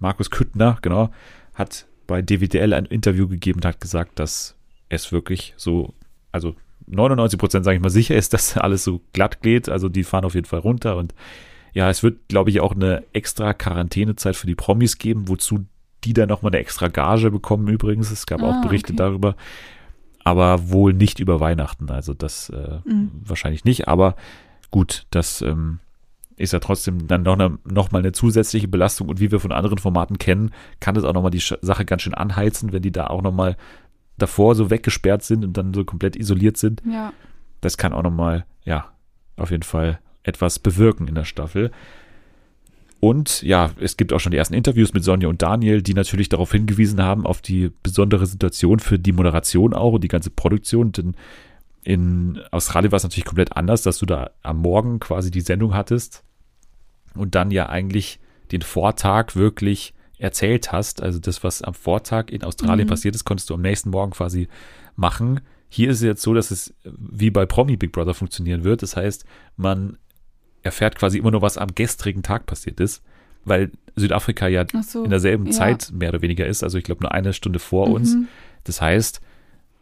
Markus 0.01 0.33
Küttner, 0.33 0.77
genau, 0.83 1.11
hat 1.55 1.87
bei 2.09 2.23
DWDL 2.23 2.73
ein 2.73 2.87
Interview 2.87 3.29
gegeben 3.29 3.61
und 3.61 3.67
hat 3.67 3.81
gesagt, 3.81 4.19
dass 4.19 4.57
es 4.89 5.13
wirklich 5.13 5.55
so, 5.57 5.95
also 6.33 6.57
99 6.89 7.39
Prozent, 7.39 7.65
sage 7.65 7.77
ich 7.77 7.83
mal, 7.83 7.89
sicher 7.89 8.17
ist, 8.17 8.33
dass 8.35 8.57
alles 8.57 8.83
so 8.83 9.01
glatt 9.13 9.43
geht. 9.43 9.69
Also 9.69 9.89
die 9.89 10.03
fahren 10.03 10.25
auf 10.25 10.35
jeden 10.35 10.49
Fall 10.49 10.59
runter 10.59 10.97
und 10.97 11.15
ja, 11.73 11.89
es 11.91 12.03
wird, 12.03 12.29
glaube 12.29 12.51
ich, 12.51 12.61
auch 12.61 12.75
eine 12.75 13.05
extra 13.13 13.53
Quarantänezeit 13.55 14.37
für 14.37 14.47
die 14.47 14.55
Promis 14.55 14.99
geben, 14.99 15.29
wozu 15.29 15.67
die 16.05 16.13
dann 16.15 16.29
nochmal 16.29 16.51
eine 16.53 16.61
extra 16.61 16.89
Gage 16.89 17.31
bekommen 17.31 17.69
übrigens. 17.69 18.11
Es 18.11 18.27
gab 18.27 18.43
Ah, 18.43 18.51
auch 18.51 18.61
Berichte 18.63 18.93
okay. 18.93 18.97
darüber, 18.97 19.37
aber 20.25 20.71
wohl 20.71 20.93
nicht 20.93 21.21
über 21.21 21.41
Weihnachten. 21.41 21.91
Also 21.91 22.15
das 22.15 22.49
äh, 22.51 22.79
Mhm. 22.85 23.11
wahrscheinlich 23.25 23.65
nicht, 23.65 23.89
aber 23.89 24.17
gut, 24.71 25.07
das 25.11 25.43
ähm, 25.43 25.79
ist 26.37 26.53
ja 26.55 26.59
trotzdem 26.59 27.07
dann 27.07 27.23
noch, 27.23 27.35
eine, 27.39 27.59
noch 27.65 27.91
mal 27.93 27.99
eine 27.99 28.13
zusätzliche 28.13 28.67
Belastung 28.69 29.09
und 29.11 29.21
wie 29.21 29.31
wir 29.31 29.41
von 29.41 29.53
anderen 29.53 29.77
Formaten 29.79 30.17
kennen, 30.19 30.53
kann 30.81 30.95
das 30.95 31.05
auch 31.05 31.13
noch 31.13 31.23
mal 31.23 31.31
die 31.31 31.43
Sache 31.61 31.85
ganz 31.85 32.03
schön 32.03 32.15
anheizen, 32.15 32.73
wenn 32.73 32.81
die 32.83 32.93
da 32.93 33.09
auch 33.09 33.21
noch 33.23 33.33
mal 33.35 33.57
davor 34.17 34.55
so 34.55 34.71
weggesperrt 34.71 35.23
sind 35.23 35.45
und 35.45 35.57
dann 35.57 35.75
so 35.75 35.85
komplett 35.85 36.17
isoliert 36.17 36.57
sind. 36.57 36.83
Ja. 36.91 37.13
Das 37.61 37.77
kann 37.77 37.93
auch 37.93 38.03
noch 38.03 38.11
mal, 38.11 38.47
ja, 38.65 38.87
auf 39.37 39.51
jeden 39.51 39.63
Fall 39.65 40.01
etwas 40.23 40.59
bewirken 40.59 41.09
in 41.09 41.15
der 41.15 41.25
Staffel. 41.25 41.71
Und 43.01 43.41
ja, 43.43 43.71
es 43.81 43.97
gibt 43.97 44.13
auch 44.13 44.21
schon 44.21 44.33
die 44.33 44.37
ersten 44.37 44.53
Interviews 44.55 44.93
mit 44.93 45.05
Sonja 45.05 45.29
und 45.29 45.41
Daniel, 45.41 45.81
die 45.81 45.95
natürlich 45.95 46.29
darauf 46.29 46.53
hingewiesen 46.53 47.01
haben, 47.01 47.25
auf 47.25 47.41
die 47.41 47.73
besondere 47.83 48.27
Situation 48.27 48.79
für 48.79 48.99
die 48.99 49.13
Moderation 49.13 49.73
auch 49.73 49.95
und 49.95 50.05
die 50.05 50.09
ganze 50.09 50.29
Produktion. 50.29 50.93
Denn 50.93 51.15
in 51.83 52.39
Australien 52.51 52.93
war 52.93 52.99
es 52.99 53.03
natürlich 53.05 53.25
komplett 53.25 53.57
anders, 53.57 53.81
dass 53.83 53.99
du 53.99 54.07
da 54.07 54.31
am 54.43 54.59
Morgen 54.59 55.01
quasi 55.01 55.31
die 55.31 55.41
Sendung 55.41 55.73
hattest 55.73 56.25
und 57.15 57.35
dann 57.35 57.51
ja 57.51 57.71
eigentlich 57.71 58.21
den 58.53 58.61
Vortag 58.61 59.35
wirklich 59.35 59.95
erzählt 60.19 60.71
hast. 60.71 61.03
Also 61.03 61.19
das, 61.19 61.43
was 61.43 61.63
am 61.63 61.73
Vortag 61.73 62.31
in 62.31 62.45
Australien 62.45 62.87
Mhm. 62.87 62.91
passiert 62.91 63.15
ist, 63.15 63.25
konntest 63.25 63.49
du 63.49 63.55
am 63.55 63.63
nächsten 63.63 63.89
Morgen 63.89 64.13
quasi 64.13 64.49
machen. 64.95 65.41
Hier 65.71 65.89
ist 65.89 65.99
es 65.99 66.03
jetzt 66.03 66.23
so, 66.23 66.35
dass 66.35 66.51
es 66.51 66.75
wie 66.85 67.31
bei 67.31 67.47
Promi 67.47 67.79
Big 67.79 67.93
Brother 67.93 68.13
funktionieren 68.13 68.63
wird. 68.63 68.83
Das 68.83 68.97
heißt, 68.97 69.25
man 69.57 69.97
erfährt 70.63 70.97
quasi 70.97 71.19
immer 71.19 71.31
nur, 71.31 71.43
was 71.43 71.59
am 71.59 71.75
gestrigen 71.75 72.23
Tag 72.23 72.47
passiert 72.47 72.81
ist, 72.81 73.03
weil 73.45 73.71
Südafrika 73.97 74.47
ja 74.49 74.65
so. 74.83 75.05
in 75.05 75.11
derselben 75.11 75.47
ja. 75.47 75.53
Zeit 75.53 75.91
mehr 75.93 76.11
oder 76.11 76.23
weniger 76.23 76.47
ist. 76.47 76.63
Also 76.63 76.79
ich 76.79 76.85
glaube 76.85 77.03
nur 77.03 77.13
eine 77.13 77.33
Stunde 77.33 77.59
vor 77.59 77.89
Mhm. 77.89 77.95
uns. 77.95 78.17
Das 78.65 78.81
heißt, 78.81 79.21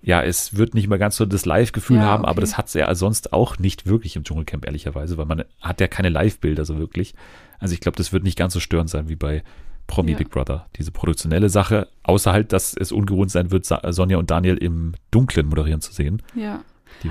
ja, 0.00 0.22
es 0.22 0.56
wird 0.56 0.74
nicht 0.74 0.88
mehr 0.88 0.98
ganz 0.98 1.16
so 1.16 1.26
das 1.26 1.44
Live-Gefühl 1.44 1.96
Ja, 1.96 2.04
haben, 2.04 2.22
aber 2.24 2.32
okay. 2.32 2.40
das 2.42 2.56
hat 2.56 2.68
es 2.68 2.74
ja 2.74 2.94
sonst 2.94 3.32
auch 3.32 3.58
nicht 3.58 3.86
wirklich 3.86 4.14
im 4.14 4.22
Dschungelcamp, 4.22 4.64
ehrlicherweise, 4.64 5.18
weil 5.18 5.26
man 5.26 5.44
hat 5.60 5.80
ja 5.80 5.88
keine 5.88 6.08
Live-Bilder 6.08 6.64
so 6.64 6.78
wirklich. 6.78 7.14
Also 7.58 7.74
ich 7.74 7.80
glaube, 7.80 7.96
das 7.96 8.12
wird 8.12 8.22
nicht 8.22 8.38
ganz 8.38 8.52
so 8.54 8.60
störend 8.60 8.90
sein 8.90 9.08
wie 9.08 9.16
bei 9.16 9.42
Promi 9.88 10.12
Ja. 10.12 10.18
Big 10.18 10.30
Brother. 10.30 10.66
Diese 10.76 10.92
produktionelle 10.92 11.48
Sache, 11.48 11.88
außer 12.04 12.32
halt, 12.32 12.52
dass 12.52 12.74
es 12.74 12.92
ungewohnt 12.92 13.32
sein 13.32 13.50
wird, 13.50 13.66
Sonja 13.66 14.18
und 14.18 14.30
Daniel 14.30 14.56
im 14.56 14.92
Dunklen 15.10 15.46
moderieren 15.46 15.80
zu 15.80 15.92
sehen. 15.92 16.22
Ja. 16.36 16.60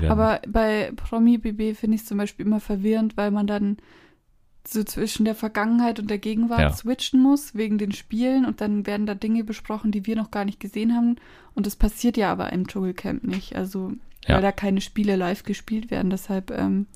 Aber 0.08 0.40
bei 0.48 0.92
Promi 0.96 1.38
BB 1.38 1.74
finde 1.76 1.94
ich 1.96 2.02
es 2.02 2.06
zum 2.08 2.18
Beispiel 2.18 2.46
immer 2.46 2.60
verwirrend, 2.60 3.16
weil 3.16 3.30
man 3.30 3.46
dann 3.46 3.76
so 4.66 4.84
zwischen 4.84 5.24
der 5.24 5.34
Vergangenheit 5.34 5.98
und 5.98 6.10
der 6.10 6.18
Gegenwart 6.18 6.60
Ja. 6.60 6.70
switchen 6.72 7.22
muss, 7.22 7.54
wegen 7.54 7.78
den 7.78 7.92
Spielen 7.92 8.44
und 8.44 8.60
dann 8.60 8.86
werden 8.86 9.06
da 9.06 9.14
Dinge 9.14 9.42
besprochen, 9.44 9.92
die 9.92 10.04
wir 10.04 10.14
noch 10.16 10.30
gar 10.30 10.44
nicht 10.44 10.60
gesehen 10.60 10.94
haben. 10.94 11.16
Und 11.54 11.66
das 11.66 11.74
passiert 11.76 12.16
ja 12.18 12.30
aber 12.30 12.52
im 12.52 12.66
Dschungelcamp 12.66 13.24
nicht. 13.24 13.56
Also, 13.56 13.92
Ja. 14.26 14.34
weil 14.34 14.42
da 14.42 14.52
keine 14.52 14.80
Spiele 14.82 15.16
live 15.16 15.42
gespielt 15.44 15.90
werden. 15.90 16.10
Deshalb, 16.10 16.50
ähm, 16.50 16.86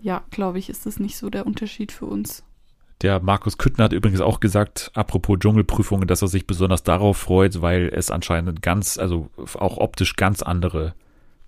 ja, 0.00 0.24
glaube 0.30 0.58
ich, 0.58 0.68
ist 0.68 0.84
das 0.84 0.98
nicht 0.98 1.16
so 1.16 1.30
der 1.30 1.46
Unterschied 1.46 1.92
für 1.92 2.06
uns. 2.06 2.42
Der 3.02 3.20
Markus 3.20 3.58
Küttner 3.58 3.84
hat 3.84 3.92
übrigens 3.92 4.20
auch 4.22 4.40
gesagt, 4.40 4.90
apropos 4.94 5.38
Dschungelprüfungen, 5.38 6.08
dass 6.08 6.22
er 6.22 6.28
sich 6.28 6.46
besonders 6.46 6.82
darauf 6.82 7.18
freut, 7.18 7.60
weil 7.60 7.90
es 7.94 8.10
anscheinend 8.10 8.62
ganz, 8.62 8.98
also 8.98 9.28
auch 9.54 9.76
optisch 9.76 10.16
ganz 10.16 10.42
andere 10.42 10.94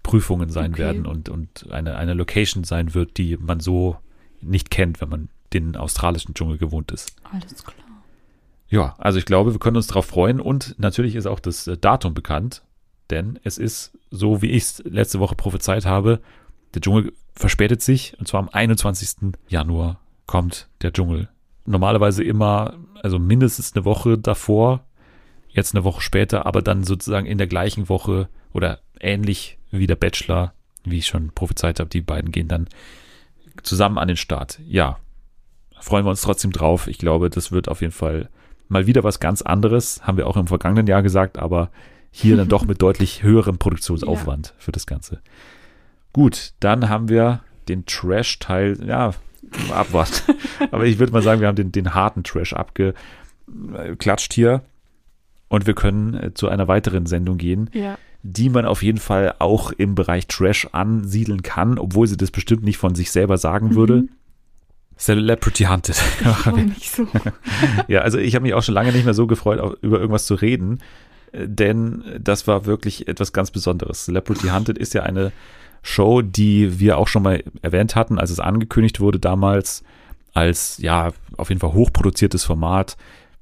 Prüfungen 0.03 0.51
sein 0.51 0.73
Okay. 0.73 0.83
werden 0.83 1.07
und, 1.07 1.29
und 1.29 1.71
eine, 1.71 1.97
eine 1.97 2.15
Location 2.15 2.65
sein 2.65 2.95
wird, 2.95 3.19
die 3.19 3.37
man 3.37 3.61
so 3.61 3.97
nicht 4.41 4.71
kennt, 4.71 5.01
wenn 5.01 5.09
man 5.09 5.29
den 5.53 5.77
australischen 5.77 6.35
Dschungel 6.35 6.59
gewohnt 6.59 6.93
ist. 6.93 7.17
Alles 7.31 7.65
klar. 7.65 7.75
Ja, 8.69 8.95
also 8.99 9.19
ich 9.19 9.25
glaube, 9.25 9.53
wir 9.53 9.59
können 9.61 9.77
uns 9.77 9.87
darauf 9.87 10.07
freuen 10.07 10.41
und 10.41 10.75
natürlich 10.79 11.15
ist 11.15 11.27
auch 11.27 11.41
das 11.41 11.67
äh, 11.67 11.79
Datum 11.79 12.13
bekannt, 12.15 12.63
denn 13.11 13.39
es 13.43 13.57
ist 13.57 13.97
so, 14.11 14.43
wie 14.43 14.51
ich 14.51 14.65
es 14.65 14.83
letzte 14.85 15.21
Woche 15.21 15.35
prophezeit 15.35 15.87
habe, 15.87 16.21
der 16.75 16.83
Dschungel 16.83 17.13
verspätet 17.33 17.81
sich 17.81 18.15
und 18.19 18.29
zwar 18.29 18.41
am 18.41 18.51
21. 18.51 19.33
Januar 19.49 20.01
kommt 20.27 20.69
der 20.83 20.93
Dschungel. 20.93 21.29
Normalerweise 21.65 22.23
immer, 22.23 22.75
also 23.03 23.19
mindestens 23.19 23.75
eine 23.75 23.87
Woche 23.87 24.19
davor, 24.19 24.85
jetzt 25.49 25.75
eine 25.75 25.85
Woche 25.85 26.03
später, 26.03 26.45
aber 26.45 26.61
dann 26.61 26.85
sozusagen 26.85 27.27
in 27.27 27.39
der 27.39 27.47
gleichen 27.47 27.89
Woche 27.89 28.29
oder 28.53 28.81
ähnlich 29.01 29.59
wie 29.71 29.87
der 29.87 29.97
Bachelor, 29.97 30.53
wie 30.85 30.99
ich 30.99 31.07
schon 31.07 31.31
prophezeit 31.31 31.81
habe, 31.81 31.91
die 31.91 32.01
beiden 32.01 32.33
gehen 32.33 32.49
dann 32.49 32.69
zusammen 33.63 33.99
an 33.99 34.09
den 34.09 34.17
Start. 34.17 34.61
Ja, 34.67 34.99
freuen 35.81 36.05
wir 36.05 36.11
uns 36.11 36.23
trotzdem 36.23 36.53
drauf. 36.53 36.87
Ich 36.87 36.99
glaube, 36.99 37.31
das 37.31 37.53
wird 37.53 37.69
auf 37.69 37.81
jeden 37.81 37.93
Fall 37.93 38.29
mal 38.69 38.87
wieder 38.87 39.05
was 39.05 39.21
ganz 39.21 39.43
anderes, 39.43 40.03
haben 40.07 40.17
wir 40.19 40.27
auch 40.27 40.37
im 40.37 40.47
vergangenen 40.47 40.87
Jahr 40.87 41.03
gesagt, 41.03 41.39
aber 41.39 41.71
hier 42.11 42.37
dann 42.37 42.49
doch 42.49 42.65
mit 42.67 42.83
deutlich 42.83 43.23
höherem 43.23 43.59
Produktionsaufwand 43.59 44.55
für 44.59 44.73
das 44.73 44.87
Ganze. 44.87 45.21
Gut, 46.13 46.53
dann 46.61 46.89
haben 46.89 47.09
wir 47.09 47.41
den 47.69 47.85
Trash-Teil, 47.87 48.79
ja, 48.87 49.13
abwarten. 49.71 50.35
aber 50.71 50.87
ich 50.87 50.99
würde 50.99 51.13
mal 51.13 51.23
sagen, 51.23 51.41
wir 51.41 51.49
haben 51.49 51.57
den, 51.57 51.73
den 51.73 51.95
harten 51.95 52.25
Trash 52.25 52.53
abgeklatscht 52.55 54.33
hier 54.33 54.63
und 55.49 55.67
wir 55.67 55.75
können 55.75 56.15
äh, 56.15 56.35
zu 56.35 56.49
einer 56.49 56.69
weiteren 56.69 57.07
Sendung 57.07 57.39
gehen, 57.39 57.71
Ja. 57.73 57.99
Die 58.33 58.51
man 58.51 58.67
auf 58.67 58.83
jeden 58.83 58.99
Fall 58.99 59.35
auch 59.39 59.73
im 59.73 59.95
Bereich 59.95 60.27
Trash 60.27 60.69
ansiedeln 60.73 61.43
kann, 61.43 61.79
obwohl 61.79 62.07
sie 62.07 62.17
das 62.17 62.31
bestimmt 62.31 62.63
nicht 62.63 62.77
von 62.77 62.95
sich 62.95 63.11
selber 63.11 63.39
sagen 63.39 63.75
würde. 63.75 64.03
Mhm. 64.03 64.09
Celebrity 64.99 65.65
Hunted. 65.65 66.03
Warum 66.23 66.67
nicht 66.67 66.91
so? 66.95 67.07
ja, 67.89 68.01
also 68.01 68.19
ich 68.19 68.35
habe 68.35 68.43
mich 68.43 68.55
auch 68.55 68.63
schon 68.63 68.75
lange 68.75 68.93
nicht 68.93 69.05
mehr 69.05 69.15
so 69.15 69.27
gefreut, 69.27 69.79
über 69.81 69.99
irgendwas 69.99 70.27
zu 70.27 70.35
reden, 70.35 70.81
äh, 71.33 71.47
denn 71.49 72.05
das 72.21 72.47
war 72.47 72.67
wirklich 72.67 73.09
etwas 73.09 73.33
ganz 73.33 73.51
Besonderes. 73.51 74.05
Celebrity 74.05 74.49
Hunted 74.49 74.77
ist 74.77 74.95
ja 74.95 75.05
eine 75.05 75.33
Show, 75.83 76.21
die 76.23 76.81
wir 76.81 76.99
auch 76.99 77.09
schon 77.09 77.23
mal 77.23 77.43
erwähnt 77.63 77.95
hatten, 77.95 78.19
als 78.19 78.31
es 78.31 78.41
angekündigt 78.41 79.01
wurde 79.01 79.21
damals, 79.21 79.85
als 80.35 80.79
ja, 80.79 81.13
auf 81.37 81.49
jeden 81.49 81.61
Fall 81.61 81.73
hochproduziertes 81.73 82.45
Format, 82.45 82.97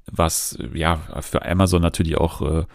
was 0.09 0.57
ja 0.73 1.01
für 1.21 1.45
Amazon 1.45 1.81
natürlich 1.81 2.17
auch 2.17 2.41
äh, 2.41 2.65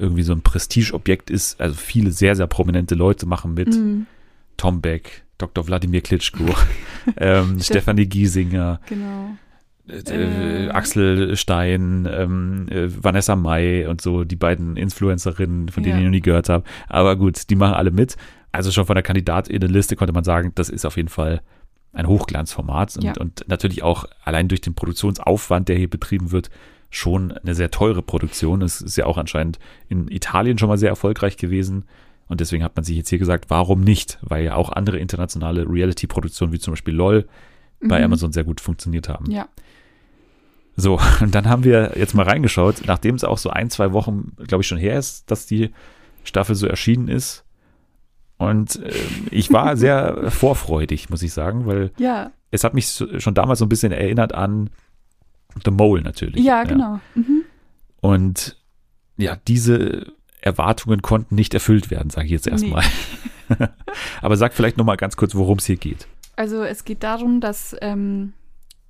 irgendwie 0.00 0.22
so 0.22 0.32
ein 0.32 0.42
Prestigeobjekt 0.42 1.30
ist. 1.30 1.60
Also 1.60 1.74
viele 1.76 2.10
sehr, 2.10 2.34
sehr 2.36 2.46
prominente 2.46 2.94
Leute 2.94 3.26
machen 3.26 3.54
mit. 3.54 3.68
Mhm, 3.68 4.06
Tom 4.56 4.80
Beck, 4.80 5.24
Dr. 5.38 5.66
Wladimir 5.66 6.00
Klitschko, 6.02 6.44
ähm, 7.16 7.60
Stefanie 7.60 8.06
Giesinger, 8.06 8.80
genau. 8.86 9.30
äh, 9.88 10.66
Äh. 10.66 10.70
Axel 10.70 11.36
Stein, 11.36 12.06
ähm, 12.10 12.66
äh, 12.70 12.88
Vanessa 13.02 13.36
Mai 13.36 13.88
und 13.88 14.00
so, 14.00 14.24
die 14.24 14.36
beiden 14.36 14.76
Influencerinnen, 14.76 15.68
von 15.70 15.82
denen 15.82 15.94
Ja. 15.94 15.98
ich 16.00 16.04
noch 16.04 16.10
nie 16.10 16.20
gehört 16.20 16.48
habe. 16.48 16.64
Aber 16.88 17.16
gut, 17.16 17.48
die 17.50 17.56
machen 17.56 17.74
alle 17.74 17.90
mit. 17.90 18.16
Also 18.52 18.70
schon 18.72 18.84
von 18.86 18.96
der 18.96 19.02
Kandidatinnenliste 19.02 19.96
konnte 19.96 20.12
man 20.12 20.24
sagen, 20.24 20.52
das 20.56 20.68
ist 20.68 20.84
auf 20.84 20.96
jeden 20.96 21.08
Fall 21.08 21.40
ein 21.92 22.06
Hochglanzformat 22.06 22.96
und, 22.96 23.02
Ja. 23.04 23.12
und 23.18 23.44
natürlich 23.48 23.82
auch 23.82 24.04
allein 24.24 24.46
durch 24.48 24.60
den 24.60 24.74
Produktionsaufwand, 24.74 25.68
der 25.68 25.76
hier 25.76 25.88
betrieben 25.90 26.30
wird, 26.32 26.50
schon 26.90 27.32
eine 27.32 27.54
sehr 27.54 27.70
teure 27.70 28.02
Produktion. 28.02 28.62
Es 28.62 28.80
ist 28.80 28.96
ja 28.96 29.06
auch 29.06 29.16
anscheinend 29.16 29.58
in 29.88 30.08
Italien 30.08 30.58
schon 30.58 30.68
mal 30.68 30.78
sehr 30.78 30.88
erfolgreich 30.90 31.36
gewesen. 31.36 31.84
Und 32.28 32.40
deswegen 32.40 32.62
hat 32.62 32.76
man 32.76 32.84
sich 32.84 32.96
jetzt 32.96 33.08
hier 33.10 33.18
gesagt, 33.18 33.46
warum 33.48 33.80
nicht? 33.80 34.18
Weil 34.22 34.44
ja 34.44 34.54
auch 34.54 34.70
andere 34.70 34.98
internationale 34.98 35.68
Reality-Produktionen, 35.68 36.52
wie 36.52 36.58
zum 36.58 36.72
Beispiel 36.72 36.94
LOL, 36.94 37.26
bei 37.80 37.98
Mhm. 37.98 38.04
Amazon 38.04 38.32
sehr 38.32 38.44
gut 38.44 38.60
funktioniert 38.60 39.08
haben. 39.08 39.30
Ja, 39.30 39.48
So, 40.76 41.00
und 41.20 41.34
dann 41.34 41.48
haben 41.48 41.64
wir 41.64 41.92
jetzt 41.96 42.14
mal 42.14 42.24
reingeschaut, 42.26 42.82
nachdem 42.86 43.14
es 43.14 43.24
auch 43.24 43.38
so 43.38 43.50
ein, 43.50 43.70
zwei 43.70 43.92
Wochen, 43.92 44.32
glaube 44.46 44.62
ich, 44.62 44.68
schon 44.68 44.78
her 44.78 44.98
ist, 44.98 45.30
dass 45.30 45.46
die 45.46 45.70
Staffel 46.24 46.54
so 46.54 46.66
erschienen 46.66 47.08
ist. 47.08 47.44
Und 48.38 48.76
ähm, 48.84 49.26
ich 49.30 49.52
war 49.52 49.76
sehr 49.78 50.30
vorfreudig, 50.30 51.10
muss 51.10 51.22
ich 51.22 51.32
sagen, 51.32 51.66
weil 51.66 51.90
ja, 51.98 52.30
es 52.50 52.64
hat 52.64 52.74
mich 52.74 52.86
schon 53.18 53.34
damals 53.34 53.58
so 53.60 53.64
ein 53.66 53.68
bisschen 53.68 53.92
erinnert 53.92 54.34
an 54.34 54.70
The 55.64 55.70
Mole 55.70 56.02
natürlich. 56.02 56.44
ja, 56.44 56.64
genau. 56.64 57.00
Mhm. 57.14 57.44
Und 58.00 58.56
ja, 59.16 59.36
diese 59.46 60.12
Erwartungen 60.40 61.02
konnten 61.02 61.34
nicht 61.34 61.52
erfüllt 61.54 61.90
werden, 61.90 62.10
sage 62.10 62.26
ich 62.26 62.32
jetzt 62.32 62.46
erstmal. 62.46 62.84
Aber 64.22 64.36
sag 64.36 64.54
vielleicht 64.54 64.76
nochmal 64.76 64.96
ganz 64.96 65.16
kurz, 65.16 65.34
worum 65.34 65.58
es 65.58 65.66
hier 65.66 65.76
geht. 65.76 66.06
Also 66.36 66.62
es 66.62 66.84
geht 66.84 67.02
darum, 67.02 67.40
dass, 67.40 67.76
ähm, 67.82 68.32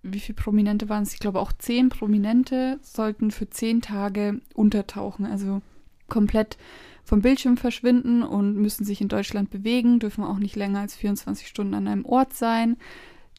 wie 0.02 0.20
viele 0.20 0.36
Prominente 0.36 0.88
waren 0.88 1.02
es? 1.02 1.12
Ich 1.14 1.20
glaube 1.20 1.40
auch 1.40 1.52
zehn 1.52 1.88
Prominente 1.88 2.78
sollten 2.82 3.30
für 3.30 3.50
zehn 3.50 3.80
Tage 3.82 4.40
untertauchen, 4.54 5.26
also 5.26 5.62
komplett 6.08 6.56
vom 7.04 7.22
Bildschirm 7.22 7.56
verschwinden 7.56 8.22
und 8.22 8.54
müssen 8.54 8.84
sich 8.84 9.00
in 9.00 9.08
Deutschland 9.08 9.50
bewegen, 9.50 9.98
dürfen 9.98 10.22
auch 10.22 10.38
nicht 10.38 10.54
länger 10.54 10.80
als 10.80 10.94
24 10.94 11.48
Stunden 11.48 11.74
an 11.74 11.88
einem 11.88 12.04
Ort 12.04 12.34
sein. 12.34 12.76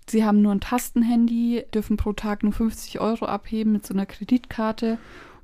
Sie 0.10 0.26
haben 0.26 0.42
nur 0.42 0.52
ein 0.52 0.60
Tastenhandy, 0.60 1.64
dürfen 1.74 1.98
pro 1.98 2.14
Tag 2.14 2.44
nur 2.44 2.54
50 2.54 3.00
Euro 3.00 3.26
abheben 3.26 3.72
mit 3.72 3.86
so 3.86 3.94
einer 3.94 4.06
Kreditkarte 4.06 4.98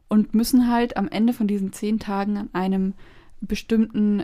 und 0.07 0.33
müssen 0.33 0.69
halt 0.71 0.97
am 0.97 1.07
Ende 1.07 1.33
von 1.33 1.47
diesen 1.47 1.73
zehn 1.73 1.99
Tagen 1.99 2.37
an 2.37 2.49
einem 2.53 2.93
bestimmten 3.39 4.23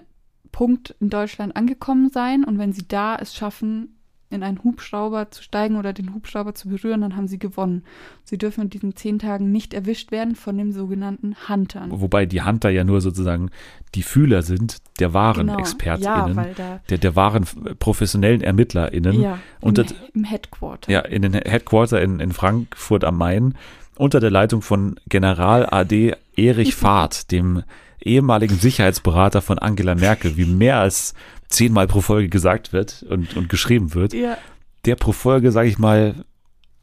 Punkt 0.52 0.96
in 1.00 1.10
Deutschland 1.10 1.56
angekommen 1.56 2.10
sein. 2.10 2.44
Und 2.44 2.58
wenn 2.58 2.74
sie 2.74 2.88
da 2.88 3.16
es 3.16 3.36
schaffen, 3.36 3.93
in 4.34 4.44
einen 4.44 4.64
Hubschrauber 4.64 5.32
zu 5.32 5.42
steigen 5.44 5.78
oder 5.78 5.94
den 5.94 6.14
Hubschrauber 6.14 6.54
zu 6.56 6.68
berühren, 6.70 7.02
dann 7.02 7.16
haben 7.16 7.28
sie 7.28 7.40
gewonnen. 7.40 7.84
Sie 8.24 8.38
dürfen 8.38 8.64
in 8.66 8.70
diesen 8.70 8.96
zehn 8.96 9.20
Tagen 9.20 9.52
nicht 9.52 9.74
erwischt 9.74 10.12
werden 10.12 10.36
von 10.36 10.58
den 10.58 10.74
sogenannten 10.74 11.36
Huntern. 11.48 11.90
Wobei 11.92 12.26
die 12.26 12.42
Hunter 12.42 12.70
ja 12.70 12.84
nur 12.84 13.00
sozusagen 13.02 13.50
die 13.96 14.04
Fühler 14.04 14.42
sind 14.42 14.78
der 15.00 15.14
wahren 15.14 15.48
Genau. 15.48 15.60
ExpertInnen, 15.60 16.36
Ja, 16.58 16.80
der, 16.90 16.98
der 16.98 17.16
wahren 17.16 17.46
professionellen 17.80 18.42
ErmittlerInnen. 18.42 19.22
ja, 19.22 19.40
Und 19.62 19.78
im, 19.78 19.86
das- 19.86 19.96
im 20.14 20.24
Headquarter. 20.24 20.92
Ja, 20.92 21.00
in 21.02 21.22
den 21.22 21.34
Headquarter 21.34 22.02
in, 22.02 22.20
in 22.20 22.32
Frankfurt 22.32 23.04
am 23.04 23.18
Main 23.18 23.56
unter 23.96 24.20
der 24.20 24.32
Leitung 24.32 24.62
von 24.64 24.96
General 25.08 25.68
AD 25.70 26.16
Erich 26.36 26.74
Fahrt, 26.76 27.32
dem 27.32 27.64
ehemaligen 28.04 28.56
Sicherheitsberater 28.56 29.42
von 29.42 29.60
Angela 29.60 29.96
Merkel, 29.96 30.36
wie 30.36 30.46
mehr 30.46 30.80
als 30.80 31.14
zehnmal 31.54 31.88
pro 31.88 32.02
Folge 32.02 32.30
gesagt 32.30 32.74
wird 32.74 33.04
und, 33.10 33.36
und 33.38 33.50
geschrieben 33.50 33.94
wird. 33.94 34.14
Ja, 34.14 34.38
Der 34.86 34.96
pro 34.96 35.12
Folge, 35.12 35.52
sage 35.52 35.68
ich 35.70 35.78
mal, 35.80 36.26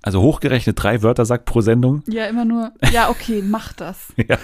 also 0.03 0.23
hochgerechnet 0.23 0.83
drei 0.83 1.03
Wörter 1.03 1.25
sagt 1.27 1.45
pro 1.45 1.61
Sendung. 1.61 2.03
ja, 2.09 2.27
immer 2.27 2.45
nur, 2.45 2.73
ja, 2.93 3.11
okay, 3.11 3.43
mach 3.47 3.73
das. 3.73 4.12
Ja. 4.16 4.39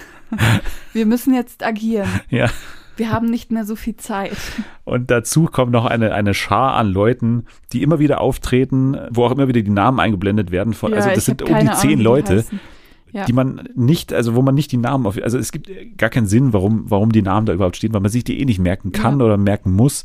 Wir 0.92 1.06
müssen 1.06 1.34
jetzt 1.34 1.64
agieren. 1.64 2.08
Ja. 2.28 2.50
Wir 2.96 3.10
haben 3.12 3.26
nicht 3.30 3.52
mehr 3.52 3.64
so 3.66 3.76
viel 3.76 3.96
Zeit. 3.96 4.36
Und 4.84 5.10
dazu 5.10 5.44
kommt 5.44 5.70
noch 5.70 5.84
eine, 5.84 6.14
eine 6.14 6.32
Schar 6.32 6.74
an 6.76 6.88
Leuten, 6.88 7.44
die 7.72 7.82
immer 7.82 7.98
wieder 7.98 8.20
auftreten, 8.22 8.96
wo 9.10 9.24
auch 9.24 9.32
immer 9.32 9.48
wieder 9.48 9.60
die 9.62 9.70
Namen 9.70 10.00
eingeblendet 10.00 10.50
werden. 10.50 10.72
Von, 10.72 10.92
Ja, 10.92 10.96
also 10.98 11.10
das 11.10 11.26
sind 11.26 11.42
um 11.42 11.48
die 11.48 11.54
Ahnung, 11.54 11.74
zehn 11.74 11.98
wie 11.98 12.02
Leute. 12.02 12.36
heißen. 12.38 12.58
Ja. 13.12 13.24
die 13.24 13.32
man 13.32 13.68
nicht, 13.74 14.12
also 14.12 14.34
wo 14.34 14.42
man 14.42 14.54
nicht 14.54 14.72
die 14.72 14.76
Namen 14.76 15.06
auf, 15.06 15.16
also 15.22 15.38
es 15.38 15.52
gibt 15.52 15.70
gar 15.96 16.10
keinen 16.10 16.26
Sinn, 16.26 16.52
warum, 16.52 16.90
warum 16.90 17.12
die 17.12 17.22
Namen 17.22 17.46
da 17.46 17.52
überhaupt 17.54 17.76
stehen, 17.76 17.94
weil 17.94 18.00
man 18.00 18.10
sich 18.10 18.24
die 18.24 18.40
eh 18.40 18.44
nicht 18.44 18.58
merken 18.58 18.92
kann 18.92 19.20
Ja. 19.20 19.26
oder 19.26 19.36
merken 19.36 19.72
muss. 19.72 20.04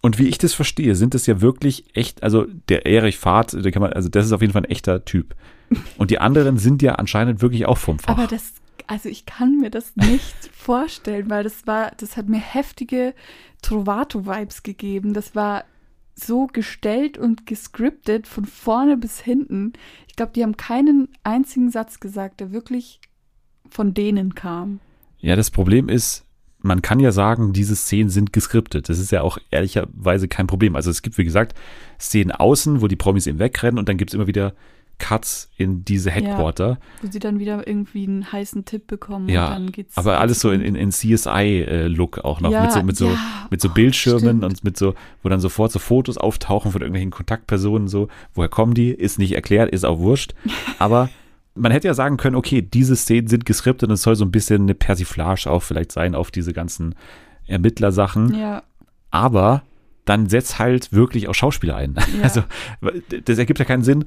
Und 0.00 0.18
wie 0.18 0.28
ich 0.28 0.38
das 0.38 0.54
verstehe, 0.54 0.94
sind 0.94 1.14
es 1.14 1.26
ja 1.26 1.40
wirklich 1.40 1.84
echt, 1.94 2.22
also 2.22 2.46
der 2.68 2.86
Erich 2.86 3.18
Fahrt, 3.18 3.52
der 3.54 3.72
kann 3.72 3.82
man, 3.82 3.92
also 3.92 4.08
das 4.08 4.26
ist 4.26 4.32
auf 4.32 4.40
jeden 4.42 4.52
Fall 4.52 4.62
ein 4.62 4.70
echter 4.70 5.04
Typ. 5.04 5.34
Und 5.98 6.10
die 6.10 6.18
anderen 6.18 6.58
sind 6.58 6.82
ja 6.82 6.94
anscheinend 6.96 7.40
wirklich 7.42 7.66
auch 7.66 7.78
vom 7.78 7.98
Fach. 7.98 8.16
Aber 8.16 8.26
das, 8.26 8.52
also 8.86 9.08
ich 9.08 9.24
kann 9.26 9.58
mir 9.60 9.70
das 9.70 9.96
nicht 9.96 10.34
vorstellen, 10.52 11.28
weil 11.30 11.42
das 11.42 11.66
war, 11.66 11.92
das 11.98 12.16
hat 12.16 12.28
mir 12.28 12.38
heftige 12.38 13.14
Trovato-Vibes 13.62 14.62
gegeben. 14.62 15.14
Das 15.14 15.34
war 15.34 15.64
so 16.14 16.46
gestellt 16.46 17.18
und 17.18 17.46
gescriptet 17.46 18.26
von 18.26 18.44
vorne 18.44 18.96
bis 18.96 19.20
hinten. 19.20 19.72
Ich 20.08 20.16
glaube, 20.16 20.32
die 20.34 20.42
haben 20.42 20.56
keinen 20.56 21.08
einzigen 21.24 21.70
Satz 21.70 22.00
gesagt, 22.00 22.40
der 22.40 22.52
wirklich 22.52 23.00
von 23.68 23.94
denen 23.94 24.34
kam. 24.34 24.80
ja, 25.18 25.36
das 25.36 25.50
Problem 25.50 25.88
ist, 25.88 26.24
man 26.64 26.80
kann 26.80 26.98
ja 26.98 27.12
sagen, 27.12 27.52
diese 27.52 27.76
Szenen 27.76 28.08
sind 28.08 28.32
geskriptet. 28.32 28.88
Das 28.88 28.98
ist 28.98 29.12
ja 29.12 29.20
auch 29.20 29.38
ehrlicherweise 29.50 30.28
kein 30.28 30.46
Problem. 30.46 30.76
Also 30.76 30.90
es 30.90 31.02
gibt, 31.02 31.18
wie 31.18 31.24
gesagt, 31.24 31.54
Szenen 32.00 32.32
außen, 32.32 32.80
wo 32.80 32.88
die 32.88 32.96
Promis 32.96 33.26
eben 33.26 33.38
wegrennen 33.38 33.78
und 33.78 33.88
dann 33.88 33.98
gibt 33.98 34.10
es 34.10 34.14
immer 34.14 34.26
wieder 34.26 34.54
Cuts 34.98 35.50
in 35.56 35.84
diese 35.84 36.10
Headquarter. 36.10 36.78
Wo 37.02 37.10
sie 37.10 37.18
dann 37.18 37.38
wieder 37.38 37.66
irgendwie 37.66 38.06
einen 38.06 38.30
heißen 38.30 38.64
Tipp 38.64 38.86
bekommen 38.86 39.28
Ja, 39.28 39.48
und 39.48 39.52
dann 39.52 39.72
geht's. 39.72 39.96
aber 39.96 40.20
alles 40.20 40.40
so 40.40 40.50
in, 40.50 40.60
in, 40.60 40.74
in 40.74 40.90
CSI-Look 40.90 42.18
auch 42.18 42.40
noch, 42.40 42.50
Ja, 42.50 42.62
mit 42.62 42.72
so, 42.72 42.82
mit 42.82 42.96
so, 42.96 43.06
ja, 43.08 43.46
mit 43.50 43.60
so 43.60 43.68
oh, 43.68 43.72
Bildschirmen 43.72 44.20
stimmt. 44.38 44.44
und 44.44 44.64
mit 44.64 44.76
so, 44.76 44.94
wo 45.22 45.28
dann 45.28 45.40
sofort 45.40 45.72
so 45.72 45.78
Fotos 45.78 46.16
auftauchen 46.16 46.72
von 46.72 46.80
irgendwelchen 46.80 47.10
Kontaktpersonen, 47.10 47.88
so, 47.88 48.08
woher 48.34 48.48
kommen 48.48 48.74
die, 48.74 48.90
ist 48.90 49.18
nicht 49.18 49.32
erklärt, 49.32 49.70
ist 49.70 49.84
auch 49.84 49.98
wurscht. 49.98 50.34
Aber 50.78 51.10
man 51.54 51.72
hätte 51.72 51.88
ja 51.88 51.94
sagen 51.94 52.16
können, 52.16 52.36
okay, 52.36 52.62
diese 52.62 52.96
Szenen 52.96 53.28
sind 53.28 53.46
geskriptet 53.46 53.88
und 53.88 53.94
es 53.94 54.02
soll 54.02 54.16
so 54.16 54.24
ein 54.24 54.30
bisschen 54.32 54.62
eine 54.62 54.74
Persiflage 54.74 55.50
auch 55.50 55.62
vielleicht 55.62 55.92
sein 55.92 56.14
auf 56.14 56.30
diese 56.30 56.52
ganzen 56.52 56.94
Ermittlersachen. 57.46 58.34
Ja, 58.34 58.62
Aber 59.10 59.62
dann 60.04 60.28
setzt 60.28 60.58
halt 60.58 60.92
wirklich 60.92 61.28
auch 61.28 61.34
Schauspieler 61.34 61.76
ein. 61.76 61.94
Ja. 61.94 62.02
Also, 62.22 62.42
das 63.24 63.38
ergibt 63.38 63.58
ja 63.58 63.64
keinen 63.64 63.82
Sinn, 63.82 64.04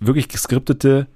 wirklich 0.00 0.28
geskriptete 0.28 1.06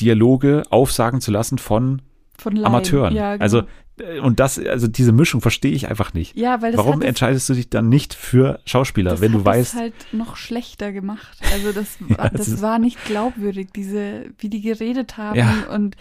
Dialoge 0.00 0.64
aufsagen 0.70 1.20
zu 1.20 1.30
lassen 1.30 1.58
von 1.58 2.02
von 2.38 2.54
Laien. 2.54 2.66
Amateuren. 2.66 3.14
Ja, 3.14 3.32
genau. 3.32 3.42
Also 3.42 3.62
äh, 3.98 4.20
und 4.20 4.40
das, 4.40 4.58
also 4.58 4.88
diese 4.88 5.12
Mischung 5.12 5.40
verstehe 5.40 5.72
ich 5.72 5.88
einfach 5.88 6.12
nicht. 6.14 6.36
ja, 6.36 6.60
weil 6.62 6.72
das 6.72 6.78
Warum 6.78 7.02
entscheidest 7.02 7.48
du 7.48 7.54
dich 7.54 7.70
dann 7.70 7.88
nicht 7.88 8.14
für 8.14 8.60
Schauspieler, 8.66 9.12
das 9.12 9.20
wenn 9.20 9.32
du 9.32 9.38
hat 9.38 9.46
weißt, 9.46 9.74
es 9.74 9.80
halt 9.80 9.94
noch 10.12 10.36
schlechter 10.36 10.92
gemacht. 10.92 11.38
Also 11.52 11.72
das, 11.72 11.98
Ja, 12.08 12.18
war, 12.18 12.30
das 12.30 12.50
das 12.50 12.62
war 12.62 12.78
nicht 12.78 13.02
glaubwürdig, 13.06 13.68
diese, 13.74 14.26
wie 14.38 14.48
die 14.48 14.60
geredet 14.60 15.16
haben. 15.16 15.38
Ja. 15.38 15.66
Und 15.72 15.96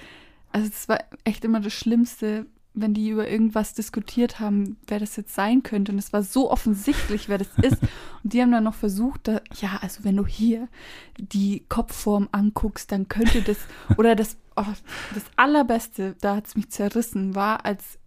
also 0.52 0.68
es 0.68 0.88
war 0.90 1.00
echt 1.24 1.46
immer 1.46 1.60
das 1.60 1.74
Schlimmste, 1.74 2.46
wenn 2.76 2.94
die 2.94 3.10
über 3.10 3.30
irgendwas 3.30 3.74
diskutiert 3.74 4.40
haben, 4.40 4.78
wer 4.88 5.00
das 5.00 5.16
jetzt 5.16 5.34
sein 5.34 5.64
könnte. 5.64 5.92
Und 5.92 5.98
es 5.98 6.14
war 6.14 6.24
so 6.24 6.52
offensichtlich, 6.52 7.30
wer 7.30 7.38
das 7.38 7.48
ist. 7.62 7.82
Und 8.24 8.34
die 8.34 8.42
haben 8.42 8.52
dann 8.52 8.64
noch 8.64 8.76
versucht, 8.76 9.28
da, 9.28 9.42
ja, 9.60 9.80
also 9.82 10.04
wenn 10.04 10.18
du 10.18 10.26
hier 10.26 10.68
die 11.18 11.64
Kopfform 11.70 12.28
anguckst, 12.32 12.92
dann 12.92 13.08
könnte 13.08 13.42
das, 13.42 13.58
oder 13.98 14.16
das, 14.16 14.38
oh, 14.56 14.64
das 15.14 15.24
Allerbeste, 15.36 16.16
da 16.22 16.36
hat 16.36 16.48
es 16.48 16.56
mich 16.56 16.70
zerrissen, 16.70 17.34
war, 17.34 17.66
als 17.66 17.98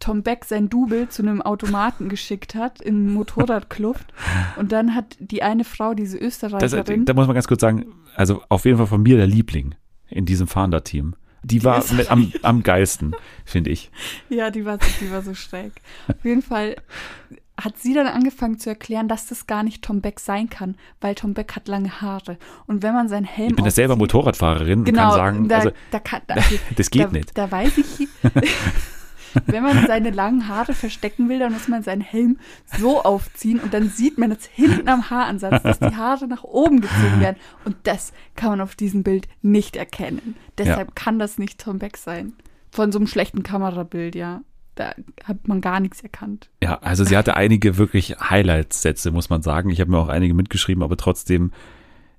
Tom 0.00 0.22
Beck 0.22 0.44
sein 0.44 0.68
Double 0.68 1.08
zu 1.08 1.22
einem 1.22 1.40
Automaten 1.40 2.10
geschickt 2.10 2.54
hat 2.54 2.82
in 2.82 3.12
Motorradkluft. 3.12 4.12
Und 4.58 4.70
dann 4.72 4.94
hat 4.94 5.16
die 5.18 5.42
eine 5.42 5.64
Frau, 5.64 5.94
diese 5.94 6.18
das, 6.18 6.26
Österreicherin, 6.26 7.06
da 7.06 7.14
muss 7.14 7.26
man 7.26 7.34
ganz 7.34 7.48
kurz 7.48 7.62
sagen, 7.62 7.86
also 8.14 8.42
auf 8.50 8.66
jeden 8.66 8.76
Fall 8.76 8.86
von 8.86 9.02
mir 9.02 9.16
der 9.16 9.26
Liebling 9.26 9.74
in 10.08 10.26
diesem 10.26 10.46
Fahnder-Team. 10.46 11.14
Die, 11.44 11.62
war 11.64 11.78
ist- 11.78 11.92
mit, 11.92 12.10
am, 12.10 12.32
am 12.42 12.62
geilsten, 12.62 13.14
finde 13.44 13.70
ich. 13.70 13.90
Ja, 14.28 14.50
die 14.50 14.64
war, 14.64 14.78
die 15.00 15.10
war 15.10 15.22
so 15.22 15.34
schräg. 15.34 15.72
Auf 16.08 16.24
jeden 16.24 16.42
Fall 16.42 16.76
hat 17.60 17.78
sie 17.78 17.94
dann 17.94 18.06
angefangen 18.08 18.58
zu 18.58 18.68
erklären, 18.70 19.06
dass 19.06 19.26
das 19.26 19.46
gar 19.46 19.62
nicht 19.62 19.82
Tom 19.82 20.00
Beck 20.00 20.18
sein 20.18 20.50
kann, 20.50 20.76
weil 21.00 21.14
Tom 21.14 21.34
Beck 21.34 21.54
hat 21.54 21.68
lange 21.68 22.00
Haare. 22.00 22.36
Und 22.66 22.82
wenn 22.82 22.94
man 22.94 23.08
seinen 23.08 23.24
Helm 23.24 23.50
Ich 23.50 23.56
bin 23.56 23.64
ja 23.64 23.70
selber 23.70 23.94
Motorradfahrerin 23.94 24.80
und 24.80 24.84
Genau, 24.86 25.10
kann 25.10 25.12
sagen, 25.12 25.48
da, 25.48 25.58
also, 25.58 25.70
da 25.92 25.98
kann, 26.00 26.22
da, 26.26 26.34
das 26.76 26.90
geht 26.90 27.04
da, 27.04 27.10
nicht. 27.10 27.38
Da 27.38 27.50
weiß 27.50 27.78
ich, 27.78 28.08
wenn 29.46 29.62
man 29.62 29.86
seine 29.86 30.10
langen 30.10 30.48
Haare 30.48 30.74
verstecken 30.74 31.28
will, 31.28 31.38
dann 31.38 31.52
muss 31.52 31.68
man 31.68 31.82
seinen 31.82 32.00
Helm 32.00 32.38
so 32.78 33.02
aufziehen 33.02 33.60
und 33.60 33.74
dann 33.74 33.88
sieht 33.88 34.18
man 34.18 34.30
jetzt 34.30 34.46
hinten 34.46 34.88
am 34.88 35.10
Haaransatz, 35.10 35.62
dass 35.62 35.78
die 35.78 35.96
Haare 35.96 36.26
nach 36.26 36.44
oben 36.44 36.80
gezogen 36.80 37.20
werden. 37.20 37.36
Und 37.64 37.76
das 37.84 38.12
kann 38.36 38.50
man 38.50 38.60
auf 38.60 38.74
diesem 38.74 39.02
Bild 39.02 39.28
nicht 39.42 39.76
erkennen. 39.76 40.36
Deshalb 40.58 40.94
kann 40.94 41.18
das 41.18 41.38
nicht 41.38 41.60
Tom 41.60 41.78
Beck 41.78 41.96
sein. 41.96 42.32
Von 42.70 42.92
so 42.92 42.98
einem 42.98 43.06
schlechten 43.06 43.42
Kamerabild, 43.42 44.14
ja. 44.14 44.42
Da 44.74 44.92
hat 45.22 45.46
man 45.46 45.60
gar 45.60 45.78
nichts 45.78 46.02
erkannt. 46.02 46.50
Ja, 46.60 46.78
also 46.80 47.04
sie 47.04 47.16
hatte 47.16 47.36
einige 47.36 47.76
wirklich 47.76 48.16
Highlight-Sätze, 48.18 49.12
muss 49.12 49.30
man 49.30 49.40
sagen. 49.40 49.70
Ich 49.70 49.80
habe 49.80 49.92
mir 49.92 49.98
auch 49.98 50.08
einige 50.08 50.34
mitgeschrieben, 50.34 50.82
aber 50.82 50.96
trotzdem, 50.96 51.52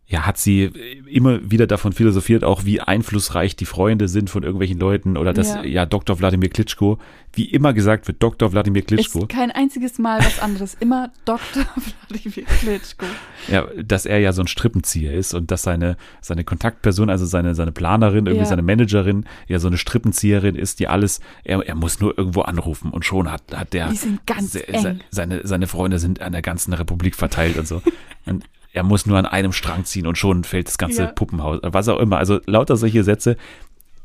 ja, 0.07 0.25
hat 0.27 0.37
sie 0.37 0.65
immer 1.09 1.39
wieder 1.49 1.65
davon 1.65 1.91
philosophiert, 1.91 2.43
auch 2.43 2.63
wie 2.63 2.79
einflussreich 2.79 3.55
die 3.55 3.65
Freunde 3.65 4.07
sind 4.07 4.29
von 4.29 4.43
irgendwelchen 4.43 4.77
Leuten 4.79 5.17
oder 5.17 5.33
dass, 5.33 5.55
ja, 5.55 5.63
Ja. 5.63 5.85
Dr. 5.87 6.19
Wladimir 6.19 6.49
Klitschko, 6.49 6.99
wie 7.33 7.45
immer 7.45 7.73
gesagt 7.73 8.07
wird, 8.07 8.21
Dr. 8.21 8.51
Wladimir 8.51 8.83
Klitschko, 8.83 9.21
Ist 9.21 9.29
kein 9.29 9.49
einziges 9.51 9.97
Mal 9.97 10.19
was 10.19 10.39
anderes. 10.39 10.77
Immer 10.79 11.11
Dr. 11.25 11.65
Wladimir 12.09 12.45
Klitschko. 12.45 13.05
ja, 13.51 13.65
dass 13.83 14.05
er 14.05 14.19
ja 14.19 14.31
so 14.31 14.43
ein 14.43 14.47
Strippenzieher 14.47 15.11
ist 15.11 15.33
und 15.33 15.49
dass 15.49 15.63
seine, 15.63 15.97
seine 16.21 16.43
Kontaktperson, 16.43 17.09
also 17.09 17.25
seine, 17.25 17.55
seine 17.55 17.71
Planerin, 17.71 18.27
irgendwie 18.27 18.43
Ja. 18.43 18.45
seine 18.45 18.61
Managerin, 18.61 19.25
ja 19.47 19.57
so 19.57 19.67
eine 19.67 19.77
Strippenzieherin 19.77 20.55
ist, 20.55 20.79
die 20.79 20.87
alles, 20.87 21.19
er, 21.43 21.65
er 21.65 21.73
muss 21.75 21.99
nur 21.99 22.15
irgendwo 22.15 22.41
anrufen 22.41 22.91
und 22.91 23.05
schon 23.05 23.31
hat, 23.31 23.41
hat 23.55 23.73
der 23.73 23.89
Die 23.89 23.95
sind 23.97 24.25
ganz 24.27 24.51
se- 24.53 24.67
eng. 24.67 24.81
se- 24.81 24.99
seine, 25.09 25.41
seine 25.47 25.65
Freunde 25.65 25.97
sind 25.97 26.21
an 26.21 26.31
der 26.31 26.43
ganzen 26.43 26.73
Republik 26.73 27.15
verteilt 27.15 27.57
und 27.57 27.67
so. 27.67 27.81
Und 28.27 28.43
er 28.75 28.83
muss 28.83 29.05
nur 29.05 29.17
an 29.17 29.25
einem 29.25 29.51
Strang 29.51 29.85
ziehen 29.85 30.05
und 30.07 30.17
schon 30.17 30.43
fällt 30.43 30.67
das 30.67 30.77
ganze 30.77 31.03
Ja. 31.03 31.07
Puppenhaus, 31.11 31.59
was 31.63 31.87
auch 31.89 31.99
immer. 31.99 32.17
Also 32.17 32.39
lauter 32.45 32.75
solche 32.77 33.03
Sätze, 33.03 33.37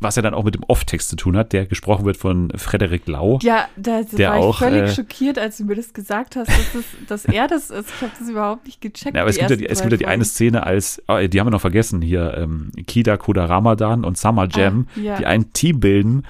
was 0.02 0.16
ja 0.16 0.22
dann 0.22 0.32
auch 0.32 0.44
mit 0.44 0.54
dem 0.54 0.62
Off-Text 0.66 1.10
zu 1.10 1.16
tun 1.16 1.36
hat, 1.36 1.52
der 1.52 1.66
gesprochen 1.66 2.06
wird 2.06 2.16
von 2.16 2.50
Frederik 2.56 3.06
Lau. 3.06 3.38
Ja, 3.42 3.68
da 3.76 4.00
Der 4.02 4.30
war 4.30 4.36
ich 4.38 4.42
auch, 4.44 4.58
völlig 4.58 4.82
äh, 4.82 4.94
schockiert, 4.94 5.38
als 5.38 5.58
du 5.58 5.64
mir 5.64 5.74
das 5.74 5.92
gesagt 5.92 6.36
hast, 6.36 6.48
dass, 6.48 6.72
das, 6.72 6.84
dass 7.06 7.24
er 7.26 7.48
das 7.48 7.68
ist. 7.68 7.90
Ich 7.94 8.00
habe 8.02 8.12
das 8.18 8.28
überhaupt 8.30 8.64
nicht 8.64 8.80
gecheckt. 8.80 9.14
Ja, 9.14 9.20
aber 9.22 9.30
es 9.30 9.36
gibt 9.36 9.50
ja, 9.50 9.56
die, 9.56 9.66
es 9.68 9.80
gibt 9.80 9.92
ja 9.92 9.98
die 9.98 10.06
eine. 10.06 10.24
Szene 10.24 10.64
als, 10.64 11.02
oh, 11.06 11.18
die 11.18 11.38
haben 11.38 11.48
wir 11.48 11.50
noch 11.50 11.60
vergessen 11.60 12.00
hier, 12.00 12.32
ähm, 12.38 12.70
Kida 12.86 13.18
Koda 13.18 13.44
Ramadan 13.44 14.04
und 14.04 14.16
Summer 14.16 14.48
Jam, 14.50 14.86
Ah, 14.96 15.00
ja. 15.00 15.16
die 15.18 15.26
ein 15.26 15.52
Team 15.52 15.80
bilden, 15.80 16.22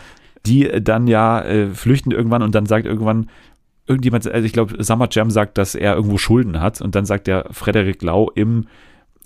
die 0.46 0.68
äh, 0.68 0.82
dann 0.82 1.06
ja 1.06 1.40
äh, 1.42 1.68
flüchten 1.68 2.10
irgendwann 2.10 2.42
und 2.42 2.54
dann 2.56 2.66
sagt 2.66 2.86
irgendwann 2.86 3.28
irgendjemand, 3.90 4.26
also 4.26 4.46
ich 4.46 4.52
glaube, 4.52 4.82
Summer 4.82 5.08
Jam 5.10 5.30
sagt, 5.30 5.58
dass 5.58 5.74
er 5.74 5.94
irgendwo 5.96 6.16
Schulden 6.16 6.60
hat 6.60 6.80
und 6.80 6.94
dann 6.94 7.04
sagt 7.04 7.26
der 7.26 7.46
Frederik 7.50 8.00
Lau 8.02 8.30
im 8.34 8.66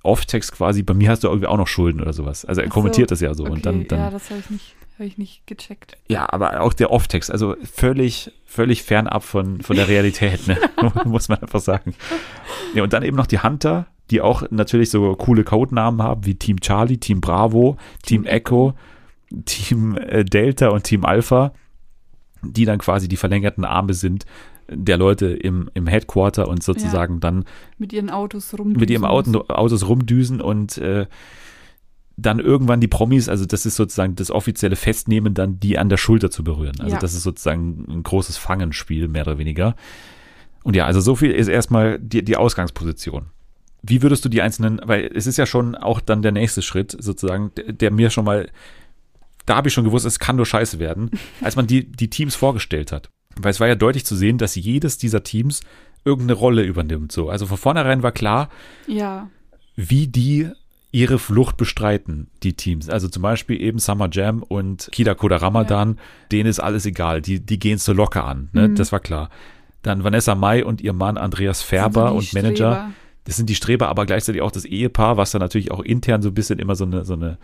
Off-Text 0.03 0.53
quasi, 0.53 0.83
bei 0.83 0.95
mir 0.95 1.11
hast 1.11 1.23
du 1.25 1.29
irgendwie 1.29 1.47
auch 1.47 1.57
noch 1.57 1.67
Schulden 1.69 2.01
oder 2.01 2.13
sowas. 2.13 2.45
Also 2.45 2.61
er 2.63 2.67
so, 2.69 2.73
kommentiert 2.73 3.11
das 3.11 3.21
ja 3.21 3.33
so 3.35 3.45
Okay, 3.45 3.53
und 3.53 3.67
dann, 3.67 3.87
dann 3.87 3.99
ja, 3.99 4.11
das 4.11 4.31
habe 4.31 4.41
ich, 4.41 4.51
nicht- 4.51 4.75
hab 4.99 5.07
ich 5.07 5.19
nicht 5.19 5.47
gecheckt. 5.47 5.97
ja, 6.09 6.27
aber 6.33 6.61
auch 6.63 6.73
der 6.73 6.91
Off-Text, 6.91 7.31
also 7.31 7.57
völlig, 7.63 8.33
völlig 8.47 8.83
fernab 8.83 9.23
von, 9.23 9.61
von 9.61 9.77
der 9.77 9.89
Realität, 9.89 10.47
ne? 10.49 10.59
muss 11.05 11.29
man 11.29 11.39
einfach 11.39 11.61
sagen. 11.61 11.95
Ja, 12.75 12.83
und 12.83 12.93
dann 12.93 13.03
eben 13.03 13.17
noch 13.17 13.27
die 13.27 13.41
Hunter, 13.43 13.87
die 14.11 14.21
auch 14.21 14.43
natürlich 14.51 14.91
so 14.91 15.15
coole 15.17 15.45
Codenamen 15.45 16.03
haben, 16.03 16.25
wie 16.27 16.35
Team 16.35 16.61
Charlie, 16.61 16.99
Team 16.99 17.21
Bravo, 17.21 17.77
Team, 18.03 18.25
Team 18.25 18.33
Echo, 18.33 18.75
Team 19.47 19.97
äh, 19.97 20.25
Delta 20.25 20.69
und 20.69 20.85
Team 20.85 21.05
Alpha, 21.05 21.53
die 22.43 22.67
dann 22.67 22.79
quasi 22.79 23.09
die 23.09 23.17
verlängerten 23.17 23.65
Arme 23.65 23.95
sind 23.95 24.27
der 24.71 24.97
Leute 24.97 25.27
im, 25.27 25.71
im 25.75 25.87
Headquarter 25.87 26.49
und 26.49 26.63
sozusagen 26.63 27.21
dann 27.21 27.45
Mit 27.79 27.93
ihren 27.93 28.11
Autos 28.11 28.55
rum. 28.59 28.73
mit 28.73 28.91
ihrem 28.91 29.05
Auto, 29.05 29.45
Autos 29.49 29.87
rumdüsen 29.89 30.41
und 30.41 30.79
äh, 30.79 31.07
dann 32.17 32.39
irgendwann 32.39 32.81
die 32.81 32.89
Promis, 32.89 33.29
also 33.29 33.45
das 33.45 33.67
ist 33.67 33.77
sozusagen 33.77 34.15
das 34.15 34.31
offizielle 34.31 34.77
Festnehmen, 34.77 35.35
dann 35.35 35.59
die 35.59 35.79
an 35.79 35.89
der 35.89 35.97
Schulter 35.97 36.31
zu 36.31 36.45
berühren. 36.45 36.77
Also 36.79 36.95
Ja. 36.95 37.01
das 37.01 37.15
ist 37.15 37.25
sozusagen 37.25 37.85
ein 37.89 38.03
großes 38.05 38.37
Fangenspiel, 38.37 39.09
mehr 39.09 39.23
oder 39.23 39.39
weniger. 39.39 39.75
Und 40.63 40.77
ja, 40.77 40.87
also 40.87 41.01
so 41.01 41.17
viel 41.17 41.33
ist 41.33 41.49
erstmal 41.49 41.99
die, 41.99 42.25
die 42.25 42.37
Ausgangsposition. 42.37 43.27
Wie 43.83 44.01
würdest 44.01 44.25
du 44.25 44.29
die 44.29 44.41
einzelnen, 44.41 44.81
weil 44.85 45.11
es 45.15 45.27
ist 45.27 45.37
ja 45.37 45.45
schon 45.45 45.75
auch 45.75 46.01
dann 46.01 46.23
der 46.23 46.33
nächste 46.33 46.63
Schritt 46.63 46.97
sozusagen, 46.99 47.51
der, 47.57 47.73
der 47.73 47.91
mir 47.91 48.09
schon 48.11 48.25
mal, 48.25 48.49
da 49.45 49.57
habe 49.57 49.69
ich 49.69 49.75
schon 49.75 49.85
gewusst, 49.85 50.07
es 50.07 50.19
kann 50.19 50.37
nur 50.37 50.47
scheiße 50.47 50.79
werden, 50.79 51.11
als 51.43 51.57
man 51.57 51.67
die, 51.67 51.85
die 51.91 52.09
Teams 52.09 52.35
vorgestellt 52.37 52.93
hat. 52.93 53.11
Weil 53.41 53.51
es 53.51 53.61
war 53.61 53.69
ja 53.69 53.75
deutlich 53.75 54.05
zu 54.05 54.17
sehen, 54.17 54.39
dass 54.39 54.55
jedes 54.55 54.99
dieser 54.99 55.23
Teams 55.23 55.63
irgendeine 56.05 56.39
Rolle 56.39 56.63
übernimmt. 56.63 57.13
So. 57.13 57.31
Also 57.31 57.47
von 57.47 57.57
vornherein 57.57 58.03
war 58.03 58.13
klar, 58.13 58.49
Ja, 58.87 59.29
wie 59.77 60.07
die 60.07 60.51
ihre 60.93 61.19
Flucht 61.19 61.57
bestreiten, 61.57 62.29
die 62.45 62.53
Teams. 62.53 62.89
Also 62.89 63.09
zum 63.09 63.23
Beispiel 63.23 63.61
eben 63.61 63.81
Summer 63.81 64.09
Jam 64.13 64.45
und 64.45 64.89
Kida 64.93 65.15
Koda 65.15 65.39
Ramadan, 65.39 65.99
denen 66.31 66.49
ist 66.49 66.61
alles 66.61 66.87
egal, 66.87 67.21
die, 67.21 67.41
die 67.41 67.59
gehen 67.59 67.77
es 67.77 67.85
so 67.85 67.93
locker 67.93 68.25
an, 68.25 68.49
ne? 68.53 68.69
Mhm. 68.69 68.77
das 68.77 68.93
war 68.93 69.01
klar. 69.01 69.29
Dann 69.83 70.05
Vanessa 70.05 70.37
Mai 70.37 70.65
und 70.65 70.81
ihr 70.81 70.93
Mann 70.93 71.19
Andreas 71.19 71.63
Färber 71.63 72.13
und 72.13 72.31
die 72.31 72.37
Manager, 72.37 72.73
Streber. 72.75 72.91
das 73.25 73.37
sind 73.37 73.51
die 73.51 73.57
Streber, 73.57 73.89
aber 73.89 74.07
gleichzeitig 74.07 74.41
auch 74.41 74.53
das 74.53 74.65
Ehepaar, 74.65 75.17
was 75.17 75.33
dann 75.33 75.41
natürlich 75.41 75.73
auch 75.73 75.81
intern 75.81 76.23
so 76.23 76.29
ein 76.29 76.35
bisschen 76.35 76.61
immer 76.61 76.77
so 76.77 76.85
eine, 76.85 77.05
so 77.05 77.15
eine, 77.15 77.39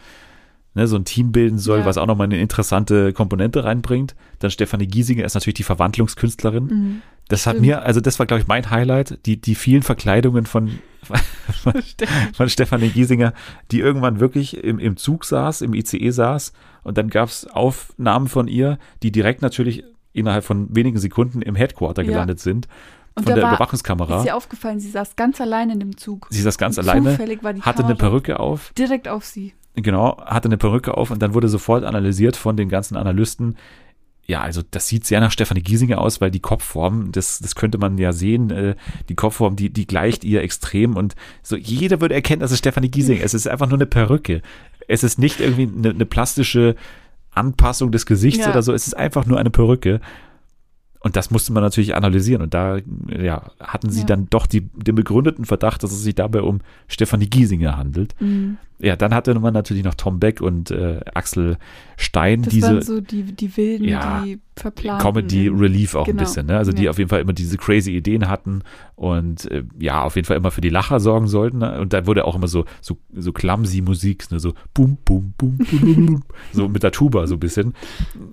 ne, 0.74 0.86
so 0.86 0.96
ein 0.96 1.04
Team 1.04 1.32
bilden 1.32 1.58
soll, 1.58 1.80
Ja. 1.80 1.84
was 1.86 1.98
auch 1.98 2.06
nochmal 2.06 2.26
eine 2.26 2.38
interessante 2.38 3.12
Komponente 3.12 3.64
reinbringt. 3.64 4.14
Dann 4.38 4.50
Stefanie 4.50 4.86
Giesinger 4.86 5.24
ist 5.24 5.34
natürlich 5.34 5.54
die 5.54 5.62
Verwandlungskünstlerin. 5.64 6.64
Mhm. 6.64 7.02
Das 7.28 7.46
hat 7.46 7.54
Stimmt. 7.54 7.66
mir, 7.66 7.82
also 7.82 8.00
das 8.00 8.18
war, 8.18 8.26
glaube 8.26 8.40
ich, 8.42 8.48
mein 8.48 8.70
Highlight, 8.70 9.24
die, 9.26 9.40
die 9.40 9.54
vielen 9.54 9.82
Verkleidungen 9.82 10.46
von, 10.46 10.78
von 12.34 12.48
Stefanie 12.48 12.88
Giesinger, 12.90 13.32
die 13.70 13.80
irgendwann 13.80 14.20
wirklich 14.20 14.56
im, 14.62 14.78
im 14.78 14.96
Zug 14.96 15.24
saß, 15.24 15.62
im 15.62 15.74
ICE 15.74 16.10
saß 16.10 16.52
und 16.82 16.98
dann 16.98 17.08
gab 17.08 17.28
es 17.28 17.46
Aufnahmen 17.46 18.28
von 18.28 18.48
ihr, 18.48 18.78
die 19.02 19.12
direkt 19.12 19.42
natürlich 19.42 19.84
innerhalb 20.12 20.44
von 20.44 20.74
wenigen 20.74 20.98
Sekunden 20.98 21.42
im 21.42 21.54
Headquarter 21.54 22.02
Ja. 22.02 22.08
gelandet 22.08 22.40
sind, 22.40 22.66
Und 23.14 23.24
von 23.24 23.34
der 23.34 23.44
war- 23.44 23.52
Überwachungskamera. 23.54 24.18
Ist 24.18 24.24
dir 24.26 24.36
aufgefallen, 24.36 24.80
sie 24.80 24.90
saß 24.90 25.14
ganz 25.16 25.40
allein 25.40 25.70
in 25.70 25.78
dem 25.80 25.96
Zug. 25.96 26.26
Sie 26.30 26.42
saß 26.42 26.58
ganz 26.58 26.78
Und 26.78 26.88
alleine, 26.88 27.10
Zufällig 27.12 27.42
war 27.44 27.52
die 27.52 27.62
hatte 27.62 27.84
eine 27.84 27.94
Kamera 27.94 28.08
Perücke 28.08 28.40
auf, 28.40 28.72
direkt 28.76 29.06
auf 29.08 29.24
sie. 29.24 29.54
Genau, 29.74 30.16
hatte 30.24 30.48
eine 30.48 30.56
Perücke 30.58 30.96
auf 30.96 31.10
und 31.10 31.20
dann 31.22 31.34
wurde 31.34 31.48
sofort 31.48 31.84
analysiert 31.84 32.36
von 32.36 32.56
den 32.56 32.68
ganzen 32.68 32.96
Analysten. 32.96 33.56
Ja, 34.26 34.42
also 34.42 34.62
das 34.70 34.86
sieht 34.86 35.06
sehr 35.06 35.18
nach 35.20 35.32
Stefanie 35.32 35.62
Giesinger 35.62 35.98
aus, 36.00 36.20
weil 36.20 36.30
die 36.30 36.40
Kopfform, 36.40 37.10
das, 37.10 37.40
das 37.40 37.54
könnte 37.56 37.78
man 37.78 37.98
ja 37.98 38.12
sehen, 38.12 38.50
äh, 38.50 38.76
die 39.08 39.16
Kopfform, 39.16 39.56
die, 39.56 39.70
die 39.70 39.86
gleicht 39.86 40.22
ihr 40.24 40.42
extrem 40.42 40.96
und 40.96 41.16
so 41.42 41.56
jeder 41.56 42.00
würde 42.00 42.14
erkennen, 42.14 42.40
das 42.40 42.52
ist 42.52 42.58
Stefanie 42.60 42.90
Giesinger. 42.90 43.24
Es 43.24 43.34
ist 43.34 43.48
einfach 43.48 43.66
nur 43.66 43.78
eine 43.78 43.86
Perücke. 43.86 44.42
Es 44.86 45.02
ist 45.02 45.18
nicht 45.18 45.40
irgendwie 45.40 45.68
eine, 45.76 45.90
eine 45.90 46.04
plastische 46.06 46.76
Anpassung 47.32 47.90
des 47.90 48.06
Gesichts 48.06 48.44
Ja. 48.44 48.50
oder 48.50 48.62
so, 48.62 48.72
es 48.72 48.86
ist 48.86 48.94
einfach 48.96 49.26
nur 49.26 49.38
eine 49.38 49.50
Perücke. 49.50 50.00
Und 51.02 51.16
das 51.16 51.30
musste 51.30 51.52
man 51.52 51.62
natürlich 51.62 51.94
analysieren. 51.96 52.42
Und 52.42 52.52
da 52.54 52.78
ja, 53.08 53.50
hatten 53.58 53.90
sie 53.90 54.00
Ja. 54.00 54.06
dann 54.06 54.28
doch 54.30 54.46
die, 54.46 54.60
den 54.60 54.94
begründeten 54.94 55.44
Verdacht, 55.46 55.82
dass 55.82 55.92
es 55.92 56.02
sich 56.02 56.14
dabei 56.14 56.42
um 56.42 56.60
Stefanie 56.88 57.26
Giesinger 57.28 57.76
handelt. 57.76 58.14
Mhm. 58.20 58.58
Ja, 58.82 58.96
dann 58.96 59.12
hatte 59.14 59.38
man 59.38 59.52
natürlich 59.52 59.84
noch 59.84 59.94
Tom 59.94 60.18
Beck 60.20 60.40
und 60.40 60.70
äh, 60.70 61.00
Axel 61.14 61.58
Stein, 61.98 62.42
Das 62.42 62.50
diese 62.54 62.66
waren 62.68 62.82
so 62.82 63.00
die, 63.02 63.24
die 63.24 63.54
Wilden, 63.58 63.84
Ja, 63.84 64.22
die 64.22 64.38
verplanten. 64.56 65.06
Comedy 65.06 65.48
Relief 65.48 65.94
auch 65.94 66.06
ein 66.06 66.12
Genau. 66.12 66.20
bisschen, 66.20 66.46
ne? 66.46 66.56
Also 66.56 66.72
die 66.72 66.84
Ja. 66.84 66.90
auf 66.90 66.96
jeden 66.98 67.10
Fall 67.10 67.20
immer 67.20 67.34
diese 67.34 67.58
crazy 67.58 67.94
Ideen 67.94 68.28
hatten 68.28 68.62
und 68.96 69.50
äh, 69.50 69.64
ja, 69.78 70.02
auf 70.02 70.16
jeden 70.16 70.24
Fall 70.26 70.38
immer 70.38 70.50
für 70.50 70.62
die 70.62 70.70
Lacher 70.70 70.98
sorgen 70.98 71.26
sollten. 71.26 71.58
Ne? 71.58 71.78
Und 71.78 71.92
da 71.92 72.06
wurde 72.06 72.24
auch 72.24 72.34
immer 72.36 72.48
so, 72.48 72.64
so, 72.80 72.96
so 73.14 73.32
clumsy 73.32 73.82
Musik, 73.82 74.30
ne? 74.30 74.40
so 74.40 74.54
bum, 74.72 74.96
bum, 75.04 75.34
bum, 75.36 75.58
bum, 75.58 75.80
bum, 75.80 76.06
bum, 76.06 76.22
so 76.52 76.66
mit 76.68 76.82
der 76.82 76.92
Tuba 76.92 77.26
so 77.26 77.34
ein 77.34 77.40
bisschen. 77.40 77.74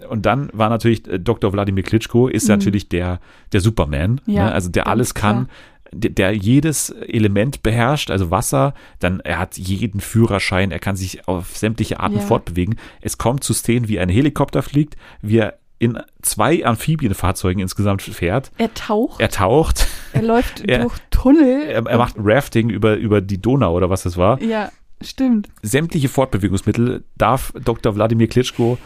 Und 0.10 0.26
dann 0.26 0.50
war 0.54 0.70
natürlich 0.70 1.06
äh, 1.10 1.20
Dr. 1.20 1.52
Wladimir 1.52 1.84
Klitschko 1.84 2.30
ist 2.30 2.46
Mhm. 2.46 2.54
natürlich 2.54 2.88
der, 2.88 3.20
der 3.52 3.60
Superman, 3.60 4.22
Ja, 4.26 4.46
ne? 4.46 4.52
also 4.54 4.70
der 4.70 4.88
alles 4.88 5.14
kann. 5.14 5.48
klar. 5.48 5.48
Der, 5.94 6.34
jedes 6.34 6.90
Element 6.90 7.64
beherrscht, 7.64 8.12
also 8.12 8.32
Wasser, 8.32 8.74
dann 9.00 9.20
er 9.22 9.40
hat 9.40 9.58
jeden 9.58 10.00
Führerschein, 10.02 10.72
er 10.72 10.80
kann 10.80 10.96
sich 10.96 11.28
auf 11.28 11.56
sämtliche 11.58 12.00
Arten 12.00 12.16
Ja. 12.18 12.22
fortbewegen. 12.22 12.76
Es 13.02 13.18
kommt 13.18 13.44
zu 13.44 13.54
Szenen, 13.54 13.88
wie 13.88 14.00
ein 14.00 14.10
Helikopter 14.10 14.62
fliegt, 14.62 14.96
wie 15.22 15.38
er 15.40 15.58
in 15.80 16.00
zwei 16.24 16.66
Amphibienfahrzeugen 16.66 17.62
insgesamt 17.62 18.02
fährt. 18.02 18.52
Er 18.58 18.74
taucht, 18.74 19.20
Er 19.22 19.30
taucht, 19.30 19.88
er 20.14 20.24
läuft 20.24 20.62
er- 20.68 20.80
durch 20.82 20.96
Tunnel. 21.12 21.64
er, 21.68 21.86
er 21.86 21.98
macht 21.98 22.16
Rafting 22.18 22.70
über, 22.70 22.96
über 22.96 23.22
die 23.22 23.40
Donau 23.40 23.76
oder 23.76 23.90
was 23.90 24.02
das 24.04 24.18
war. 24.18 24.42
Ja, 24.42 24.72
stimmt. 25.04 25.50
Sämtliche 25.62 26.10
Fortbewegungsmittel 26.10 27.04
darf 27.16 27.54
Dr. 27.64 27.96
Wladimir 27.96 28.28
Klitschko 28.28 28.78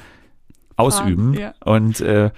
ausüben. 0.75 1.33
ja. 1.33 1.53
Und 1.63 2.01
äh, 2.01 2.31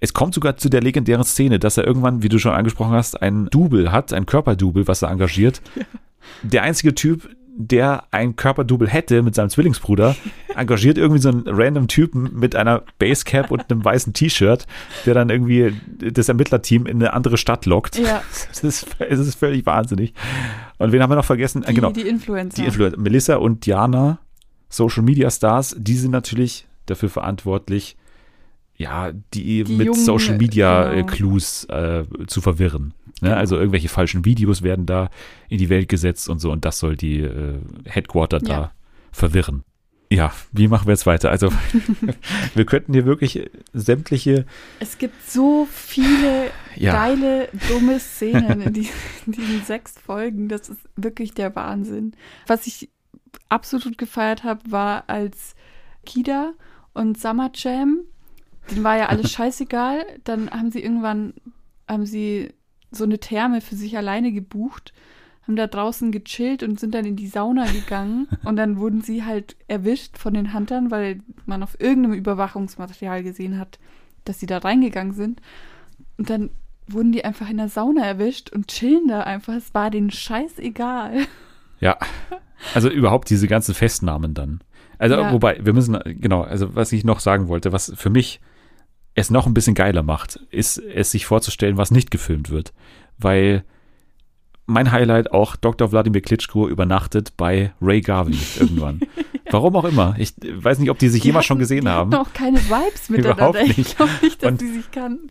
es 0.00 0.12
kommt 0.12 0.34
sogar 0.34 0.56
zu 0.56 0.68
der 0.68 0.82
legendären 0.82 1.24
Szene, 1.24 1.58
dass 1.58 1.76
er 1.76 1.86
irgendwann, 1.86 2.22
wie 2.22 2.28
du 2.28 2.38
schon 2.38 2.52
angesprochen 2.52 2.92
hast, 2.92 3.22
ein 3.22 3.46
Double 3.46 3.90
hat, 3.90 4.12
ein 4.12 4.26
Körperdouble, 4.26 4.86
was 4.86 5.02
er 5.02 5.10
engagiert. 5.10 5.62
Der 6.42 6.62
einzige 6.62 6.94
Typ, 6.94 7.28
der 7.56 8.04
ein 8.10 8.34
Körperdouble 8.34 8.88
hätte 8.88 9.22
mit 9.22 9.34
seinem 9.34 9.50
Zwillingsbruder, 9.50 10.16
engagiert 10.56 10.98
irgendwie 10.98 11.20
so 11.20 11.28
einen 11.28 11.44
random 11.46 11.86
Typen 11.86 12.30
mit 12.32 12.56
einer 12.56 12.82
Basecap 12.98 13.50
und 13.50 13.70
einem 13.70 13.84
weißen 13.84 14.12
T-Shirt, 14.12 14.66
der 15.06 15.14
dann 15.14 15.30
irgendwie 15.30 15.74
das 15.98 16.28
Ermittlerteam 16.28 16.86
in 16.86 16.96
eine 16.96 17.12
andere 17.12 17.36
Stadt 17.36 17.66
lockt. 17.66 17.98
Ja. 17.98 18.22
Das 18.48 18.62
ist, 18.62 18.86
das 18.98 19.18
ist 19.18 19.34
völlig 19.34 19.66
wahnsinnig. 19.66 20.14
Und 20.78 20.92
wen 20.92 21.02
haben 21.02 21.10
wir 21.10 21.16
noch 21.16 21.24
vergessen? 21.24 21.64
Die, 21.68 21.74
genau, 21.74 21.90
die 21.90 22.08
Influencer. 22.08 22.62
die 22.62 22.66
Influencer. 22.66 22.98
Melissa 22.98 23.36
und 23.36 23.66
Diana, 23.66 24.18
Social 24.68 25.02
Media 25.02 25.30
Stars, 25.30 25.76
die 25.78 25.96
sind 25.96 26.12
natürlich 26.12 26.66
dafür 26.86 27.10
verantwortlich, 27.10 27.96
ja, 28.76 29.12
die, 29.32 29.64
Die 29.64 29.72
mit 29.76 29.86
jungen, 29.86 29.98
Social 30.00 30.36
Media 30.36 30.90
äh, 30.92 30.96
genau. 30.96 31.06
Clues 31.06 31.64
äh, 31.64 32.04
zu 32.26 32.40
verwirren. 32.40 32.92
Ne? 33.20 33.28
Genau. 33.28 33.34
Also 33.36 33.56
irgendwelche 33.56 33.88
falschen 33.88 34.24
Videos 34.24 34.62
werden 34.62 34.86
da 34.86 35.10
in 35.48 35.58
die 35.58 35.68
Welt 35.68 35.88
gesetzt 35.88 36.28
und 36.28 36.40
so 36.40 36.50
und 36.50 36.64
das 36.64 36.78
soll 36.78 36.96
die 36.96 37.20
äh, 37.20 37.58
Headquarter 37.84 38.40
da 38.40 38.52
Ja. 38.52 38.72
verwirren. 39.12 39.62
Ja, 40.10 40.32
wie 40.52 40.68
machen 40.68 40.86
wir 40.86 40.92
jetzt 40.92 41.06
weiter? 41.06 41.30
Also 41.30 41.50
wir 42.54 42.66
könnten 42.66 42.92
hier 42.92 43.04
wirklich 43.06 43.50
sämtliche, 43.72 44.44
Es 44.80 44.98
gibt 44.98 45.28
so 45.28 45.66
viele 45.70 46.50
ja, 46.76 46.92
geile, 46.92 47.48
dumme 47.68 47.98
Szenen 47.98 48.60
in, 48.60 48.72
die, 48.72 48.88
in 49.26 49.32
diesen 49.32 49.62
sechs 49.64 49.94
Folgen. 49.98 50.48
Das 50.48 50.68
ist 50.68 50.80
wirklich 50.96 51.32
der 51.32 51.54
Wahnsinn. 51.56 52.12
Was 52.46 52.66
ich 52.66 52.90
absolut 53.48 53.98
gefeiert 53.98 54.44
habe, 54.44 54.60
war 54.70 55.04
als 55.08 55.54
Kida 56.06 56.52
und 56.92 57.18
Summer 57.18 57.50
Jam, 57.54 58.00
denen 58.70 58.84
war 58.84 58.96
ja 58.96 59.06
alles 59.06 59.30
scheißegal. 59.32 60.04
Dann 60.24 60.50
haben 60.50 60.70
sie 60.70 60.82
irgendwann, 60.82 61.34
haben 61.88 62.06
sie 62.06 62.52
so 62.90 63.04
eine 63.04 63.18
Therme 63.18 63.60
für 63.60 63.74
sich 63.76 63.96
alleine 63.96 64.32
gebucht, 64.32 64.92
haben 65.46 65.56
da 65.56 65.66
draußen 65.66 66.12
gechillt 66.12 66.62
und 66.62 66.78
sind 66.80 66.94
dann 66.94 67.04
in 67.04 67.16
die 67.16 67.26
Sauna 67.26 67.66
gegangen. 67.72 68.28
Und 68.44 68.56
dann 68.56 68.78
wurden 68.78 69.00
sie 69.02 69.24
halt 69.24 69.56
erwischt 69.68 70.16
von 70.18 70.34
den 70.34 70.54
Huntern, 70.54 70.90
weil 70.90 71.20
man 71.46 71.62
auf 71.62 71.78
irgendeinem 71.80 72.14
Überwachungsmaterial 72.14 73.22
gesehen 73.22 73.58
hat, 73.58 73.78
dass 74.24 74.40
sie 74.40 74.46
da 74.46 74.58
reingegangen 74.58 75.12
sind. 75.12 75.40
Und 76.16 76.30
dann 76.30 76.50
wurden 76.86 77.12
die 77.12 77.24
einfach 77.24 77.48
in 77.50 77.56
der 77.56 77.68
Sauna 77.68 78.04
erwischt 78.04 78.50
und 78.50 78.68
chillen 78.68 79.08
da 79.08 79.22
einfach. 79.22 79.54
Es 79.54 79.72
war 79.74 79.90
denen 79.90 80.10
scheißegal. 80.10 81.26
ja. 81.80 81.96
Also 82.74 82.88
überhaupt 82.88 83.28
diese 83.28 83.46
ganzen 83.48 83.74
Festnahmen 83.74 84.32
dann. 84.32 84.60
Also 84.98 85.16
Ja. 85.16 85.32
wobei, 85.32 85.60
wir 85.62 85.74
müssen, 85.74 85.98
genau, 86.04 86.42
also 86.42 86.74
was 86.74 86.92
ich 86.92 87.04
noch 87.04 87.20
sagen 87.20 87.48
wollte, 87.48 87.72
was 87.72 87.92
für 87.94 88.08
mich 88.10 88.40
es 89.14 89.30
noch 89.30 89.46
ein 89.46 89.54
bisschen 89.54 89.74
geiler 89.74 90.02
macht, 90.02 90.40
ist 90.50 90.78
es 90.78 91.10
sich 91.10 91.26
vorzustellen, 91.26 91.76
was 91.76 91.90
nicht 91.90 92.10
gefilmt 92.10 92.50
wird. 92.50 92.72
Weil 93.18 93.64
mein 94.66 94.90
Highlight 94.92 95.30
auch 95.32 95.56
Dr. 95.56 95.92
Wladimir 95.92 96.22
Klitschko 96.22 96.68
übernachtet 96.68 97.36
bei 97.36 97.72
Ray 97.80 98.00
Garvey 98.00 98.36
irgendwann. 98.58 99.00
Warum 99.50 99.76
auch 99.76 99.84
immer. 99.84 100.14
Ich 100.18 100.32
weiß 100.42 100.78
nicht, 100.78 100.90
ob 100.90 100.98
die 100.98 101.08
sich 101.10 101.20
Die 101.22 101.28
jemals 101.28 101.44
schon 101.44 101.56
hatten- 101.56 101.60
gesehen 101.60 101.84
die 101.84 101.90
haben. 101.90 102.12
hatten 102.14 102.26
auch 102.26 102.32
keine 102.32 102.58
Vibes 102.58 103.08
miteinander. 103.10 103.50
Überhaupt 103.50 103.68
nicht. 103.68 103.78
Ich 103.78 103.96
glaube 103.96 104.10
nicht, 104.22 104.42
dass 104.42 104.50
Und- 104.52 104.60
die 104.60 104.68
sich 104.68 104.90
kannten. 104.90 105.28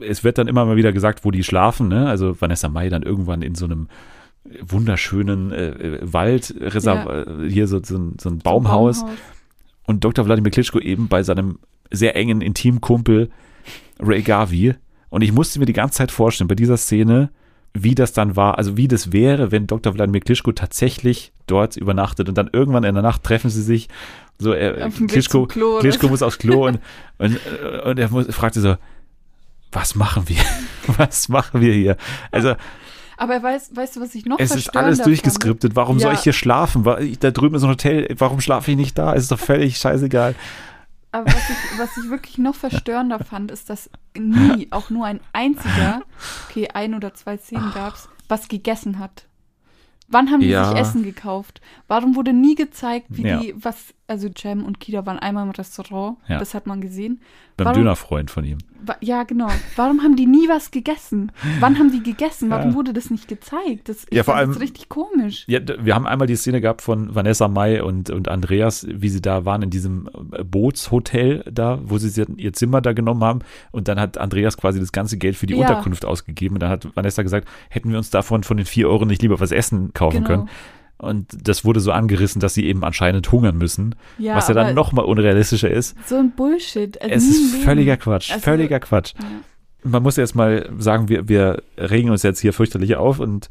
Es 0.00 0.24
wird 0.24 0.36
dann 0.36 0.48
immer 0.48 0.64
mal 0.64 0.74
wieder 0.76 0.92
gesagt, 0.92 1.24
wo 1.24 1.30
die 1.30 1.44
schlafen. 1.44 1.86
Ne? 1.86 2.08
Also 2.08 2.38
Vanessa 2.40 2.68
Mai 2.68 2.88
dann 2.88 3.02
irgendwann 3.04 3.40
in 3.42 3.54
so 3.54 3.66
einem 3.66 3.86
wunderschönen 4.60 5.52
äh, 5.52 5.68
äh, 5.68 5.98
Wald, 6.02 6.52
Reserv 6.58 7.06
äh, 7.06 7.48
hier 7.48 7.68
so, 7.68 7.80
so, 7.82 7.96
ein, 7.96 8.16
so 8.20 8.28
ein 8.28 8.38
Baumhaus. 8.38 9.04
und 9.86 10.02
Dr. 10.04 10.26
Wladimir 10.26 10.50
Klitschko 10.50 10.80
eben 10.80 11.06
bei 11.08 11.22
seinem 11.22 11.60
sehr 11.92 12.16
engen 12.16 12.40
Intimkumpel 12.40 13.30
Ray 14.00 14.22
Garvey. 14.22 14.74
Und 15.10 15.22
ich 15.22 15.32
musste 15.32 15.58
mir 15.58 15.66
die 15.66 15.72
ganze 15.72 15.98
Zeit 15.98 16.10
vorstellen, 16.10 16.48
bei 16.48 16.54
dieser 16.54 16.76
Szene, 16.76 17.30
wie 17.74 17.94
das 17.94 18.12
dann 18.12 18.34
war, 18.36 18.58
also 18.58 18.76
wie 18.76 18.88
das 18.88 19.12
wäre, 19.12 19.50
wenn 19.52 19.66
Dr. 19.66 19.94
Wladimir 19.94 20.20
Klitschko 20.20 20.52
tatsächlich 20.52 21.32
dort 21.46 21.76
übernachtet 21.76 22.28
und 22.28 22.36
dann 22.36 22.50
irgendwann 22.52 22.84
in 22.84 22.94
der 22.94 23.02
Nacht 23.02 23.22
treffen 23.22 23.50
sie 23.50 23.62
sich. 23.62 23.88
So, 24.38 24.52
Weg 24.52 25.08
Klitschko, 25.08 25.46
Klo 25.46 25.78
Klitschko 25.78 26.08
muss 26.08 26.22
aufs 26.22 26.38
Klo 26.38 26.66
und, 26.66 26.80
und, 27.18 27.38
und 27.84 27.98
er 27.98 28.10
muss, 28.10 28.26
fragte 28.34 28.60
so, 28.60 28.76
was 29.70 29.94
machen 29.94 30.28
wir? 30.28 30.36
Was 30.98 31.28
machen 31.28 31.60
wir 31.60 31.72
hier? 31.72 31.96
Also, 32.30 32.54
Aber 33.16 33.42
weißt, 33.42 33.76
weißt 33.76 33.96
du, 33.96 34.00
was 34.00 34.14
ich 34.16 34.26
noch 34.26 34.38
es 34.40 34.54
ist 34.54 34.76
alles 34.76 35.00
durchgeskriptet. 35.00 35.76
Warum 35.76 35.98
soll 36.00 36.12
Ja. 36.12 36.18
ich 36.18 36.24
hier 36.24 36.32
schlafen? 36.32 36.82
Da 37.20 37.30
drüben 37.30 37.54
ist 37.54 37.62
ein 37.62 37.70
Hotel. 37.70 38.12
Warum 38.18 38.40
schlafe 38.40 38.72
ich 38.72 38.76
nicht 38.76 38.98
da? 38.98 39.14
Es 39.14 39.22
ist 39.22 39.32
doch 39.32 39.38
völlig 39.38 39.78
scheißegal. 39.78 40.34
Aber 41.12 41.26
was 41.26 41.50
ich, 41.50 41.78
was 41.78 41.96
ich 41.98 42.10
wirklich 42.10 42.38
noch 42.38 42.54
verstörender 42.54 43.18
fand, 43.18 43.50
ist, 43.50 43.68
dass 43.70 43.90
nie 44.16 44.68
auch 44.70 44.90
nur 44.90 45.04
ein 45.06 45.20
einziger, 45.32 46.02
okay, 46.48 46.68
ein 46.72 46.94
oder 46.94 47.14
zwei 47.14 47.36
Szenen 47.36 47.70
gab's, 47.72 48.08
was 48.28 48.48
gegessen 48.48 48.98
hat. 48.98 49.26
Wann 50.08 50.30
haben 50.30 50.40
die 50.40 50.48
Ja. 50.48 50.68
sich 50.70 50.78
Essen 50.78 51.02
gekauft? 51.04 51.60
Warum 51.88 52.16
wurde 52.16 52.32
nie 52.32 52.54
gezeigt, 52.54 53.06
wie 53.10 53.26
Ja. 53.26 53.38
die, 53.38 53.54
was, 53.56 53.94
also 54.08 54.28
Cem 54.36 54.64
und 54.64 54.78
Kida 54.80 55.06
waren 55.06 55.18
einmal 55.18 55.44
im 55.44 55.50
Restaurant, 55.52 56.18
Ja. 56.28 56.38
das 56.38 56.54
hat 56.54 56.66
man 56.66 56.80
gesehen. 56.80 57.20
Beim 57.56 57.66
Warum- 57.66 57.78
Dönerfreund 57.82 58.30
von 58.30 58.44
ihm. 58.44 58.58
Wa- 58.84 58.96
Ja, 59.00 59.22
genau. 59.22 59.48
Warum 59.76 60.02
haben 60.02 60.16
die 60.16 60.26
nie 60.26 60.48
was 60.48 60.70
gegessen? 60.70 61.30
Wann 61.60 61.78
haben 61.78 61.92
die 61.92 62.02
gegessen? 62.02 62.50
Warum 62.50 62.70
Ja. 62.70 62.74
wurde 62.74 62.92
das 62.92 63.10
nicht 63.10 63.28
gezeigt? 63.28 63.88
Das, 63.88 64.06
Ja, 64.10 64.22
vor 64.24 64.34
das 64.34 64.40
allem- 64.48 64.56
richtig 64.56 64.88
komisch. 64.88 65.44
Ja, 65.46 65.60
wir 65.80 65.94
haben 65.94 66.06
einmal 66.06 66.26
die 66.26 66.36
Szene 66.36 66.60
gehabt 66.60 66.82
von 66.82 67.14
Vanessa 67.14 67.46
Mai 67.48 67.82
und, 67.82 68.10
und 68.10 68.28
Andreas, 68.28 68.86
wie 68.90 69.08
sie 69.08 69.22
da 69.22 69.44
waren 69.44 69.62
in 69.62 69.70
diesem 69.70 70.08
äh, 70.32 70.42
Bootshotel 70.42 71.44
da, 71.50 71.78
wo 71.84 71.98
sie 71.98 72.22
ihr 72.36 72.52
Zimmer 72.52 72.80
da 72.80 72.92
genommen 72.92 73.22
haben. 73.22 73.38
Und 73.70 73.88
dann 73.88 74.00
hat 74.00 74.18
Andreas 74.18 74.56
quasi 74.56 74.80
das 74.80 74.92
ganze 74.92 75.16
Geld 75.18 75.36
für 75.36 75.46
die. 75.46 75.54
Unterkunft 75.54 76.04
ausgegeben. 76.04 76.56
Und 76.56 76.60
dann 76.62 76.70
hat 76.70 76.88
Vanessa 76.96 77.22
gesagt, 77.22 77.46
hätten 77.70 77.90
wir 77.90 77.98
uns 77.98 78.10
davon 78.10 78.42
von 78.42 78.56
den 78.56 78.66
vier 78.66 78.88
Euro 78.88 79.04
nicht 79.04 79.22
lieber 79.22 79.38
was 79.38 79.52
essen 79.52 79.92
kaufen 79.92 80.24
Genau. 80.24 80.26
können. 80.26 80.48
Und 81.02 81.26
das 81.48 81.64
wurde 81.64 81.80
so 81.80 81.92
angerissen, 81.92 82.40
dass 82.40 82.54
sie 82.54 82.64
eben 82.64 82.84
anscheinend 82.84 83.30
hungern 83.32 83.58
müssen. 83.58 83.94
Ja, 84.18 84.36
was 84.36 84.48
ja 84.48 84.54
dann 84.54 84.66
aber 84.66 84.74
noch 84.74 84.92
mal 84.92 85.02
unrealistischer 85.02 85.70
ist. 85.70 85.96
So 86.06 86.16
ein 86.16 86.30
Bullshit. 86.30 87.00
Also 87.02 87.14
Es 87.14 87.28
ist 87.28 87.56
völliger 87.64 87.96
Quatsch, 87.96 88.30
Also- 88.30 88.42
völliger 88.42 88.78
Quatsch. 88.80 89.12
Ja. 89.18 89.26
man 89.90 90.02
muss 90.02 90.16
jetzt 90.16 90.34
mal 90.36 90.70
sagen, 90.78 91.08
wir, 91.08 91.28
wir 91.28 91.62
regen 91.76 92.10
uns 92.10 92.22
jetzt 92.22 92.40
hier 92.40 92.52
fürchterlich 92.52 92.94
auf 92.96 93.18
und 93.18 93.50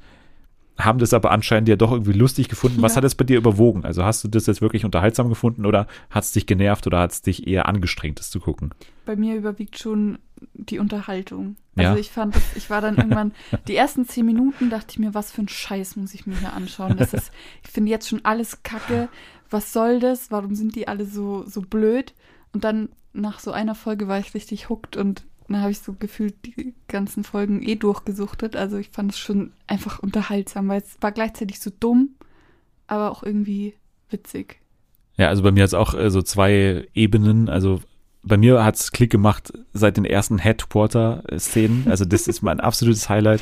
haben 0.77 0.99
das 0.99 1.13
aber 1.13 1.31
anscheinend 1.31 1.69
ja 1.69 1.75
doch 1.75 1.91
irgendwie 1.91 2.13
lustig 2.13 2.47
gefunden. 2.49 2.81
Was 2.81 2.93
Ja. 2.93 2.97
hat 2.97 3.03
es 3.03 3.15
bei 3.15 3.23
dir 3.25 3.37
überwogen? 3.37 3.85
Also 3.85 4.03
hast 4.03 4.23
du 4.23 4.27
das 4.27 4.45
jetzt 4.47 4.61
wirklich 4.61 4.85
unterhaltsam 4.85 5.29
gefunden 5.29 5.65
oder 5.65 5.85
hat 6.09 6.23
es 6.23 6.31
dich 6.31 6.45
genervt 6.47 6.87
oder 6.87 6.99
hat 6.99 7.11
es 7.11 7.21
dich 7.21 7.47
eher 7.47 7.67
angestrengt, 7.67 8.19
das 8.19 8.29
zu 8.31 8.39
gucken? 8.39 8.71
Bei 9.05 9.15
mir 9.15 9.35
überwiegt 9.35 9.77
schon 9.77 10.17
die 10.53 10.79
Unterhaltung. 10.79 11.55
Also 11.75 11.93
Ja. 11.93 11.97
ich 11.99 12.09
fand 12.11 12.35
das, 12.35 12.43
ich 12.55 12.69
war 12.69 12.81
dann 12.81 12.95
irgendwann, 12.97 13.33
die 13.67 13.75
ersten 13.75 14.05
zehn 14.07 14.25
Minuten 14.25 14.69
dachte 14.69 14.87
ich 14.91 14.99
mir, 14.99 15.13
was 15.13 15.31
für 15.31 15.41
ein 15.43 15.47
Scheiß 15.49 15.97
muss 15.97 16.13
ich 16.13 16.25
mir 16.25 16.37
hier 16.39 16.53
anschauen. 16.53 16.97
Das 16.97 17.13
ist, 17.13 17.31
ich 17.63 17.69
finde 17.69 17.91
jetzt 17.91 18.07
schon 18.09 18.23
alles 18.25 18.63
kacke. 18.63 19.09
Was 19.49 19.73
soll 19.73 19.99
das? 19.99 20.31
Warum 20.31 20.55
sind 20.55 20.75
die 20.75 20.87
alle 20.87 21.05
so, 21.05 21.43
so 21.45 21.61
blöd? 21.61 22.13
Und 22.53 22.63
dann 22.63 22.89
nach 23.13 23.39
so 23.39 23.51
einer 23.51 23.75
Folge 23.75 24.07
war 24.07 24.17
ich 24.19 24.33
richtig 24.33 24.69
hooked 24.69 24.95
und 24.97 25.25
dann 25.47 25.61
habe 25.61 25.71
ich 25.71 25.79
so 25.79 25.93
gefühlt 25.93 26.35
die 26.45 26.73
ganzen 26.87 27.23
Folgen 27.23 27.61
eh 27.61 27.75
durchgesuchtet. 27.75 28.55
Also 28.55 28.77
ich 28.77 28.89
fand 28.89 29.11
es 29.11 29.19
schon 29.19 29.51
einfach 29.67 29.99
unterhaltsam, 29.99 30.67
weil 30.69 30.81
es 30.81 30.97
war 31.01 31.11
gleichzeitig 31.11 31.59
so 31.59 31.71
dumm, 31.77 32.11
aber 32.87 33.11
auch 33.11 33.23
irgendwie 33.23 33.73
witzig. 34.09 34.59
Ja, 35.17 35.27
also 35.27 35.43
bei 35.43 35.51
mir 35.51 35.63
hat 35.63 35.67
es 35.69 35.73
auch 35.73 35.93
äh, 35.93 36.09
so 36.09 36.21
zwei 36.21 36.87
Ebenen. 36.93 37.49
Also 37.49 37.81
bei 38.23 38.37
mir 38.37 38.63
hat 38.63 38.75
es 38.75 38.91
Klick 38.91 39.11
gemacht 39.11 39.51
seit 39.73 39.97
den 39.97 40.05
ersten 40.05 40.37
Headquarter-Szenen. 40.37 41.87
Also 41.89 42.05
das 42.05 42.27
ist 42.27 42.41
mein 42.41 42.59
absolutes 42.59 43.09
Highlight. 43.09 43.41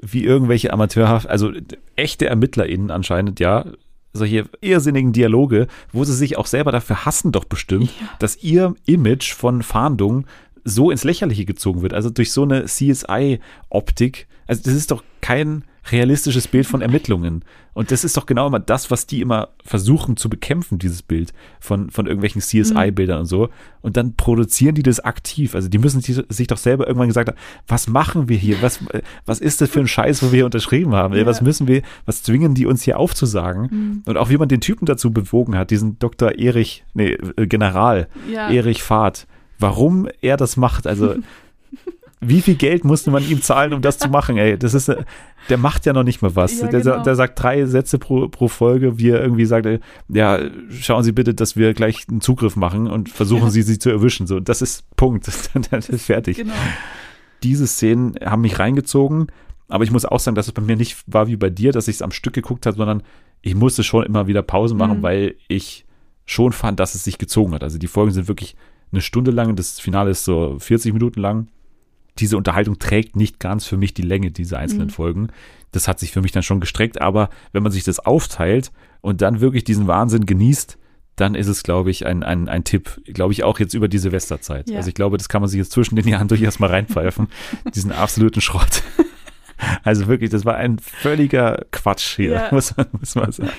Wie 0.00 0.24
irgendwelche 0.24 0.72
Amateurhaft, 0.72 1.28
also 1.28 1.52
echte 1.96 2.26
ErmittlerInnen 2.26 2.90
anscheinend, 2.90 3.40
ja, 3.40 3.66
solche 4.12 4.44
irrsinnigen 4.60 5.12
Dialoge, 5.12 5.66
wo 5.92 6.04
sie 6.04 6.14
sich 6.14 6.36
auch 6.36 6.46
selber 6.46 6.72
dafür 6.72 7.04
hassen, 7.04 7.32
doch 7.32 7.44
bestimmt, 7.44 7.90
Ja. 8.00 8.08
dass 8.18 8.42
ihr 8.42 8.74
Image 8.86 9.32
von 9.34 9.62
Fahndung 9.62 10.26
so 10.64 10.90
ins 10.90 11.04
Lächerliche 11.04 11.44
gezogen 11.44 11.82
wird. 11.82 11.94
Also 11.94 12.10
durch 12.10 12.32
so 12.32 12.42
eine 12.42 12.64
CSI-Optik. 12.64 14.26
Also 14.46 14.62
das 14.62 14.74
ist 14.74 14.90
doch 14.90 15.02
kein 15.20 15.64
realistisches 15.90 16.48
Bild 16.48 16.66
von 16.66 16.80
Ermittlungen. 16.80 17.44
Und 17.74 17.90
das 17.90 18.04
ist 18.04 18.16
doch 18.16 18.26
genau 18.26 18.46
immer 18.46 18.60
das, 18.60 18.90
was 18.90 19.06
die 19.06 19.20
immer 19.20 19.48
versuchen 19.64 20.16
zu 20.16 20.30
bekämpfen, 20.30 20.78
dieses 20.78 21.02
Bild 21.02 21.32
von, 21.60 21.90
von 21.90 22.06
irgendwelchen 22.06 22.40
CSI-Bildern 22.40 23.20
und 23.20 23.26
so. 23.26 23.50
Und 23.82 23.96
dann 23.96 24.14
produzieren 24.14 24.74
die 24.74 24.82
das 24.82 25.00
aktiv. 25.00 25.54
Also 25.54 25.68
die 25.68 25.78
müssen 25.78 26.00
sich, 26.00 26.22
sich 26.28 26.46
doch 26.46 26.56
selber 26.56 26.86
irgendwann 26.86 27.08
gesagt 27.08 27.28
haben, 27.28 27.38
was 27.66 27.88
machen 27.88 28.28
wir 28.28 28.36
hier? 28.36 28.62
Was, 28.62 28.80
äh, 28.88 29.02
was 29.26 29.40
ist 29.40 29.60
das 29.60 29.68
für 29.68 29.80
ein 29.80 29.88
Scheiß, 29.88 30.22
wo 30.22 30.26
wir 30.26 30.36
hier 30.36 30.44
unterschrieben 30.46 30.94
haben? 30.94 31.14
Ja. 31.14 31.26
Was 31.26 31.42
müssen 31.42 31.66
wir, 31.66 31.82
was 32.06 32.22
zwingen 32.22 32.54
die 32.54 32.66
uns 32.66 32.82
hier 32.82 32.98
aufzusagen? 32.98 33.68
Mhm. 33.70 34.02
Und 34.06 34.16
auch 34.16 34.30
wie 34.30 34.38
man 34.38 34.48
den 34.48 34.60
Typen 34.60 34.86
dazu 34.86 35.12
bewogen 35.12 35.56
hat, 35.56 35.70
diesen 35.70 35.98
Dr. 35.98 36.38
Erich, 36.38 36.84
nee, 36.94 37.12
äh, 37.36 37.46
General 37.46 38.08
Ja. 38.30 38.48
Erich 38.48 38.82
Fahrt, 38.82 39.26
warum 39.64 40.08
er 40.20 40.36
das 40.36 40.56
macht. 40.56 40.86
Also, 40.86 41.14
wie 42.20 42.40
viel 42.40 42.54
Geld 42.54 42.84
musste 42.84 43.10
man 43.10 43.28
ihm 43.28 43.42
zahlen, 43.42 43.72
um 43.74 43.82
das 43.82 43.98
zu 43.98 44.08
machen, 44.08 44.38
ey? 44.38 44.58
Das 44.58 44.72
ist, 44.72 44.88
äh, 44.88 45.04
der 45.50 45.58
macht 45.58 45.84
ja 45.84 45.92
noch 45.92 46.04
nicht 46.04 46.22
mal 46.22 46.34
was. 46.34 46.60
Ja, 46.60 46.68
der, 46.68 46.80
genau. 46.80 47.02
der 47.02 47.14
sagt 47.16 47.42
drei 47.42 47.66
Sätze 47.66 47.98
pro, 47.98 48.28
pro 48.28 48.48
Folge, 48.48 48.98
wie 48.98 49.10
er 49.10 49.20
irgendwie 49.20 49.44
sagt, 49.44 49.66
äh, 49.66 49.80
ja, 50.08 50.38
schauen 50.70 51.02
Sie 51.02 51.12
bitte, 51.12 51.34
dass 51.34 51.56
wir 51.56 51.74
gleich 51.74 52.06
einen 52.08 52.20
Zugriff 52.22 52.56
machen 52.56 52.86
und 52.86 53.10
versuchen 53.10 53.44
Ja. 53.44 53.50
Sie, 53.50 53.62
sie 53.62 53.78
zu 53.78 53.90
erwischen. 53.90 54.26
So, 54.26 54.40
das 54.40 54.62
ist 54.62 54.84
Punkt. 54.96 55.28
das 55.70 55.88
ist 55.88 56.06
fertig. 56.06 56.38
Genau. 56.38 56.54
Diese 57.42 57.66
Szenen 57.66 58.14
haben 58.24 58.40
mich 58.42 58.58
reingezogen, 58.58 59.26
aber 59.68 59.84
ich 59.84 59.90
muss 59.90 60.06
auch 60.06 60.20
sagen, 60.20 60.34
dass 60.34 60.46
es 60.46 60.52
bei 60.52 60.62
mir 60.62 60.76
nicht 60.76 61.02
war 61.06 61.26
wie 61.26 61.36
bei 61.36 61.50
dir, 61.50 61.72
dass 61.72 61.88
ich 61.88 61.96
es 61.96 62.02
am 62.02 62.10
Stück 62.10 62.32
geguckt 62.32 62.64
habe, 62.64 62.76
sondern 62.78 63.02
ich 63.42 63.54
musste 63.54 63.82
schon 63.82 64.04
immer 64.04 64.26
wieder 64.26 64.42
Pause 64.42 64.74
machen, 64.74 64.98
Mhm. 64.98 65.02
weil 65.02 65.34
ich 65.48 65.84
schon 66.24 66.52
fand, 66.52 66.80
dass 66.80 66.94
es 66.94 67.04
sich 67.04 67.18
gezogen 67.18 67.52
hat. 67.52 67.62
Also 67.62 67.76
die 67.76 67.86
Folgen 67.86 68.12
sind 68.12 68.28
wirklich 68.28 68.56
eine 68.94 69.02
Stunde 69.02 69.30
lang, 69.30 69.56
das 69.56 69.80
Finale 69.80 70.10
ist 70.10 70.24
so 70.24 70.56
40 70.58 70.92
Minuten 70.92 71.20
lang. 71.20 71.48
Diese 72.18 72.36
Unterhaltung 72.36 72.78
trägt 72.78 73.16
nicht 73.16 73.40
ganz 73.40 73.66
für 73.66 73.76
mich 73.76 73.92
die 73.92 74.02
Länge 74.02 74.30
dieser 74.30 74.58
einzelnen 74.58 74.86
Mhm. 74.86 74.92
Folgen. 74.92 75.28
Das 75.72 75.88
hat 75.88 75.98
sich 75.98 76.12
für 76.12 76.22
mich 76.22 76.30
dann 76.32 76.44
schon 76.44 76.60
gestreckt, 76.60 77.00
aber 77.00 77.28
wenn 77.52 77.62
man 77.64 77.72
sich 77.72 77.82
das 77.84 77.98
aufteilt 77.98 78.70
und 79.00 79.20
dann 79.20 79.40
wirklich 79.40 79.64
diesen 79.64 79.88
Wahnsinn 79.88 80.24
genießt, 80.24 80.78
dann 81.16 81.34
ist 81.34 81.46
es, 81.48 81.62
glaube 81.62 81.90
ich, 81.90 82.06
ein, 82.06 82.22
ein, 82.22 82.48
ein 82.48 82.64
Tipp, 82.64 83.00
glaube 83.04 83.32
ich, 83.32 83.44
auch 83.44 83.58
jetzt 83.60 83.74
über 83.74 83.86
die 83.88 83.98
Silvesterzeit. 83.98 84.68
Ja. 84.70 84.76
Also 84.78 84.88
ich 84.88 84.94
glaube, 84.94 85.16
das 85.16 85.28
kann 85.28 85.42
man 85.42 85.48
sich 85.48 85.58
jetzt 85.58 85.72
zwischen 85.72 85.96
den 85.96 86.06
Jahren 86.08 86.28
durchaus 86.28 86.58
mal 86.60 86.70
reinpfeifen, 86.70 87.28
diesen 87.74 87.92
absoluten 87.92 88.40
Schrott. 88.40 88.82
Also 89.84 90.08
wirklich, 90.08 90.30
das 90.30 90.44
war 90.44 90.56
ein 90.56 90.78
völliger 90.80 91.64
Quatsch 91.70 92.16
hier, 92.16 92.32
Ja. 92.32 92.48
muss, 92.50 92.76
man, 92.76 92.86
muss 92.98 93.14
man 93.14 93.30
sagen. 93.30 93.50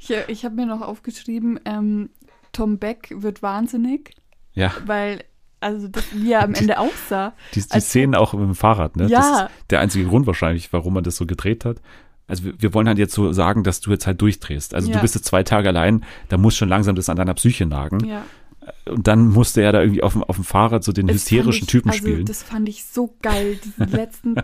Ich, 0.00 0.12
ich 0.26 0.44
habe 0.44 0.56
mir 0.56 0.66
noch 0.66 0.82
aufgeschrieben, 0.82 1.60
ähm, 1.64 2.10
Tom 2.52 2.78
Beck 2.78 3.14
wird 3.16 3.40
wahnsinnig, 3.40 4.10
Ja, 4.54 4.72
weil, 4.86 5.24
also 5.60 5.88
das, 5.88 6.04
wie 6.14 6.32
er 6.32 6.42
am 6.44 6.54
Ende 6.54 6.78
aussah. 6.78 7.32
die, 7.54 7.60
die 7.62 7.70
Als- 7.70 7.86
Szenen 7.88 8.14
auch 8.14 8.32
mit 8.34 8.42
dem 8.42 8.54
Fahrrad, 8.54 8.96
ne? 8.96 9.04
Das 9.04 9.10
Ja. 9.12 9.40
ist 9.44 9.50
der 9.70 9.80
einzige 9.80 10.06
Grund 10.06 10.26
wahrscheinlich, 10.26 10.72
warum 10.72 10.94
man 10.94 11.04
das 11.04 11.16
so 11.16 11.26
gedreht 11.26 11.64
hat. 11.64 11.78
Also 12.26 12.44
wir, 12.44 12.54
wir 12.58 12.72
wollen 12.74 12.88
halt 12.88 12.98
jetzt 12.98 13.12
so 13.14 13.32
sagen, 13.32 13.64
dass 13.64 13.80
du 13.80 13.90
jetzt 13.90 14.06
halt 14.06 14.20
durchdrehst. 14.22 14.74
Also 14.74 14.88
Ja. 14.88 14.96
du 14.96 15.02
bist 15.02 15.14
jetzt 15.14 15.26
zwei 15.26 15.42
Tage 15.42 15.68
allein, 15.68 16.04
da 16.28 16.38
muss 16.38 16.56
schon 16.56 16.68
langsam 16.70 16.94
das 16.96 17.08
an 17.08 17.16
deiner 17.16 17.34
Psyche 17.34 17.66
nagen. 17.66 18.04
Ja. 18.06 18.22
Und 18.86 19.06
dann 19.06 19.28
musste 19.28 19.62
er 19.62 19.72
da 19.72 19.80
irgendwie 19.82 20.02
auf 20.02 20.12
dem, 20.12 20.22
auf 20.24 20.36
dem 20.36 20.44
Fahrrad 20.44 20.84
so 20.84 20.92
den 20.92 21.06
Das 21.06 21.16
hysterischen 21.16 21.64
ich, 21.64 21.68
Typen 21.68 21.90
also, 21.90 21.98
spielen. 22.00 22.24
Das 22.24 22.42
fand 22.42 22.68
ich 22.68 22.84
so 22.84 23.14
geil, 23.22 23.58
diesen 23.64 23.88
letzten 23.90 24.36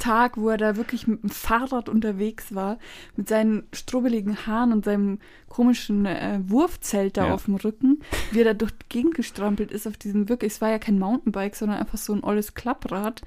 Tag, 0.00 0.36
wo 0.36 0.48
er 0.48 0.56
da 0.58 0.76
wirklich 0.76 1.06
mit 1.06 1.22
dem 1.22 1.30
Fahrrad 1.30 1.88
unterwegs 1.88 2.54
war, 2.54 2.78
mit 3.16 3.28
seinen 3.28 3.64
strubbeligen 3.72 4.46
Haaren 4.46 4.72
und 4.72 4.84
seinem 4.84 5.18
komischen 5.48 6.06
äh, 6.06 6.40
Wurfzelt 6.46 7.16
da 7.16 7.28
Ja. 7.28 7.34
auf 7.34 7.44
dem 7.44 7.56
Rücken, 7.56 8.00
wie 8.32 8.40
er 8.40 8.44
da 8.46 8.54
durch 8.54 8.72
die 8.72 8.88
Gegend 8.88 9.14
gestrampelt 9.14 9.70
ist 9.70 9.86
auf 9.86 9.96
diesem 9.96 10.28
wirklich, 10.28 10.52
es 10.52 10.60
war 10.60 10.70
ja 10.70 10.78
kein 10.78 10.98
Mountainbike, 10.98 11.54
sondern 11.56 11.78
einfach 11.78 11.98
so 11.98 12.12
ein 12.12 12.24
olles 12.24 12.54
Klapprad. 12.54 13.22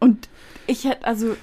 Und 0.00 0.28
ich 0.66 0.84
hätte, 0.84 1.04
also, 1.04 1.36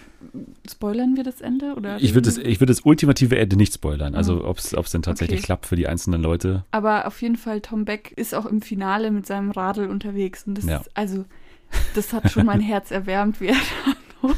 spoilern 0.70 1.16
wir 1.16 1.24
das 1.24 1.42
Ende? 1.42 1.76
Oder 1.76 1.98
Ich 1.98 2.14
würde 2.14 2.24
das, 2.30 2.38
ich 2.38 2.60
würde 2.60 2.72
das 2.74 2.82
ultimative 2.82 3.38
Ende 3.38 3.56
nicht 3.56 3.74
spoilern. 3.74 4.16
Also 4.16 4.46
ob 4.46 4.58
es 4.58 4.92
denn 4.92 5.02
tatsächlich 5.04 5.40
Okay. 5.40 5.46
klappt 5.46 5.66
für 5.68 5.76
die 5.76 5.88
einzelnen 5.88 6.22
Leute. 6.22 6.66
Aber 6.72 7.08
auf 7.08 7.22
jeden 7.22 7.36
Fall, 7.38 7.62
Tom 7.62 7.86
Beck 7.86 8.12
ist 8.16 8.34
auch 8.36 8.46
im 8.46 8.62
Finale 8.62 9.12
mit 9.12 9.26
seinem 9.28 9.52
Radl 9.52 9.88
unterwegs. 9.88 10.44
Und 10.46 10.58
das 10.58 10.66
Ja. 10.66 10.78
ist, 10.78 10.90
also, 10.96 11.26
das 11.96 12.14
hat 12.14 12.30
schon 12.32 12.46
mein 12.46 12.62
Herz 12.72 12.92
erwärmt, 12.92 13.40
wie 13.42 13.48
er 13.48 13.56
da 14.24 14.34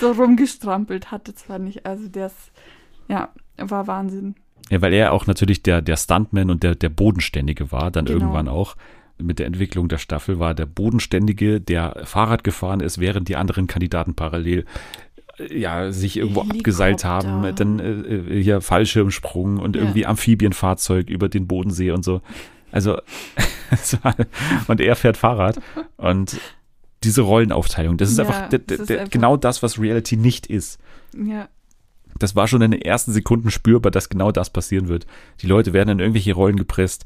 so 0.00 0.12
rumgestrampelt 0.12 1.10
hat. 1.10 1.28
Das 1.28 1.42
fand 1.42 1.68
ich, 1.68 1.86
also 1.86 2.08
das, 2.08 2.34
ja, 3.08 3.30
war 3.56 3.86
Wahnsinn. 3.86 4.34
Ja, 4.70 4.80
weil 4.80 4.92
er 4.92 5.12
auch 5.12 5.26
natürlich 5.26 5.62
der, 5.62 5.82
der 5.82 5.96
Stuntman 5.96 6.50
und 6.50 6.62
der, 6.62 6.74
der 6.74 6.88
Bodenständige 6.88 7.72
war, 7.72 7.90
dann 7.90 8.04
Genau. 8.06 8.18
irgendwann 8.20 8.48
auch. 8.48 8.76
Mit 9.18 9.38
der 9.38 9.46
Entwicklung 9.46 9.88
der 9.88 9.98
Staffel 9.98 10.38
war 10.38 10.54
der 10.54 10.66
Bodenständige, 10.66 11.60
der 11.60 12.02
Fahrrad 12.04 12.42
gefahren 12.44 12.80
ist, 12.80 12.98
während 12.98 13.28
die 13.28 13.36
anderen 13.36 13.66
Kandidaten 13.66 14.14
parallel 14.14 14.64
äh, 15.38 15.58
ja, 15.58 15.92
sich 15.92 16.16
irgendwo 16.16 16.40
Helikopter. 16.40 16.58
abgeseilt 16.60 17.04
haben, 17.04 17.54
dann 17.54 17.78
äh, 17.78 17.90
äh, 17.92 18.42
hier 18.42 18.60
Fallschirmsprung 18.60 19.58
und 19.58 19.76
Ja. 19.76 19.82
irgendwie 19.82 20.06
Amphibienfahrzeug 20.06 21.08
über 21.10 21.28
den 21.28 21.46
Bodensee 21.46 21.90
und 21.92 22.04
so. 22.04 22.20
Also, 22.72 22.98
und 24.68 24.80
er 24.80 24.96
fährt 24.96 25.16
Fahrrad 25.16 25.60
und 25.96 26.38
diese 27.04 27.22
Rollenaufteilung, 27.22 27.96
das 27.96 28.10
ist 28.10 28.18
Ja, 28.18 28.24
einfach, 28.26 28.48
das 28.48 28.78
ist 28.78 28.90
einfach- 28.90 29.10
genau 29.10 29.36
das, 29.36 29.62
was 29.62 29.78
Reality 29.80 30.16
nicht 30.16 30.46
ist 30.46 30.78
Ja, 31.16 31.48
das 32.18 32.36
war 32.36 32.46
schon 32.46 32.62
in 32.62 32.70
den 32.70 32.82
ersten 32.82 33.12
Sekunden 33.12 33.50
spürbar, 33.50 33.90
dass 33.90 34.08
genau 34.08 34.30
das 34.32 34.50
passieren 34.50 34.88
wird. 34.88 35.06
Die 35.40 35.46
Leute 35.46 35.72
werden 35.72 35.88
in 35.90 35.98
irgendwelche 35.98 36.32
Rollen 36.34 36.56
gepresst, 36.56 37.04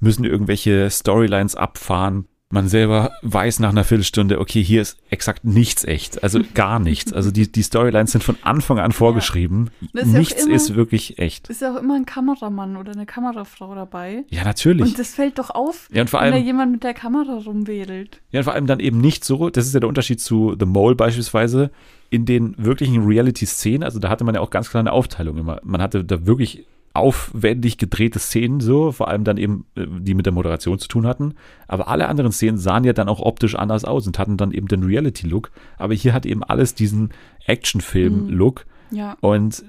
müssen 0.00 0.24
irgendwelche 0.24 0.88
Storylines 0.90 1.54
abfahren. 1.56 2.26
Man 2.52 2.66
selber 2.66 3.12
weiß 3.22 3.60
nach 3.60 3.68
einer 3.68 3.84
Viertelstunde, 3.84 4.40
okay, 4.40 4.60
hier 4.60 4.82
ist 4.82 4.98
exakt 5.08 5.44
nichts 5.44 5.84
echt. 5.84 6.24
Also 6.24 6.40
gar 6.54 6.80
nichts. 6.80 7.12
Also 7.12 7.30
die, 7.30 7.50
die 7.52 7.62
Storylines 7.62 8.10
sind 8.10 8.24
von 8.24 8.36
Anfang 8.42 8.80
an 8.80 8.90
vorgeschrieben. 8.90 9.70
Ist 9.80 9.94
ja 9.94 10.02
auch 10.02 10.06
nichts 10.06 10.44
immer- 10.46 10.54
ist 10.56 10.74
wirklich 10.74 11.18
echt. 11.20 11.48
ist 11.48 11.62
ja 11.62 11.72
auch 11.72 11.78
immer 11.80 11.94
ein 11.94 12.06
Kameramann 12.06 12.76
oder 12.76 12.90
eine 12.90 13.06
Kamerafrau 13.06 13.72
dabei. 13.76 14.24
Ja, 14.30 14.42
natürlich. 14.42 14.84
Und 14.84 14.98
das 14.98 15.14
fällt 15.14 15.38
doch 15.38 15.50
auf, 15.50 15.88
Ja, 15.92 16.00
und 16.02 16.10
vor 16.10 16.22
wenn 16.22 16.30
da 16.30 16.36
allem, 16.38 16.44
jemand 16.44 16.72
mit 16.72 16.82
der 16.82 16.92
Kamera 16.94 17.34
rumwedelt. 17.38 18.20
ja, 18.32 18.40
und 18.40 18.44
vor 18.44 18.54
allem 18.54 18.66
dann 18.66 18.80
eben 18.80 19.00
nicht 19.00 19.24
so, 19.24 19.48
das 19.48 19.66
ist 19.68 19.74
ja 19.74 19.78
der 19.78 19.88
Unterschied 19.88 20.20
zu 20.20 20.56
The 20.58 20.66
Mole 20.66 20.96
beispielsweise, 20.96 21.70
in 22.08 22.24
den 22.24 22.56
wirklichen 22.58 23.06
Reality-Szenen, 23.06 23.84
also 23.84 24.00
da 24.00 24.08
hatte 24.08 24.24
man 24.24 24.34
ja 24.34 24.40
auch 24.40 24.50
ganz 24.50 24.70
klar 24.70 24.80
eine 24.80 24.90
Aufteilung 24.90 25.36
immer. 25.38 25.60
Man 25.62 25.80
hatte 25.80 26.04
da 26.04 26.26
wirklich 26.26 26.66
aufwendig 26.92 27.78
gedrehte 27.78 28.18
Szenen 28.18 28.60
so, 28.60 28.90
vor 28.90 29.08
allem 29.08 29.24
dann 29.24 29.36
eben, 29.36 29.66
äh, 29.76 29.86
die 29.88 30.14
mit 30.14 30.26
der 30.26 30.32
Moderation 30.32 30.78
zu 30.78 30.88
tun 30.88 31.06
hatten. 31.06 31.34
Aber 31.68 31.88
alle 31.88 32.08
anderen 32.08 32.32
Szenen 32.32 32.58
sahen 32.58 32.84
ja 32.84 32.92
dann 32.92 33.08
auch 33.08 33.20
optisch 33.20 33.54
anders 33.54 33.84
aus 33.84 34.06
und 34.06 34.18
hatten 34.18 34.36
dann 34.36 34.52
eben 34.52 34.66
den 34.66 34.82
Reality-Look. 34.82 35.50
Aber 35.78 35.94
hier 35.94 36.12
hat 36.12 36.26
eben 36.26 36.42
alles 36.42 36.74
diesen 36.74 37.10
Actionfilm-Look. 37.46 38.66
Ja, 38.90 39.16
Und 39.20 39.64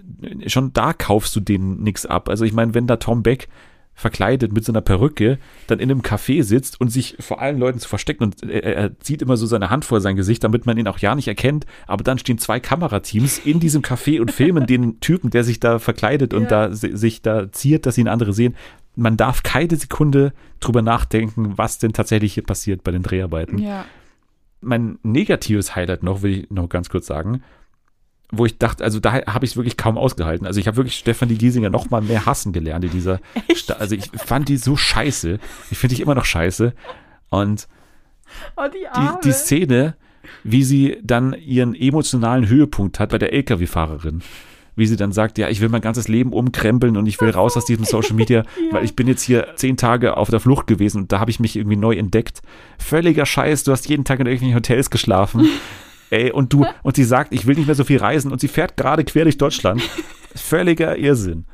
schon 0.48 0.74
da 0.74 0.94
kaufst 0.94 1.36
du 1.36 1.40
denen 1.42 1.84
nichts 1.84 2.08
ab. 2.08 2.28
Also 2.28 2.44
ich 2.44 2.54
meine, 2.54 2.74
wenn 2.74 2.88
da 2.88 2.98
Tom 2.98 3.22
Beck 3.22 3.50
verkleidet 4.02 4.52
mit 4.52 4.66
so 4.66 4.72
einer 4.72 4.82
Perücke 4.82 5.38
dann 5.68 5.80
in 5.80 5.90
einem 5.92 6.02
Café 6.02 6.44
sitzt 6.44 6.82
und 6.82 6.90
sich 6.90 7.16
vor 7.20 7.40
allen 7.40 7.58
Leuten 7.60 7.80
zu 7.80 7.88
verstecken 7.88 8.24
und 8.26 8.44
er, 8.44 8.64
er 8.76 9.00
zieht 9.00 9.22
immer 9.22 9.38
so 9.38 9.46
seine 9.46 9.70
Hand 9.70 9.86
vor 9.86 10.02
sein 10.02 10.16
Gesicht, 10.16 10.44
damit 10.44 10.66
man 10.66 10.78
ihn 10.78 10.88
auch 10.88 10.98
ja 11.00 11.16
nicht 11.16 11.28
erkennt, 11.28 11.66
aber 11.88 12.04
dann 12.04 12.18
stehen 12.18 12.38
zwei 12.40 12.60
Kamerateams 12.60 13.40
in 13.40 13.60
diesem 13.60 13.82
Café 13.84 14.20
und 14.20 14.32
filmen 14.32 14.66
den 14.66 15.00
Typen, 15.00 15.30
der 15.30 15.44
sich 15.44 15.60
da 15.60 15.80
verkleidet 15.80 16.34
und 16.34 16.44
Ja. 16.44 16.50
da 16.68 16.74
si- 16.74 16.98
sich 16.98 17.22
da 17.22 17.52
ziert, 17.52 17.86
dass 17.86 17.98
ihn 17.98 18.08
andere 18.08 18.34
sehen. 18.34 18.56
Man 18.96 19.16
darf 19.16 19.44
keine 19.44 19.76
Sekunde 19.78 20.34
drüber 20.60 20.82
nachdenken, 20.82 21.54
was 21.58 21.78
denn 21.80 21.94
tatsächlich 21.94 22.34
hier 22.34 22.44
passiert 22.44 22.84
bei 22.84 22.92
den 22.92 23.04
Dreharbeiten 23.04 23.58
ja. 23.60 23.86
mein 24.62 25.00
negatives 25.04 25.76
Highlight 25.76 26.04
noch, 26.04 26.22
will 26.24 26.32
ich 26.40 26.52
noch 26.52 26.68
ganz 26.70 26.90
kurz 26.90 27.06
sagen, 27.08 27.42
wo 28.32 28.46
ich 28.46 28.58
dachte, 28.58 28.84
also 28.84 29.00
da 29.00 29.14
habe 29.26 29.44
ich 29.46 29.52
es 29.52 29.58
wirklich 29.58 29.78
kaum 29.78 29.98
ausgehalten. 29.98 30.48
Also 30.48 30.60
ich 30.60 30.68
habe 30.68 30.78
wirklich 30.78 30.96
Stefanie 30.96 31.36
Giesinger 31.36 31.70
noch 31.70 31.90
mal 31.90 32.02
mehr 32.02 32.26
hassen 32.26 32.54
gelernt 32.54 32.86
in 32.86 32.92
dieser 32.92 33.20
Sta 33.56 33.74
Also 33.76 33.96
ich 33.96 34.10
fand 34.16 34.48
die 34.50 34.58
so 34.58 34.78
scheiße. 34.78 35.38
Ich 35.70 35.78
finde 35.78 35.96
die 35.96 36.02
immer 36.02 36.16
noch 36.16 36.26
scheiße. 36.26 36.74
Und 37.30 37.68
Oh, 38.56 38.62
die 38.74 38.78
die, 38.96 39.08
die 39.26 39.32
Szene, 39.34 39.96
wie 40.46 40.64
sie 40.64 40.98
dann 41.04 41.34
ihren 41.34 41.76
emotionalen 41.76 42.48
Höhepunkt 42.48 43.00
hat 43.00 43.10
bei 43.10 43.18
der 43.18 43.34
LKW-Fahrerin. 43.34 44.22
Wie 44.78 44.86
sie 44.88 44.96
dann 44.96 45.12
sagt, 45.12 45.38
ja, 45.38 45.50
ich 45.50 45.60
will 45.60 45.68
mein 45.68 45.82
ganzes 45.82 46.08
Leben 46.08 46.32
umkrempeln 46.32 46.96
und 46.96 47.06
ich 47.08 47.20
will 47.20 47.30
raus 47.32 47.58
aus 47.58 47.66
diesem 47.66 47.84
Social 47.84 48.16
Media, 48.16 48.44
Ja. 48.70 48.78
weil 48.78 48.86
ich 48.86 48.96
bin 48.96 49.08
jetzt 49.10 49.24
hier 49.24 49.48
zehn 49.56 49.76
Tage 49.76 50.16
auf 50.16 50.30
der 50.30 50.40
Flucht 50.40 50.66
gewesen 50.68 51.02
und 51.02 51.12
da 51.12 51.20
habe 51.20 51.30
ich 51.30 51.42
mich 51.42 51.58
irgendwie 51.58 51.76
neu 51.76 51.96
entdeckt. 51.96 52.42
Völliger 52.80 53.26
Scheiß, 53.26 53.66
du 53.66 53.74
hast 53.74 53.90
jeden 53.90 54.06
Tag 54.06 54.22
in 54.22 54.28
irgendwelchen 54.28 54.56
Hotels 54.56 54.90
geschlafen. 54.90 55.50
Ey, 56.12 56.32
und 56.32 56.54
du, 56.54 56.66
und 56.84 56.96
sie 56.96 57.04
sagt, 57.04 57.34
ich 57.34 57.48
will 57.48 57.56
nicht 57.56 57.66
mehr 57.66 57.76
so 57.76 57.84
viel 57.84 57.98
reisen 57.98 58.32
und 58.32 58.40
sie 58.40 58.48
fährt 58.48 58.78
gerade 58.78 59.04
quer 59.04 59.24
durch 59.24 59.40
Deutschland. 59.40 59.82
Völliger 60.36 60.98
Irrsinn. 60.98 61.46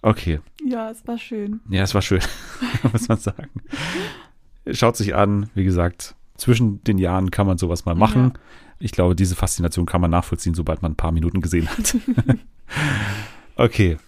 Okay. 0.00 0.40
ja, 0.64 0.90
es 0.90 1.06
war 1.06 1.18
schön. 1.18 1.60
Ja, 1.68 1.82
es 1.82 1.94
war 1.94 2.00
schön, 2.00 2.22
muss 2.92 3.08
man 3.08 3.18
sagen. 3.18 3.50
Schaut 4.70 4.96
sich 4.96 5.14
an, 5.14 5.50
wie 5.54 5.64
gesagt, 5.64 6.14
zwischen 6.36 6.82
den 6.84 6.98
Jahren 6.98 7.30
kann 7.30 7.46
man 7.46 7.58
sowas 7.58 7.84
mal 7.84 7.94
machen. 7.94 8.32
Ja. 8.34 8.40
Ich 8.78 8.92
glaube, 8.92 9.14
diese 9.14 9.36
Faszination 9.36 9.86
kann 9.86 10.00
man 10.00 10.10
nachvollziehen, 10.10 10.54
sobald 10.54 10.82
man 10.82 10.92
ein 10.92 10.96
paar 10.96 11.12
Minuten 11.12 11.40
gesehen 11.40 11.68
hat. 11.68 11.96
okay. 13.56 13.98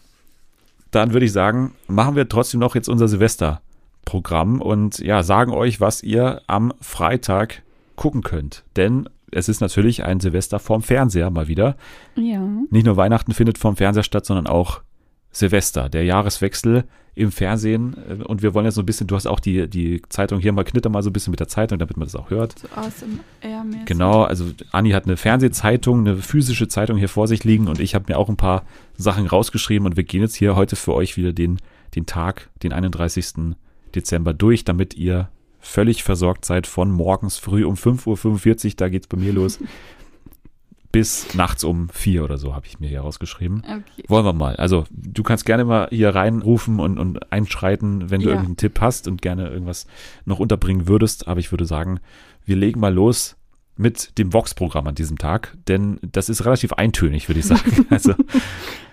Dann 0.90 1.12
würde 1.12 1.26
ich 1.26 1.32
sagen, 1.32 1.74
machen 1.86 2.16
wir 2.16 2.28
trotzdem 2.28 2.60
noch 2.60 2.74
jetzt 2.74 2.88
unser 2.88 3.08
Silvesterprogramm 3.08 4.60
und 4.60 4.98
ja, 5.00 5.22
sagen 5.22 5.52
euch, 5.52 5.80
was 5.80 6.02
ihr 6.02 6.42
am 6.46 6.72
Freitag 6.80 7.63
gucken 7.96 8.22
könnt. 8.22 8.64
Denn 8.76 9.08
es 9.30 9.48
ist 9.48 9.60
natürlich 9.60 10.04
ein 10.04 10.20
Silvester 10.20 10.58
vorm 10.58 10.82
Fernseher 10.82 11.30
mal 11.30 11.48
wieder. 11.48 11.76
Ja. 12.16 12.40
Nicht 12.70 12.86
nur 12.86 12.96
Weihnachten 12.96 13.32
findet 13.32 13.58
vorm 13.58 13.76
Fernseher 13.76 14.04
statt, 14.04 14.26
sondern 14.26 14.46
auch 14.46 14.82
Silvester, 15.30 15.88
der 15.88 16.04
Jahreswechsel 16.04 16.84
im 17.16 17.30
Fernsehen. 17.32 17.96
Äh, 18.08 18.22
Und 18.24 18.42
wir 18.42 18.54
wollen 18.54 18.66
jetzt 18.66 18.76
so 18.76 18.82
ein 18.82 18.86
bisschen, 18.86 19.06
du 19.06 19.16
hast 19.16 19.26
auch 19.26 19.40
die, 19.40 19.68
die 19.68 20.02
Zeitung 20.08 20.40
hier 20.40 20.52
mal, 20.52 20.64
knitter 20.64 20.88
mal 20.88 21.02
so 21.02 21.10
ein 21.10 21.12
bisschen 21.12 21.32
mit 21.32 21.40
der 21.40 21.48
Zeitung, 21.48 21.78
damit 21.78 21.96
man 21.96 22.06
das 22.06 22.14
auch 22.16 22.30
hört. 22.30 22.58
So 22.58 22.68
ASMR-mäßig. 22.68 23.86
Genau, 23.86 24.22
also 24.22 24.46
Anni 24.72 24.90
hat 24.90 25.06
eine 25.06 25.16
Fernsehzeitung, 25.16 26.00
eine 26.00 26.16
physische 26.16 26.68
Zeitung 26.68 26.96
hier 26.96 27.08
vor 27.08 27.28
sich 27.28 27.44
liegen 27.44 27.68
und 27.68 27.80
ich 27.80 27.94
habe 27.94 28.06
mir 28.08 28.18
auch 28.18 28.28
ein 28.28 28.36
paar 28.36 28.64
Sachen 28.96 29.26
rausgeschrieben 29.26 29.86
und 29.86 29.96
wir 29.96 30.04
gehen 30.04 30.22
jetzt 30.22 30.36
hier 30.36 30.56
heute 30.56 30.76
für 30.76 30.94
euch 30.94 31.16
wieder 31.16 31.32
den, 31.32 31.58
den 31.94 32.06
Tag, 32.06 32.50
den 32.62 32.72
31. 32.72 33.54
Dezember 33.94 34.34
durch, 34.34 34.64
damit 34.64 34.94
ihr 34.94 35.28
völlig 35.64 36.02
versorgt 36.04 36.44
seid 36.44 36.66
von 36.66 36.90
morgens 36.90 37.38
früh 37.38 37.64
um 37.64 37.74
5.45 37.74 38.64
Uhr, 38.66 38.72
da 38.76 38.88
geht's 38.88 39.06
bei 39.08 39.16
mir 39.16 39.32
los, 39.32 39.58
bis 40.92 41.34
nachts 41.34 41.64
um 41.64 41.88
4 41.88 42.22
oder 42.22 42.38
so, 42.38 42.54
habe 42.54 42.66
ich 42.66 42.78
mir 42.78 42.88
hier 42.88 43.00
rausgeschrieben. 43.00 43.64
Okay. 43.64 44.04
Wollen 44.06 44.24
wir 44.24 44.32
mal. 44.32 44.54
Also, 44.56 44.84
du 44.90 45.24
kannst 45.24 45.44
gerne 45.44 45.64
mal 45.64 45.88
hier 45.90 46.14
reinrufen 46.14 46.78
und, 46.78 46.98
und 46.98 47.32
einschreiten, 47.32 48.10
wenn 48.10 48.20
du 48.20 48.26
Ja. 48.26 48.32
irgendeinen 48.32 48.56
Tipp 48.56 48.80
hast 48.80 49.08
und 49.08 49.20
gerne 49.20 49.48
irgendwas 49.48 49.86
noch 50.24 50.38
unterbringen 50.38 50.86
würdest. 50.86 51.26
Aber 51.26 51.40
ich 51.40 51.50
würde 51.50 51.64
sagen, 51.64 51.98
wir 52.44 52.54
legen 52.54 52.78
mal 52.78 52.94
los 52.94 53.36
mit 53.76 54.16
dem 54.18 54.32
Vox-Programm 54.32 54.86
an 54.86 54.94
diesem 54.94 55.18
Tag, 55.18 55.56
denn 55.66 55.98
das 56.12 56.28
ist 56.28 56.44
relativ 56.44 56.72
eintönig, 56.74 57.28
würde 57.28 57.40
ich 57.40 57.46
sagen. 57.46 57.86
Also, 57.90 58.14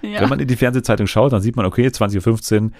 Ja. 0.02 0.22
wenn 0.22 0.30
man 0.30 0.40
in 0.40 0.48
die 0.48 0.56
Fernsehzeitung 0.56 1.06
schaut, 1.06 1.34
dann 1.34 1.42
sieht 1.44 1.56
man, 1.56 1.68
okay, 1.68 1.86
20.15 1.86 2.62
Uhr, 2.64 2.72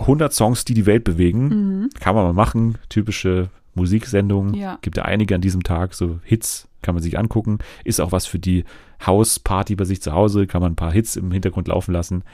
100 0.00 0.32
Songs, 0.32 0.64
die 0.64 0.74
die 0.74 0.86
Welt 0.86 1.04
bewegen. 1.04 1.48
mhm. 1.48 1.90
Kann 2.00 2.14
man 2.14 2.24
mal 2.24 2.32
machen. 2.32 2.78
Typische 2.88 3.50
Musiksendungen. 3.74 4.54
Ja. 4.54 4.78
Gibt 4.82 4.96
ja 4.96 5.04
einige 5.04 5.34
an 5.34 5.40
diesem 5.40 5.62
Tag. 5.62 5.94
So 5.94 6.18
Hits 6.24 6.68
kann 6.82 6.94
man 6.94 7.02
sich 7.02 7.18
angucken. 7.18 7.58
Ist 7.84 8.00
auch 8.00 8.12
was 8.12 8.26
für 8.26 8.38
die 8.38 8.64
Hausparty 9.06 9.76
bei 9.76 9.84
sich 9.84 10.02
zu 10.02 10.12
Hause. 10.12 10.46
Kann 10.46 10.60
man 10.62 10.72
ein 10.72 10.76
paar 10.76 10.92
Hits 10.92 11.16
im 11.16 11.30
Hintergrund 11.30 11.68
laufen 11.68 11.92
lassen. 11.92 12.24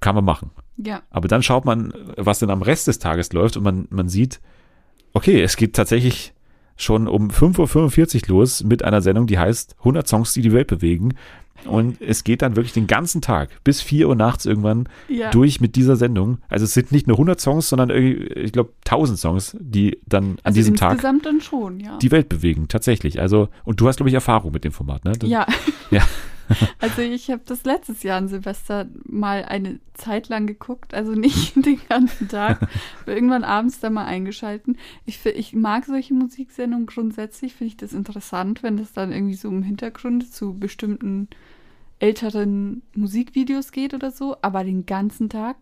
Kann 0.00 0.14
man 0.14 0.24
machen. 0.24 0.50
ja. 0.78 1.02
Aber 1.10 1.28
dann 1.28 1.42
schaut 1.42 1.66
man, 1.66 1.92
was 2.16 2.38
denn 2.38 2.48
am 2.50 2.62
Rest 2.62 2.86
des 2.86 2.98
Tages 2.98 3.32
läuft 3.34 3.58
und 3.58 3.62
man, 3.62 3.86
man 3.90 4.08
sieht, 4.08 4.40
okay, 5.12 5.42
es 5.42 5.56
geht 5.56 5.76
tatsächlich 5.76 6.32
schon 6.76 7.06
um 7.06 7.28
5.45 7.28 8.22
Uhr 8.22 8.28
los 8.36 8.64
mit 8.64 8.82
einer 8.82 9.02
Sendung, 9.02 9.26
die 9.26 9.38
heißt 9.38 9.76
100 9.80 10.08
Songs, 10.08 10.32
die 10.32 10.40
die 10.40 10.52
Welt 10.52 10.68
bewegen. 10.68 11.14
Und 11.66 12.00
es 12.00 12.24
geht 12.24 12.42
dann 12.42 12.56
wirklich 12.56 12.72
den 12.72 12.86
ganzen 12.86 13.20
Tag 13.20 13.50
bis 13.64 13.80
4 13.82 14.08
Uhr 14.08 14.16
nachts 14.16 14.46
irgendwann 14.46 14.88
Ja. 15.08 15.30
durch 15.30 15.60
mit 15.60 15.76
dieser 15.76 15.96
Sendung. 15.96 16.38
Also 16.48 16.64
es 16.64 16.74
sind 16.74 16.92
nicht 16.92 17.06
nur 17.06 17.16
100 17.16 17.40
Songs, 17.40 17.68
sondern 17.68 17.90
irgendwie, 17.90 18.24
ich 18.34 18.52
glaube 18.52 18.72
1000 18.84 19.18
Songs, 19.18 19.56
die 19.60 19.98
dann 20.06 20.24
an 20.32 20.38
also 20.44 20.56
diesem 20.56 20.76
Tag 20.76 20.92
insgesamt 20.92 21.26
dann 21.26 21.40
schon, 21.40 21.80
ja. 21.80 21.98
die 21.98 22.10
Welt 22.10 22.28
bewegen, 22.28 22.68
tatsächlich. 22.68 23.20
Also, 23.20 23.48
und 23.64 23.80
du 23.80 23.88
hast, 23.88 23.96
glaube 23.96 24.08
ich, 24.08 24.14
Erfahrung 24.14 24.52
mit 24.52 24.64
dem 24.64 24.72
Format, 24.72 25.04
ne? 25.04 25.12
Das- 25.12 25.28
ja. 25.28 25.46
Ja. 25.90 26.02
also 26.80 27.02
ich 27.02 27.30
habe 27.30 27.42
das 27.44 27.64
letztes 27.64 28.02
Jahr 28.02 28.18
an 28.18 28.28
Silvester 28.28 28.88
mal 29.04 29.44
eine 29.44 29.78
Zeit 29.94 30.28
lang 30.28 30.46
geguckt, 30.46 30.94
also 30.94 31.12
nicht 31.12 31.54
den 31.64 31.80
ganzen 31.88 32.28
Tag, 32.28 32.62
aber 33.02 33.14
irgendwann 33.14 33.44
abends 33.44 33.80
da 33.80 33.90
mal 33.90 34.04
eingeschalten. 34.06 34.76
Ich, 35.06 35.24
ich 35.26 35.54
mag 35.54 35.84
solche 35.84 36.14
Musiksendungen 36.14 36.86
grundsätzlich, 36.86 37.54
finde 37.54 37.68
ich 37.68 37.76
das 37.76 37.92
interessant, 37.92 38.62
wenn 38.62 38.76
das 38.76 38.92
dann 38.92 39.12
irgendwie 39.12 39.34
so 39.34 39.48
im 39.48 39.62
Hintergrund 39.62 40.32
zu 40.32 40.58
bestimmten 40.58 41.28
älteren 42.00 42.82
Musikvideos 42.94 43.72
geht 43.72 43.94
oder 43.94 44.10
so, 44.10 44.36
aber 44.42 44.64
den 44.64 44.86
ganzen 44.86 45.28
Tag 45.28 45.56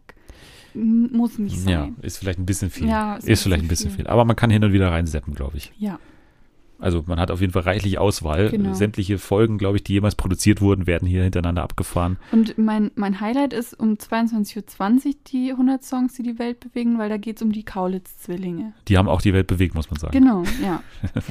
muss 0.74 1.38
nicht 1.38 1.60
sein. 1.60 1.72
Ja, 1.72 1.88
ist 2.02 2.18
vielleicht 2.18 2.38
ein 2.38 2.46
bisschen 2.46 2.70
viel. 2.70 2.88
Ja, 2.88 3.16
ist, 3.16 3.28
ist 3.28 3.42
vielleicht 3.42 3.64
ein 3.64 3.68
bisschen 3.68 3.88
bisschen 3.88 3.96
viel. 3.96 4.04
viel. 4.04 4.12
Aber 4.12 4.24
man 4.24 4.36
kann 4.36 4.50
hin 4.50 4.64
und 4.64 4.72
wieder 4.72 4.90
reinseppen, 4.90 5.34
glaube 5.34 5.56
ich. 5.56 5.72
Ja. 5.78 5.98
Also 6.80 7.02
man 7.06 7.18
hat 7.18 7.32
auf 7.32 7.40
jeden 7.40 7.52
Fall 7.52 7.62
reichlich 7.62 7.98
Auswahl. 7.98 8.50
Genau. 8.50 8.72
Sämtliche 8.72 9.18
Folgen, 9.18 9.58
glaube 9.58 9.78
ich, 9.78 9.82
die 9.84 9.94
jemals 9.94 10.14
produziert 10.14 10.60
wurden, 10.60 10.86
werden 10.86 11.08
hier 11.08 11.24
hintereinander 11.24 11.62
abgefahren. 11.62 12.18
Und 12.30 12.56
mein, 12.56 12.92
mein 12.94 13.20
Highlight 13.20 13.52
ist 13.52 13.78
um 13.78 13.94
22.20 13.94 15.06
Uhr 15.06 15.12
die 15.26 15.50
100 15.50 15.82
Songs, 15.82 16.14
die 16.14 16.22
die 16.22 16.38
Welt 16.38 16.60
bewegen, 16.60 16.98
weil 16.98 17.08
da 17.08 17.16
geht 17.16 17.36
es 17.36 17.42
um 17.42 17.50
die 17.50 17.64
Kaulitz-Zwillinge. 17.64 18.74
Die 18.86 18.96
haben 18.96 19.08
auch 19.08 19.20
die 19.20 19.34
Welt 19.34 19.48
bewegt, 19.48 19.74
muss 19.74 19.90
man 19.90 19.98
sagen. 19.98 20.12
Genau, 20.12 20.44
ja. 20.62 20.82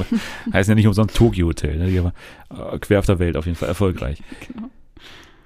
Heißt 0.54 0.68
ja 0.68 0.76
nicht 0.76 0.88
umsonst 0.88 1.16
Tokyo 1.16 1.48
Hotel. 1.48 1.78
Ne? 1.78 1.92
Die 1.92 2.00
haben 2.00 2.12
äh, 2.50 2.78
quer 2.80 3.00
auf 3.00 3.06
der 3.06 3.20
Welt 3.20 3.38
auf 3.38 3.46
jeden 3.46 3.58
Fall 3.58 3.70
erfolgreich. 3.70 4.22
Genau. 4.48 4.70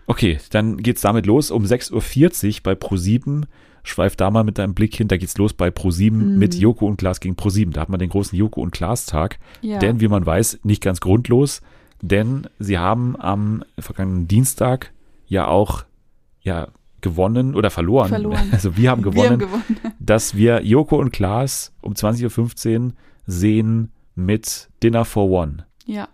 Okay, 0.07 0.39
dann 0.51 0.77
geht's 0.77 1.01
damit 1.01 1.25
los. 1.25 1.51
Um 1.51 1.63
6.40 1.63 2.47
Uhr 2.57 2.63
bei 2.63 2.73
Pro7. 2.73 3.43
Schweif 3.83 4.15
da 4.15 4.29
mal 4.29 4.43
mit 4.43 4.57
deinem 4.57 4.73
Blick 4.73 4.95
hin. 4.95 5.07
Da 5.07 5.17
geht's 5.17 5.37
los 5.37 5.53
bei 5.53 5.69
Pro7 5.69 6.11
Mhm. 6.11 6.37
mit 6.37 6.53
Joko 6.55 6.85
und 6.87 6.97
Klaas 6.97 7.19
gegen 7.19 7.35
Pro7. 7.35 7.71
Da 7.71 7.81
hat 7.81 7.89
man 7.89 7.99
den 7.99 8.09
großen 8.09 8.37
Joko 8.37 8.61
und 8.61 8.71
Klaas 8.71 9.05
Tag. 9.05 9.39
Ja. 9.61 9.79
Denn, 9.79 9.99
wie 10.01 10.07
man 10.07 10.25
weiß, 10.25 10.59
nicht 10.63 10.83
ganz 10.83 10.99
grundlos. 10.99 11.61
Denn 12.01 12.47
sie 12.59 12.77
haben 12.77 13.15
am 13.19 13.63
vergangenen 13.79 14.27
Dienstag 14.27 14.91
ja 15.27 15.47
auch 15.47 15.85
ja, 16.41 16.67
gewonnen 17.01 17.55
oder 17.55 17.69
verloren. 17.69 18.09
Verloren. 18.09 18.49
Also 18.51 18.75
wir 18.77 18.89
haben 18.91 19.03
Wir 19.03 19.11
gewonnen, 19.11 19.29
haben 19.31 19.39
gewonnen. 19.39 19.63
dass 19.99 20.35
wir 20.35 20.63
Joko 20.63 20.97
und 20.99 21.11
Klaas 21.11 21.73
um 21.81 21.93
20.15 21.93 22.79
Uhr 22.87 22.91
sehen 23.25 23.89
mit 24.15 24.69
Dinner 24.83 25.05
for 25.05 25.29
One. 25.29 25.65
Ja, 25.85 26.07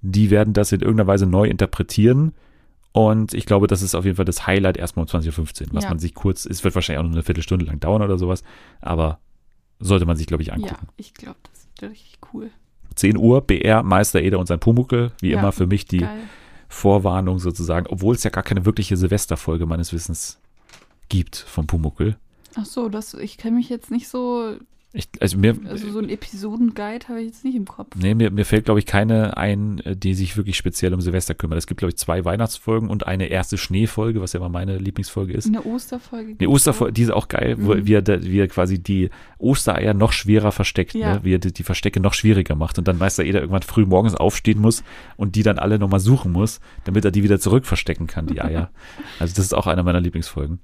Die 0.00 0.30
werden 0.30 0.52
das 0.54 0.72
in 0.72 0.80
irgendeiner 0.80 1.08
Weise 1.08 1.26
neu 1.26 1.46
interpretieren. 1.48 2.32
Und 2.96 3.34
ich 3.34 3.44
glaube, 3.44 3.66
das 3.66 3.82
ist 3.82 3.94
auf 3.94 4.04
jeden 4.06 4.16
Fall 4.16 4.24
das 4.24 4.46
Highlight 4.46 4.78
erstmal 4.78 5.04
um 5.04 5.08
20.15 5.10 5.68
Uhr, 5.68 5.74
was 5.74 5.84
Ja. 5.84 5.90
man 5.90 5.98
sich 5.98 6.14
kurz, 6.14 6.46
es 6.46 6.64
wird 6.64 6.74
wahrscheinlich 6.74 7.00
auch 7.00 7.04
nur 7.04 7.12
eine 7.12 7.22
Viertelstunde 7.22 7.66
lang 7.66 7.78
dauern 7.78 8.00
oder 8.00 8.16
sowas, 8.16 8.42
aber 8.80 9.18
sollte 9.78 10.06
man 10.06 10.16
sich, 10.16 10.26
glaube 10.26 10.42
ich, 10.42 10.48
ja, 10.48 10.54
angucken. 10.54 10.88
ich 10.96 11.12
glaube, 11.12 11.36
das 11.52 11.68
wird 11.82 11.92
richtig 11.92 12.18
cool. 12.32 12.50
10 12.94 13.18
Uhr, 13.18 13.42
BR, 13.42 13.82
Meister 13.82 14.22
Eder 14.22 14.38
und 14.38 14.46
sein 14.46 14.60
Pumuckel, 14.60 15.12
wie 15.20 15.30
Ja, 15.32 15.38
immer 15.40 15.52
für 15.52 15.66
mich 15.66 15.84
die 15.84 15.98
Geil. 15.98 16.20
Vorwarnung 16.68 17.38
sozusagen, 17.38 17.86
obwohl 17.88 18.14
es 18.14 18.24
ja 18.24 18.30
gar 18.30 18.42
keine 18.42 18.64
wirkliche 18.64 18.96
Silvesterfolge 18.96 19.66
meines 19.66 19.92
Wissens 19.92 20.40
gibt 21.10 21.36
vom 21.36 21.66
Pumuckel. 21.66 22.16
Ach 22.54 22.64
so, 22.64 22.88
das, 22.88 23.12
ich 23.12 23.36
kenne 23.36 23.56
mich 23.56 23.68
jetzt 23.68 23.90
nicht 23.90 24.08
so, 24.08 24.56
Ich, 24.98 25.08
also 25.20 25.36
mir, 25.36 25.54
also 25.68 25.90
so 25.90 25.98
ein 25.98 26.08
Episodenguide 26.08 27.08
habe 27.08 27.20
ich 27.20 27.26
jetzt 27.26 27.44
nicht 27.44 27.54
im 27.54 27.66
Kopf. 27.66 27.94
nee, 27.96 28.14
mir, 28.14 28.30
mir 28.30 28.46
fällt, 28.46 28.64
glaube 28.64 28.80
ich, 28.80 28.86
keine 28.86 29.36
ein, 29.36 29.78
äh, 29.80 29.94
die 29.94 30.14
sich 30.14 30.38
wirklich 30.38 30.56
speziell 30.56 30.94
um 30.94 31.02
Silvester 31.02 31.34
kümmert. 31.34 31.58
Es 31.58 31.66
gibt, 31.66 31.80
glaube 31.80 31.90
ich, 31.90 31.98
zwei 31.98 32.24
Weihnachtsfolgen 32.24 32.88
und 32.88 33.06
eine 33.06 33.26
erste 33.26 33.58
Schneefolge, 33.58 34.22
was 34.22 34.32
ja 34.32 34.38
immer 34.40 34.48
meine 34.48 34.78
Lieblingsfolge 34.78 35.34
ist. 35.34 35.48
Eine 35.48 35.62
Osterfolge. 35.64 36.28
Die 36.32 36.38
gibt's 36.38 36.54
Osterfolge, 36.54 36.94
die 36.94 37.02
ist 37.02 37.10
auch 37.12 37.28
geil, 37.28 37.56
wo, 37.58 37.74
Mhm. 37.74 37.86
wie, 37.86 37.92
er, 37.92 38.00
da- 38.02 38.22
wie 38.22 38.38
er 38.40 38.48
quasi 38.48 38.82
die 38.82 39.10
Ostereier 39.38 39.92
noch 39.92 40.12
schwerer 40.12 40.50
versteckt, 40.50 40.94
Ja. 40.94 41.16
ne? 41.16 41.20
wie 41.24 41.34
er 41.34 41.38
die, 41.40 41.52
die 41.52 41.62
Verstecke 41.62 42.00
noch 42.00 42.14
schwieriger 42.14 42.54
macht 42.54 42.78
und 42.78 42.88
dann 42.88 42.96
Meister 42.96 43.22
Eder 43.22 43.40
irgendwann 43.40 43.62
früh 43.62 43.84
morgens 43.84 44.14
aufstehen 44.14 44.60
muss 44.62 44.82
und 45.18 45.36
die 45.36 45.42
dann 45.42 45.58
alle 45.58 45.78
nochmal 45.78 46.00
suchen 46.00 46.32
muss, 46.32 46.60
damit 46.84 47.04
er 47.04 47.10
die 47.10 47.22
wieder 47.22 47.38
zurück 47.38 47.66
verstecken 47.66 48.06
kann, 48.06 48.26
die 48.28 48.40
Eier. 48.40 48.70
also 49.20 49.34
das 49.36 49.44
ist 49.44 49.52
auch 49.54 49.66
einer 49.66 49.82
meiner 49.82 50.00
Lieblingsfolgen. 50.00 50.58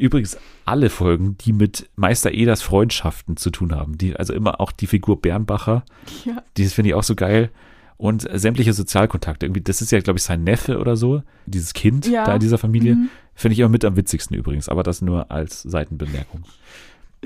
Übrigens 0.00 0.38
alle 0.64 0.88
Folgen, 0.90 1.36
die 1.38 1.52
mit 1.52 1.88
Meister 1.96 2.32
Eders 2.32 2.62
Freundschaften 2.62 3.36
zu 3.36 3.50
tun 3.50 3.74
haben, 3.74 3.98
die, 3.98 4.16
also 4.16 4.32
immer 4.32 4.60
auch 4.60 4.72
die 4.72 4.86
Figur 4.86 5.20
Bernbacher. 5.20 5.84
Ja, 6.24 6.42
die 6.56 6.64
finde 6.66 6.88
ich 6.90 6.94
auch 6.94 7.02
so 7.02 7.14
geil. 7.14 7.50
Und 7.98 8.26
sämtliche 8.32 8.72
Sozialkontakte. 8.72 9.44
Irgendwie, 9.44 9.60
das 9.60 9.82
ist 9.82 9.92
ja, 9.92 10.00
glaube 10.00 10.18
ich, 10.18 10.22
sein 10.22 10.42
Neffe 10.42 10.78
oder 10.78 10.96
so. 10.96 11.22
Dieses 11.44 11.74
Kind 11.74 12.06
Ja. 12.06 12.24
da 12.24 12.32
in 12.34 12.40
dieser 12.40 12.56
Familie. 12.56 12.94
Mhm. 12.94 13.10
Finde 13.34 13.52
ich 13.52 13.58
immer 13.58 13.68
mit 13.68 13.84
am 13.84 13.94
witzigsten 13.94 14.34
übrigens, 14.34 14.70
aber 14.70 14.82
das 14.82 15.02
nur 15.02 15.30
als 15.30 15.60
Seitenbemerkung. 15.62 16.44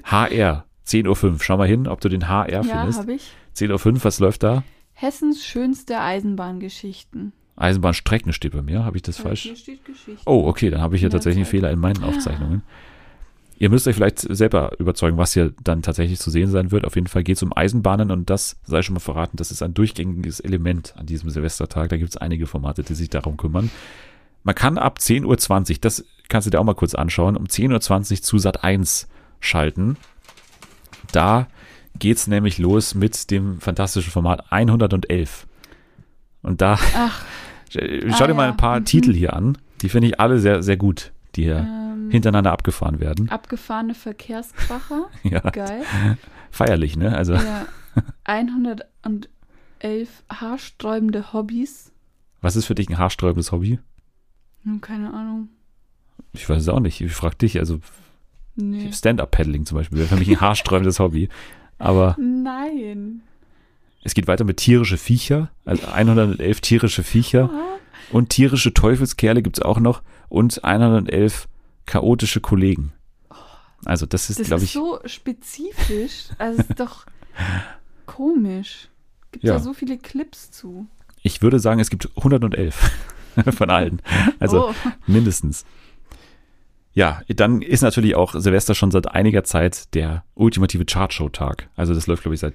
HR, 0.03 0.65
10.05 0.85 1.25
Uhr. 1.25 1.37
Schau 1.41 1.57
mal 1.57 1.69
hin, 1.69 1.87
ob 1.87 2.01
du 2.01 2.09
den 2.09 2.29
HR 2.29 2.49
ja 2.51 2.63
findest. 2.65 2.99
habe 2.99 3.13
ich. 3.15 3.31
10.05 3.57 3.87
Uhr, 3.95 4.05
was 4.05 4.19
läuft 4.19 4.43
da? 4.43 4.65
Hessens 4.95 5.45
schönste 5.47 6.01
Eisenbahngeschichten. 6.01 7.33
Eisenbahnstrecken 7.57 8.33
steht 8.33 8.53
bei 8.53 8.63
mir. 8.63 8.85
Habe 8.85 8.97
ich 8.97 9.03
das 9.03 9.19
Aber 9.21 9.31
falsch? 9.31 9.43
Hier 9.43 9.57
steht 9.57 9.85
Geschichte. 9.85 10.23
Oh, 10.27 10.47
okay, 10.47 10.71
dann 10.71 10.81
habe 10.81 10.97
ich 10.97 11.01
hier 11.01 11.11
tatsächlich 11.11 11.45
einen. 11.45 11.51
Fehler 11.51 11.71
in 11.71 11.79
meinen 11.79 12.03
Aufzeichnungen. 12.03 12.63
Ihr 13.57 13.71
müsst 13.71 13.87
euch 13.87 13.95
vielleicht 13.95 14.19
selber 14.19 14.73
überzeugen, 14.79 15.17
was 15.17 15.33
hier 15.33 15.53
dann 15.63 15.83
tatsächlich 15.83 16.19
zu 16.19 16.31
sehen 16.31 16.51
sein 16.51 16.73
wird. 16.73 16.85
Auf 16.85 16.97
jeden 16.97 17.07
Fall 17.07 17.23
geht 17.23 17.37
es 17.37 17.43
um 17.43 17.57
Eisenbahnen 17.57 18.11
und 18.11 18.29
das 18.29 18.57
sei 18.65 18.83
schon 18.83 18.95
mal 18.95 19.01
verraten, 19.01 19.37
das 19.37 19.53
ist 19.53 19.63
ein 19.63 19.75
durchgängiges 19.75 20.41
Element 20.41 20.95
an 20.97 21.07
diesem 21.07 21.31
Silvestertag. 21.31 21.89
Da 21.91 21.97
gibt 21.97 22.11
es 22.11 22.17
einige 22.17 22.47
Formate, 22.47 22.83
die 22.83 22.95
sich 22.95 23.11
darum 23.11 23.37
kümmern. 23.37 23.71
Man 24.43 24.57
kann 24.57 24.77
ab 24.77 24.99
10.20 25.01 25.71
Uhr, 25.71 25.77
das 25.81 26.05
kannst 26.29 26.47
du 26.47 26.51
dir 26.51 26.61
auch 26.61 26.65
mal 26.65 26.75
kurz 26.75 26.95
anschauen, 26.95 27.37
um 27.37 27.45
10.20 27.45 28.13
Uhr 28.13 28.23
zu 28.23 28.39
Sat 28.39 28.65
1 28.65 29.09
schalten. 29.39 29.97
Da 31.13 31.47
geht's 31.99 32.27
nämlich 32.27 32.59
los 32.59 32.95
mit 32.95 33.31
dem 33.31 33.61
fantastischen 33.61 34.11
Format 34.11 34.53
111. 34.53 35.47
Und 36.43 36.61
da, 36.61 36.79
Ach, 36.97 37.25
schau 37.75 38.25
Ah, 38.25 38.27
dir 38.27 38.35
mal 38.35 38.45
ja. 38.47 38.51
ein 38.51 38.57
paar 38.57 38.81
Mhm. 38.81 38.85
Titel 38.85 39.13
hier 39.13 39.35
an. 39.35 39.59
Die 39.83 39.89
finde 39.89 40.09
ich 40.09 40.21
alle 40.21 40.39
sehr, 40.39 40.63
sehr 40.63 40.77
gut, 40.77 41.13
die 41.37 41.43
hier 41.45 41.59
ähm, 41.59 42.11
hintereinander 42.11 42.53
abgefahren 42.53 43.01
werden. 43.01 43.29
abgefahrene 43.29 43.95
Verkehrskracher. 43.95 45.07
Ja, 45.25 45.41
Geil. 45.41 45.83
feierlich, 46.51 46.97
ne? 46.97 47.17
Also, 47.17 47.35
Ja. 47.35 47.67
111 48.25 49.29
haarsträubende 50.31 51.33
Hobbys. 51.33 51.93
was 52.41 52.57
ist 52.57 52.67
für 52.67 52.75
dich 52.75 52.89
ein 52.89 52.99
haarsträubendes 52.99 53.53
Hobby? 53.53 53.79
Hm, 54.65 54.81
Keine 54.81 55.13
Ahnung. 55.13 55.49
Ich 56.33 56.49
weiß 56.49 56.63
es 56.63 56.69
auch 56.69 56.81
nicht. 56.81 57.01
Ich 57.01 57.13
frage 57.13 57.37
dich. 57.37 57.59
Also, 57.59 57.81
Nee. 58.57 58.93
Stand-Up-Paddling 58.93 59.67
zum 59.67 59.79
Beispiel 59.79 59.99
wäre 59.99 60.09
für 60.09 60.17
mich 60.17 60.29
ein 60.31 60.41
haarsträubendes 60.41 61.01
Hobby. 61.01 61.29
Aber 61.79 62.17
Nein. 62.21 63.23
Es 64.05 64.15
geht 64.15 64.29
weiter 64.29 64.45
mit 64.45 64.59
tierische 64.59 64.99
Viecher. 64.99 65.51
Also 65.65 65.87
111 65.87 66.61
tierische 66.61 67.03
Viecher. 67.03 67.51
Und 68.13 68.29
tierische 68.29 68.75
Teufelskerle 68.75 69.43
gibt 69.43 69.59
es 69.59 69.65
auch 69.65 69.81
noch. 69.81 70.03
Und 70.29 70.63
111 70.63 71.49
chaotische 71.87 72.41
Kollegen. 72.41 72.93
Also, 73.87 74.07
das 74.07 74.31
ist, 74.31 74.41
Das 74.41 74.47
glaube 74.47 74.63
ist 74.63 74.69
ich. 74.69 74.73
so 74.75 75.01
spezifisch. 75.05 76.29
Also 76.39 76.61
ist 76.61 76.79
doch 76.79 77.07
komisch. 78.07 78.89
Gibt 79.33 79.45
ja. 79.45 79.55
Ja. 79.55 79.59
so 79.59 79.73
viele 79.73 79.99
Clips 79.99 80.51
zu. 80.51 80.87
Ich 81.23 81.43
würde 81.43 81.59
sagen, 81.59 81.81
es 81.81 81.91
gibt 81.91 82.11
111 82.17 82.91
von 83.57 83.71
allen. 83.71 84.03
Also 84.39 84.69
oh. 84.69 84.75
mindestens. 85.07 85.65
Ja, 86.93 87.23
dann 87.27 87.63
ist 87.63 87.83
natürlich 87.83 88.15
auch 88.15 88.35
Silvester 88.35 88.75
schon 88.75 88.91
seit 88.91 89.11
einiger 89.11 89.43
Zeit 89.45 89.95
der 89.95 90.25
ultimative 90.35 90.85
Chartshow-Tag. 90.85 91.69
Also 91.75 91.95
das 91.95 92.07
läuft, 92.07 92.23
glaube 92.23 92.35
ich, 92.35 92.41
seit 92.41 92.55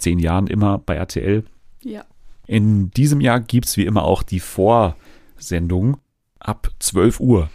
zehn 0.00 0.18
Jahren 0.18 0.46
immer 0.46 0.78
bei 0.78 0.94
RTL. 0.96 1.44
Ja. 1.82 2.04
In 2.46 2.90
diesem 2.90 3.20
Jahr 3.20 3.40
gibt's 3.40 3.76
wie 3.76 3.84
immer 3.86 4.02
auch 4.04 4.22
die 4.22 4.40
Vorsendung 4.40 5.98
ab 6.38 6.70
12 6.78 7.20
Uhr 7.20 7.50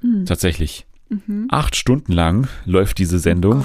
Hm. 0.00 0.26
tatsächlich. 0.26 0.86
Mhm. 1.08 1.46
Acht 1.50 1.76
Stunden 1.76 2.12
lang 2.12 2.48
läuft 2.64 2.98
diese 2.98 3.18
Sendung. 3.18 3.64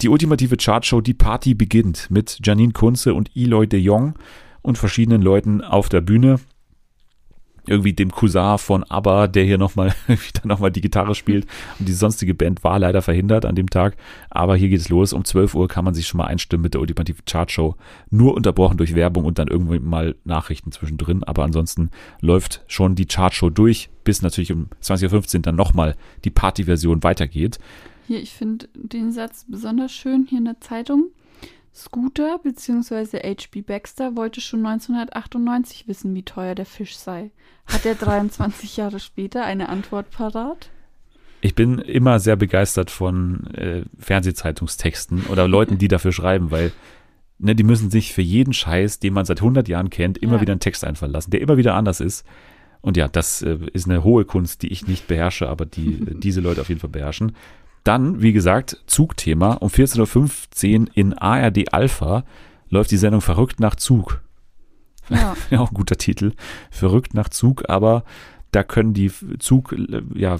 Die 0.00 0.08
ultimative 0.08 0.56
Chartshow 0.56 1.00
Die 1.00 1.14
Party 1.14 1.54
beginnt 1.54 2.10
mit 2.10 2.40
Janine 2.42 2.72
Kunze 2.72 3.14
und 3.14 3.30
Eloy 3.34 3.66
de 3.66 3.80
Jong 3.80 4.14
und 4.60 4.76
verschiedenen 4.76 5.22
Leuten 5.22 5.62
auf 5.62 5.88
der 5.88 6.00
Bühne. 6.00 6.40
Irgendwie 7.66 7.92
dem 7.92 8.10
Cousin 8.10 8.58
von 8.58 8.84
ABBA, 8.84 9.28
der 9.28 9.44
hier 9.44 9.58
nochmal 9.58 9.94
wieder 10.06 10.70
die 10.70 10.80
Gitarre 10.80 11.14
spielt. 11.14 11.46
Und 11.78 11.88
die 11.88 11.92
sonstige 11.92 12.34
Band 12.34 12.64
war 12.64 12.78
leider 12.78 13.02
verhindert 13.02 13.44
an 13.44 13.54
dem 13.54 13.70
Tag. 13.70 13.96
Aber 14.30 14.56
hier 14.56 14.68
geht 14.68 14.80
es 14.80 14.88
los. 14.88 15.12
Um 15.12 15.24
12 15.24 15.54
Uhr 15.54 15.68
kann 15.68 15.84
man 15.84 15.94
sich 15.94 16.06
schon 16.06 16.18
mal 16.18 16.26
einstimmen 16.26 16.62
mit 16.62 16.74
der 16.74 16.80
ultimativen 16.80 17.24
Chartshow. 17.24 17.76
Nur 18.10 18.34
unterbrochen 18.34 18.76
durch 18.76 18.94
Werbung 18.94 19.24
und 19.24 19.38
dann 19.38 19.48
irgendwie 19.48 19.78
mal 19.78 20.16
Nachrichten 20.24 20.72
zwischendrin. 20.72 21.22
Aber 21.24 21.44
ansonsten 21.44 21.90
läuft 22.20 22.62
schon 22.66 22.94
die 22.94 23.06
Chartshow 23.06 23.50
durch, 23.50 23.90
bis 24.04 24.22
natürlich 24.22 24.52
um 24.52 24.68
20.15 24.82 25.36
Uhr 25.36 25.42
dann 25.42 25.56
nochmal 25.56 25.96
die 26.24 26.30
Partyversion 26.30 27.02
weitergeht. 27.02 27.58
Hier, 28.06 28.20
ich 28.20 28.32
finde 28.32 28.68
den 28.74 29.12
Satz 29.12 29.46
besonders 29.48 29.92
schön 29.92 30.26
hier 30.28 30.38
in 30.38 30.44
der 30.44 30.60
Zeitung. 30.60 31.10
Scooter 31.74 32.38
bzw. 32.42 33.18
H.B. 33.18 33.62
Baxter 33.62 34.14
wollte 34.16 34.40
schon 34.40 34.64
1998 34.66 35.88
wissen, 35.88 36.14
wie 36.14 36.22
teuer 36.22 36.54
der 36.54 36.66
Fisch 36.66 36.96
sei. 36.96 37.30
Hat 37.66 37.86
er 37.86 37.94
23 38.00 38.76
Jahre 38.76 39.00
später 39.00 39.44
eine 39.44 39.68
Antwort 39.68 40.10
parat? 40.10 40.70
Ich 41.40 41.54
bin 41.54 41.78
immer 41.78 42.20
sehr 42.20 42.36
begeistert 42.36 42.90
von 42.90 43.46
äh, 43.54 43.82
Fernsehzeitungstexten 43.98 45.24
oder 45.26 45.48
Leuten, 45.48 45.78
die 45.78 45.88
dafür 45.88 46.12
schreiben, 46.12 46.50
weil 46.50 46.72
ne, 47.38 47.54
die 47.56 47.64
müssen 47.64 47.90
sich 47.90 48.12
für 48.12 48.22
jeden 48.22 48.52
Scheiß, 48.52 49.00
den 49.00 49.14
man 49.14 49.24
seit 49.24 49.40
100 49.40 49.66
Jahren 49.66 49.90
kennt, 49.90 50.18
immer 50.18 50.36
Ja. 50.36 50.40
wieder 50.42 50.52
einen 50.52 50.60
Text 50.60 50.84
einfallen 50.84 51.12
lassen, 51.12 51.30
der 51.32 51.40
immer 51.40 51.56
wieder 51.56 51.74
anders 51.74 52.00
ist. 52.00 52.24
Und 52.80 52.96
ja, 52.96 53.08
das 53.08 53.42
äh, 53.42 53.58
ist 53.72 53.88
eine 53.88 54.04
hohe 54.04 54.24
Kunst, 54.24 54.62
die 54.62 54.68
ich 54.68 54.86
nicht 54.86 55.08
beherrsche, 55.08 55.48
aber 55.48 55.66
die 55.66 55.94
äh, 56.06 56.14
diese 56.18 56.40
Leute 56.40 56.60
auf 56.60 56.68
jeden 56.68 56.80
Fall 56.80 56.90
beherrschen. 56.90 57.34
Dann, 57.84 58.22
wie 58.22 58.32
gesagt, 58.32 58.82
Zugthema. 58.86 59.54
Um 59.54 59.68
14.15 59.68 60.80
Uhr 60.80 60.86
in 60.94 61.14
ARD 61.14 61.72
Alpha 61.72 62.24
läuft 62.68 62.90
die 62.90 62.96
Sendung 62.96 63.20
Verrückt 63.20 63.60
nach 63.60 63.76
Zug. 63.76 64.20
Ja. 65.10 65.34
Auch 65.58 65.72
ein 65.72 65.74
guter 65.74 65.96
Titel. 65.96 66.32
Verrückt 66.70 67.12
nach 67.12 67.28
Zug, 67.28 67.68
aber 67.68 68.04
da 68.52 68.62
können 68.62 68.94
die 68.94 69.10
Zug, 69.40 69.74
ja, 70.14 70.38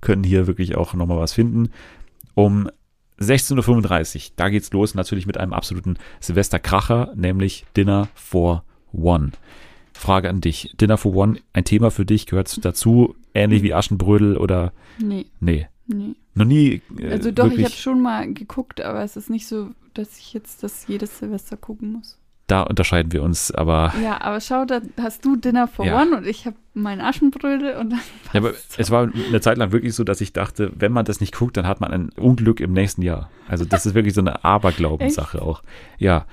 können 0.00 0.24
hier 0.24 0.46
wirklich 0.46 0.76
auch 0.76 0.94
nochmal 0.94 1.18
was 1.18 1.32
finden. 1.32 1.70
Um 2.34 2.70
16.35 3.20 4.16
Uhr, 4.16 4.32
da 4.36 4.48
geht's 4.48 4.72
los, 4.72 4.94
natürlich 4.94 5.26
mit 5.26 5.36
einem 5.36 5.52
absoluten 5.52 5.96
Silvesterkracher, 6.20 7.12
nämlich 7.16 7.66
Dinner 7.76 8.08
for 8.14 8.64
One. 8.92 9.32
Frage 9.92 10.28
an 10.28 10.40
dich. 10.40 10.74
Dinner 10.80 10.96
for 10.96 11.14
One, 11.14 11.38
ein 11.52 11.64
Thema 11.64 11.90
für 11.90 12.06
dich, 12.06 12.26
gehört 12.26 12.64
dazu, 12.64 13.14
ähnlich 13.34 13.62
wie 13.62 13.74
Aschenbrödel 13.74 14.36
oder, 14.36 14.72
Nee, 14.98 15.26
nee, 15.40 15.66
nee. 15.86 16.14
noch 16.34 16.44
nie 16.46 16.82
äh, 16.98 17.10
Also 17.10 17.30
doch, 17.30 17.50
ich 17.50 17.64
habe 17.64 17.74
schon 17.74 18.00
mal 18.00 18.32
geguckt, 18.32 18.80
aber 18.80 19.02
es 19.02 19.16
ist 19.16 19.30
nicht 19.30 19.46
so, 19.46 19.70
dass 19.94 20.18
ich 20.18 20.32
jetzt 20.32 20.62
das 20.62 20.86
jedes 20.86 21.18
Silvester 21.18 21.56
gucken 21.56 21.92
muss. 21.92 22.18
da 22.46 22.62
unterscheiden 22.62 23.12
wir 23.12 23.22
uns, 23.22 23.50
aber 23.50 23.92
Ja, 24.02 24.20
aber 24.20 24.40
schau, 24.40 24.64
da 24.64 24.80
hast 25.00 25.24
du 25.24 25.36
Dinner 25.36 25.66
for 25.68 25.86
Ja. 25.86 26.02
One 26.02 26.16
und 26.16 26.26
ich 26.26 26.46
habe 26.46 26.56
meinen 26.74 27.00
Aschenbrödel 27.00 27.76
und 27.76 27.90
dann 27.90 28.00
Ja, 28.32 28.40
aber 28.40 28.50
passt's 28.50 28.78
es 28.78 28.90
war 28.90 29.10
eine 29.28 29.40
Zeit 29.40 29.58
lang 29.58 29.72
wirklich 29.72 29.94
so, 29.94 30.04
dass 30.04 30.20
ich 30.20 30.32
dachte, 30.32 30.72
wenn 30.76 30.92
man 30.92 31.04
das 31.04 31.20
nicht 31.20 31.34
guckt, 31.34 31.56
dann 31.56 31.66
hat 31.66 31.80
man 31.80 31.92
ein 31.92 32.10
Unglück 32.16 32.60
im 32.60 32.72
nächsten 32.72 33.02
Jahr. 33.02 33.30
Also 33.48 33.64
das 33.64 33.86
ist 33.86 33.94
wirklich 33.94 34.14
so 34.14 34.20
eine 34.20 34.44
Aberglaubenssache 34.44 35.40
auch. 35.40 35.62
Ja. 35.98 36.26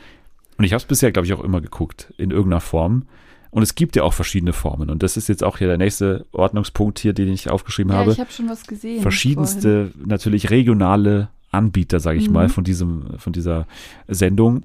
Und 0.58 0.66
ich 0.66 0.74
habe 0.74 0.82
es 0.82 0.86
bisher, 0.86 1.12
glaube 1.12 1.26
ich, 1.26 1.34
auch 1.34 1.44
immer 1.44 1.62
geguckt, 1.62 2.14
in 2.18 2.32
irgendeiner 2.32 2.62
Form. 2.62 3.06
Und 3.52 3.64
es 3.64 3.76
gibt 3.76 3.96
ja 3.98 4.04
auch 4.04 4.14
verschiedene 4.14 4.54
Formen. 4.54 4.90
Und 4.90 5.04
das 5.04 5.18
ist 5.18 5.28
jetzt 5.30 5.44
auch 5.44 5.58
hier 5.58 5.68
der 5.68 5.78
nächste 5.78 6.26
Ordnungspunkt 6.32 7.00
hier, 7.00 7.12
den 7.14 7.28
ich 7.28 7.50
aufgeschrieben 7.50 7.92
Ja, 7.92 8.00
habe. 8.00 8.12
ich 8.14 8.20
habe 8.20 8.32
schon 8.32 8.50
was 8.50 8.64
gesehen. 8.66 8.92
vorhin. 8.96 9.02
Verschiedenste, 9.04 9.92
natürlich 10.06 10.50
regionale 10.50 11.28
Anbieter, 11.52 12.00
sage 12.00 12.18
ich 12.18 12.28
Mhm. 12.28 12.34
mal, 12.34 12.50
von, 12.50 12.64
diesem, 12.64 13.18
von 13.20 13.34
dieser 13.34 13.68
Sendung. 14.08 14.64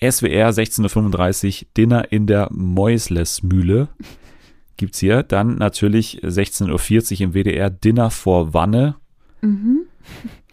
SWR 0.00 0.50
16.35 0.50 1.62
Uhr, 1.62 1.68
Dinner 1.76 2.10
in 2.12 2.26
der 2.26 2.48
Mäuslesmühle 2.52 3.86
gibt's 4.76 4.98
hier. 4.98 5.22
Dann 5.22 5.54
natürlich 5.56 6.20
16.40 6.24 7.14
Uhr 7.14 7.20
im 7.20 7.32
WDR 7.34 7.70
Dinner 7.70 8.10
vor 8.10 8.52
Wanne. 8.54 8.96
Mhm. 9.40 9.82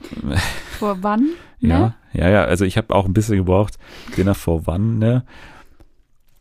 Vor 0.79 0.97
wann? 1.01 1.29
Ja, 1.59 1.95
ja, 2.13 2.29
ja. 2.29 2.43
Also 2.45 2.65
ich 2.65 2.77
habe 2.77 2.93
auch 2.95 3.05
ein 3.05 3.13
bisschen 3.13 3.37
gebraucht. 3.37 3.77
Dinner 4.17 4.33
vor 4.33 4.65
Wanne. 4.65 5.23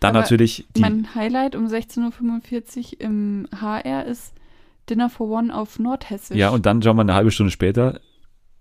Dann 0.01 0.17
Aber 0.17 0.21
natürlich 0.21 0.67
die. 0.77 0.81
Mein 0.81 1.15
Highlight 1.15 1.55
um 1.55 1.67
16.45 1.67 2.95
Uhr 2.95 3.01
im 3.01 3.47
HR 3.55 4.07
ist 4.07 4.35
Dinner 4.89 5.11
for 5.11 5.29
One 5.29 5.55
auf 5.55 5.79
Nordhessisch. 5.79 6.37
ja, 6.37 6.49
und 6.51 6.67
dann 6.67 6.83
schauen 6.83 6.97
wir 6.97 7.03
eine 7.03 7.15
halbe 7.15 7.31
Stunde 7.31 7.53
später. 7.53 8.01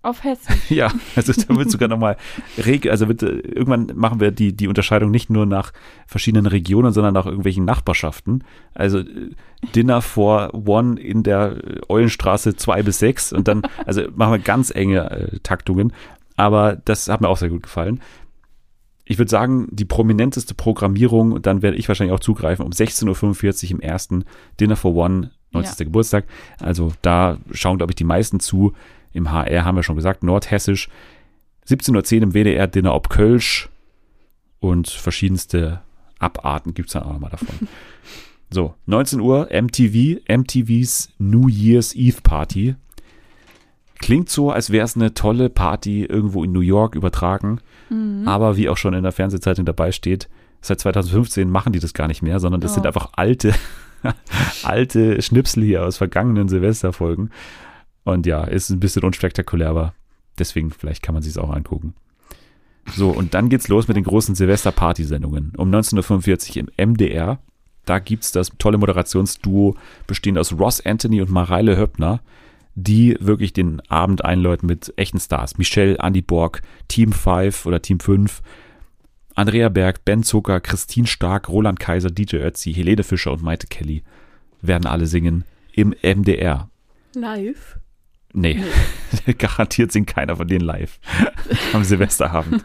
Auf 0.02 0.24
Hessisch. 0.24 0.56
Ja, 0.70 0.90
also 1.14 1.32
da 1.32 1.54
wird 1.56 1.70
sogar 1.70 1.88
nochmal 1.88 2.16
reg, 2.56 2.86
also 2.88 3.08
wird, 3.08 3.22
äh, 3.22 3.26
irgendwann 3.26 3.92
machen 3.94 4.18
wir 4.18 4.30
die, 4.30 4.56
die 4.56 4.66
Unterscheidung 4.68 5.10
nicht 5.10 5.28
nur 5.28 5.44
nach 5.44 5.72
verschiedenen 6.06 6.46
Regionen, 6.46 6.92
sondern 6.92 7.12
nach 7.12 7.26
irgendwelchen 7.26 7.66
Nachbarschaften. 7.66 8.44
Also 8.72 9.00
äh, 9.00 9.30
Dinner 9.74 10.00
for 10.00 10.54
One 10.54 10.98
in 10.98 11.22
der 11.22 11.56
äh, 11.56 11.80
Eulenstraße 11.88 12.56
2 12.56 12.82
bis 12.82 12.98
6 13.00 13.34
und 13.34 13.46
dann, 13.46 13.62
also 13.84 14.02
machen 14.14 14.32
wir 14.32 14.38
ganz 14.38 14.70
enge 14.70 15.10
äh, 15.10 15.38
Taktungen. 15.42 15.92
Aber 16.36 16.76
das 16.76 17.08
hat 17.08 17.20
mir 17.20 17.28
auch 17.28 17.36
sehr 17.36 17.50
gut 17.50 17.64
gefallen. 17.64 18.00
Ich 19.10 19.18
würde 19.18 19.28
sagen, 19.28 19.66
die 19.72 19.84
prominenteste 19.84 20.54
Programmierung, 20.54 21.42
dann 21.42 21.62
werde 21.62 21.76
ich 21.76 21.88
wahrscheinlich 21.88 22.14
auch 22.14 22.20
zugreifen, 22.20 22.64
um 22.64 22.70
16.45 22.70 23.64
Uhr 23.64 23.70
im 23.72 23.80
ersten 23.80 24.24
Dinner 24.60 24.76
for 24.76 24.94
One, 24.94 25.32
90. 25.50 25.86
Geburtstag. 25.86 26.26
Also 26.60 26.92
da 27.02 27.38
schauen, 27.50 27.78
glaube 27.78 27.90
ich, 27.90 27.96
die 27.96 28.04
meisten 28.04 28.38
zu. 28.38 28.72
Im 29.12 29.32
HR 29.32 29.64
haben 29.64 29.74
wir 29.74 29.82
schon 29.82 29.96
gesagt, 29.96 30.22
Nordhessisch. 30.22 30.88
17.10 31.66 32.18
Uhr 32.18 32.22
im 32.22 32.34
WDR 32.34 32.68
Dinner 32.68 32.94
ob 32.94 33.10
Kölsch 33.10 33.68
und 34.60 34.88
verschiedenste 34.88 35.80
Abarten 36.20 36.72
gibt 36.72 36.90
es 36.90 36.92
dann 36.92 37.02
auch 37.02 37.14
nochmal 37.14 37.30
davon. 37.30 37.66
so, 38.50 38.74
19 38.86 39.18
Uhr 39.18 39.48
MTV, 39.50 40.20
MTVs 40.28 41.14
New 41.18 41.48
Year's 41.48 41.96
Eve 41.96 42.20
Party. 42.22 42.76
Klingt 43.98 44.30
so, 44.30 44.52
als 44.52 44.70
wäre 44.70 44.84
es 44.84 44.94
eine 44.94 45.14
tolle 45.14 45.50
Party 45.50 46.04
irgendwo 46.04 46.44
in 46.44 46.52
New 46.52 46.60
York 46.60 46.94
übertragen. 46.94 47.60
Mhm. 47.90 48.26
Aber 48.26 48.56
wie 48.56 48.68
auch 48.68 48.76
schon 48.76 48.94
in 48.94 49.02
der 49.02 49.12
Fernsehzeitung 49.12 49.64
dabei 49.66 49.92
steht, 49.92 50.28
seit 50.62 50.80
2015 50.80 51.50
machen 51.50 51.72
die 51.72 51.78
das 51.80 51.92
gar 51.94 52.08
nicht 52.08 52.22
mehr, 52.22 52.40
sondern 52.40 52.60
das 52.60 52.72
Oh. 52.72 52.74
sind 52.76 52.86
einfach 52.86 53.10
alte, 53.16 53.52
alte 54.62 55.20
Schnipsel 55.22 55.62
hier 55.64 55.84
aus 55.84 55.96
vergangenen 55.98 56.48
Silvesterfolgen. 56.48 57.30
Und 58.04 58.26
ja, 58.26 58.44
ist 58.44 58.70
ein 58.70 58.80
bisschen 58.80 59.02
unspektakulär, 59.04 59.68
aber 59.68 59.94
deswegen 60.38 60.70
vielleicht 60.70 61.02
kann 61.02 61.14
man 61.14 61.22
sich 61.22 61.32
es 61.32 61.38
auch 61.38 61.50
angucken. 61.50 61.94
So, 62.94 63.10
und 63.10 63.34
dann 63.34 63.48
geht's 63.50 63.68
los 63.68 63.88
mit 63.88 63.96
den 63.96 64.04
großen 64.04 64.34
Silvester-Party-Sendungen. 64.34 65.52
Um 65.56 65.70
19.45 65.70 66.50
Uhr 66.62 66.68
im 66.76 66.90
MDR. 66.92 67.38
Da 67.84 67.98
gibt's 67.98 68.32
das 68.32 68.50
tolle 68.58 68.78
Moderationsduo 68.78 69.74
bestehend 70.06 70.38
aus 70.38 70.52
Ross 70.58 70.84
Anthony 70.84 71.20
und 71.20 71.30
Mareile 71.30 71.76
Höppner, 71.76 72.20
die 72.74 73.16
wirklich 73.20 73.52
den 73.52 73.80
Abend 73.88 74.24
einläuten 74.24 74.66
mit 74.66 74.92
echten 74.96 75.20
Stars. 75.20 75.58
Michelle, 75.58 75.98
Andy 75.98 76.22
Borg, 76.22 76.62
Team 76.88 77.12
5 77.12 77.66
oder 77.66 77.82
Team 77.82 78.00
5, 78.00 78.42
Andrea 79.34 79.68
Berg, 79.68 80.04
Ben 80.04 80.22
Zucker, 80.22 80.60
Christine 80.60 81.06
Stark, 81.06 81.48
Roland 81.48 81.80
Kaiser, 81.80 82.10
DJ 82.10 82.36
Ötzi, 82.36 82.72
Helene 82.74 83.02
Fischer 83.02 83.32
und 83.32 83.42
Maite 83.42 83.66
Kelly 83.68 84.02
werden 84.60 84.86
alle 84.86 85.06
singen 85.06 85.44
im 85.72 85.94
MDR. 86.02 86.68
Live. 87.14 87.78
Nee, 88.32 88.62
garantiert 89.38 89.90
singt 89.90 90.06
keiner 90.06 90.36
von 90.36 90.46
denen 90.46 90.64
live 90.64 91.00
am 91.72 91.82
Silvesterabend. 91.82 92.64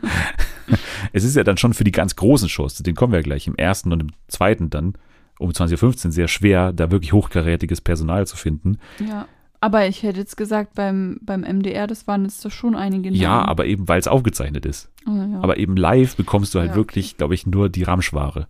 es 1.12 1.24
ist 1.24 1.36
ja 1.36 1.44
dann 1.44 1.58
schon 1.58 1.74
für 1.74 1.84
die 1.84 1.92
ganz 1.92 2.16
großen 2.16 2.50
Shows, 2.50 2.76
zu 2.76 2.84
denen 2.84 2.96
kommen 2.96 3.14
wir 3.14 3.20
ja 3.20 3.24
gleich, 3.24 3.48
im 3.48 3.56
ersten 3.56 3.92
und 3.92 4.02
im 4.02 4.12
zweiten 4.28 4.70
dann 4.70 4.94
um 5.40 5.50
20.15 5.50 6.06
Uhr 6.06 6.12
sehr 6.12 6.28
schwer, 6.28 6.72
da 6.72 6.92
wirklich 6.92 7.14
hochkarätiges 7.14 7.82
Personal 7.82 8.28
zu 8.28 8.38
finden. 8.38 8.78
Ja. 9.00 9.28
Aber 9.62 9.88
ich 9.88 10.04
hätte 10.04 10.20
jetzt 10.20 10.38
gesagt, 10.38 10.76
beim, 10.76 11.20
beim 11.22 11.42
MDR, 11.42 11.88
das 11.88 12.08
waren 12.08 12.24
jetzt 12.24 12.44
doch 12.46 12.52
schon 12.52 12.76
einige 12.76 13.10
Namen. 13.10 13.22
Ja, 13.22 13.46
aber 13.46 13.66
eben, 13.66 13.88
weil 13.88 14.00
es 14.00 14.08
aufgezeichnet 14.08 14.66
ist. 14.66 14.90
Oh, 15.08 15.12
ja. 15.16 15.40
Aber 15.42 15.58
eben 15.58 15.76
live 15.76 16.16
bekommst 16.16 16.54
du 16.54 16.60
halt 16.60 16.72
Ja, 16.72 16.76
wirklich, 16.76 17.18
glaube 17.18 17.34
ich, 17.34 17.48
nur 17.48 17.70
die 17.70 17.84
Ramschware. 17.84 18.48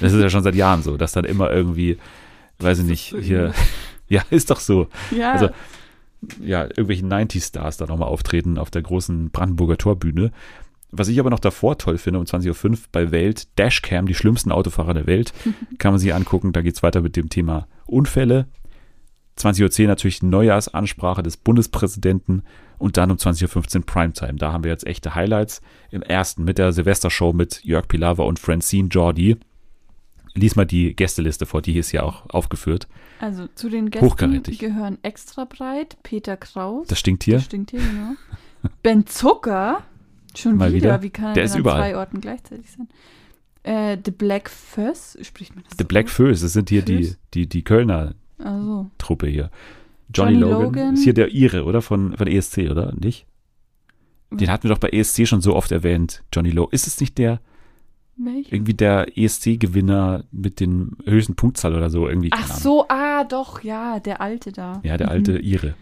Das 0.00 0.12
ist 0.12 0.20
ja 0.20 0.28
schon 0.30 0.42
seit 0.42 0.54
Jahren 0.54 0.82
so, 0.82 0.96
dass 0.96 1.12
dann 1.12 1.24
immer 1.24 1.50
irgendwie, 1.50 1.96
weiß 2.58 2.80
ich 2.80 2.84
nicht, 2.86 3.14
hier, 3.20 3.52
ja, 4.08 4.22
ist 4.30 4.50
doch 4.50 4.60
so. 4.60 4.88
ja, 5.10 5.32
also- 5.32 5.48
ja, 6.42 6.64
irgendwelche 6.64 7.04
90-Stars 7.06 7.76
da 7.76 7.86
nochmal 7.86 8.08
auftreten 8.08 8.58
auf 8.58 8.70
der 8.72 8.82
großen 8.82 9.30
Brandenburger 9.30 9.78
Torbühne. 9.78 10.32
Was 10.90 11.06
ich 11.08 11.20
aber 11.20 11.30
noch 11.30 11.38
davor 11.38 11.78
toll 11.78 11.96
finde, 11.96 12.18
um 12.18 12.24
20.05 12.24 12.70
Uhr 12.70 12.78
bei 12.90 13.10
Welt, 13.12 13.46
Dashcam, 13.58 14.06
die 14.06 14.14
schlimmsten 14.14 14.50
Autofahrer 14.50 14.94
der 14.94 15.06
Welt, 15.06 15.32
kann 15.78 15.92
man 15.92 16.00
sich 16.00 16.12
angucken. 16.12 16.52
Da 16.52 16.62
geht's 16.62 16.82
weiter 16.82 17.02
mit 17.02 17.14
dem 17.14 17.28
Thema 17.28 17.68
Unfälle. 17.86 18.46
20.10 19.38 19.82
Uhr 19.82 19.88
natürlich 19.88 20.20
die 20.20 20.26
Neujahrsansprache 20.26 21.22
des 21.22 21.36
Bundespräsidenten 21.36 22.42
und 22.78 22.96
dann 22.96 23.10
um 23.10 23.16
20.15 23.16 23.76
Uhr 23.76 23.86
Primetime. 23.86 24.34
Da 24.34 24.52
haben 24.52 24.64
wir 24.64 24.70
jetzt 24.70 24.86
echte 24.86 25.14
Highlights. 25.14 25.60
Im 25.90 26.02
ersten 26.02 26.44
mit 26.44 26.58
der 26.58 26.72
Silvestershow 26.72 27.32
mit 27.32 27.64
Jörg 27.64 27.88
Pilawa 27.88 28.24
und 28.24 28.38
Francine 28.38 28.88
Jordi. 28.88 29.36
Lies 30.34 30.56
mal 30.56 30.66
die 30.66 30.94
Gästeliste 30.94 31.46
vor, 31.46 31.62
die 31.62 31.72
hier 31.72 31.80
ist 31.80 31.92
ja 31.92 32.02
auch 32.02 32.28
aufgeführt. 32.30 32.86
also 33.18 33.48
zu 33.54 33.68
den 33.68 33.90
Gästen 33.90 34.42
gehören 34.58 34.98
extra 35.02 35.44
breit 35.44 35.96
Peter 36.02 36.36
Kraus. 36.36 36.86
Das 36.86 36.98
stinkt 36.98 37.24
hier. 37.24 37.36
Das 37.36 37.46
stinkt 37.46 37.70
hier, 37.72 37.80
genau. 37.80 38.12
Ben 38.82 39.06
Zucker? 39.06 39.82
Schon 40.36 40.56
Mal 40.56 40.72
wieder? 40.72 40.90
wieder. 40.90 41.02
Wie 41.02 41.10
kann 41.10 41.26
er 41.28 41.34
Der 41.34 41.44
ist 41.44 41.54
an 41.54 41.60
überall. 41.60 41.80
zwei 41.80 41.96
Orten 41.96 42.20
gleichzeitig 42.20 42.70
sein? 42.70 42.88
Äh, 43.64 43.98
The 44.04 44.10
Black 44.12 44.48
Fuss? 44.48 45.18
Spricht 45.22 45.54
man 45.54 45.64
das 45.64 45.72
The 45.72 45.82
so 45.82 45.88
Black? 45.88 46.08
Föß, 46.08 46.40
das 46.40 46.52
sind 46.52 46.68
hier 46.68 46.82
die, 46.82 47.14
die, 47.34 47.48
die 47.48 47.62
Kölner 47.62 48.14
Also, 48.38 48.90
Truppe 48.98 49.26
hier. 49.26 49.50
Johnny, 50.14 50.32
Johnny 50.34 50.40
Logan. 50.40 50.62
Logan. 50.62 50.94
Ist 50.94 51.04
hier 51.04 51.14
der 51.14 51.32
Ire, 51.34 51.64
oder? 51.64 51.82
Von, 51.82 52.16
von 52.16 52.26
ESC, 52.26 52.70
oder? 52.70 52.94
Nicht? 52.98 53.26
Den 54.30 54.50
hatten 54.50 54.64
wir 54.64 54.70
doch 54.70 54.78
bei 54.78 54.90
ESC 54.90 55.26
schon 55.26 55.40
so 55.40 55.54
oft 55.56 55.72
erwähnt. 55.72 56.22
Johnny 56.32 56.50
Logan. 56.50 56.72
Ist 56.74 56.86
es 56.86 57.00
nicht 57.00 57.18
der, 57.18 57.40
welch? 58.16 58.52
irgendwie 58.52 58.74
der 58.74 59.16
ESC-Gewinner 59.16 60.24
mit 60.32 60.60
den 60.60 60.96
höchsten 61.04 61.34
Punktzahl 61.34 61.74
oder 61.74 61.90
so? 61.90 62.08
Irgendwie, 62.08 62.30
Ach 62.32 62.54
so, 62.54 62.86
ah, 62.88 63.24
doch, 63.24 63.62
ja, 63.62 64.00
der 64.00 64.20
Alte 64.20 64.52
da. 64.52 64.80
Ja, 64.82 64.96
der 64.96 65.08
Mhm. 65.08 65.12
alte 65.12 65.38
Ire. 65.38 65.74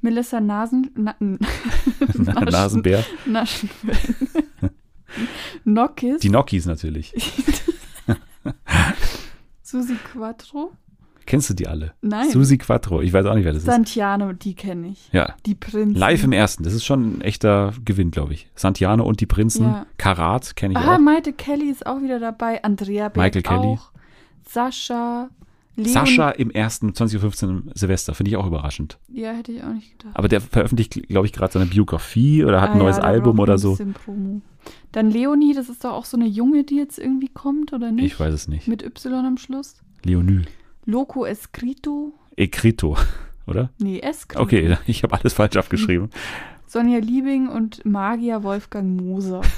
Melissa 0.00 0.40
Nasen... 0.40 0.90
Na, 0.96 1.14
Nasenbär. 2.50 3.04
Naschenwellen. 3.24 4.30
Nockis. 5.64 6.20
Die 6.20 6.30
Nokis 6.30 6.66
natürlich. 6.66 7.12
Susi 9.62 9.94
Quattro. 10.12 10.72
Kennst 11.32 11.48
du 11.48 11.54
die 11.54 11.66
alle? 11.66 11.94
Nein. 12.02 12.28
Susi 12.30 12.58
Quattro. 12.58 13.00
Ich 13.00 13.14
weiß 13.14 13.24
auch 13.24 13.34
nicht, 13.34 13.46
wer 13.46 13.54
das 13.54 13.62
ist. 13.62 13.66
Santiano, 13.66 14.34
die 14.34 14.52
kenne 14.52 14.88
ich. 14.88 15.08
Ja. 15.12 15.34
Die 15.46 15.54
Prinzen. 15.54 15.94
Live 15.98 16.22
im 16.24 16.32
ersten. 16.32 16.62
Das 16.62 16.74
ist 16.74 16.84
schon 16.84 17.04
ein 17.16 17.20
echter 17.22 17.72
Gewinn, 17.86 18.10
glaube 18.10 18.34
ich. 18.34 18.50
Santiano 18.54 19.02
und 19.06 19.18
die 19.22 19.24
Prinzen. 19.24 19.64
Ja. 19.64 19.86
Karat 19.96 20.56
kenne 20.56 20.74
ich 20.74 20.78
Ah, 20.78 20.96
auch. 20.96 20.98
Maite 20.98 21.32
Kelly 21.32 21.70
ist 21.70 21.86
auch 21.86 22.02
wieder 22.02 22.20
dabei. 22.20 22.62
Andrea 22.62 23.08
Berg 23.08 23.16
Michael 23.34 23.42
Kelly. 23.42 23.66
auch. 23.78 23.92
Sascha. 24.46 25.30
Leon. 25.76 25.88
Sascha 25.88 26.28
im 26.32 26.50
ersten 26.50 26.94
2015 26.94 27.48
im 27.48 27.70
Silvester. 27.72 28.12
Finde 28.12 28.30
ich 28.32 28.36
auch 28.36 28.46
überraschend. 28.46 28.98
Ja, 29.10 29.32
hätte 29.32 29.52
ich 29.52 29.62
auch 29.64 29.72
nicht 29.72 29.98
gedacht. 29.98 30.14
Aber 30.14 30.28
der 30.28 30.42
veröffentlicht, 30.42 31.08
glaube 31.08 31.26
ich, 31.26 31.32
gerade 31.32 31.50
seine 31.54 31.64
Biografie 31.64 32.44
oder 32.44 32.60
hat 32.60 32.68
Ah 32.68 32.72
ein 32.74 32.78
neues 32.78 32.98
ja, 32.98 33.04
Album 33.04 33.38
oder 33.38 33.56
so. 33.56 33.78
Dann 34.92 35.10
Leonie, 35.10 35.54
das 35.54 35.70
ist 35.70 35.82
doch 35.82 35.92
auch 35.92 36.04
so 36.04 36.18
eine 36.18 36.26
Junge, 36.26 36.64
die 36.64 36.76
jetzt 36.76 36.98
irgendwie 36.98 37.28
kommt, 37.28 37.72
oder 37.72 37.90
nicht? 37.90 38.04
Ich 38.04 38.20
weiß 38.20 38.34
es 38.34 38.48
nicht. 38.48 38.68
Mit 38.68 38.82
Y 38.82 39.24
am 39.24 39.38
Schluss. 39.38 39.76
Leonü. 40.04 40.42
Loco 40.84 41.24
Escrito. 41.26 42.12
Ecrito, 42.36 42.96
oder? 43.46 43.70
Nee, 43.78 44.00
Escrito. 44.00 44.42
Okay, 44.42 44.76
ich 44.86 45.02
habe 45.02 45.14
alles 45.18 45.32
falsch 45.32 45.56
abgeschrieben. 45.56 46.10
Sonja 46.66 46.98
Liebing 46.98 47.48
und 47.48 47.84
Magier 47.84 48.42
Wolfgang 48.42 49.00
Moser. 49.00 49.42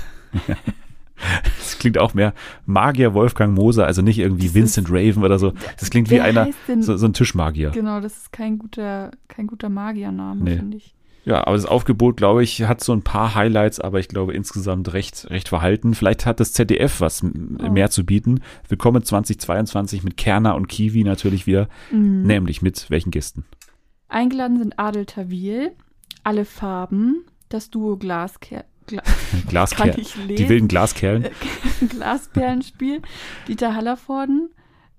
Das 1.59 1.79
klingt 1.79 1.97
auch 1.97 2.13
mehr 2.13 2.35
Magier 2.67 3.15
Wolfgang 3.15 3.55
Moser, 3.55 3.87
also 3.87 4.03
nicht 4.03 4.19
irgendwie 4.19 4.47
Das 4.47 4.55
Vincent 4.55 4.89
Raven 4.91 5.23
oder 5.23 5.39
so. 5.39 5.53
Das 5.79 5.89
klingt 5.89 6.11
wie 6.11 6.21
einer, 6.21 6.49
denn- 6.69 6.83
so, 6.83 6.97
so 6.97 7.07
ein 7.07 7.13
Tischmagier. 7.13 7.71
Genau, 7.71 8.01
das 8.01 8.17
ist 8.17 8.33
kein 8.33 8.59
guter, 8.59 9.13
kein 9.29 9.47
guter 9.47 9.69
Magiername, 9.69 10.43
Nee. 10.43 10.57
finde 10.57 10.77
ich. 10.79 10.93
Ja, 11.25 11.47
aber 11.47 11.57
das 11.57 11.65
Aufgebot, 11.65 12.19
glaube 12.19 12.43
ich, 12.45 12.63
hat 12.65 12.85
so 12.85 12.93
ein 12.93 13.03
paar 13.03 13.35
Highlights, 13.35 13.81
aber 13.81 13.99
ich 13.99 14.09
glaube 14.09 14.35
insgesamt 14.35 14.93
recht, 14.93 15.31
recht 15.31 15.49
verhalten. 15.49 15.95
Vielleicht 15.95 16.27
hat 16.27 16.39
das 16.39 16.53
ZDF 16.53 17.01
was 17.01 17.23
Oh. 17.25 17.71
mehr 17.71 17.89
zu 17.91 18.05
bieten. 18.05 18.41
Willkommen 18.69 19.03
2022 19.03 20.03
mit 20.03 20.19
Kerner 20.19 20.55
und 20.55 20.69
Kiwi 20.69 21.03
natürlich 21.03 21.47
wieder. 21.47 21.69
Mhm. 21.91 22.23
Nämlich 22.25 22.61
mit 22.61 22.91
welchen 22.91 23.11
Gästen? 23.11 23.45
Eingeladen 24.09 24.59
sind 24.59 24.79
Adel 24.79 25.07
Tawil, 25.07 25.73
alle 26.25 26.45
Farben, 26.45 27.25
das 27.49 27.71
Duo 27.71 27.97
Glaskerl, 27.97 28.65
Gla 28.87 29.03
Glaskerl. 29.49 29.93
Die 30.29 30.49
wilden 30.51 30.69
Glaskerlen. 30.69 31.29
Glasperlenspiel, 31.89 33.01
Dieter 33.49 33.75
Hallervorden, 33.75 34.51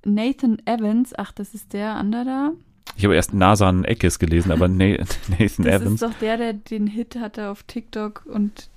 Nathan 0.04 0.58
Evans, 0.66 1.14
ach, 1.16 1.32
das 1.32 1.54
ist 1.54 1.74
der 1.74 1.96
andere 1.96 2.26
da. 2.26 2.52
Ich 2.98 3.04
habe 3.04 3.16
erst 3.16 3.34
Nasan 3.34 3.84
Eckes 3.84 4.20
gelesen, 4.20 4.52
aber 4.52 4.68
Na- 4.68 4.86
Nathan 5.28 5.38
Das 5.38 5.82
Evans. 5.82 5.92
ist 5.94 6.02
doch 6.04 6.14
der, 6.22 6.38
der 6.38 6.54
den 6.54 6.88
Hit 6.88 7.18
hatte 7.20 7.50
auf 7.50 7.64
TikTok 7.64 8.26
und 8.26 8.70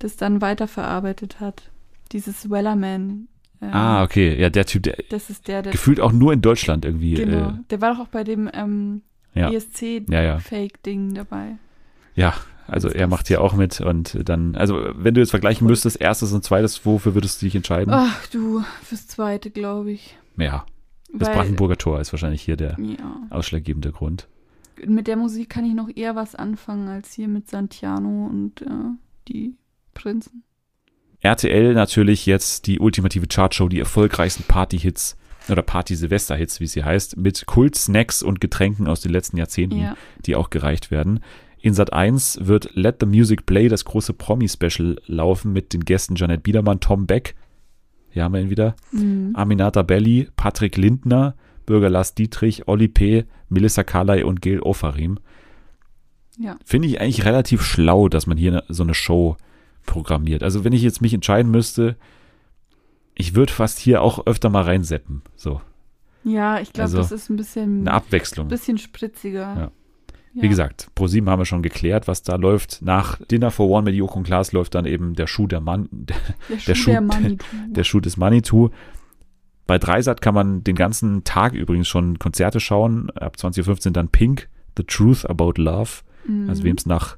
das 0.00 0.16
dann 0.16 0.40
weiterverarbeitet 0.40 1.38
hat. 1.40 1.70
Dieses 2.10 2.50
Wellerman. 2.50 3.28
ähm, 3.62 3.68
Ah, 3.72 4.02
okay. 4.02 4.38
Ja, 4.40 4.50
der 4.50 4.66
Typ, 4.66 4.82
der 4.82 4.96
Das 5.10 5.30
ist 5.30 5.46
der, 5.48 5.62
der. 5.62 5.72
gefühlt 5.72 6.00
auch 6.00 6.12
nur 6.12 6.32
in 6.32 6.42
Deutschland 6.42 6.84
irgendwie. 6.84 7.14
genau. 7.14 7.50
Äh, 7.50 7.52
der 7.70 7.80
war 7.80 7.94
doch 7.94 8.00
auch 8.00 8.08
bei 8.08 8.24
dem 8.24 8.50
ähm, 8.52 9.02
ja. 9.34 9.48
ja, 9.50 9.50
ja. 10.22 10.36
ESC-Fake-Ding 10.36 11.14
dabei. 11.14 11.56
Ja, 12.14 12.34
also 12.66 12.88
er 12.88 13.06
macht 13.06 13.28
hier 13.28 13.40
auch 13.40 13.54
mit 13.54 13.80
und 13.80 14.28
dann, 14.28 14.54
also 14.56 14.78
wenn 14.94 15.14
du 15.14 15.20
jetzt 15.20 15.30
vergleichen 15.30 15.66
müsstest, 15.66 16.00
erstes 16.00 16.32
und 16.32 16.44
zweites, 16.44 16.84
wofür 16.84 17.14
würdest 17.14 17.40
du 17.40 17.46
dich 17.46 17.54
entscheiden? 17.56 17.92
Ach 17.94 18.26
du, 18.28 18.62
fürs 18.82 19.06
Zweite, 19.06 19.50
glaube 19.50 19.92
ich. 19.92 20.16
Ja, 20.36 20.64
das 21.12 21.28
Weil- 21.28 21.36
Brandenburger 21.36 21.76
Tor 21.76 22.00
ist 22.00 22.12
wahrscheinlich 22.12 22.42
hier 22.42 22.56
der 22.56 22.76
Ja. 22.80 23.20
ausschlaggebende 23.30 23.92
Grund. 23.92 24.28
Mit 24.86 25.06
der 25.06 25.16
Musik 25.16 25.50
kann 25.50 25.64
ich 25.64 25.74
noch 25.74 25.88
eher 25.94 26.16
was 26.16 26.34
anfangen 26.34 26.88
als 26.88 27.12
hier 27.12 27.28
mit 27.28 27.48
Santiano 27.48 28.26
und 28.26 28.62
äh, 28.62 28.66
die 29.28 29.54
Prinzen. 29.94 30.42
RTL 31.20 31.74
natürlich 31.74 32.26
jetzt 32.26 32.66
die 32.66 32.80
ultimative 32.80 33.26
Chartshow, 33.28 33.68
die 33.68 33.78
erfolgreichsten 33.78 34.42
Party-Hits 34.44 35.16
oder 35.48 35.62
Party-Silvester-Hits, 35.62 36.58
wie 36.60 36.66
sie 36.66 36.82
heißt, 36.84 37.16
mit 37.16 37.46
Kult-Snacks 37.46 38.22
und 38.22 38.40
Getränken 38.40 38.88
aus 38.88 39.00
den 39.02 39.12
letzten 39.12 39.36
Jahrzehnten, 39.36 39.78
Ja. 39.78 39.96
die 40.26 40.34
auch 40.34 40.50
gereicht 40.50 40.90
werden. 40.90 41.20
In 41.60 41.74
Sat 41.74 41.92
1 41.92 42.40
wird 42.42 42.74
Let 42.74 42.96
the 43.00 43.06
Music 43.06 43.46
Play, 43.46 43.68
das 43.68 43.84
große 43.84 44.14
Promi-Special, 44.14 45.00
laufen 45.06 45.52
mit 45.52 45.72
den 45.72 45.84
Gästen 45.84 46.16
Janet 46.16 46.42
Biedermann, 46.42 46.80
Tom 46.80 47.06
Beck, 47.06 47.36
hier 48.12 48.22
haben 48.24 48.34
wir 48.34 48.40
ihn 48.40 48.50
wieder, 48.50 48.74
Mhm. 48.92 49.32
Aminata 49.34 49.82
Belli, 49.82 50.28
Patrick 50.36 50.76
Lindner, 50.76 51.34
Bürger 51.66 51.90
Lars 51.90 52.14
Dietrich, 52.14 52.68
Olli 52.68 52.88
P., 52.88 53.24
Melissa 53.48 53.82
Carley 53.84 54.22
und 54.22 54.40
Gil 54.42 54.60
Ofarim. 54.60 55.18
Ja. 56.38 56.56
Finde 56.64 56.88
ich 56.88 57.00
eigentlich 57.00 57.24
relativ 57.24 57.62
schlau, 57.62 58.08
dass 58.08 58.26
man 58.26 58.36
hier 58.38 58.52
ne- 58.52 58.64
so 58.68 58.82
eine 58.82 58.94
Show 58.94 59.36
programmiert. 59.86 60.42
Also 60.42 60.64
wenn 60.64 60.72
ich 60.72 60.82
jetzt 60.82 61.02
mich 61.02 61.12
entscheiden 61.14 61.50
müsste, 61.50 61.96
ich 63.14 63.34
würde 63.34 63.52
fast 63.52 63.78
hier 63.78 64.00
auch 64.02 64.26
öfter 64.26 64.48
mal 64.48 64.62
reinseppen. 64.62 65.22
So, 65.36 65.60
Ja, 66.24 66.60
ich 66.60 66.72
glaube, 66.72 66.84
Also, 66.84 66.98
das 66.98 67.10
ist 67.12 67.30
ein 67.30 67.36
bisschen, 67.36 67.80
eine 67.80 67.92
Abwechslung. 67.92 68.46
bisschen 68.48 68.78
spritziger. 68.78 69.40
Ja. 69.56 69.70
Ja. 70.34 70.42
Wie 70.42 70.48
gesagt, 70.48 70.88
ProSieben 70.94 71.28
haben 71.28 71.40
wir 71.40 71.44
schon 71.46 71.62
geklärt, 71.62 72.08
was 72.08 72.22
da 72.22 72.36
läuft. 72.36 72.80
Nach 72.82 73.20
Dinner 73.26 73.50
for 73.50 73.68
One 73.68 73.82
mit 73.84 73.94
Joko 73.94 74.18
und 74.18 74.24
Klaas 74.24 74.52
läuft 74.52 74.74
dann 74.74 74.86
eben 74.86 75.14
der 75.14 75.26
Schuh 75.26 75.46
der 75.46 75.60
Mann, 75.60 75.88
der, 75.90 76.16
der 76.66 76.74
Schuh 76.74 76.90
der 76.92 77.00
der, 77.00 77.08
Schuh- 77.08 77.20
Manitou. 77.22 77.46
der 77.68 77.84
Schuh 77.84 78.00
des 78.00 78.16
Manitou. 78.16 78.70
Bei 79.66 79.78
Dreisat 79.78 80.20
kann 80.22 80.34
man 80.34 80.64
den 80.64 80.74
ganzen 80.74 81.24
Tag 81.24 81.52
übrigens 81.54 81.88
schon 81.88 82.18
Konzerte 82.18 82.60
schauen. 82.60 83.10
Ab 83.10 83.38
2015 83.38 83.92
dann 83.92 84.08
Pink, 84.08 84.48
The 84.76 84.84
Truth 84.84 85.28
About 85.28 85.54
Love. 85.60 85.90
Mhm. 86.26 86.48
Also 86.48 86.64
wem 86.64 86.76
es 86.76 86.86
nach 86.86 87.16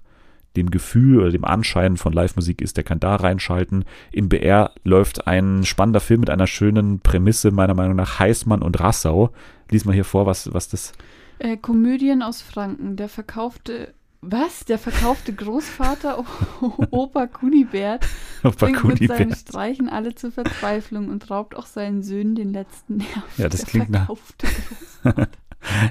dem 0.57 0.71
Gefühl 0.71 1.21
oder 1.21 1.31
dem 1.33 1.45
Anschein 1.45 1.97
von 1.97 2.13
Live-Musik 2.13 2.61
ist, 2.63 2.77
der 2.77 2.85
kann 2.85 3.01
da 3.01 3.17
reinschalten. 3.17 3.85
Im 4.13 4.29
BR 4.29 4.71
läuft 4.85 5.27
ein 5.27 5.65
spannender 5.65 5.99
Film 6.01 6.21
mit 6.21 6.31
einer 6.31 6.47
schönen 6.47 7.01
Prämisse, 7.01 7.51
meiner 7.51 7.75
Meinung 7.75 7.97
nach, 7.97 8.19
Heißmann 8.21 8.63
und 8.63 8.79
Rassau. 8.79 9.31
Lies 9.71 9.85
mal 9.85 9.95
hier 9.95 10.05
vor, 10.05 10.27
was, 10.27 10.53
was 10.55 10.69
das 10.69 10.93
Äh, 11.39 11.57
Komödien 11.57 12.23
aus 12.23 12.43
Franken. 12.43 12.97
Der 12.97 13.09
verkaufte, 13.09 13.93
was? 14.21 14.65
Der 14.65 14.79
verkaufte 14.79 15.33
Großvater 15.33 16.25
Opa 16.91 17.27
Kunibert 17.27 18.07
auf 18.43 18.57
bringt 18.57 18.83
mit 18.85 19.01
Bakuni 19.01 19.07
seinen. 19.07 19.35
Streichen 19.35 19.89
alle 19.89 20.15
zur 20.15 20.33
Verzweiflung 20.33 21.09
und 21.09 21.31
raubt 21.31 21.57
auch 21.57 21.67
seinen 21.67 22.03
Söhnen 22.03 22.35
den 22.35 22.53
letzten 22.53 22.99
Nerv. 22.99 23.25
Ja, 23.39 23.49
das 23.49 23.61
Der 23.61 23.69
klingt 23.69 23.91
nach- 23.91 24.07
verkaufte 24.07 24.47
Großvater. 25.03 25.29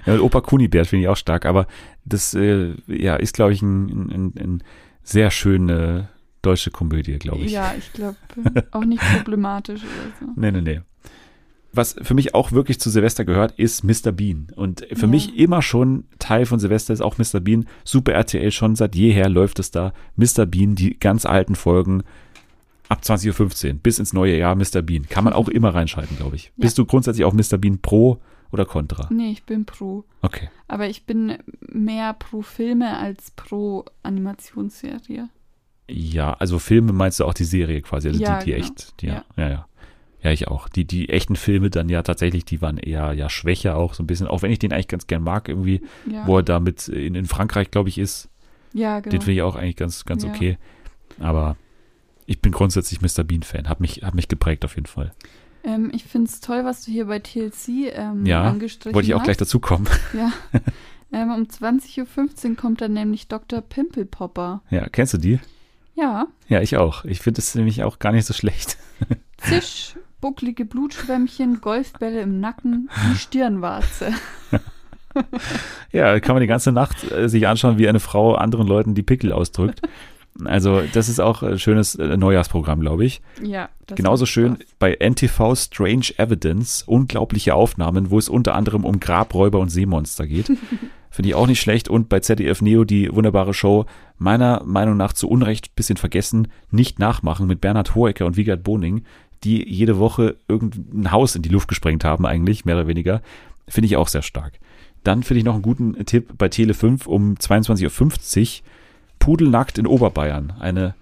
Ja, 0.06 0.20
Opa 0.20 0.42
Kunibert 0.42 0.86
finde 0.88 1.04
ich 1.04 1.10
auch 1.10 1.18
stark, 1.18 1.46
aber 1.46 1.66
das 2.06 2.34
äh, 2.36 2.76
ja, 2.88 3.16
ist, 3.16 3.34
glaube 3.34 3.54
ich, 3.54 3.62
ein, 3.64 4.10
ein, 4.12 4.34
ein 4.40 4.64
sehr 5.04 5.32
schöne 5.32 6.10
deutsche 6.44 6.70
Komödie, 6.70 7.18
glaube 7.18 7.42
ich. 7.44 7.52
Ja, 7.54 7.74
ich 7.78 7.92
glaube, 7.94 8.18
auch 8.72 8.86
nicht 8.86 9.02
problematisch 9.16 9.82
oder 9.82 10.12
so. 10.28 10.40
Nee, 10.40 10.52
nee, 10.52 10.62
nee. 10.62 10.82
Was 11.76 11.96
für 12.02 12.14
mich 12.14 12.36
auch 12.36 12.52
wirklich 12.52 12.80
zu 12.80 12.90
Silvester 12.92 13.26
gehört, 13.26 13.54
ist 13.58 13.84
Mr. 13.84 14.12
Bean. 14.12 14.48
Und 14.56 14.86
für 14.94 15.02
Ja. 15.02 15.08
mich 15.08 15.36
immer 15.38 15.62
schon 15.64 16.06
Teil 16.20 16.46
von 16.46 16.60
Silvester 16.60 16.94
ist 16.94 17.02
auch 17.02 17.18
Mr. 17.18 17.40
Bean. 17.40 17.66
Super 17.84 18.14
RTL 18.14 18.52
schon 18.52 18.76
seit 18.76 18.96
jeher 18.96 19.28
läuft 19.28 19.58
es 19.60 19.72
da. 19.72 19.92
Mr. 20.16 20.46
Bean, 20.46 20.76
die 20.76 21.00
ganz 21.00 21.26
alten 21.26 21.56
Folgen 21.56 22.04
ab 22.90 23.02
20.15 23.02 23.70
Uhr 23.74 23.80
bis 23.82 23.98
ins 23.98 24.14
neue 24.14 24.38
Jahr 24.38 24.56
Mr. 24.56 24.82
Bean. 24.84 25.08
Kann 25.10 25.24
man 25.24 25.34
auch 25.34 25.50
immer 25.50 25.74
reinschalten, 25.74 26.16
glaube 26.18 26.36
ich. 26.36 26.46
Ja. 26.46 26.52
Bist 26.58 26.78
du 26.78 26.86
grundsätzlich 26.86 27.26
auch 27.26 27.34
Mr. 27.34 27.58
Bean 27.58 27.80
pro 27.80 28.20
oder 28.52 28.66
contra? 28.66 29.08
Nee, 29.12 29.32
ich 29.32 29.44
bin 29.44 29.66
pro. 29.66 30.04
Okay. 30.22 30.50
Aber 30.68 30.88
ich 30.88 31.06
bin 31.08 31.38
mehr 31.62 32.14
pro 32.14 32.44
Filme 32.44 32.98
als 32.98 33.32
pro 33.32 33.86
Animationsserie. 34.04 35.30
Ja, 35.90 36.34
also 36.34 36.60
Filme 36.60 36.94
meinst 36.94 37.20
du 37.20 37.26
auch 37.26 37.34
die 37.34 37.44
Serie 37.44 37.82
quasi, 37.82 38.08
also 38.10 38.22
Ja, 38.22 38.40
die, 38.40 38.46
die 38.46 38.52
genau. 38.52 38.64
echt, 38.66 39.02
die, 39.02 39.08
ja, 39.08 39.26
ja, 39.38 39.50
ja. 39.50 39.68
Ja, 40.24 40.32
ich 40.32 40.48
auch. 40.48 40.70
Die, 40.70 40.86
die 40.86 41.10
echten 41.10 41.36
Filme 41.36 41.70
dann 41.70 41.90
ja 41.90 42.02
tatsächlich, 42.02 42.46
die 42.46 42.62
waren 42.62 42.78
eher 42.78 43.12
ja 43.14 43.30
schwächer 43.30 43.76
auch 43.76 43.94
so 43.94 44.04
ein 44.04 44.08
bisschen, 44.08 44.28
auch 44.28 44.42
wenn 44.42 44.52
ich 44.52 44.60
den 44.60 44.72
eigentlich 44.72 44.88
ganz 44.88 45.06
gern 45.08 45.22
mag 45.24 45.50
irgendwie, 45.50 45.82
Ja, 46.10 46.26
wo 46.26 46.38
er 46.38 46.44
da 46.44 46.60
mit 46.60 46.88
in, 46.88 47.16
in 47.16 47.26
Frankreich, 47.26 47.72
glaube 47.72 47.90
ich, 47.90 47.98
ist. 47.98 48.30
ja 48.74 49.00
genau. 49.02 49.12
Den 49.12 49.22
finde 49.22 49.34
ich 49.34 49.42
auch 49.42 49.56
eigentlich 49.56 49.76
ganz, 49.76 50.06
ganz 50.06 50.24
Ja. 50.24 50.30
okay. 50.30 50.58
Aber 51.20 51.58
ich 52.26 52.42
bin 52.42 52.54
grundsätzlich 52.54 53.02
Mr. 53.02 53.24
Bean-Fan. 53.26 53.68
Hat 53.68 53.82
mich, 53.82 54.04
hat 54.04 54.16
mich 54.16 54.30
geprägt 54.30 54.64
auf 54.64 54.76
jeden 54.76 54.88
Fall. 54.88 55.14
Ähm, 55.66 55.92
ich 55.94 56.06
finde 56.06 56.30
es 56.30 56.40
toll, 56.40 56.64
was 56.64 56.86
du 56.86 56.92
hier 56.92 57.06
bei 57.06 57.20
TLC 57.20 57.92
ähm, 57.94 58.26
Ja, 58.26 58.44
angestrichen 58.44 58.96
Wollte 58.96 59.08
ich 59.08 59.14
auch 59.14 59.20
hast. 59.20 59.26
gleich 59.26 59.38
dazu 59.38 59.60
kommen. 59.60 59.88
Ja. 60.14 60.32
Ähm, 61.12 61.30
um 61.32 61.44
20.15 61.44 62.50
Uhr 62.50 62.56
kommt 62.56 62.82
dann 62.82 62.94
nämlich 62.94 63.28
Dr. 63.28 63.62
Pimpelpopper. 63.62 64.64
Ja, 64.72 64.88
kennst 64.90 65.14
du 65.14 65.18
die? 65.20 65.40
Ja, 65.96 66.26
Ja, 66.48 66.62
ich 66.62 66.78
auch. 66.78 67.06
Ich 67.06 67.20
finde 67.20 67.40
es 67.40 67.54
nämlich 67.54 67.84
auch 67.84 68.00
gar 68.00 68.12
nicht 68.14 68.26
so 68.26 68.34
schlecht. 68.34 68.78
Zisch, 69.38 69.96
bucklige 70.24 70.64
Blutschwämmchen, 70.64 71.60
Golfbälle 71.60 72.22
im 72.22 72.40
Nacken, 72.40 72.90
die 73.12 73.18
Stirnwarze. 73.18 74.14
Ja, 75.92 76.20
kann 76.20 76.34
man 76.34 76.42
die 76.42 76.48
ganze 76.48 76.72
Nacht 76.72 77.12
äh, 77.12 77.30
sich 77.30 77.48
anschauen, 77.48 77.78
wie 77.78 77.88
eine 77.88 78.00
Frau 78.00 78.34
anderen 78.34 78.66
Leuten 78.66 78.96
die 78.96 79.04
Pickel 79.04 79.32
ausdrückt. 79.32 79.84
Also, 80.44 80.82
das 80.92 81.08
ist 81.08 81.20
auch 81.20 81.44
ein 81.44 81.60
schönes 81.60 81.94
äh, 81.94 82.18
Neujahrsprogramm, 82.18 82.80
glaube 82.80 83.06
ich. 83.06 83.22
Ja, 83.40 83.70
das 83.86 83.96
Genauso 83.96 84.26
schön 84.26 84.56
Spaß. 84.56 84.68
bei 84.80 84.98
NTV 85.00 85.56
Strange 85.56 86.18
Evidence, 86.18 86.82
unglaubliche 86.88 87.54
Aufnahmen, 87.54 88.10
wo 88.10 88.18
es 88.18 88.28
unter 88.28 88.56
anderem 88.56 88.86
um 88.86 89.00
Grabräuber 89.00 89.60
und 89.60 89.70
Seemonster 89.70 90.26
geht. 90.26 90.48
Finde 91.12 91.30
ich 91.30 91.36
auch 91.36 91.46
nicht 91.46 91.62
schlecht. 91.62 91.90
Und 91.90 92.10
bei 92.10 92.20
ZDF 92.20 92.64
Neo 92.64 92.84
die 92.84 93.14
wunderbare 93.14 93.54
Show, 93.54 93.86
meiner 94.18 94.64
Meinung 94.66 94.98
nach 94.98 95.14
zu 95.14 95.30
Unrecht 95.30 95.76
bisschen 95.76 95.98
vergessen, 95.98 96.48
nicht 96.72 96.98
nachmachen 96.98 97.46
mit 97.46 97.62
Bernhard 97.62 97.94
Hoeker 97.94 98.26
und 98.26 98.36
Wiegald 98.36 98.64
Boning, 98.64 99.04
die 99.44 99.68
jede 99.70 100.00
Woche 100.00 100.38
irgendein 100.48 101.12
Haus 101.12 101.36
in 101.36 101.42
die 101.42 101.50
Luft 101.50 101.68
gesprengt 101.68 102.04
haben, 102.04 102.26
eigentlich, 102.26 102.66
mehr 102.66 102.76
oder 102.76 102.88
weniger. 102.88 103.22
Finde 103.68 103.88
ich 103.88 103.98
auch 103.98 104.08
sehr 104.08 104.22
stark. 104.22 104.60
Dann 105.04 105.24
finde 105.24 105.40
ich 105.40 105.46
noch 105.46 105.54
einen 105.54 105.64
guten 105.64 106.06
Tipp 106.06 106.38
bei 106.38 106.50
Tele 106.50 106.74
5 106.74 107.08
um 107.08 107.36
22.50 107.36 108.42
Uhr. 108.42 108.66
Pudelnackt 109.20 109.78
in 109.78 109.88
Oberbayern. 109.88 110.54
Eine 110.60 110.96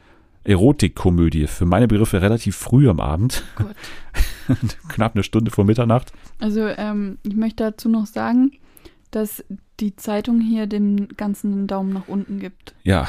Erotikkomödie. 0.43 1.47
Für 1.47 1.65
meine 1.65 1.88
Begriffe 1.88 2.22
relativ 2.22 2.55
früh 2.55 2.89
am 2.89 2.99
Abend. 2.99 3.43
Knapp 4.89 5.15
eine 5.15 5.23
Stunde 5.23 5.51
vor 5.51 5.65
Mitternacht. 5.65 6.11
Also, 6.39 6.68
ähm, 6.68 7.18
ich 7.23 7.35
möchte 7.35 7.63
dazu 7.63 7.89
noch 7.89 8.05
sagen, 8.05 8.51
dass 9.11 9.43
die 9.80 9.95
Zeitung 9.95 10.41
hier 10.41 10.68
dem 10.68 11.09
Ganzen 11.18 11.53
einen 11.53 11.68
Daumen 11.68 11.93
nach 11.93 12.07
unten 12.07 12.39
gibt. 12.39 12.73
Ja, 12.84 13.07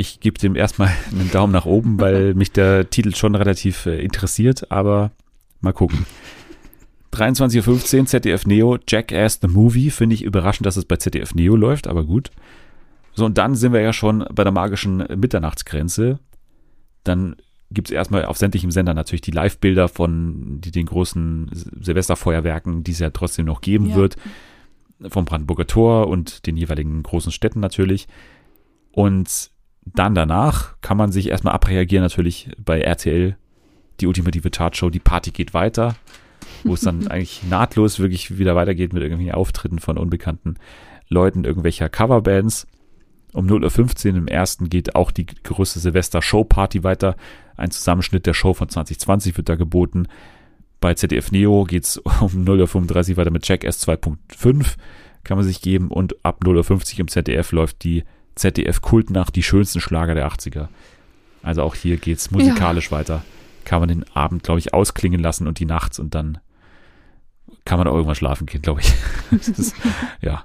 ich 0.00 0.18
gebe 0.20 0.38
dem 0.38 0.56
erstmal 0.56 0.90
einen 1.12 1.30
Daumen 1.30 1.52
nach 1.52 1.66
oben, 1.66 2.00
weil 2.00 2.34
mich 2.40 2.52
der 2.52 2.88
Titel 2.88 3.14
schon 3.14 3.34
relativ 3.34 3.84
äh, 3.86 4.02
interessiert, 4.02 4.70
aber 4.72 5.10
mal 5.60 5.72
gucken. 5.72 6.06
23.15 7.12 7.98
Uhr 7.98 8.06
ZDF 8.06 8.46
Neo, 8.46 8.78
Jackass 8.88 9.40
the 9.42 9.48
Movie. 9.48 9.90
Finde 9.90 10.14
ich 10.14 10.22
überraschend, 10.22 10.64
dass 10.64 10.76
es 10.76 10.84
bei 10.84 10.96
ZDF 10.96 11.34
Neo 11.34 11.54
läuft, 11.56 11.86
aber 11.86 12.04
gut. 12.04 12.30
So, 13.14 13.24
und 13.26 13.36
dann 13.36 13.56
sind 13.56 13.72
wir 13.72 13.80
ja 13.80 13.92
schon 13.92 14.24
bei 14.32 14.44
der 14.44 14.52
magischen 14.52 14.98
Mitternachtsgrenze. 15.16 16.20
Dann 17.04 17.36
gibt 17.72 17.88
es 17.88 17.92
erstmal 17.92 18.24
auf 18.24 18.38
sämtlichen 18.38 18.70
Sendern 18.70 18.96
natürlich 18.96 19.20
die 19.20 19.32
Live-Bilder 19.32 19.88
von 19.88 20.60
die, 20.60 20.70
den 20.70 20.86
großen 20.86 21.50
Silvesterfeuerwerken, 21.80 22.84
die 22.84 22.92
es 22.92 23.00
ja 23.00 23.10
trotzdem 23.10 23.46
noch 23.46 23.60
geben 23.60 23.90
Ja. 23.90 23.96
wird. 23.96 24.16
Vom 25.08 25.24
Brandenburger 25.24 25.66
Tor 25.66 26.06
und 26.08 26.46
den 26.46 26.56
jeweiligen 26.56 27.02
großen 27.02 27.32
Städten 27.32 27.60
natürlich. 27.60 28.06
Und 28.92 29.50
dann 29.84 30.14
danach 30.14 30.76
kann 30.80 30.96
man 30.96 31.12
sich 31.12 31.28
erstmal 31.28 31.54
abreagieren, 31.54 32.02
natürlich 32.02 32.50
bei 32.58 32.80
RTL, 32.80 33.36
die 34.00 34.06
ultimative 34.06 34.50
Chartshow, 34.50 34.90
die 34.90 34.98
Party 34.98 35.30
geht 35.30 35.54
weiter, 35.54 35.96
wo 36.64 36.74
es 36.74 36.80
dann 36.80 37.08
eigentlich 37.08 37.42
nahtlos 37.48 37.98
wirklich 37.98 38.38
wieder 38.38 38.56
weitergeht 38.56 38.92
mit 38.92 39.02
irgendwelchen 39.02 39.34
Auftritten 39.34 39.78
von 39.78 39.98
unbekannten 39.98 40.56
Leuten, 41.08 41.44
irgendwelcher 41.44 41.88
Coverbands. 41.88 42.66
Um 43.32 43.46
0.15 43.46 44.10
Uhr 44.10 44.16
im 44.16 44.26
ersten 44.26 44.70
geht 44.70 44.96
auch 44.96 45.10
die 45.12 45.26
größte 45.26 45.78
Silvester-Show-Party 45.78 46.82
weiter. 46.82 47.16
Ein 47.56 47.70
Zusammenschnitt 47.70 48.26
der 48.26 48.34
Show 48.34 48.54
von 48.54 48.68
2020 48.68 49.36
wird 49.36 49.48
da 49.48 49.54
geboten. 49.54 50.08
Bei 50.80 50.94
ZDF 50.94 51.30
Neo 51.30 51.64
geht 51.64 51.84
es 51.84 51.98
um 51.98 52.44
0.35 52.44 53.10
Uhr 53.10 53.16
weiter 53.18 53.30
mit 53.30 53.46
Jackass 53.46 53.86
2.5, 53.86 54.76
kann 55.22 55.36
man 55.36 55.46
sich 55.46 55.60
geben. 55.60 55.88
Und 55.88 56.24
ab 56.24 56.40
0.50 56.44 56.94
Uhr 56.94 57.00
im 57.00 57.08
ZDF 57.08 57.52
läuft 57.52 57.84
die 57.84 58.04
ZDF-Kultnacht, 58.34 59.34
die 59.36 59.42
schönsten 59.42 59.80
Schlager 59.80 60.14
der 60.14 60.28
80er. 60.28 60.68
Also 61.42 61.62
auch 61.62 61.74
hier 61.74 61.96
geht 61.96 62.18
es 62.18 62.30
musikalisch 62.30 62.90
weiter. 62.92 63.22
Kann 63.64 63.80
man 63.80 63.88
den 63.88 64.04
Abend, 64.14 64.42
glaube 64.42 64.58
ich, 64.60 64.74
ausklingen 64.74 65.20
lassen 65.20 65.46
und 65.46 65.58
die 65.58 65.64
nachts 65.66 65.98
und 65.98 66.14
dann 66.14 66.38
kann 67.64 67.78
man 67.78 67.86
auch 67.88 67.92
irgendwann 67.94 68.14
schlafen 68.14 68.46
gehen, 68.46 68.62
glaube 68.62 68.80
ich. 68.80 68.92
Ist, 69.58 69.74
ja, 70.22 70.44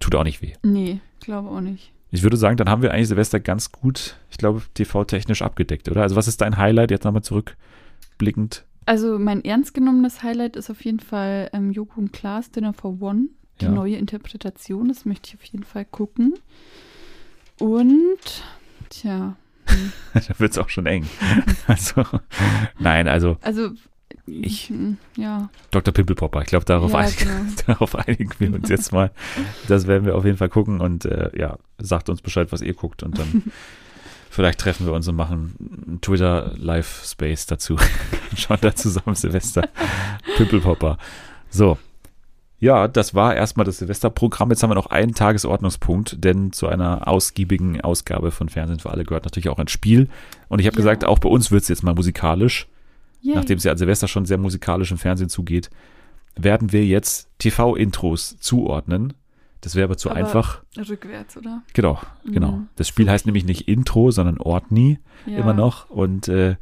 tut 0.00 0.14
auch 0.14 0.24
nicht 0.24 0.42
weh. 0.42 0.54
Nee, 0.62 1.00
glaube 1.20 1.48
auch 1.48 1.60
nicht. 1.60 1.92
Ich 2.10 2.22
würde 2.22 2.36
sagen, 2.36 2.56
dann 2.56 2.68
haben 2.68 2.82
wir 2.82 2.92
eigentlich 2.92 3.08
Silvester 3.08 3.38
ganz 3.38 3.70
gut, 3.70 4.16
ich 4.30 4.36
glaube, 4.38 4.62
TV-technisch 4.74 5.42
abgedeckt, 5.42 5.88
oder? 5.88 6.02
Also 6.02 6.16
was 6.16 6.26
ist 6.26 6.40
dein 6.40 6.56
Highlight 6.56 6.90
jetzt 6.90 7.04
nochmal 7.04 7.22
zurückblickend? 7.22 8.64
Also 8.86 9.18
mein 9.18 9.44
ernst 9.44 9.74
genommenes 9.74 10.22
Highlight 10.22 10.56
ist 10.56 10.70
auf 10.70 10.84
jeden 10.84 11.00
Fall 11.00 11.50
ähm, 11.52 11.70
Joko 11.70 12.00
und 12.00 12.12
Klaas 12.12 12.50
Dinner 12.50 12.72
for 12.72 13.00
One, 13.00 13.26
die 13.60 13.66
Ja. 13.66 13.70
neue 13.70 13.96
Interpretation. 13.96 14.88
Das 14.88 15.04
möchte 15.04 15.28
ich 15.28 15.34
auf 15.36 15.44
jeden 15.44 15.64
Fall 15.64 15.84
gucken. 15.84 16.34
Und, 17.60 18.18
tja, 18.88 19.36
da 20.14 20.38
wird 20.38 20.52
es 20.52 20.58
auch 20.58 20.68
schon 20.68 20.86
eng. 20.86 21.06
Also, 21.66 22.04
nein, 22.78 23.06
also 23.06 23.36
also 23.42 23.70
Ich- 24.26 24.70
mm, 24.70 24.94
ja, 25.16 25.48
Dr. 25.70 25.94
Pimpelpopper, 25.94 26.40
ich 26.40 26.48
glaube, 26.48 26.64
darauf, 26.64 26.92
ja 26.92 27.08
genau. 27.16 27.52
darauf 27.66 27.94
einigen 27.94 28.30
wir 28.38 28.54
uns 28.54 28.68
jetzt 28.68 28.92
mal. 28.92 29.12
Das 29.68 29.86
werden 29.86 30.04
wir 30.06 30.16
auf 30.16 30.24
jeden 30.24 30.36
Fall 30.38 30.48
gucken 30.48 30.80
und 30.80 31.04
äh, 31.04 31.30
ja, 31.38 31.58
sagt 31.78 32.08
uns 32.08 32.20
Bescheid, 32.22 32.50
was 32.50 32.60
ihr 32.62 32.74
guckt 32.74 33.02
und 33.04 33.18
dann 33.18 33.44
vielleicht 34.30 34.58
treffen 34.60 34.86
wir 34.86 34.92
uns 34.92 35.06
und 35.06 35.14
machen 35.16 35.54
einen 35.86 36.00
Twitter 36.00 36.54
Live 36.56 37.04
Space 37.04 37.46
dazu. 37.46 37.76
Schauen 38.36 38.58
da 38.60 38.74
zusammen 38.74 39.14
Silvester 39.14 39.68
Pimpelpopper. 40.36 40.98
So. 41.50 41.78
Ja, 42.60 42.88
das 42.88 43.14
war 43.14 43.34
erstmal 43.34 43.64
das 43.64 43.78
Silvesterprogramm. 43.78 44.50
Jetzt 44.50 44.62
haben 44.62 44.70
wir 44.70 44.74
noch 44.74 44.86
einen 44.90 45.14
Tagesordnungspunkt, 45.14 46.22
denn 46.22 46.52
zu 46.52 46.68
einer 46.68 47.08
ausgiebigen 47.08 47.80
Ausgabe 47.80 48.30
von 48.30 48.50
Fernsehen 48.50 48.78
für 48.80 48.90
alle 48.90 49.04
gehört 49.04 49.24
natürlich 49.24 49.48
auch 49.48 49.58
ein 49.58 49.68
Spiel. 49.68 50.08
Und 50.48 50.58
ich 50.60 50.66
habe 50.66 50.74
Ja. 50.76 50.82
gesagt, 50.82 51.04
auch 51.06 51.18
bei 51.18 51.28
uns 51.30 51.50
wird 51.50 51.62
es 51.62 51.68
jetzt 51.68 51.82
mal 51.82 51.94
musikalisch 51.94 52.68
Yay. 53.22 53.34
nachdem 53.34 53.56
es 53.58 53.64
ja 53.64 53.72
an 53.72 53.78
Silvester 53.78 54.08
schon 54.08 54.26
sehr 54.26 54.36
musikalisch 54.38 54.90
im 54.90 54.98
Fernsehen 54.98 55.30
zugeht, 55.30 55.70
werden 56.36 56.70
wir 56.72 56.84
jetzt 56.84 57.28
TV-Intros 57.38 58.36
zuordnen. 58.40 59.14
Das 59.62 59.74
wäre 59.74 59.84
aber 59.84 59.96
zu 59.96 60.10
Aber- 60.10 60.18
einfach. 60.18 60.62
Rückwärts, 60.76 61.36
oder? 61.38 61.62
Genau, 61.72 61.98
genau. 62.24 62.52
Mhm. 62.52 62.68
Das 62.76 62.88
Spiel 62.88 63.10
heißt 63.10 63.24
nämlich 63.26 63.44
nicht 63.44 63.68
Intro, 63.68 64.10
sondern 64.10 64.38
Ordni 64.38 64.98
Ja. 65.26 65.38
immer 65.38 65.52
noch. 65.54 65.88
Und 65.90 66.28
äh, 66.28 66.56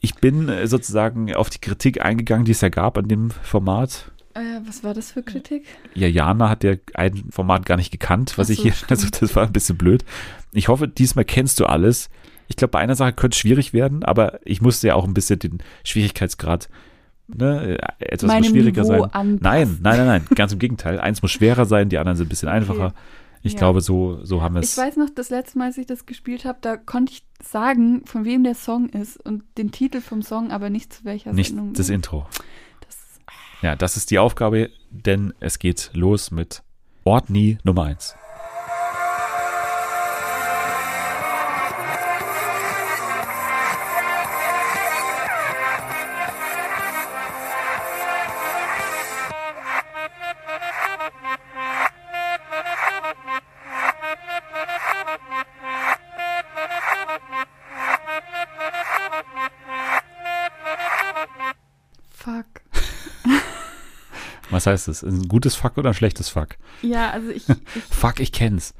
ich 0.00 0.14
bin 0.16 0.48
äh, 0.48 0.66
sozusagen 0.66 1.34
auf 1.34 1.50
die 1.50 1.58
Kritik 1.60 2.02
eingegangen, 2.04 2.44
die 2.44 2.52
es 2.52 2.60
ja 2.60 2.68
gab 2.68 2.96
an 2.98 3.08
dem 3.08 3.30
Format. 3.30 4.10
Äh, 4.36 4.60
was 4.66 4.84
war 4.84 4.94
das 4.94 5.12
für 5.12 5.22
Kritik? 5.22 5.64
Ja, 5.94 6.08
Jana 6.08 6.48
hat 6.48 6.62
ja 6.64 6.74
ein 6.94 7.24
Format 7.30 7.64
gar 7.66 7.76
nicht 7.76 7.90
gekannt, 7.90 8.36
was 8.38 8.48
Ach 8.48 8.50
ich 8.52 8.58
so, 8.58 8.62
hier, 8.64 8.74
also 8.88 9.08
das 9.08 9.34
war 9.36 9.44
ein 9.46 9.52
bisschen 9.52 9.76
blöd. 9.78 10.04
Ich 10.52 10.68
hoffe, 10.68 10.88
diesmal 10.88 11.24
kennst 11.24 11.58
du 11.60 11.66
alles. 11.66 12.10
Ich 12.48 12.56
glaube, 12.56 12.72
bei 12.72 12.78
einer 12.78 12.94
Sache 12.94 13.12
könnte 13.12 13.34
es 13.34 13.38
schwierig 13.40 13.72
werden, 13.72 14.04
aber 14.04 14.38
ich 14.44 14.60
musste 14.60 14.86
ja 14.88 14.94
auch 14.94 15.04
ein 15.04 15.14
bisschen 15.14 15.38
den 15.40 15.58
Schwierigkeitsgrad 15.84 16.68
ne, 17.28 17.78
äh, 17.78 18.04
etwas 18.04 18.28
Meinem 18.28 18.44
schwieriger 18.44 18.82
Niveau 18.82 19.02
sein. 19.02 19.12
anpassen. 19.12 19.38
Nein, 19.42 19.78
nein, 19.82 19.96
nein, 19.98 20.06
nein, 20.06 20.26
ganz 20.34 20.52
im 20.52 20.58
Gegenteil. 20.58 21.00
Eins 21.00 21.22
muss 21.22 21.32
schwerer 21.32 21.64
sein, 21.64 21.88
die 21.88 21.98
anderen 21.98 22.16
sind 22.16 22.26
ein 22.26 22.28
bisschen 22.28 22.48
einfacher. 22.48 22.94
Ich 23.42 23.52
Ja. 23.54 23.58
glaube, 23.58 23.80
so, 23.80 24.24
so 24.24 24.42
haben 24.42 24.54
wir 24.54 24.62
Ich 24.62 24.70
es. 24.70 24.78
weiß 24.78 24.96
noch, 24.96 25.10
das 25.14 25.30
letzte 25.30 25.58
Mal, 25.58 25.66
als 25.66 25.78
ich 25.78 25.86
das 25.86 26.06
gespielt 26.06 26.44
habe, 26.44 26.58
da 26.60 26.76
konnte 26.76 27.12
ich 27.12 27.24
sagen, 27.42 28.02
von 28.04 28.24
wem 28.24 28.44
der 28.44 28.54
Song 28.54 28.88
ist 28.88 29.16
und 29.24 29.42
den 29.58 29.70
Titel 29.72 30.00
vom 30.00 30.22
Song, 30.22 30.50
aber 30.50 30.70
nicht 30.70 30.92
zu 30.92 31.04
welcher 31.04 31.32
Nicht 31.32 31.48
Sendung. 31.48 31.72
das 31.74 31.88
Intro. 31.88 32.26
Ja, 33.66 33.74
das 33.74 33.96
ist 33.96 34.12
die 34.12 34.20
Aufgabe, 34.20 34.70
denn 34.90 35.34
es 35.40 35.58
geht 35.58 35.90
los 35.92 36.30
mit 36.30 36.62
Ordni 37.02 37.58
Nummer 37.64 37.82
1. 37.86 38.14
Was 64.66 64.72
heißt 64.72 64.88
das? 64.88 65.02
Ein 65.04 65.28
gutes 65.28 65.54
Fuck 65.54 65.78
oder 65.78 65.90
ein 65.90 65.94
schlechtes 65.94 66.28
Fuck? 66.28 66.56
Ja, 66.82 67.10
also 67.10 67.30
ich, 67.30 67.48
ich, 67.74 67.82
Fuck, 67.90 68.20
ich 68.20 68.32
kenn's. 68.32 68.74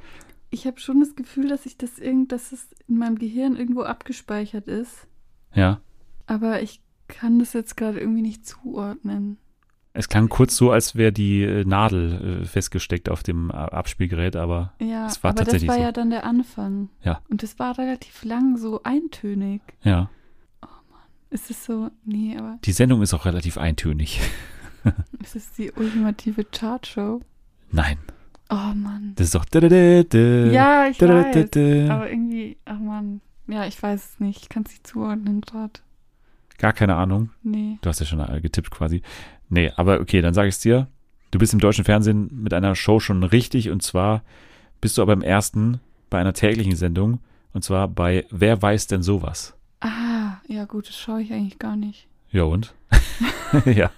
ich 0.51 0.67
habe 0.67 0.81
schon 0.81 1.01
das 1.01 1.15
Gefühl, 1.15 1.49
dass 1.49 1.65
ich 1.67 1.77
das 1.77 1.99
irgend, 1.99 2.33
dass 2.33 2.53
es 2.53 2.69
in 2.89 2.99
meinem 2.99 3.19
Gehirn 3.19 3.57
irgendwo 3.57 3.83
abgespeichert 3.83 4.67
ist. 4.69 5.07
Ja. 5.55 5.81
Aber 6.27 6.61
ich 6.63 6.81
kann 7.09 7.39
das 7.39 7.53
jetzt 7.53 7.77
gerade 7.77 8.01
irgendwie 8.01 8.23
nicht 8.23 8.45
zuordnen. 8.47 9.39
Es 9.93 10.09
klang 10.09 10.29
kurz 10.29 10.57
so, 10.57 10.73
als 10.73 10.95
wäre 10.97 11.13
die 11.13 11.43
äh, 11.43 11.65
Nadel 11.65 12.41
äh, 12.43 12.45
festgesteckt 12.45 13.09
auf 13.09 13.23
dem 13.23 13.49
äh, 13.51 13.55
Abspielgerät, 13.55 14.37
aber 14.37 14.75
Ja, 14.79 15.07
Es 15.07 15.23
war 15.23 15.31
aber 15.31 15.39
das 15.39 15.45
tatsächlich 15.47 15.69
war 15.69 15.77
so. 15.77 15.83
ja 15.83 15.93
dann 15.93 16.11
der 16.11 16.25
Anfang. 16.25 16.91
Ja. 17.03 17.23
Und 17.31 17.43
das 17.43 17.59
war 17.59 17.79
relativ 17.79 18.23
lang 18.25 18.57
so 18.59 18.83
eintönig. 18.83 19.63
ja. 19.83 20.11
Ist 21.29 21.51
es 21.51 21.65
so? 21.65 21.91
Nee, 22.05 22.37
aber 22.39 22.59
Die 22.65 22.73
Sendung 22.73 23.03
ist 23.03 23.13
auch 23.13 23.25
relativ 23.25 23.59
eintönig. 23.59 24.21
ist 25.23 25.37
es 25.37 25.53
die 25.53 25.73
ultimative 25.73 26.45
Chartshow? 26.45 27.21
Nein. 27.71 27.99
Oh 28.49 28.73
Mann. 28.75 29.13
Das 29.17 29.27
ist 29.27 29.35
doch. 29.35 29.45
Ja, 29.53 30.89
ich 30.89 31.01
weiß. 31.01 31.91
Aber 31.91 32.11
irgendwie, 32.11 32.57
ach 32.65 32.79
Mann. 32.79 33.21
Ja, 33.49 33.67
ich 33.67 33.81
weiß 33.83 34.05
es 34.13 34.21
nicht. 34.21 34.43
Ich 34.43 34.49
kann 34.49 34.65
es 34.65 34.71
nicht 34.71 34.87
zuordnen 34.87 35.41
gerade. 35.41 35.73
Gar 36.59 36.73
keine 36.73 36.97
Ahnung. 36.97 37.31
Nee. 37.43 37.79
Du 37.83 37.89
hast 37.89 38.01
ja 38.01 38.07
schon 38.07 38.25
getippt 38.41 38.71
quasi. 38.71 39.03
Nee, 39.49 39.73
aber 39.77 40.01
okay, 40.01 40.21
dann 40.21 40.35
sage 40.35 40.49
ich 40.49 40.55
es 40.57 40.61
dir. 40.61 40.89
Du 41.31 41.39
bist 41.39 41.53
im 41.53 41.61
deutschen 41.61 41.85
Fernsehen 41.85 42.31
mit 42.43 42.55
einer 42.55 42.75
Show 42.75 43.01
schon 43.01 43.23
richtig 43.23 43.71
und 43.71 43.83
zwar 43.83 44.23
bist 44.81 44.97
du 44.97 45.03
aber 45.03 45.13
im 45.13 45.23
ersten 45.23 45.81
bei 46.09 46.19
einer 46.19 46.33
täglichen 46.33 46.77
Sendung 46.77 47.21
und 47.53 47.63
zwar 47.63 47.89
bei 47.89 48.27
Wer 48.31 48.63
weiß 48.63 48.87
denn 48.87 49.03
sowas? 49.03 49.55
Ah, 49.81 50.39
ja 50.49 50.65
gut, 50.65 50.89
das 50.89 50.97
schaue 50.97 51.23
ich 51.23 51.33
eigentlich 51.33 51.59
gar 51.59 51.77
nicht. 51.77 52.09
Ja 52.31 52.43
und? 52.45 52.75
ja. 53.67 53.91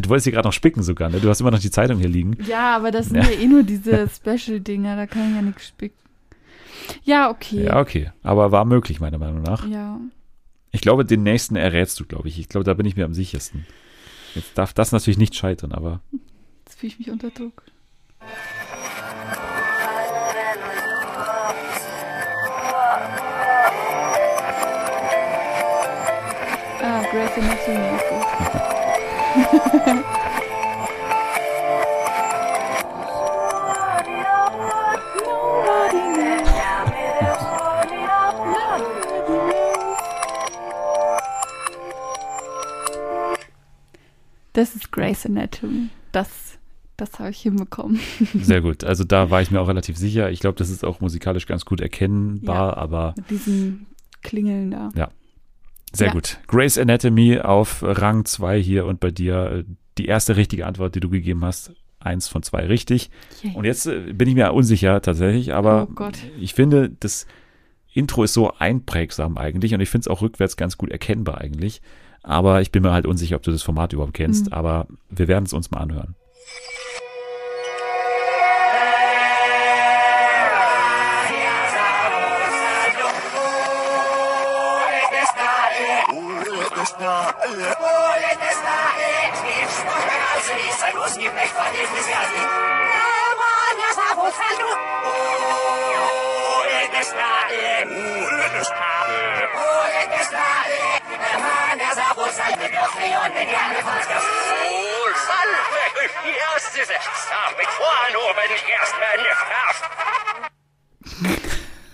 Du 0.00 0.08
wolltest 0.08 0.24
hier 0.24 0.32
gerade 0.32 0.48
noch 0.48 0.52
spicken 0.52 0.82
sogar, 0.82 1.10
ne? 1.10 1.20
Du 1.20 1.28
hast 1.28 1.40
immer 1.40 1.50
noch 1.50 1.58
die 1.58 1.70
Zeitung 1.70 1.98
hier 1.98 2.08
liegen. 2.08 2.36
Ja, 2.46 2.76
aber 2.76 2.90
das 2.90 3.06
sind 3.06 3.16
Ja. 3.16 3.24
ja, 3.24 3.30
eh 3.38 3.46
nur 3.46 3.62
diese 3.62 4.08
Special-Dinger, 4.14 4.96
da 4.96 5.06
kann 5.06 5.30
ich 5.30 5.36
ja 5.36 5.42
nichts 5.42 5.68
spicken. 5.68 5.98
Ja, 7.04 7.30
okay. 7.30 7.64
Ja, 7.64 7.80
okay. 7.80 8.10
Aber 8.22 8.52
war 8.52 8.64
möglich, 8.64 9.00
meiner 9.00 9.18
Meinung 9.18 9.42
nach. 9.42 9.66
Ja. 9.68 10.00
Ich 10.70 10.80
glaube, 10.80 11.04
den 11.04 11.22
nächsten 11.22 11.56
errätst 11.56 12.00
du, 12.00 12.06
glaube 12.06 12.28
ich. 12.28 12.38
Ich 12.38 12.48
glaube, 12.48 12.64
da 12.64 12.74
bin 12.74 12.86
ich 12.86 12.96
mir 12.96 13.04
am 13.04 13.14
sichersten. 13.14 13.66
Jetzt 14.34 14.56
darf 14.56 14.72
das 14.72 14.92
natürlich 14.92 15.18
nicht 15.18 15.34
scheitern, 15.34 15.72
aber 15.72 16.00
Jetzt 16.64 16.78
fühle 16.78 16.92
ich 16.92 16.98
mich 16.98 17.10
unter 17.10 17.30
Druck. 17.30 17.64
Grace. 27.12 27.36
Nobody 27.36 27.76
knows. 27.76 28.02
Das 44.54 44.74
ist 44.74 44.90
Grace 44.90 45.26
Anatomy. 45.26 45.88
Das, 46.12 46.28
das 46.96 47.18
habe 47.18 47.28
ich 47.28 47.40
hinbekommen. 47.42 48.00
sehr 48.34 48.62
gut. 48.62 48.84
Also 48.84 49.04
da 49.04 49.28
war 49.28 49.42
ich 49.42 49.50
mir 49.50 49.60
auch 49.60 49.68
relativ 49.68 49.98
sicher. 49.98 50.30
Ich 50.30 50.40
glaube, 50.40 50.56
das 50.56 50.70
ist 50.70 50.82
auch 50.82 51.00
musikalisch 51.00 51.46
ganz 51.46 51.66
gut 51.66 51.82
erkennbar, 51.82 52.78
aber 52.78 53.12
Mit 53.18 53.28
diesem 53.30 53.86
Klingeln 54.22 54.70
da. 54.70 54.88
Sehr 55.92 56.08
Ja. 56.08 56.12
gut. 56.12 56.38
Grace 56.48 56.78
Anatomy 56.78 57.38
auf 57.40 57.82
Rang 57.82 58.24
2 58.24 58.60
hier 58.60 58.86
und 58.86 59.00
bei 59.00 59.10
dir 59.10 59.50
äh, 59.52 59.64
die 59.98 60.06
erste 60.06 60.36
richtige 60.36 60.66
Antwort, 60.66 60.94
die 60.94 61.00
du 61.00 61.10
gegeben 61.10 61.44
hast. 61.44 61.72
Eins 62.00 62.26
von 62.26 62.42
zwei 62.42 62.66
richtig. 62.66 63.10
Yay. 63.42 63.54
Und 63.54 63.64
jetzt 63.64 63.86
äh, 63.86 64.12
bin 64.12 64.28
ich 64.28 64.34
mir 64.34 64.52
unsicher 64.52 65.00
tatsächlich, 65.02 65.54
aber 65.54 65.86
Oh 65.96 66.08
ich 66.40 66.52
finde, 66.54 66.90
das 66.90 67.26
Intro 67.92 68.24
ist 68.24 68.32
so 68.32 68.52
einprägsam 68.58 69.36
eigentlich 69.38 69.72
und 69.74 69.80
ich 69.80 69.88
finde 69.90 70.02
es 70.04 70.08
auch 70.08 70.20
rückwärts 70.22 70.56
ganz 70.56 70.76
gut 70.78 70.90
erkennbar 70.90 71.38
eigentlich. 71.40 71.80
Aber 72.24 72.60
ich 72.60 72.72
bin 72.72 72.82
mir 72.82 72.92
halt 72.92 73.06
unsicher, 73.06 73.36
ob 73.36 73.42
du 73.42 73.50
das 73.52 73.62
Format 73.62 73.92
überhaupt 73.92 74.14
kennst, 74.14 74.46
Mhm. 74.46 74.52
aber 74.52 74.86
wir 75.10 75.28
werden 75.28 75.44
es 75.44 75.52
uns 75.52 75.70
mal 75.70 75.78
anhören. 75.80 76.14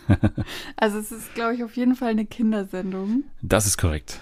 Also 0.77 0.99
es 0.99 1.11
ist, 1.13 1.35
glaube 1.35 1.55
ich, 1.55 1.65
auf 1.65 1.77
jeden 1.77 1.97
Fall 1.97 2.11
eine 2.11 2.25
Kindersendung. 2.25 3.25
Das 3.43 3.67
ist 3.67 3.79
korrekt. 3.79 4.21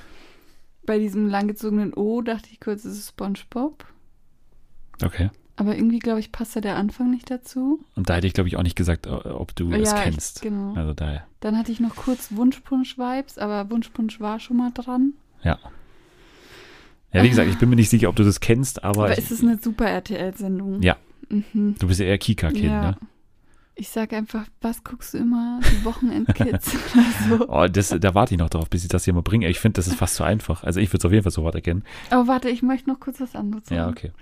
Bei 0.87 0.99
diesem 0.99 1.29
langgezogenen 1.29 1.93
O 1.95 2.23
dachte 2.23 2.49
ich 2.53 2.61
kurz, 2.61 2.85
es 2.85 2.97
ist 2.99 3.09
SpongeBob. 3.09 3.85
Okay. 5.03 5.31
Aber 5.57 5.75
irgendwie, 5.75 5.99
glaube 5.99 6.21
ich, 6.21 6.33
passt 6.33 6.55
da 6.55 6.61
der 6.61 6.77
Anfang 6.77 7.11
nicht 7.11 7.31
dazu. 7.31 7.81
Und 7.97 8.09
da 8.11 8.15
hätte 8.17 8.27
ich, 8.27 8.35
glaube 8.35 8.49
ich, 8.49 8.57
auch 8.57 8.63
nicht 8.63 8.77
gesagt, 8.77 9.07
ob 9.07 9.57
du 9.57 9.73
es 9.73 9.91
Ja, 9.91 9.99
ich- 9.99 10.05
kennst. 10.05 10.43
genau. 10.43 10.75
Also 10.75 10.93
daher, 10.95 11.27
Dann 11.41 11.57
hatte 11.59 11.73
ich 11.73 11.81
noch 11.81 11.97
kurz 11.97 12.29
Wunschpunsch-Vibes, 12.35 13.39
aber 13.39 13.71
Wunschpunsch 13.71 14.21
war 14.21 14.39
schon 14.41 14.57
mal 14.59 14.71
dran. 14.73 15.15
ja. 15.43 15.59
Ja, 17.13 17.23
wie 17.23 17.31
gesagt, 17.31 17.49
ich 17.49 17.57
bin 17.59 17.71
mir 17.71 17.77
nicht 17.77 17.89
sicher, 17.89 18.11
ob 18.11 18.17
du 18.17 18.25
das 18.25 18.41
kennst, 18.41 18.85
aber, 18.85 19.05
Aber 19.05 19.13
ich, 19.13 19.19
es 19.19 19.31
ist 19.31 19.43
eine 19.43 19.57
super 19.59 19.87
RTL-Sendung. 19.87 20.83
Ja. 20.83 20.97
Mhm. 21.31 21.75
du 21.79 21.87
bist 21.89 21.99
ja 22.01 22.07
eher 22.07 22.19
Kika-Kind, 22.19 22.65
ja. 22.65 22.91
ne? 22.91 22.97
Ich 23.79 23.91
sage 23.91 24.17
einfach, 24.17 24.47
was 24.63 24.83
guckst 24.85 25.13
du 25.13 25.19
immer? 25.19 25.61
Die 25.63 25.85
Wochenendkids 25.85 26.75
oder 26.95 27.37
so. 27.39 27.49
Oh, 27.49 27.67
das, 27.69 27.91
da 27.91 28.15
warte 28.15 28.35
ich 28.35 28.39
noch 28.39 28.49
drauf, 28.49 28.71
bis 28.71 28.83
ich 28.85 28.89
das 28.89 29.05
hier 29.05 29.13
mal 29.13 29.21
bringe. 29.23 29.49
Ich 29.49 29.61
finde, 29.61 29.77
das 29.77 29.87
ist 29.87 29.97
fast 29.97 30.15
zu 30.15 30.25
einfach. 30.25 30.65
Also 30.65 30.81
ich 30.81 30.89
würde 30.89 30.99
es 30.99 31.05
auf 31.05 31.13
jeden 31.13 31.25
Fall 31.25 31.33
sofort 31.33 31.55
erkennen. 31.55 31.85
Aber 32.09 32.27
warte, 32.27 32.49
ich 32.49 32.63
möchte 32.63 32.89
noch 32.89 32.99
kurz 33.01 33.21
was 33.21 33.37
anderes 33.37 33.67
sagen. 33.67 33.79
Ja, 33.79 33.89
okay. 33.89 34.13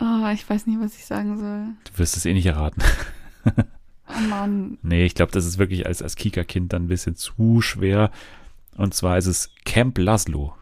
Oh, 0.00 0.28
ich 0.32 0.48
weiß 0.48 0.68
nicht, 0.68 0.78
was 0.80 0.96
ich 0.96 1.04
sagen 1.04 1.38
soll. 1.38 1.66
Du 1.84 1.98
wirst 1.98 2.16
es 2.16 2.24
eh 2.24 2.32
nicht 2.32 2.46
erraten. 2.46 2.82
Oh 4.08 4.20
Mann. 4.28 4.78
Nee, 4.82 5.06
ich 5.06 5.16
glaube, 5.16 5.32
das 5.32 5.44
ist 5.44 5.58
wirklich 5.58 5.86
als, 5.86 6.00
als 6.00 6.14
Kika-Kind 6.14 6.72
dann 6.72 6.84
ein 6.84 6.88
bisschen 6.88 7.16
zu 7.16 7.60
schwer. 7.62 8.12
Und 8.76 8.94
zwar 8.94 9.18
ist 9.18 9.26
es 9.26 9.50
Camp 9.64 9.98
Laszlo. 9.98 10.54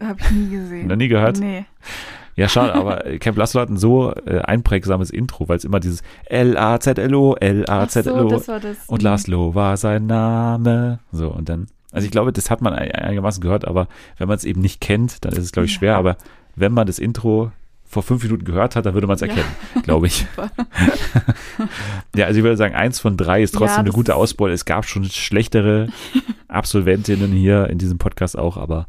Habe 0.00 0.20
ich 0.20 0.30
nie 0.30 0.50
gesehen. 0.50 0.88
Noch 0.88 0.96
nie 0.96 1.08
gehört? 1.08 1.38
Nee. 1.38 1.66
Ja, 2.36 2.48
schade, 2.48 2.74
aber 2.74 3.06
äh, 3.06 3.18
Camp 3.18 3.36
Laszlo 3.38 3.60
hat 3.60 3.68
ein 3.70 3.76
so 3.76 4.12
äh, 4.26 4.40
einprägsames 4.40 5.10
Intro, 5.10 5.48
weil 5.48 5.56
es 5.56 5.64
immer 5.64 5.78
dieses 5.80 6.02
L-A-Z-L-O, 6.26 7.34
Ach 7.34 7.40
so, 7.40 7.46
L-A-Z-L-O 7.46 8.28
das 8.28 8.48
war 8.48 8.60
das. 8.60 8.76
und 8.88 9.02
Laszlo 9.02 9.54
war 9.54 9.76
sein 9.76 10.06
Name. 10.06 10.98
So, 11.12 11.28
und 11.28 11.48
dann, 11.48 11.66
also 11.92 12.04
ich 12.04 12.10
glaube, 12.10 12.32
das 12.32 12.50
hat 12.50 12.60
man 12.60 12.72
ein- 12.74 12.90
einigermaßen 12.92 13.40
gehört, 13.42 13.66
aber 13.66 13.86
wenn 14.18 14.26
man 14.28 14.36
es 14.36 14.44
eben 14.44 14.60
nicht 14.60 14.80
kennt, 14.80 15.24
dann 15.24 15.32
ist 15.32 15.38
es, 15.44 15.52
glaube 15.52 15.66
ich, 15.66 15.72
Ja. 15.74 15.78
schwer. 15.78 15.96
Aber 15.96 16.16
wenn 16.56 16.72
man 16.72 16.86
das 16.86 16.98
Intro 16.98 17.52
vor 17.84 18.02
fünf 18.02 18.24
Minuten 18.24 18.44
gehört 18.44 18.74
hat, 18.74 18.86
dann 18.86 18.94
würde 18.94 19.06
man 19.06 19.14
es 19.14 19.20
Ja. 19.20 19.28
erkennen, 19.28 19.48
glaube 19.84 20.08
ich. 20.08 20.26
Ja, 22.16 22.26
also 22.26 22.38
ich 22.38 22.44
würde 22.44 22.56
sagen, 22.56 22.74
eins 22.74 23.00
von 23.00 23.16
drei 23.16 23.42
ist 23.42 23.54
trotzdem 23.54 23.76
Ja, 23.76 23.80
eine 23.82 23.90
gute 23.90 24.14
Ausbeute. 24.16 24.52
Es 24.54 24.64
gab 24.64 24.84
schon 24.86 25.04
schlechtere 25.04 25.88
Absolventinnen 26.48 27.32
hier 27.32 27.68
in 27.68 27.78
diesem 27.78 27.98
Podcast 27.98 28.38
auch, 28.38 28.56
aber 28.56 28.86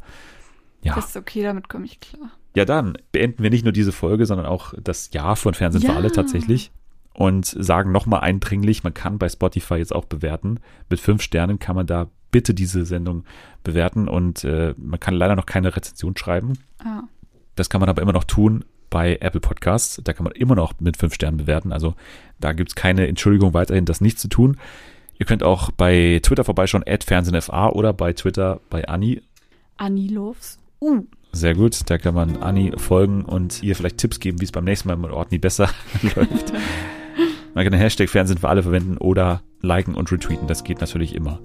ja. 0.82 0.94
Das 0.94 1.06
ist 1.06 1.16
okay, 1.16 1.42
damit 1.42 1.68
komme 1.68 1.84
ich 1.86 1.98
klar. 2.00 2.30
Ja, 2.56 2.64
dann 2.64 2.96
beenden 3.12 3.42
wir 3.42 3.50
nicht 3.50 3.64
nur 3.64 3.72
diese 3.72 3.92
Folge, 3.92 4.24
sondern 4.24 4.46
auch 4.46 4.72
das 4.82 5.12
Jahr 5.12 5.36
von 5.36 5.52
Fernsehen 5.54 5.82
für 5.82 5.88
Ja. 5.88 5.94
alle 5.96 6.10
tatsächlich 6.10 6.70
und 7.12 7.44
sagen 7.46 7.92
nochmal 7.92 8.20
eindringlich, 8.20 8.82
man 8.82 8.94
kann 8.94 9.18
bei 9.18 9.28
Spotify 9.28 9.74
jetzt 9.74 9.94
auch 9.94 10.06
bewerten. 10.06 10.60
Mit 10.88 10.98
fünf 10.98 11.20
Sternen 11.22 11.58
kann 11.58 11.76
man 11.76 11.86
da 11.86 12.08
bitte 12.30 12.54
diese 12.54 12.86
Sendung 12.86 13.24
bewerten 13.62 14.08
und 14.08 14.42
äh, 14.44 14.74
man 14.78 14.98
kann 14.98 15.14
leider 15.14 15.36
noch 15.36 15.44
keine 15.46 15.76
Rezension 15.76 16.16
schreiben. 16.16 16.54
Ah, 16.78 17.02
Das 17.56 17.68
kann 17.68 17.80
man 17.80 17.90
aber 17.90 18.00
immer 18.00 18.12
noch 18.14 18.24
tun 18.24 18.64
bei 18.88 19.16
Apple 19.20 19.40
Podcasts. 19.40 20.00
Da 20.02 20.14
kann 20.14 20.24
man 20.24 20.32
immer 20.32 20.54
noch 20.54 20.72
mit 20.80 20.96
fünf 20.96 21.12
Sternen 21.14 21.36
bewerten. 21.36 21.72
Also 21.72 21.94
da 22.40 22.52
gibt 22.54 22.70
es 22.70 22.74
keine 22.74 23.06
Entschuldigung 23.06 23.52
weiterhin, 23.52 23.84
das 23.84 24.00
nicht 24.00 24.18
zu 24.18 24.28
tun. 24.28 24.56
Ihr 25.18 25.26
könnt 25.26 25.42
auch 25.42 25.70
bei 25.72 26.20
Twitter 26.22 26.44
vorbeischauen, 26.44 26.84
FernsehenFA 26.86 27.68
oder 27.70 27.92
bei 27.92 28.12
Twitter 28.14 28.60
bei 28.70 28.86
Anni. 28.88 29.20
Annie 29.76 30.08
Loves. 30.08 30.58
Uh, 30.80 31.04
Sehr 31.36 31.54
gut, 31.54 31.78
da 31.90 31.98
kann 31.98 32.14
man 32.14 32.38
Anni 32.38 32.72
folgen 32.78 33.22
und 33.22 33.62
ihr 33.62 33.76
vielleicht 33.76 33.98
Tipps 33.98 34.20
geben, 34.20 34.40
wie 34.40 34.44
es 34.46 34.52
beim 34.52 34.64
nächsten 34.64 34.88
Mal 34.88 34.96
mit 34.96 35.10
Ordni 35.10 35.36
besser 35.38 35.68
läuft. 36.02 36.52
Man 37.54 37.62
kann 37.64 37.72
den 37.72 37.80
Hashtag 37.80 38.08
Fernsehen 38.08 38.38
für 38.38 38.48
alle 38.48 38.62
verwenden 38.62 38.96
oder 38.96 39.42
liken 39.60 39.94
und 39.94 40.10
retweeten, 40.10 40.46
das 40.46 40.64
geht 40.64 40.80
natürlich 40.80 41.14
immer. 41.14 41.40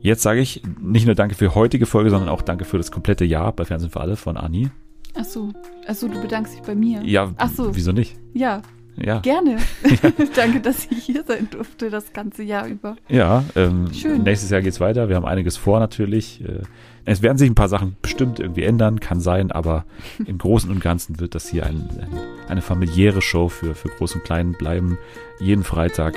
Jetzt 0.00 0.22
sage 0.22 0.40
ich 0.40 0.62
nicht 0.80 1.04
nur 1.04 1.14
danke 1.14 1.34
für 1.34 1.54
heutige 1.54 1.84
Folge, 1.84 2.08
sondern 2.08 2.30
auch 2.30 2.40
danke 2.40 2.64
für 2.64 2.78
das 2.78 2.90
komplette 2.90 3.26
Jahr 3.26 3.52
bei 3.52 3.66
Fernsehen 3.66 3.90
für 3.90 4.00
alle 4.00 4.16
von 4.16 4.38
Anni. 4.38 4.70
achso. 5.14 5.52
Achso, 5.86 6.08
du 6.08 6.18
bedankst 6.22 6.54
dich 6.54 6.62
bei 6.62 6.74
mir. 6.74 7.02
Ja, 7.04 7.30
Ach 7.36 7.50
so. 7.50 7.76
wieso 7.76 7.92
nicht? 7.92 8.16
Ja, 8.32 8.62
Ja, 8.96 9.18
gerne. 9.20 9.58
Danke, 10.34 10.60
dass 10.62 10.86
ich 10.90 11.04
hier 11.04 11.24
sein 11.26 11.48
durfte 11.50 11.90
das 11.90 12.14
ganze 12.14 12.42
Jahr 12.42 12.66
über. 12.66 12.96
ja 13.10 13.44
ähm, 13.54 13.92
Schön. 13.92 14.22
nächstes 14.22 14.48
Jahr 14.50 14.62
geht's 14.62 14.80
weiter. 14.80 15.10
Wir 15.10 15.16
haben 15.16 15.26
einiges 15.26 15.58
vor 15.58 15.78
natürlich. 15.80 16.42
Äh, 16.42 16.62
Es 17.10 17.22
werden 17.22 17.38
sich 17.38 17.50
ein 17.50 17.56
paar 17.56 17.68
Sachen 17.68 17.96
bestimmt 18.02 18.38
irgendwie 18.38 18.62
ändern, 18.62 19.00
kann 19.00 19.20
sein, 19.20 19.50
aber 19.50 19.84
im 20.26 20.38
Großen 20.38 20.70
und 20.70 20.80
Ganzen 20.80 21.18
wird 21.18 21.34
das 21.34 21.48
hier 21.48 21.66
ein, 21.66 21.88
ein, 22.00 22.16
eine 22.48 22.62
familiäre 22.62 23.20
Show 23.20 23.48
für, 23.48 23.74
für 23.74 23.88
Groß 23.88 24.14
und 24.14 24.22
Klein 24.22 24.52
bleiben. 24.52 24.96
Jeden 25.40 25.64
Freitag. 25.64 26.14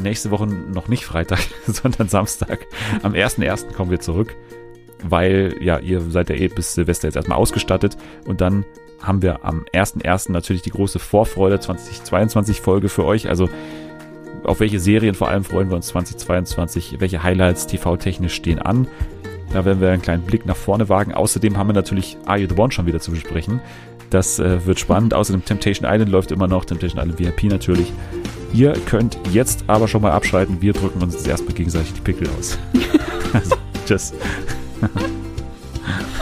Nächste 0.00 0.30
Woche 0.30 0.46
noch 0.46 0.86
nicht 0.86 1.04
Freitag, 1.04 1.40
sondern 1.66 2.08
Samstag. 2.08 2.64
Am 3.02 3.14
1.1. 3.14 3.72
kommen 3.72 3.90
wir 3.90 3.98
zurück, 3.98 4.36
weil 5.02 5.56
ja, 5.60 5.80
ihr 5.80 6.00
seid 6.00 6.30
ja 6.30 6.36
eh 6.36 6.46
bis 6.46 6.74
Silvester 6.74 7.08
jetzt 7.08 7.16
erstmal 7.16 7.38
ausgestattet 7.38 7.96
und 8.24 8.40
dann 8.40 8.64
haben 9.02 9.22
wir 9.22 9.44
am 9.44 9.64
1.1. 9.74 10.30
natürlich 10.30 10.62
die 10.62 10.70
große 10.70 11.00
Vorfreude 11.00 11.58
2022 11.58 12.60
Folge 12.60 12.88
für 12.88 13.04
euch. 13.04 13.28
Also 13.28 13.48
auf 14.44 14.60
welche 14.60 14.78
Serien 14.78 15.16
vor 15.16 15.28
allem 15.28 15.42
freuen 15.42 15.70
wir 15.70 15.76
uns 15.76 15.88
2022? 15.88 17.00
Welche 17.00 17.24
Highlights 17.24 17.66
TV-technisch 17.66 18.34
stehen 18.34 18.60
an? 18.60 18.86
Da 19.52 19.64
werden 19.64 19.80
wir 19.80 19.90
einen 19.90 20.02
kleinen 20.02 20.22
Blick 20.22 20.46
nach 20.46 20.56
vorne 20.56 20.88
wagen. 20.88 21.14
Außerdem 21.14 21.56
haben 21.56 21.68
wir 21.68 21.74
natürlich 21.74 22.16
Are 22.26 22.38
You 22.38 22.48
the 22.48 22.56
One 22.56 22.72
schon 22.72 22.86
wieder 22.86 23.00
zu 23.00 23.10
besprechen. 23.10 23.60
Das 24.10 24.38
äh, 24.38 24.64
wird 24.66 24.78
spannend. 24.78 25.14
Außerdem 25.14 25.44
Temptation 25.44 25.88
Island 25.90 26.10
läuft 26.10 26.30
immer 26.30 26.46
noch. 26.46 26.64
Temptation 26.64 27.00
Island 27.00 27.18
VIP 27.18 27.44
natürlich. 27.44 27.92
Ihr 28.52 28.72
könnt 28.86 29.18
jetzt 29.32 29.64
aber 29.66 29.88
schon 29.88 30.02
mal 30.02 30.12
abschalten. 30.12 30.60
Wir 30.60 30.72
drücken 30.72 31.02
uns 31.02 31.14
jetzt 31.14 31.28
erstmal 31.28 31.54
gegenseitig 31.54 31.92
die 31.94 32.00
Pickel 32.00 32.28
aus. 32.38 32.58
also, 33.32 33.56
tschüss. 33.86 34.12